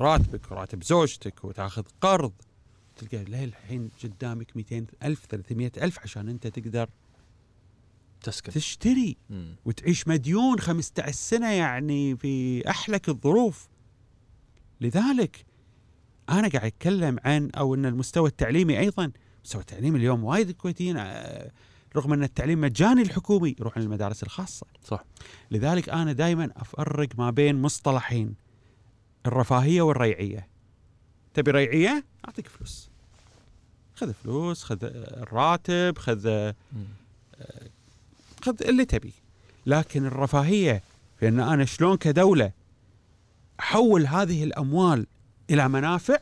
راتبك 0.00 0.52
وراتب 0.52 0.82
زوجتك 0.82 1.44
وتاخذ 1.44 1.82
قرض 2.00 2.32
تلقى 3.00 3.24
لا 3.24 3.44
الحين 3.44 3.90
قدامك 4.04 4.56
200 4.56 4.86
ألف 5.02 5.26
300 5.26 5.72
ألف 5.82 5.98
عشان 5.98 6.28
أنت 6.28 6.46
تقدر 6.46 6.88
تسكن. 8.22 8.52
تشتري 8.52 9.16
مم. 9.30 9.56
وتعيش 9.64 10.08
مديون 10.08 10.60
15 10.60 11.12
سنة 11.12 11.50
يعني 11.52 12.16
في 12.16 12.62
أحلك 12.70 13.08
الظروف. 13.08 13.68
لذلك 14.80 15.44
أنا 16.30 16.48
قاعد 16.48 16.64
أتكلم 16.64 17.16
عن 17.24 17.50
أو 17.50 17.74
أن 17.74 17.86
المستوى 17.86 18.28
التعليمي 18.28 18.78
أيضا 18.78 19.12
مستوى 19.44 19.60
التعليم 19.60 19.96
اليوم 19.96 20.24
وايد 20.24 20.48
الكويتيين 20.48 20.96
آه، 20.96 21.50
رغم 21.96 22.12
أن 22.12 22.22
التعليم 22.22 22.60
مجاني 22.60 23.02
الحكومي 23.02 23.56
يروحون 23.60 23.82
المدارس 23.82 24.22
الخاصة. 24.22 24.66
صح. 24.84 25.04
لذلك 25.50 25.88
أنا 25.88 26.12
دائما 26.12 26.50
أفرق 26.56 27.08
ما 27.18 27.30
بين 27.30 27.62
مصطلحين 27.62 28.34
الرفاهية 29.26 29.82
والريعية. 29.82 30.48
تبي 31.34 31.50
ريعية؟ 31.50 32.04
أعطيك 32.24 32.48
فلوس. 32.48 32.89
خذ 34.00 34.12
فلوس 34.12 34.62
خذ 34.62 34.78
الراتب 34.82 35.98
خذ 35.98 36.28
مم. 36.72 36.84
خذ 38.42 38.54
اللي 38.62 38.84
تبي 38.84 39.12
لكن 39.66 40.06
الرفاهية 40.06 40.82
في 41.18 41.28
أن 41.28 41.40
أنا 41.40 41.64
شلون 41.64 41.96
كدولة 41.96 42.52
أحول 43.60 44.06
هذه 44.06 44.44
الأموال 44.44 45.06
إلى 45.50 45.68
منافع 45.68 46.18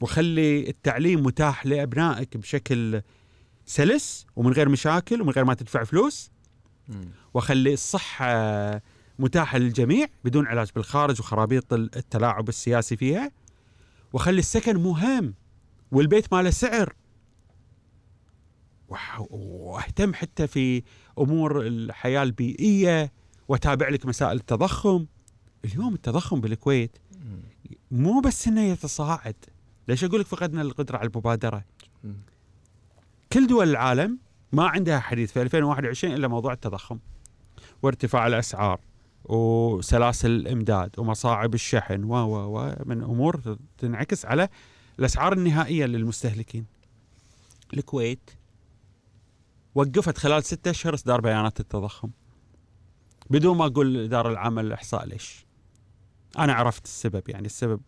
وخلي 0.00 0.68
التعليم 0.68 1.22
متاح 1.22 1.66
لأبنائك 1.66 2.36
بشكل 2.36 3.02
سلس 3.66 4.26
ومن 4.36 4.52
غير 4.52 4.68
مشاكل 4.68 5.22
ومن 5.22 5.30
غير 5.30 5.44
ما 5.44 5.54
تدفع 5.54 5.84
فلوس. 5.84 6.30
وأخلي 7.34 7.72
الصحة 7.72 8.82
متاحة 9.18 9.58
للجميع 9.58 10.06
بدون 10.24 10.46
علاج 10.46 10.68
بالخارج 10.74 11.20
وخرابيط 11.20 11.72
التلاعب 11.72 12.48
السياسي 12.48 12.96
فيها 12.96 13.30
وأخلي 14.12 14.38
السكن 14.38 14.76
مهم 14.76 15.34
والبيت 15.92 16.32
ما 16.32 16.42
له 16.42 16.50
سعر 16.50 16.92
واهتم 19.30 20.14
حتى 20.14 20.46
في 20.46 20.82
أمور 21.18 21.60
الحياة 21.66 22.22
البيئية 22.22 23.12
وأتابع 23.48 23.88
لك 23.88 24.06
مسائل 24.06 24.36
التضخم 24.36 25.06
اليوم 25.64 25.94
التضخم 25.94 26.40
بالكويت. 26.40 26.98
مو 27.90 28.20
بس 28.20 28.48
إنه 28.48 28.60
يتصاعد 28.62 29.36
ليش 29.88 30.04
أقول 30.04 30.20
لك 30.20 30.26
فقدنا 30.26 30.62
القدرة 30.62 30.98
على 30.98 31.08
المبادرة. 31.08 31.64
كل 33.32 33.46
دول 33.46 33.70
العالم 33.70 34.18
ما 34.52 34.66
عندها 34.68 34.98
حديث 34.98 35.32
في 35.32 35.42
2021 35.42 36.14
إلا 36.14 36.28
موضوع 36.28 36.52
التضخم 36.52 36.98
وارتفاع 37.82 38.26
الأسعار 38.26 38.80
وسلاسل 39.24 40.30
الإمداد 40.30 40.98
ومصاعب 40.98 41.54
الشحن 41.54 42.04
و 42.04 42.74
من 42.84 43.02
أمور 43.02 43.56
تنعكس 43.78 44.26
على 44.26 44.48
الأسعار 44.98 45.32
النهائية 45.32 45.86
للمستهلكين. 45.86 46.66
الكويت 47.74 48.30
وقفت 49.74 50.18
خلال 50.18 50.44
ستة 50.44 50.70
أشهر 50.70 50.94
إصدار 50.94 51.20
بيانات 51.20 51.60
التضخم. 51.60 52.10
بدون 53.30 53.56
ما 53.56 53.66
أقول 53.66 53.96
إدارة 54.04 54.28
العامه 54.28 54.62
للاحصاء 54.62 55.06
ليش. 55.06 55.46
أنا 56.38 56.52
عرفت 56.54 56.84
السبب 56.84 57.28
يعني 57.28 57.46
السبب 57.46 57.80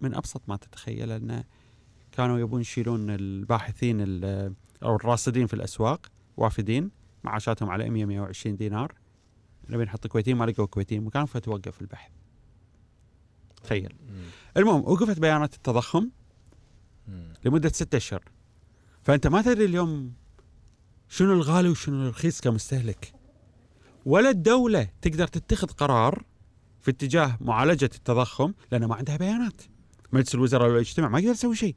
من 0.00 0.14
أبسط 0.14 0.42
ما 0.48 0.56
تتخيل 0.56 1.12
أنه 1.12 1.44
كانوا 2.12 2.38
يبون 2.38 2.60
يشيلون 2.60 3.10
الباحثين 3.10 3.96
ال- 4.00 4.54
أو 4.82 4.96
الراصدين 4.96 5.46
في 5.46 5.54
الأسواق 5.54 6.06
وافدين 6.36 6.90
معاشاتهم 7.24 7.70
على 7.70 7.90
100 7.90 8.04
120 8.04 8.56
دينار 8.56 8.92
نبي 9.68 9.84
نحط 9.84 10.06
كويتيين 10.06 10.36
ما 10.36 10.44
لقوا 10.44 10.66
كويتيين 10.66 11.04
مكان 11.04 11.26
فتوقف 11.26 11.80
البحث 11.80 12.10
تخيل. 13.62 13.94
المهم 14.56 14.80
وقفت 14.80 15.18
بيانات 15.18 15.54
التضخم. 15.54 16.10
لمدة 17.44 17.68
ستة 17.68 17.96
أشهر. 17.96 18.24
فأنت 19.02 19.26
ما 19.26 19.42
تدري 19.42 19.64
اليوم 19.64 20.12
شنو 21.08 21.32
الغالي 21.32 21.68
وشنو 21.68 22.02
الرخيص 22.02 22.40
كمستهلك. 22.40 23.12
ولا 24.04 24.30
الدولة 24.30 24.88
تقدر 25.02 25.26
تتخذ 25.26 25.68
قرار 25.68 26.24
في 26.80 26.90
اتجاه 26.90 27.38
معالجة 27.40 27.90
التضخم 27.94 28.52
لأن 28.72 28.84
ما 28.84 28.94
عندها 28.94 29.16
بيانات. 29.16 29.62
مجلس 30.12 30.34
الوزراء 30.34 30.68
ولا 30.68 30.78
يجتمع 30.78 31.08
ما 31.08 31.18
يقدر 31.18 31.30
يسوي 31.30 31.56
شيء. 31.56 31.74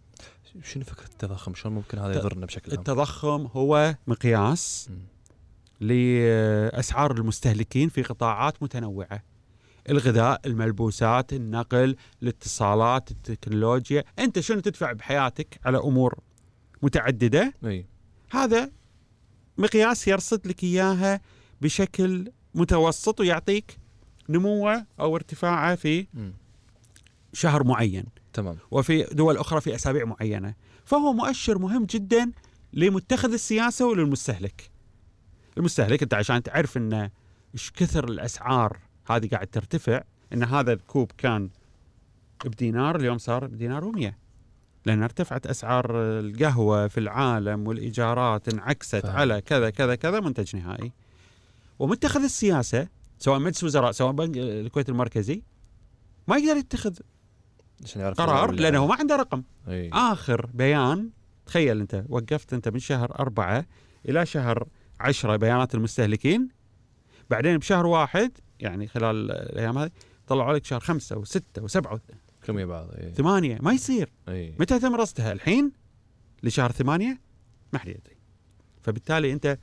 شنو 0.63 0.83
فكرة 0.83 1.05
التضخم؟ 1.05 1.53
شلون 1.53 1.73
ممكن 1.73 1.97
هذا 1.97 2.15
يضرنا 2.15 2.45
بشكل 2.45 2.71
عام؟ 2.71 2.79
التضخم 2.79 3.45
هو 3.45 3.95
مقياس. 4.07 4.89
لأسعار 5.79 7.11
المستهلكين 7.11 7.89
في 7.89 8.03
قطاعات 8.03 8.63
متنوعة. 8.63 9.23
الغذاء 9.89 10.41
الملبوسات 10.45 11.33
النقل 11.33 11.95
الاتصالات 12.23 13.11
التكنولوجيا. 13.11 14.03
أنت 14.19 14.39
شنو 14.39 14.59
تدفع 14.59 14.91
بحياتك 14.91 15.59
على 15.65 15.77
أمور 15.77 16.19
متعددة؟ 16.81 17.53
أي. 17.65 17.85
هذا 18.31 18.71
مقياس 19.57 20.07
يرصد 20.07 20.47
لك 20.47 20.63
إياها 20.63 21.21
بشكل 21.61 22.31
متوسط 22.55 23.19
ويعطيك 23.19 23.77
نموه 24.29 24.85
أو 24.99 25.15
ارتفاعه 25.15 25.75
في. 25.75 26.07
شهر 27.33 27.63
معين. 27.63 28.05
تمام. 28.33 28.57
وفي 28.71 29.03
دول 29.03 29.37
أخرى 29.37 29.61
في 29.61 29.75
أسابيع 29.75 30.05
معينة. 30.05 30.53
فهو 30.85 31.13
مؤشر 31.13 31.57
مهم 31.57 31.85
جدا 31.85 32.31
لمتخذ 32.73 33.33
السياسة 33.33 33.87
وللمستهلك. 33.87 34.71
المستهلك 35.57 36.03
أنت 36.03 36.13
عشان 36.13 36.43
تعرف 36.43 36.77
ان 36.77 37.09
إيش 37.53 37.71
كثر 37.71 38.03
الأسعار 38.03 38.77
هذه 39.05 39.27
قاعد 39.27 39.47
ترتفع 39.47 40.01
إن 40.33 40.43
هذا 40.43 40.73
الكوب 40.73 41.11
كان 41.17 41.49
بدينار 42.45 42.95
اليوم 42.95 43.17
صار 43.17 43.47
بدينار 43.47 43.91
و100 43.91 44.13
لأن 44.85 45.03
ارتفعت 45.03 45.47
أسعار 45.47 45.85
القهوة 46.19 46.87
في 46.87 46.99
العالم 46.99 47.67
والإيجارات 47.67 48.53
انعكست 48.53 48.95
فهم. 48.95 49.15
على 49.15 49.41
كذا 49.41 49.69
كذا 49.69 49.95
كذا 49.95 50.19
منتج 50.19 50.55
نهائي. 50.55 50.91
ومتخذ 51.79 52.23
السياسة 52.23 52.87
سواء 53.19 53.39
مجلس 53.39 53.63
وزراء 53.63 53.91
سواء 53.91 54.11
بنك 54.11 54.37
الكويت 54.37 54.89
المركزي 54.89 55.43
ما 56.27 56.37
يقدر 56.37 56.57
يتخذ 56.57 56.95
قرار 58.17 58.51
لأنه 58.51 58.79
هو 58.79 58.87
ما 58.87 58.95
عنده 58.95 59.15
رقم. 59.15 59.43
إي. 59.67 59.89
آخر 59.93 60.49
بيان 60.53 61.09
تخيل 61.45 61.79
أنت 61.79 62.05
وقفت 62.09 62.53
أنت 62.53 62.69
من 62.69 62.79
شهر 62.79 63.19
أربعة 63.19 63.65
إلى 64.09 64.25
شهر 64.25 64.67
عشرة 64.99 65.35
بيانات 65.35 65.75
المستهلكين 65.75 66.47
بعدين 67.29 67.57
بشهر 67.57 67.85
واحد 67.85 68.31
يعني 68.59 68.87
خلال 68.87 69.31
الأيام 69.31 69.77
هذه 69.77 69.91
طلعوا 70.27 70.53
لك 70.53 70.65
شهر 70.65 70.79
خمسة 70.79 71.17
وستة 71.17 71.61
وسبعة 71.63 72.01
كلهم 72.45 72.59
يا 72.59 72.65
بعض؟ 72.65 72.87
اي 72.91 73.07
وثمانية 73.07 73.57
ما 73.61 73.73
يصير. 73.73 74.11
إي. 74.27 74.55
متى 74.59 74.79
تم 74.79 74.95
رصدها؟ 74.95 75.31
الحين 75.31 75.71
لشهر 76.43 76.71
ثمانية؟ 76.71 77.21
ما 77.73 77.79
حد 77.79 77.87
يدري. 77.87 78.17
فبالتالي 78.81 79.33
أنت 79.33 79.57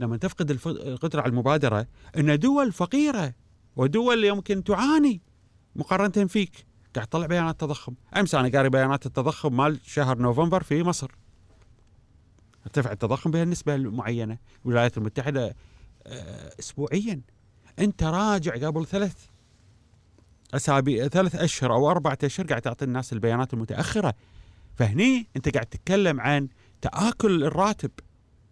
لما 0.00 0.16
تفقد 0.16 0.50
الف- 0.50 0.68
القدرة 0.68 1.20
على 1.20 1.30
المبادرة 1.30 1.86
إن 2.16 2.38
دول 2.38 2.72
فقيرة 2.72 3.34
ودول 3.76 4.24
يمكن 4.24 4.64
تعاني 4.64 5.20
مقارنة 5.76 6.26
فيك 6.26 6.66
قاعد 6.94 7.06
تطلع 7.06 7.26
بيانات 7.26 7.60
تضخم. 7.60 7.94
أمس 8.16 8.34
أنا 8.34 8.48
قاري 8.48 8.68
بيانات 8.68 9.06
التضخم 9.06 9.56
مال 9.56 9.80
شهر 9.84 10.18
نوفمبر 10.18 10.62
في 10.62 10.82
مصر. 10.82 11.10
ارتفع 12.66 12.92
التضخم 12.92 13.30
بهالنسبة 13.30 13.74
المعينة. 13.74 14.38
الولايات 14.66 14.98
المتحدة 14.98 15.54
آه، 16.06 16.52
اسبوعيا. 16.60 17.20
أنت 17.78 18.02
راجع 18.02 18.66
قبل 18.66 18.86
ثلاث 18.86 19.26
أسابيع 20.54 21.08
ثلاث 21.08 21.34
أشهر 21.34 21.74
أو 21.74 21.90
أربعة 21.90 22.18
أشهر 22.24 22.46
قاعد 22.46 22.62
تعطي 22.62 22.84
الناس 22.84 23.12
البيانات 23.12 23.54
المتأخرة. 23.54 24.14
فهني 24.74 25.26
أنت 25.36 25.48
قاعد 25.48 25.66
تتكلم 25.66 26.20
عن 26.20 26.48
تآكل 26.80 27.44
الراتب 27.44 27.90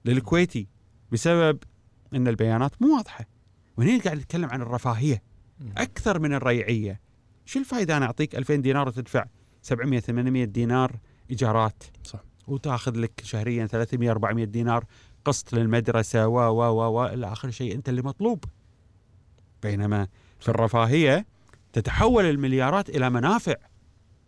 للكويتي 0.05 0.69
بسبب 1.13 1.59
إن 2.15 2.29
البيانات 2.29 2.83
مو 2.83 2.97
واضحة. 2.97 3.25
وهني 3.77 3.99
قاعد 3.99 4.17
نتكلم 4.17 4.51
عن 4.51 4.63
الرفاهية 4.63 5.23
أكثر 5.77 6.19
من 6.19 6.35
الريعية. 6.35 7.01
شو 7.45 7.59
الفائده 7.59 7.97
أنا 7.97 8.07
أعطيك 8.07 8.35
2000 8.35 8.55
دينار 8.55 8.89
وتدفع 8.89 9.25
700 9.63 10.01
800 10.01 10.45
دينار 10.45 10.97
إيجارات؟ 11.31 11.83
صح. 12.05 12.21
وتأخذ 12.49 12.97
لك 12.97 13.21
شهريا 13.25 13.67
300 13.67 14.11
400 14.11 14.45
دينار 14.45 14.85
قسط 15.25 15.53
للمدرسة 15.53 16.29
و 16.29 16.39
و 16.39 16.63
و 16.63 17.01
و 17.01 17.07
إلى 17.07 17.33
آخر 17.33 17.51
شيء 17.51 17.75
أنت 17.75 17.89
اللي 17.89 18.03
مطلوب. 18.03 18.45
بينما 19.69 20.09
في 20.41 20.49
الرفاهية 20.49 21.27
تتحول 21.73 22.25
المليارات 22.25 22.89
إلى 22.89 23.11
منافع. 23.11 23.55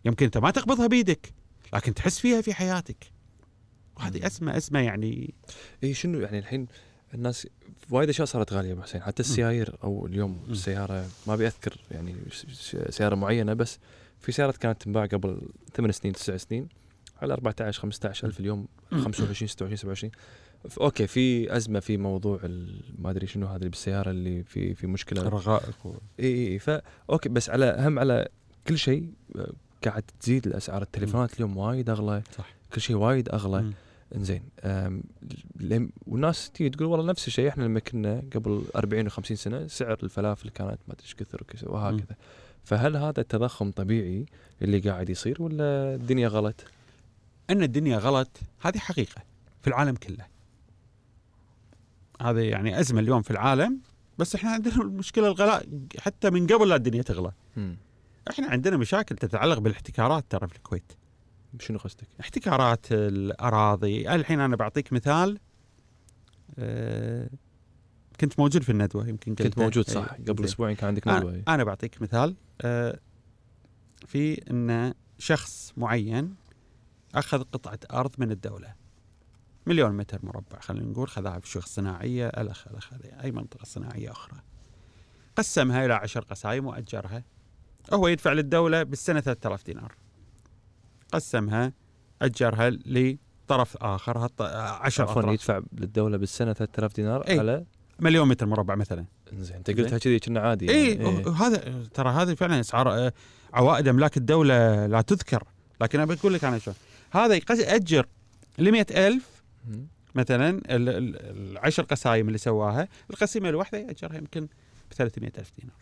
يمكن 0.05 0.25
أنت 0.25 0.39
ما 0.39 0.51
تقبضها 0.51 0.87
بيدك 0.87 1.33
لكن 1.75 1.95
تحس 1.95 2.19
فيها 2.19 2.41
في 2.41 2.55
حياتك. 2.55 2.97
وهذه 3.97 4.27
ازمه 4.27 4.57
ازمه 4.57 4.81
يعني 4.81 5.35
إي 5.85 5.95
شنو 5.95 6.21
يعني 6.21 6.39
الحين 6.39 6.67
الناس 7.15 7.47
وايد 7.91 8.09
أشياء 8.09 8.27
صارت 8.27 8.53
غالية 8.53 8.73
أبو 8.73 8.83
حسين. 8.83 9.03
حتى 9.03 9.21
السيايير 9.21 9.77
أو 9.85 10.07
اليوم. 10.07 10.39
السيارة 10.51 11.07
ما 11.27 11.37
بيذكر 11.37 11.77
يعني 11.91 12.15
س- 12.33 12.47
س- 12.53 12.77
سيارة 12.97 13.15
معينة 13.15 13.53
بس 13.55 13.79
في 14.21 14.33
سيارات 14.33 14.57
كانت 14.57 14.83
تنباع 14.83 15.07
قبل 15.07 15.41
ثمان 15.75 15.93
سنين 15.93 16.15
تسع 16.15 16.37
سنين 16.37 16.69
على 17.23 17.33
14 17.35 17.81
15 17.81 18.27
ألف 18.27 18.41
اليوم 18.41 18.67
25 18.91 19.49
26 19.49 19.77
27 19.77 20.11
ف- 20.11 20.17
okay 20.81 21.07
في 21.07 21.57
أزمة 21.57 21.81
في 21.81 21.97
موضوع 21.97 22.41
ما 22.99 23.11
أدري 23.11 23.27
شنو 23.27 23.47
هذا 23.47 23.57
اللي 23.57 23.69
بالسيارة 23.69 24.11
اللي 24.11 24.43
في 24.43 24.75
في 24.75 24.87
مشكلة. 24.87 25.23
رقائق 25.23 25.87
و- 25.87 25.95
إي 26.21 26.49
إي 26.53 26.59
فا 26.59 26.83
okay 27.11 27.29
بس 27.29 27.51
على 27.51 27.77
هم 27.79 27.99
على 27.99 28.29
كل 28.67 28.79
شيء 28.79 29.11
آه، 29.37 29.53
قاعد 29.85 30.03
تزيد 30.21 30.47
الأسعار. 30.47 30.83
التليفونات 30.83 31.35
اليوم 31.35 31.57
وايد 31.57 31.91
أغلى 31.91 32.23
صح. 32.39 32.55
كل 32.75 32.81
شيء 32.81 32.97
وايد 32.97 33.29
أغلى. 33.29 33.73
إنزين 34.17 34.43
والناس 36.07 36.51
تيجي 36.51 36.71
تقول 36.71 36.87
والله 36.89 37.07
نفس 37.07 37.27
الشيء 37.27 37.49
إحنا 37.49 37.65
لما 37.65 37.81
كنا 37.81 38.23
قبل 38.35 38.63
40 38.77 39.11
و50 39.11 39.21
سنة 39.33 39.67
سعر 39.67 39.99
الفلافل 40.03 40.49
كانت 40.49 40.79
ما 40.89 40.95
أدري 40.95 41.03
إيش 41.05 41.15
كثر 41.15 41.43
وكذا 41.43 41.69
وهكذا. 41.69 42.17
فهل 42.65 42.97
هذا 42.97 43.21
التضخم 43.21 43.71
طبيعي 43.71 44.27
اللي 44.63 44.79
قاعد 44.79 45.11
يصير 45.11 45.43
ولا 45.43 45.95
الدنيا 45.95 46.29
غلط؟ 46.29 46.65
إن 47.51 47.63
الدنيا 47.63 47.99
غلط 47.99 48.29
هذه 48.61 48.79
حقيقة 48.79 49.23
في 49.63 49.69
العالم 49.69 49.95
كله. 49.95 50.27
هذه 52.23 52.39
يعني 52.41 52.81
أزمة 52.81 53.01
اليوم 53.01 53.23
في 53.23 53.31
العالم 53.31 53.81
بس 54.19 54.35
إحنا 54.35 54.51
عندنا 54.51 54.75
المشكلة 54.83 55.27
الغلاء 55.27 55.67
حتى 55.99 56.31
من 56.31 56.47
قبل 56.47 56.69
لا 56.69 56.77
الدنيا 56.77 57.03
تغلى 57.03 57.33
مم. 57.57 57.77
إحنا 58.31 58.47
عندنا 58.47 58.77
مشاكل 58.77 59.17
تتعلق 59.17 59.59
بالاحتكارات 59.59 60.25
ترى 60.31 60.49
في 60.49 60.57
الكويت 60.57 60.93
شنو 61.61 61.79
قصدك؟ 61.79 62.07
احتكارات 62.21 62.87
الأراضي 62.93 64.15
الحين 64.15 64.41
أنا 64.41 64.57
بعطيك 64.57 64.93
مثال 64.93 65.39
آه، 66.59 67.31
كنت 68.21 68.39
موجود 68.41 68.63
في 68.63 68.73
الندوة 68.73 69.09
يمكن 69.09 69.35
كنت. 69.35 69.59
موجود 69.59 69.85
إيه، 69.89 69.95
صح 69.95 70.13
قبل 70.15 70.37
زين. 70.37 70.45
أسبوعين 70.45 70.77
كان 70.77 70.89
عندك 70.89 71.09
ندوة 71.09 71.31
أنا, 71.31 71.37
إيه. 71.37 71.45
أنا 71.49 71.65
بعطيك 71.65 72.03
مثال 72.03 72.37
آه، 72.61 72.99
في 74.07 74.51
إن 74.51 74.95
شخص 75.19 75.73
معين 75.77 76.35
أخذ 77.15 77.43
قطعة 77.43 77.79
أرض 77.93 78.11
من 78.19 78.31
الدولة 78.31 78.75
مليون 79.67 79.93
متر 79.93 80.19
مربع 80.23 80.61
خلينا 80.61 80.87
نقول 80.87 81.09
خذها 81.09 81.39
في 81.39 81.49
شغل 81.49 81.63
صناعية 81.63 82.29
الخ 82.29 82.69
الخ 82.69 82.93
أي 83.25 83.33
منطقة 83.33 83.65
صناعية 83.65 84.11
أخرى 84.11 84.41
قسمها 85.37 85.85
إلى 85.85 85.95
عشر 85.95 86.21
قسايم 86.21 86.67
وأجرها 86.67 87.25
هو 87.93 88.09
يدفع 88.09 88.33
للدولة 88.33 88.83
بالسنة 88.83 89.21
3000 89.21 89.65
دينار 89.67 89.95
قسمها 91.13 91.73
أجرها 92.23 92.71
لطرف 92.71 93.77
آخر 93.77 94.19
هالط- 94.19 94.43
عشر 94.83 95.03
عفوا 95.09 95.33
يدفع 95.33 95.61
للدولة 95.73 96.17
بالسنة 96.17 96.53
3000 96.53 96.95
دينار 96.97 97.21
إيه. 97.29 97.39
على 97.39 97.65
مليون 98.01 98.29
متر 98.29 98.47
مربع 98.47 98.75
مثلا 98.75 99.05
انزين 99.33 99.57
أنت 99.57 99.71
قلتها 99.71 99.99
كذي 99.99 100.19
كنا 100.19 100.41
عادي 100.41 100.71
اي 100.71 100.95
يعني. 100.95 101.09
إيه. 101.19 101.29
هذا 101.29 101.85
ترى 101.95 102.11
هذه 102.11 102.35
فعلا 102.35 102.61
أسعار 102.61 102.93
آه، 102.93 103.13
عوائد 103.53 103.89
أملاك 103.89 104.17
الدولة 104.17 104.87
لا 104.87 105.01
تذكر 105.01 105.45
لكن 105.81 106.01
أنا 106.01 106.15
بقول 106.15 106.35
لك 106.35 106.45
أنا 106.45 106.59
شلون 106.59 106.77
هذا 107.11 107.35
يقص 107.35 107.59
اجر 107.61 108.07
ل 108.59 108.77
ألف. 108.91 109.36
مثلا 110.15 110.49
ال- 110.51 110.89
ال- 110.89 111.17
العشر 111.53 111.83
قسايم 111.83 112.27
اللي 112.27 112.39
سواها 112.39 112.89
القسيمه 113.11 113.49
الواحدة 113.49 113.79
ياجرها 113.79 114.17
يمكن 114.17 114.47
ب 114.91 114.93
300 114.95 115.33
ألف 115.39 115.53
دينار. 115.59 115.77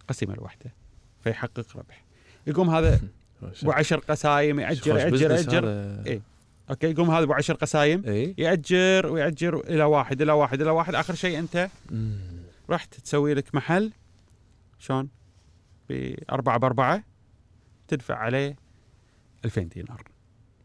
القسيمه 0.00 0.34
الواحدة 0.34 0.72
فيحقق 1.24 1.76
ربح. 1.76 2.04
يقوم 2.46 2.70
هذا 2.70 3.00
ابو 3.62 3.72
عشر 3.72 3.96
قسايم 3.98 4.60
يأجر 4.60 4.96
يأجر 4.98 5.30
يأجر. 5.30 5.64
إيه. 6.06 6.20
أوكي 6.70 6.86
يقوم 6.90 7.10
هذا 7.10 7.24
ابو 7.24 7.32
عشر 7.32 7.54
قسايم 7.54 8.02
اي 8.06 8.34
يأجر 8.38 9.06
ويأجر 9.06 9.60
إلى 9.60 9.84
واحد 9.84 10.22
إلى 10.22 10.32
واحد 10.32 10.60
إلى 10.60 10.70
واحد. 10.70 10.94
آخر 10.94 11.14
شيء 11.14 11.38
أنت. 11.38 11.68
رحت 12.70 12.94
تسوي 12.94 13.34
لك 13.34 13.54
محل 13.54 13.92
شلون؟ 14.78 15.08
بأربعة 15.88 16.58
بأربعة 16.58 17.04
تدفع 17.88 18.14
عليه 18.16 18.56
2000 19.44 19.62
دينار 19.62 20.02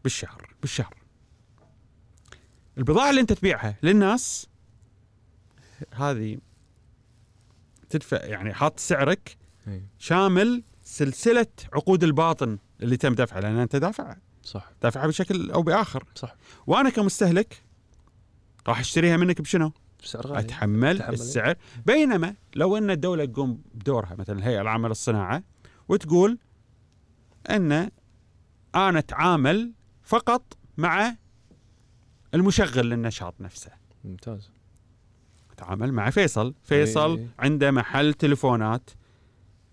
بالشهر 0.04 0.54
بالشهر. 0.60 0.94
البضاعة 2.78 3.10
اللي 3.10 3.20
أنت 3.20 3.32
تبيعها 3.32 3.76
للناس 3.82 4.46
هذه 5.94 6.38
تدفع 7.90 8.24
يعني 8.24 8.54
حاط 8.54 8.78
سعرك. 8.78 9.36
شامل 9.98 10.62
سلسلة 10.82 11.46
عقود 11.72 12.04
الباطن 12.04 12.58
اللي 12.82 12.96
تم 12.96 13.14
دفعها 13.14 13.40
لأن 13.40 13.58
أنت 13.58 13.76
دافع 13.76 14.16
صح 14.42 14.70
دافعها 14.82 15.06
بشكل 15.06 15.50
أو 15.50 15.62
بآخر 15.62 16.04
صح 16.14 16.34
وأنا 16.66 16.90
كمستهلك 16.90 17.62
راح 18.68 18.80
أشتريها 18.80 19.16
منك 19.16 19.40
بشنو؟ 19.40 19.72
بسعر 20.02 20.26
غالي 20.26 20.38
أتحمل 20.38 20.98
تحمل. 20.98 21.14
السعر 21.14 21.54
بينما 21.86 22.34
لو 22.54 22.76
أن 22.76 22.90
الدولة 22.90 23.24
تقوم 23.24 23.62
بدورها 23.74 24.14
مثلا 24.18 24.38
الهيئه 24.38 24.60
العامه 24.60 24.88
للصناعه 24.88 25.42
وتقول 25.88 26.38
أن 27.50 27.72
أنا 28.74 28.98
أتعامل 28.98 29.72
فقط 30.02 30.56
مع 30.76 31.16
المشغل 32.34 32.90
للنشاط 32.90 33.34
نفسه. 33.40 33.70
ممتاز. 34.04 34.50
اتعامل 35.52 35.92
مع 35.92 36.10
فيصل. 36.10 36.54
فيصل 36.62 37.18
إيه. 37.18 37.26
عنده 37.38 37.70
محل 37.70 38.14
تليفونات. 38.14 38.90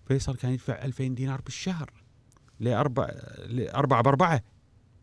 فيصل 0.08 0.36
كان 0.36 0.52
يدفع 0.52 0.84
2000 0.84 1.14
دينار 1.14 1.40
بالشهر 1.40 1.90
لأربع 2.60 3.10
لأربعة 3.46 4.02
بأربعة. 4.02 4.42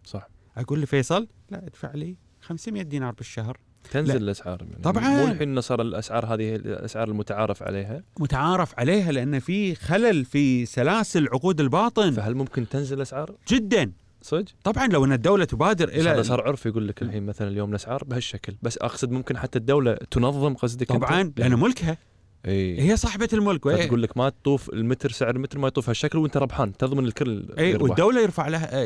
صح. 0.05 0.27
أقول 0.57 0.81
لفيصل 0.81 1.27
لا 1.49 1.67
ادفع 1.67 1.91
لي 1.93 2.17
500 2.41 2.81
دينار 2.81 3.11
بالشهر. 3.11 3.59
تنزل 3.91 4.13
لا. 4.13 4.19
الأسعار 4.19 4.61
يعني 4.61 4.83
طبعاً. 4.83 5.09
مو 5.09 5.31
الحين 5.31 5.61
صار 5.61 5.81
الأسعار 5.81 6.25
هذه 6.25 6.55
الأسعار 6.55 7.07
المتعارف 7.07 7.63
عليها؟ 7.63 8.03
متعارف 8.19 8.79
عليها 8.79 9.11
لأن 9.11 9.39
في 9.39 9.75
خلل 9.75 10.25
في 10.25 10.65
سلاسل 10.65 11.27
عقود 11.27 11.59
الباطن. 11.61 12.11
فهل 12.11 12.35
ممكن 12.35 12.69
تنزل 12.69 12.97
الأسعار؟ 12.97 13.35
جدا. 13.47 13.91
صدق؟ 14.23 14.45
طبعا 14.63 14.87
لو 14.87 15.05
إن 15.05 15.11
الدولة 15.13 15.45
تبادر 15.45 15.87
إلى 15.89 16.23
صار 16.23 16.41
عرف 16.41 16.65
يقول 16.65 16.87
لك 16.87 17.01
الحين 17.01 17.25
مثلا 17.25 17.47
اليوم 17.47 17.69
الأسعار 17.69 18.03
بهالشكل. 18.03 18.55
بس 18.61 18.77
أقصد 18.77 19.11
ممكن 19.11 19.37
حتى 19.37 19.59
الدولة 19.59 19.93
تنظم 20.11 20.53
قصدك؟ 20.53 20.87
طبعا 20.87 21.33
لأنه 21.37 21.57
ملكها. 21.57 21.97
إي. 22.45 22.81
هي 22.81 22.97
صاحبة 22.97 23.29
الملك 23.33 23.65
وهي- 23.65 23.87
تقول 23.87 24.01
لك 24.03 24.17
ما 24.17 24.29
تطوف 24.29 24.69
المتر 24.69 25.11
سعر 25.11 25.35
المتر 25.35 25.59
ما 25.59 25.67
يطوف 25.67 25.89
هالشكل 25.89 26.17
وأنت 26.17 26.37
ربحان. 26.37 26.77
تضمن 26.77 27.05
الكل 27.05 27.45
إي. 27.57 27.75
والدولة 27.75 28.21
يرفع 28.21 28.47
لها 28.47 28.83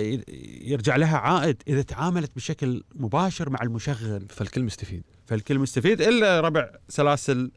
يرجع 0.61 0.95
لها 0.95 1.17
عائد 1.17 1.63
إذا 1.67 1.81
تعاملت 1.81 2.31
بشكل 2.35 2.83
مباشر 2.95 3.49
مع 3.49 3.59
المشغل. 3.63 4.25
فالكل 4.29 4.63
مستفيد. 4.63 5.03
فالكل 5.25 5.59
مستفيد 5.59 6.01
إلا 6.01 6.39
ربع 6.41 6.69
سلاسل 6.89 7.51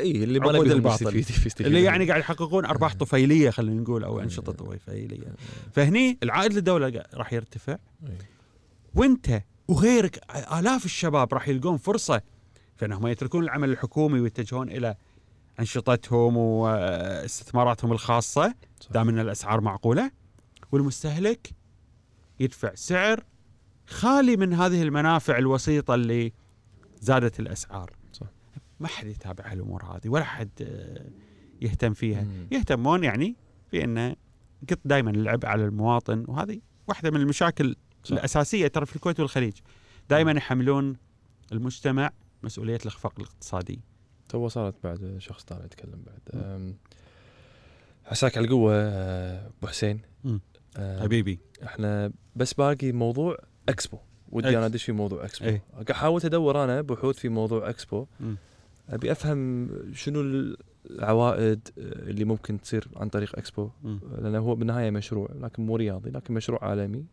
إي 0.00 0.24
اللي 0.24 0.40
ما 0.40 0.52
نبيهم 0.52 0.72
الباطل. 0.72 1.24
اللي 1.60 1.82
يعني 1.82 2.08
قاعد 2.08 2.20
يحققون 2.20 2.64
أرباح 2.64 2.94
طفيلية 2.94 3.50
خلينا 3.50 3.80
نقول 3.80 4.04
أو 4.04 4.20
أنشطة 4.20 4.52
طفيلية 4.52 5.34
فهني 5.72 6.18
العائد 6.22 6.52
للدولة 6.52 7.04
راح 7.14 7.32
يرتفع 7.32 7.72
إي. 7.72 8.18
وانت 8.94 9.42
وغيرك 9.68 10.20
آلاف 10.58 10.84
الشباب 10.84 11.34
راح 11.34 11.48
يلقون 11.48 11.76
فرصة 11.76 12.22
فانهم 12.76 13.06
يتركون 13.06 13.44
العمل 13.44 13.70
الحكومي 13.70 14.20
ويتجهون 14.20 14.68
إلى 14.68 14.96
أنشطتهم 15.60 16.36
واستثماراتهم 16.36 17.92
الخاصة. 17.92 18.54
دام 18.90 19.08
إن 19.08 19.18
الأسعار 19.18 19.60
معقولة 19.60 20.10
والمستهلك 20.72 21.50
يدفع 22.40 22.74
سعر 22.74 23.24
خالي 23.86 24.36
من 24.36 24.52
هذه 24.52 24.82
المنافع 24.82 25.38
الوسيطة 25.38 25.94
اللي 25.94 26.32
زادت 27.00 27.40
الأسعار. 27.40 27.90
ما 28.82 28.88
حد 28.88 29.06
يتابع 29.06 29.52
هالأمور 29.52 29.84
هذه 29.84 30.08
ولا 30.08 30.24
حد 30.24 30.50
آه، 30.62 31.10
يهتم 31.60 31.94
فيها. 31.94 32.22
مم. 32.22 32.46
يهتمون 32.52 33.04
يعني 33.04 33.36
في 33.70 33.84
إنه 33.84 34.16
قط 34.70 34.78
دائما 34.84 35.10
العبء 35.10 35.46
على 35.46 35.64
المواطن 35.64 36.24
وهذه 36.28 36.60
واحدة 36.88 37.10
من 37.10 37.20
المشاكل 37.20 37.76
صح. 38.04 38.12
الأساسية 38.12 38.66
ترى 38.66 38.86
في 38.86 38.96
الكويت 38.96 39.20
والخليج. 39.20 39.52
دائما 40.10 40.32
يحملون 40.32 40.96
المجتمع 41.52 42.10
مسؤولية 42.42 42.78
الإخفاق 42.82 43.12
الاقتصادي. 43.18 43.80
تو 44.28 44.48
صارت 44.48 44.74
بعد 44.84 45.16
شخص 45.18 45.44
ثاني 45.44 45.64
يتكلم 45.64 46.04
بعد. 46.06 46.74
عساك 48.06 48.36
على 48.36 48.46
القوة 48.46 48.74
أه، 48.74 49.46
أبو 49.58 49.66
حسين. 49.66 50.00
حبيبي. 50.76 51.38
إحنا 51.64 52.12
بس 52.36 52.52
باقي 52.54 52.92
موضوع 52.92 53.36
إكسبو. 53.68 53.98
ودي. 54.28 54.58
أنا 54.58 54.66
أدش 54.66 54.84
في 54.84 54.92
موضوع 54.92 55.24
إكسبو. 55.24 55.48
إيه. 55.48 55.62
قاعد 55.72 55.92
حاولت 55.92 56.24
أدور 56.24 56.64
أنا 56.64 56.80
بحوث 56.80 57.18
في 57.18 57.28
موضوع 57.28 57.70
إكسبو. 57.70 58.06
مم. 58.20 58.36
أبي 58.88 59.12
أفهم 59.12 59.68
شنو 59.92 60.20
العوائد 60.90 61.68
اللي 61.78 62.24
ممكن 62.24 62.60
تصير 62.60 62.88
عن 62.96 63.08
طريق 63.08 63.38
إكسبو. 63.38 63.70
مم. 63.82 64.00
لأنه 64.18 64.38
هو 64.38 64.54
بالنهاية 64.54 64.90
مشروع 64.90 65.28
لكن 65.40 65.66
مو 65.66 65.76
رياضي 65.76 66.10
لكن 66.10 66.34
مشروع 66.34 66.64
عالمي. 66.64 67.04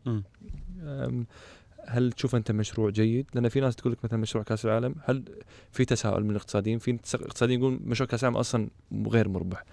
هل 1.87 2.11
تشوف 2.11 2.35
أنت 2.35 2.51
مشروع 2.51 2.89
جيد؟ 2.89 3.25
لأن 3.33 3.49
في 3.49 3.59
ناس 3.59 3.75
تقول 3.75 3.93
لك 3.93 4.05
مثلا 4.05 4.19
مشروع 4.19 4.43
كأس 4.43 4.65
العالم 4.65 4.95
هل 5.03 5.23
في 5.71 5.85
تساؤل 5.85 6.23
من 6.23 6.31
الاقتصاديين؟ 6.31 6.79
في 6.79 6.99
اقتصاديين 7.13 7.59
يقول 7.59 7.79
مشروع 7.83 8.07
كأس 8.09 8.23
العالم 8.23 8.37
أصلا 8.37 8.69
غير 9.07 9.29
مربح. 9.29 9.63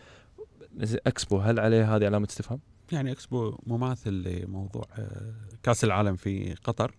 إكسبو 0.81 1.39
هل 1.39 1.61
عليه 1.61 1.97
هذه 1.97 2.05
علامة 2.07 2.27
استفهام؟ 2.31 2.61
يعني 2.93 3.13
إكسبو 3.13 3.59
مماثل 3.67 4.13
لموضوع 4.13 4.85
آه، 4.99 5.35
كأس 5.63 5.85
العالم 5.85 6.17
في 6.17 6.55
قطر. 6.55 6.95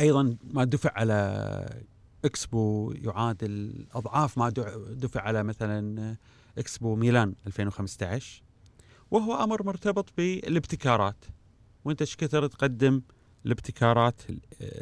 أيضا 0.00 0.36
ما 0.52 0.64
دفع 0.64 0.90
على 0.94 1.80
إكسبو 2.24 2.92
يعادل 2.92 3.86
أضعاف 3.94 4.38
ما 4.38 4.48
دفع 4.90 5.20
على 5.20 5.42
مثلا 5.42 6.16
إكسبو 6.58 6.96
ميلان 6.96 7.34
2015 7.46 8.42
وهو 9.10 9.44
أمر 9.44 9.62
مرتبط 9.62 10.12
بالابتكارات. 10.16 11.24
وأنت 11.84 12.00
إيش 12.00 12.16
كثر 12.16 12.46
تقدم 12.46 13.02
الابتكارات 13.46 14.22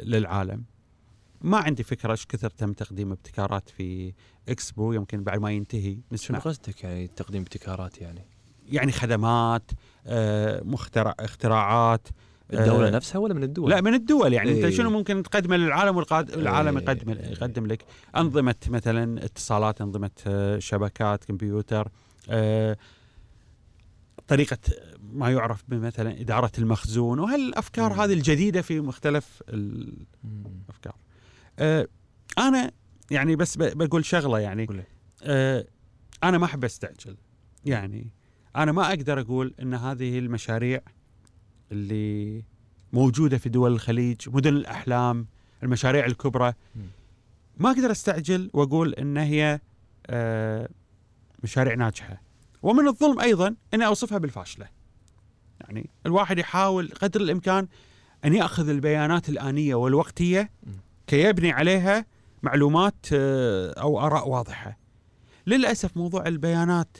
للعالم؟ 0.03 0.63
ما 1.41 1.57
عندي 1.57 1.83
فكرة 1.83 2.11
إيش 2.11 2.25
كثر 2.25 2.49
تم 2.49 2.73
تقديم 2.73 3.11
ابتكارات 3.11 3.69
في 3.69 4.13
إكسبو 4.49 4.93
يمكن 4.93 5.23
بعد 5.23 5.39
ما 5.39 5.51
ينتهي. 5.51 5.93
شنو 5.93 6.03
نسمع. 6.11 6.39
قصدك 6.39 6.83
يعني 6.83 7.07
تقديم 7.07 7.41
ابتكارات 7.41 8.01
يعني؟ 8.01 8.25
يعني 8.69 8.91
خدمات 8.91 9.71
آه، 10.05 10.63
مخترع 10.63 11.15
اختراعات 11.19 12.07
الدولة 12.53 12.87
آه، 12.87 12.91
نفسها 12.91 13.19
ولا 13.19 13.33
من 13.33 13.43
الدول؟ 13.43 13.69
لا 13.69 13.81
من 13.81 13.93
الدول 13.93 14.33
يعني 14.33 14.51
أنت 14.51 14.63
إيه. 14.63 14.71
شنو 14.71 14.89
ممكن 14.89 15.23
تقدمه 15.23 15.57
للعالم 15.57 15.97
والعالم 15.97 16.77
إيه. 16.77 16.83
يقدم 16.83 17.11
يقدم 17.11 17.67
لك 17.67 17.85
أنظمة 18.15 18.55
مثلا 18.67 19.25
اتصالات 19.25 19.81
أنظمة 19.81 20.11
آه، 20.27 20.59
شبكات 20.59 21.23
كمبيوتر 21.25 21.91
آه، 22.29 22.77
طريقة 24.27 24.57
ما 25.13 25.31
يعرف 25.31 25.63
بمثلا 25.67 26.21
إدارة 26.21 26.51
المخزون 26.57 27.19
وهالافكار 27.19 27.93
مم. 27.93 28.01
هذه 28.01 28.13
الجديدة 28.13 28.61
في 28.61 28.79
مختلف 28.79 29.43
الأفكار 29.49 30.95
آه، 31.59 31.87
أنا 32.37 32.71
يعني 33.11 33.35
بس 33.35 33.57
بقول 33.57 34.05
شغلة 34.05 34.39
يعني. 34.39 34.85
آه، 35.23 35.65
أنا 36.23 36.37
ما 36.37 36.45
أحب 36.45 36.65
أستعجل 36.65 37.17
يعني 37.65 38.11
أنا 38.55 38.71
ما 38.71 38.89
أقدر 38.89 39.19
أقول 39.19 39.53
إن 39.61 39.73
هذه 39.73 40.19
المشاريع 40.19 40.81
اللي 41.71 42.43
موجودة 42.93 43.37
في 43.37 43.49
دول 43.49 43.71
الخليج 43.73 44.29
مدن 44.29 44.53
الأحلام 44.53 45.27
المشاريع 45.63 46.05
الكبرى. 46.05 46.53
ما 47.57 47.71
أقدر 47.71 47.91
أستعجل 47.91 48.49
وأقول 48.53 48.93
إن 48.93 49.17
هي 49.17 49.59
آه، 50.07 50.69
مشاريع 51.43 51.73
ناجحة. 51.73 52.21
ومن 52.63 52.87
الظلم 52.87 53.19
أيضا 53.19 53.55
إني 53.73 53.85
أوصفها 53.85 54.17
بالفاشلة. 54.17 54.67
يعني 55.61 55.89
الواحد 56.05 56.37
يحاول 56.39 56.91
قدر 57.01 57.21
الإمكان 57.21 57.67
أن 58.25 58.33
يأخذ 58.33 58.69
البيانات 58.69 59.29
الآنية 59.29 59.75
والوقتية. 59.75 60.51
كي 61.07 61.23
يبني 61.23 61.51
عليها 61.51 62.05
معلومات 62.43 63.05
آه، 63.13 63.71
أو 63.71 63.99
آراء 63.99 64.29
واضحة. 64.29 64.77
للأسف 65.47 65.97
موضوع 65.97 66.27
البيانات 66.27 66.97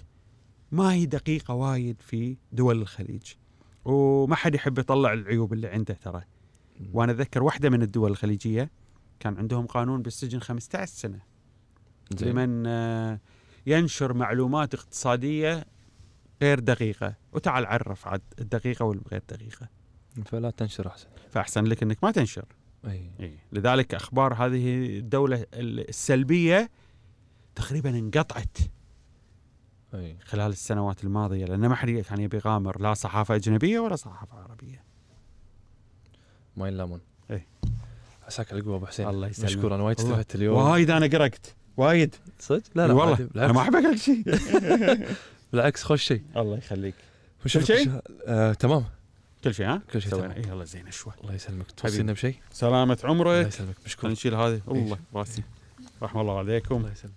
ما 0.71 0.93
هي 0.93 1.05
دقيقة 1.05 1.53
وايد 1.53 2.01
في 2.01 2.37
دول 2.51 2.81
الخليج. 2.81 3.33
وما 3.87 4.35
حد 4.35 4.55
يحب 4.55 4.79
يطلع 4.79 5.13
العيوب 5.13 5.53
اللي 5.53 5.67
عنده 5.67 5.93
ترى. 5.93 6.21
وأنا 6.93 7.11
أتذكر 7.11 7.43
واحدة 7.43 7.69
من 7.69 7.81
الدول 7.81 8.11
الخليجية 8.11 8.71
كان 9.19 9.37
عندهم 9.37 9.65
قانون 9.65 10.01
بالسجن 10.01 10.39
15 10.39 10.91
سنة. 10.91 11.19
زين. 12.17 12.29
لمن 12.29 12.63
آه، 12.67 13.19
ينشر 13.65 14.13
معلومات 14.13 14.73
اقتصادية 14.73 15.65
غير 16.41 16.59
دقيقة. 16.59 17.15
وتعال 17.33 17.65
عرف 17.65 18.07
عاد 18.07 18.21
الدقيقة 18.39 18.85
والغير 18.85 19.21
دقيقة. 19.29 19.67
فلا 20.25 20.49
تنشر 20.49 20.87
أحسن. 20.87 21.07
فأحسن 21.31 21.63
لك 21.63 21.83
إنك 21.83 22.03
ما 22.03 22.11
تنشر. 22.11 22.45
أي. 22.85 23.11
إيه. 23.19 23.37
لذلك 23.51 23.95
أخبار 23.95 24.33
هذه 24.33 24.97
الدولة 24.97 25.45
السلبية 25.53 26.69
تقريبا 27.55 27.89
انقطعت. 27.89 28.57
اي 29.93 30.17
خلال 30.25 30.51
السنوات 30.51 31.03
الماضية 31.03 31.45
لأن 31.45 31.59
ما 31.67 31.75
حد 31.75 31.89
كان 31.89 32.21
يبي 32.21 32.37
يغامر 32.37 32.81
لا 32.81 32.93
صحافة 32.93 33.35
أجنبية 33.35 33.79
ولا 33.79 33.95
صحافة 33.95 34.37
عربية. 34.37 34.83
ما 36.57 36.67
ينلامون 36.67 37.01
إيه. 37.31 37.45
عساك 38.27 38.51
على 38.51 38.61
القوه 38.61 38.75
أبو 38.75 38.85
حسين. 38.85 39.07
الله 39.09 39.27
يسلمك. 39.27 39.49
مشكور 39.51 39.75
أنا 39.75 39.83
وايد 39.83 39.99
الله. 39.99 40.11
استفدت 40.13 40.35
اليوم. 40.35 40.57
وايد 40.57 40.89
أنا 40.91 41.05
قرقت. 41.07 41.55
وايد. 41.77 42.15
صدق؟ 42.39 42.61
لا 42.75 42.87
لا 42.87 42.93
والله. 42.93 43.29
أنا 43.35 43.51
ما 43.53 43.61
احب 43.61 43.75
اقرق 43.75 43.95
شيء 43.95 44.23
بالعكس 45.53 45.83
خوش 45.83 46.03
شيء 46.03 46.21
الله 46.37 46.57
يخليك. 46.57 46.95
وشوف- 47.45 47.63
شيء؟ 47.63 47.89
وش- 47.89 48.01
آه 48.27 48.53
تمام. 48.53 48.85
كل 49.43 49.53
شيء 49.53 49.65
ها؟ 49.65 49.81
كل 49.93 50.01
شيء 50.01 50.11
تمام. 50.11 50.31
إي 50.31 50.51
الله 50.51 50.63
زين 50.63 50.91
شوي. 50.91 51.13
الله 51.21 51.33
يسلمك. 51.33 51.71
توصينا 51.71 52.13
بشيء 52.13 52.35
سلامة 52.51 52.97
الله 53.03 53.09
عمرك 53.15 53.47
يسلمك. 53.47 53.53
خلينا 53.59 53.75
مشكور 53.85 54.09
نشيل 54.09 54.35
هذه. 54.35 54.53
إيه. 54.53 54.61
الله 54.83 54.97
راسي. 55.15 55.43
رحم 56.03 56.19
الله 56.19 56.37
عليكم. 56.37 56.75
الله 56.75 56.91
يسلمك. 56.91 57.13